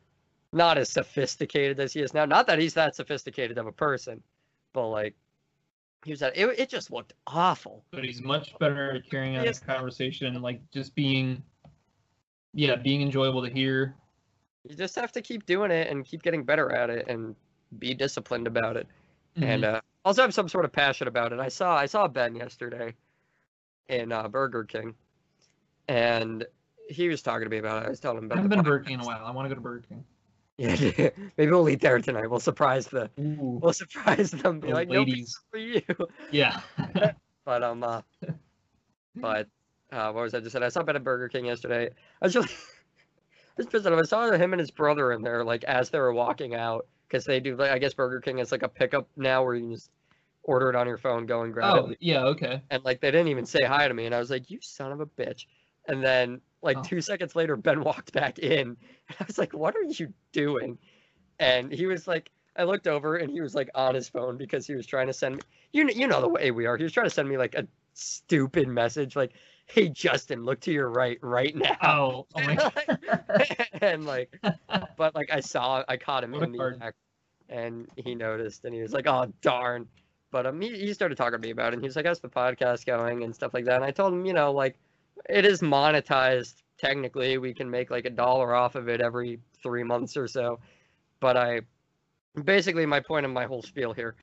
not 0.52 0.78
as 0.78 0.88
sophisticated 0.88 1.80
as 1.80 1.92
he 1.92 2.00
is 2.00 2.14
now. 2.14 2.24
Not 2.24 2.46
that 2.46 2.58
he's 2.58 2.74
that 2.74 2.94
sophisticated 2.94 3.58
of 3.58 3.66
a 3.66 3.72
person, 3.72 4.22
but 4.72 4.88
like 4.88 5.16
he 6.04 6.12
was 6.12 6.20
that. 6.20 6.36
It, 6.36 6.46
it 6.58 6.68
just 6.68 6.92
looked 6.92 7.14
awful. 7.26 7.84
but 7.90 8.04
he's 8.04 8.22
much 8.22 8.56
better 8.60 8.92
at 8.92 9.10
carrying 9.10 9.36
on 9.36 9.46
a 9.48 9.52
conversation 9.54 10.28
and 10.28 10.42
like 10.42 10.60
just 10.70 10.94
being 10.94 11.42
yeah 12.54 12.76
being 12.76 13.02
enjoyable 13.02 13.42
to 13.42 13.50
hear 13.52 13.94
You 14.68 14.74
just 14.76 14.94
have 14.96 15.12
to 15.12 15.22
keep 15.22 15.46
doing 15.46 15.70
it 15.70 15.88
and 15.90 16.04
keep 16.04 16.22
getting 16.22 16.42
better 16.44 16.72
at 16.72 16.90
it 16.90 17.06
and 17.08 17.34
be 17.78 17.94
disciplined 17.94 18.46
about 18.46 18.76
it. 18.76 18.86
and 19.36 19.62
Mhm. 19.64 19.74
uh, 19.74 19.80
also 20.04 20.22
have 20.22 20.34
some 20.34 20.48
sort 20.48 20.64
of 20.64 20.72
passion 20.72 21.06
about 21.08 21.32
it. 21.32 21.38
I 21.38 21.48
saw 21.48 21.76
I 21.76 21.86
saw 21.86 22.08
Ben 22.08 22.34
yesterday 22.34 22.94
in 23.88 24.10
uh, 24.12 24.26
Burger 24.28 24.64
King, 24.64 24.94
and 25.86 26.44
he 26.88 27.08
was 27.08 27.22
talking 27.22 27.44
to 27.44 27.50
me 27.50 27.58
about 27.58 27.82
it. 27.82 27.86
I 27.86 27.90
was 27.90 28.00
telling 28.00 28.18
him 28.18 28.24
about. 28.24 28.38
I 28.38 28.42
haven't 28.42 28.50
been 28.50 28.58
to 28.64 28.70
Burger 28.70 28.84
King 28.84 28.94
in 28.94 29.00
a 29.00 29.04
while 29.06 29.24
I 29.24 29.30
want 29.30 29.44
to 29.46 29.48
go 29.50 29.54
to 29.54 29.60
Burger 29.60 29.84
King 29.88 30.04
Yeah, 30.56 30.74
maybe 31.36 31.50
we'll 31.52 31.68
eat 31.68 31.80
there 31.80 32.00
tonight. 32.00 32.28
We'll 32.28 32.40
surprise 32.40 32.86
the 32.88 33.10
Ooh, 33.20 33.60
we'll 33.62 33.72
surprise 33.72 34.30
them. 34.32 34.60
Be 34.60 34.72
like, 34.72 34.88
no 34.88 35.00
ladies 35.00 35.38
for 35.50 35.58
you. 35.58 35.82
yeah 36.32 36.60
But 37.44 37.62
um, 37.62 37.82
uh, 37.84 38.02
but 39.16 39.48
uh, 39.92 40.12
what 40.12 40.22
was 40.22 40.34
I 40.34 40.40
just 40.40 40.52
said? 40.52 40.62
I 40.62 40.68
saw 40.68 40.82
Ben 40.82 40.96
at 40.96 41.04
Burger 41.04 41.28
King 41.28 41.46
yesterday. 41.46 41.90
I 42.20 42.26
was 42.26 42.34
really, 42.36 42.48
I 42.48 42.54
was 43.58 43.66
pissed 43.66 43.86
at. 43.86 43.92
I 43.92 44.02
saw 44.02 44.30
him 44.30 44.52
and 44.52 44.60
his 44.60 44.70
brother 44.70 45.12
in 45.12 45.22
there, 45.22 45.44
like 45.44 45.64
as 45.64 45.90
they 45.90 45.98
were 45.98 46.12
walking 46.12 46.54
out, 46.54 46.86
because 47.08 47.24
they 47.24 47.40
do. 47.40 47.56
Like, 47.56 47.70
I 47.70 47.78
guess 47.78 47.94
Burger 47.94 48.20
King 48.20 48.38
is 48.38 48.52
like 48.52 48.62
a 48.62 48.68
pickup 48.68 49.08
now, 49.16 49.44
where 49.44 49.54
you 49.54 49.62
can 49.62 49.74
just 49.74 49.90
order 50.42 50.70
it 50.70 50.76
on 50.76 50.86
your 50.86 50.98
phone, 50.98 51.26
go 51.26 51.42
and 51.42 51.52
grab 51.52 51.74
oh 51.74 51.78
it. 51.90 51.92
Oh 51.92 51.94
yeah 52.00 52.24
okay 52.26 52.62
And 52.70 52.84
like 52.84 53.00
they 53.00 53.10
didn't 53.10 53.28
even 53.28 53.46
say 53.46 53.64
hi 53.64 53.88
to 53.88 53.94
me, 53.94 54.06
and 54.06 54.14
I 54.14 54.18
was 54.18 54.30
like, 54.30 54.50
"You 54.50 54.60
son 54.60 54.92
of 54.92 55.00
a 55.00 55.06
bitch!" 55.06 55.46
And 55.86 56.04
then 56.04 56.40
like 56.62 56.76
Oh. 56.78 56.82
two 56.82 57.00
seconds 57.00 57.34
later, 57.36 57.56
Ben 57.56 57.80
walked 57.84 58.12
back 58.12 58.38
in, 58.38 58.76
and 59.08 59.16
I 59.20 59.24
was 59.26 59.38
like, 59.38 59.54
"What 59.54 59.76
are 59.76 59.84
you 59.84 60.12
doing?" 60.32 60.78
And 61.38 61.72
he 61.72 61.86
was 61.86 62.06
like, 62.08 62.30
I 62.56 62.64
looked 62.64 62.88
over, 62.88 63.16
and 63.16 63.30
he 63.30 63.40
was 63.40 63.54
like 63.54 63.70
on 63.74 63.94
his 63.94 64.08
phone 64.08 64.36
because 64.36 64.66
he 64.66 64.74
was 64.74 64.86
trying 64.86 65.06
to 65.06 65.12
send 65.12 65.36
me. 65.36 65.42
You 65.72 65.88
you 65.88 66.06
know 66.08 66.20
the 66.20 66.28
way 66.28 66.50
we 66.50 66.66
are. 66.66 66.76
He 66.76 66.82
was 66.84 66.92
trying 66.92 67.06
to 67.06 67.10
send 67.10 67.28
me 67.28 67.36
like 67.38 67.54
a 67.54 67.68
stupid 67.94 68.68
message. 68.68 69.14
Like 69.16 69.32
"Hey 69.68 69.88
Justin, 69.88 70.44
look 70.44 70.60
to 70.60 70.72
your 70.72 70.88
right 70.90 71.18
right 71.22 71.54
now." 71.54 71.76
Oh, 71.82 72.26
oh 72.34 72.42
my 72.42 72.54
god. 72.56 73.66
and 73.80 74.06
like, 74.06 74.34
but 74.96 75.14
like 75.14 75.30
I 75.32 75.40
saw, 75.40 75.84
I 75.88 75.96
caught 75.96 76.24
him 76.24 76.32
What 76.32 76.42
in 76.44 76.52
the 76.52 76.58
card. 76.58 76.78
act, 76.80 76.96
and 77.48 77.88
he 77.96 78.14
noticed, 78.14 78.64
and 78.64 78.74
he 78.74 78.80
was 78.82 78.92
like, 78.92 79.06
"Oh 79.06 79.32
darn!" 79.42 79.88
But 80.30 80.46
um, 80.46 80.60
he, 80.60 80.70
he 80.78 80.92
started 80.92 81.16
talking 81.16 81.40
to 81.40 81.46
me 81.46 81.50
about 81.50 81.72
it. 81.72 81.74
And 81.74 81.82
he 81.82 81.86
was 81.88 81.96
like, 81.96 82.06
"How's 82.06 82.20
the 82.20 82.28
podcast 82.28 82.84
going?" 82.86 83.22
and 83.24 83.34
stuff 83.34 83.54
like 83.54 83.64
that. 83.66 83.76
And 83.76 83.84
I 83.84 83.90
told 83.90 84.12
him, 84.12 84.26
you 84.26 84.32
know, 84.34 84.52
like, 84.52 84.78
it 85.28 85.44
is 85.46 85.60
monetized 85.60 86.56
technically. 86.78 87.38
We 87.38 87.54
can 87.54 87.70
make 87.70 87.90
like 87.90 88.04
a 88.04 88.10
dollar 88.10 88.54
off 88.54 88.74
of 88.74 88.88
it 88.88 89.00
every 89.00 89.40
three 89.62 89.84
months 89.84 90.16
or 90.16 90.28
so. 90.28 90.60
But 91.20 91.36
I, 91.36 91.62
basically, 92.44 92.86
my 92.86 93.00
point 93.00 93.26
of 93.26 93.32
my 93.32 93.44
whole 93.46 93.62
spiel 93.62 93.92
here 93.92 94.14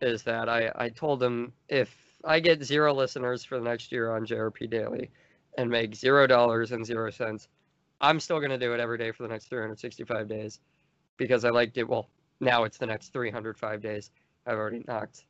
is 0.00 0.22
that 0.24 0.48
I 0.48 0.72
I 0.74 0.88
told 0.88 1.22
him 1.22 1.52
if 1.68 1.94
I 2.24 2.40
get 2.40 2.62
zero 2.62 2.94
listeners 2.94 3.44
for 3.44 3.58
the 3.58 3.64
next 3.64 3.92
year 3.92 4.14
on 4.14 4.24
JRP 4.26 4.70
Daily 4.70 5.10
and 5.58 5.68
make 5.70 5.94
zero 5.94 6.26
dollars 6.26 6.72
and 6.72 6.84
zero 6.84 7.10
cents, 7.10 7.48
I'm 8.00 8.20
still 8.20 8.40
gonna 8.40 8.58
do 8.58 8.72
it 8.74 8.80
every 8.80 8.98
day 8.98 9.12
for 9.12 9.22
the 9.22 9.28
next 9.28 9.46
365 9.46 10.28
days 10.28 10.60
because 11.16 11.44
I 11.44 11.50
liked 11.50 11.76
it. 11.78 11.88
Well, 11.88 12.08
now 12.40 12.64
it's 12.64 12.78
the 12.78 12.86
next 12.86 13.12
305 13.12 13.80
days. 13.80 14.10
I've 14.46 14.56
already 14.58 14.82
knocked 14.88 15.24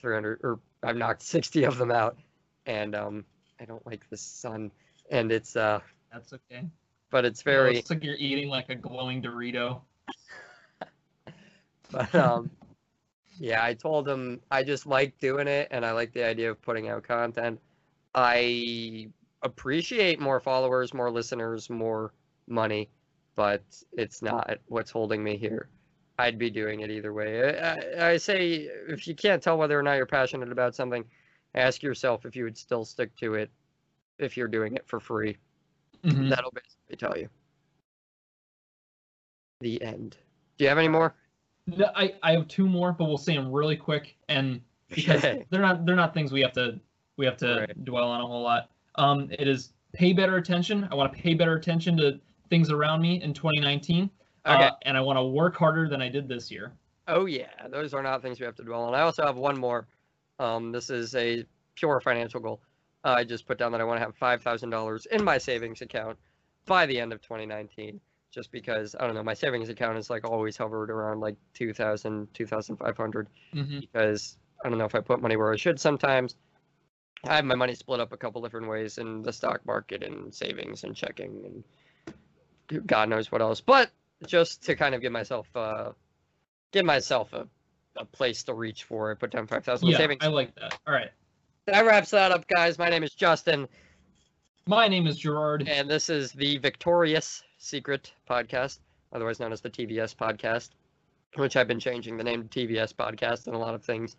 300 0.00 0.40
or 0.42 0.60
I've 0.82 0.96
knocked 0.96 1.22
60 1.22 1.64
of 1.64 1.78
them 1.78 1.90
out, 1.90 2.16
and 2.66 2.94
um, 2.94 3.24
I 3.60 3.64
don't 3.64 3.84
like 3.86 4.08
the 4.10 4.16
sun, 4.16 4.70
and 5.10 5.32
it's 5.32 5.56
uh, 5.56 5.80
That's 6.12 6.32
okay. 6.32 6.64
but 7.10 7.24
it's 7.24 7.40
It 7.40 7.44
very, 7.44 7.74
looks 7.76 7.90
like 7.90 8.04
you're 8.04 8.16
eating 8.16 8.48
like 8.48 8.68
a 8.68 8.74
glowing 8.74 9.22
Dorito. 9.22 9.80
but 11.90 12.14
um, 12.14 12.50
yeah, 13.42 13.64
I 13.64 13.74
told 13.74 14.08
him 14.08 14.40
I 14.52 14.62
just 14.62 14.86
like 14.86 15.18
doing 15.18 15.48
it, 15.48 15.66
and 15.72 15.84
I 15.84 15.90
like 15.90 16.12
the 16.12 16.24
idea 16.24 16.48
of 16.48 16.62
putting 16.62 16.88
out 16.88 17.02
content. 17.02 17.58
I 18.14 19.08
appreciate 19.42 20.20
more 20.20 20.38
followers, 20.38 20.94
more 20.94 21.10
listeners, 21.10 21.68
more 21.68 22.12
money, 22.46 22.88
but 23.34 23.64
it's 23.94 24.22
not 24.22 24.58
what's 24.66 24.92
holding 24.92 25.24
me 25.24 25.36
here. 25.36 25.68
I'd 26.20 26.38
be 26.38 26.50
doing 26.50 26.80
it 26.80 26.90
either 26.92 27.12
way. 27.12 27.58
I, 27.58 28.10
I, 28.10 28.16
say 28.16 28.68
if 28.88 29.08
you 29.08 29.14
can't 29.16 29.42
tell 29.42 29.58
whether 29.58 29.76
or 29.76 29.82
not 29.82 29.94
you're 29.94 30.06
passionate 30.06 30.52
about 30.52 30.76
something, 30.76 31.04
ask 31.56 31.82
yourself 31.82 32.24
if 32.24 32.36
you 32.36 32.44
would 32.44 32.56
still 32.56 32.84
stick 32.84 33.16
to 33.16 33.34
it 33.34 33.50
if 34.20 34.36
you're 34.36 34.46
doing 34.46 34.76
it 34.76 34.86
for 34.86 35.00
free. 35.00 35.36
Mhm. 36.04 36.28
That'll 36.28 36.52
basically 36.52 36.96
tell 36.96 37.18
you. 37.18 37.28
The 39.62 39.82
end. 39.82 40.16
Do 40.58 40.64
you 40.64 40.68
have 40.68 40.78
any 40.78 40.86
more? 40.86 41.16
No, 41.66 41.90
I, 41.94 42.14
I 42.22 42.32
have 42.32 42.48
two 42.48 42.66
more, 42.68 42.92
but 42.92 43.04
we'll 43.04 43.18
say 43.18 43.34
them 43.36 43.50
really 43.52 43.76
quick, 43.76 44.16
and 44.28 44.60
because 44.88 45.22
they're 45.22 45.60
not 45.60 45.86
they're 45.86 45.96
not 45.96 46.12
things 46.14 46.32
we 46.32 46.40
have 46.42 46.52
to 46.54 46.80
we 47.16 47.24
have 47.26 47.36
to 47.38 47.60
Right. 47.60 47.84
dwell 47.84 48.08
on 48.08 48.20
a 48.20 48.26
whole 48.26 48.42
lot. 48.42 48.70
Um, 48.96 49.28
it 49.30 49.48
is 49.48 49.72
pay 49.92 50.12
better 50.12 50.36
attention. 50.36 50.88
I 50.90 50.94
want 50.94 51.12
to 51.14 51.18
pay 51.22 51.34
better 51.34 51.54
attention 51.54 51.96
to 51.98 52.20
things 52.50 52.70
around 52.70 53.00
me 53.00 53.22
in 53.22 53.32
2019, 53.32 54.10
Okay. 54.46 54.64
uh, 54.64 54.70
and 54.82 54.96
I 54.96 55.00
want 55.00 55.18
to 55.18 55.24
work 55.24 55.56
harder 55.56 55.88
than 55.88 56.02
I 56.02 56.08
did 56.08 56.28
this 56.28 56.50
year. 56.50 56.72
Oh 57.08 57.26
yeah, 57.26 57.46
those 57.70 57.94
are 57.94 58.02
not 58.02 58.22
things 58.22 58.38
we 58.40 58.46
have 58.46 58.54
to 58.56 58.64
dwell 58.64 58.82
on. 58.84 58.94
I 58.94 59.00
also 59.00 59.24
have 59.24 59.36
one 59.36 59.58
more. 59.58 59.86
Um, 60.38 60.72
this 60.72 60.90
is 60.90 61.14
a 61.14 61.44
pure 61.76 62.00
financial 62.00 62.40
goal. 62.40 62.60
Uh, 63.04 63.14
I 63.18 63.24
just 63.24 63.46
put 63.46 63.58
down 63.58 63.72
that 63.72 63.80
I 63.80 63.84
want 63.84 63.98
to 63.98 64.04
have 64.04 64.16
five 64.16 64.42
thousand 64.42 64.70
dollars 64.70 65.06
in 65.06 65.22
my 65.24 65.38
savings 65.38 65.80
account 65.80 66.18
by 66.66 66.86
the 66.86 66.98
end 67.00 67.12
of 67.12 67.20
2019. 67.22 68.00
Just 68.32 68.50
because 68.50 68.96
I 68.98 69.06
don't 69.06 69.14
know, 69.14 69.22
my 69.22 69.34
savings 69.34 69.68
account 69.68 69.98
is 69.98 70.08
like 70.10 70.24
always 70.24 70.56
hovered 70.56 70.90
around 70.90 71.20
like 71.20 71.36
2,000, 71.54 72.32
2,500. 72.32 73.28
Mm-hmm. 73.54 73.80
Because 73.80 74.38
I 74.64 74.68
don't 74.70 74.78
know 74.78 74.86
if 74.86 74.94
I 74.94 75.00
put 75.00 75.20
money 75.20 75.36
where 75.36 75.52
I 75.52 75.56
should 75.56 75.78
sometimes. 75.78 76.36
I 77.24 77.36
have 77.36 77.44
my 77.44 77.54
money 77.54 77.74
split 77.74 78.00
up 78.00 78.12
a 78.12 78.16
couple 78.16 78.42
different 78.42 78.68
ways 78.68 78.98
in 78.98 79.22
the 79.22 79.32
stock 79.32 79.64
market 79.66 80.02
and 80.02 80.34
savings 80.34 80.82
and 80.84 80.96
checking 80.96 81.42
and 81.44 82.86
God 82.86 83.08
knows 83.10 83.30
what 83.30 83.42
else. 83.42 83.60
But 83.60 83.90
just 84.26 84.62
to 84.64 84.74
kind 84.74 84.94
of 84.94 85.00
give 85.02 85.12
myself 85.12 85.46
uh, 85.54 85.90
give 86.72 86.84
myself 86.86 87.32
a, 87.34 87.46
a 87.96 88.04
place 88.06 88.42
to 88.44 88.54
reach 88.54 88.84
for. 88.84 89.10
I 89.10 89.14
put 89.14 89.30
down 89.30 89.46
five 89.46 89.64
thousand 89.64 89.88
Yeah, 89.88 89.98
savings. 89.98 90.24
I 90.24 90.28
like 90.28 90.54
that. 90.56 90.78
All 90.86 90.94
right. 90.94 91.10
That 91.66 91.84
wraps 91.84 92.10
that 92.10 92.32
up, 92.32 92.48
guys. 92.48 92.78
My 92.78 92.88
name 92.88 93.04
is 93.04 93.12
Justin, 93.14 93.68
My 94.66 94.88
name 94.88 95.06
is 95.06 95.16
Gerard. 95.18 95.68
and 95.68 95.88
this 95.88 96.08
is 96.08 96.32
the 96.32 96.58
Victorious 96.58 97.42
Secret 97.62 98.12
Podcast, 98.28 98.80
otherwise 99.12 99.38
known 99.38 99.52
as 99.52 99.60
the 99.60 99.70
TVS 99.70 100.16
Podcast, 100.16 100.70
which 101.36 101.56
I've 101.56 101.68
been 101.68 101.78
changing 101.78 102.16
the 102.16 102.24
name 102.24 102.48
to 102.48 102.48
TVS 102.48 102.92
Podcast 102.92 103.46
and 103.46 103.54
a 103.54 103.58
lot 103.58 103.74
of 103.74 103.84
things 103.84 104.16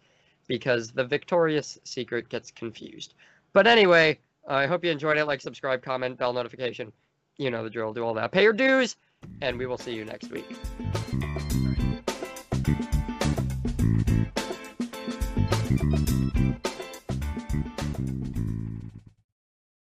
because 0.47 0.91
the 0.91 1.03
Victorious 1.03 1.77
Secret 1.83 2.29
gets 2.29 2.51
confused. 2.51 3.15
But 3.51 3.67
anyway, 3.67 4.19
I 4.47 4.65
hope 4.65 4.85
you 4.85 4.91
enjoyed 4.91 5.17
it. 5.17 5.25
Like, 5.25 5.41
subscribe, 5.41 5.83
comment, 5.83 6.17
bell 6.17 6.33
notification. 6.33 6.91
You 7.37 7.51
know 7.51 7.63
the 7.63 7.69
drill. 7.69 7.93
Do 7.93 8.03
all 8.05 8.13
that. 8.13 8.31
Pay 8.31 8.43
your 8.43 8.53
dues, 8.53 8.95
and 9.41 9.59
we 9.59 9.65
will 9.65 9.77
see 9.77 9.93
you 9.93 10.05
next 10.05 10.31
week. 10.31 10.45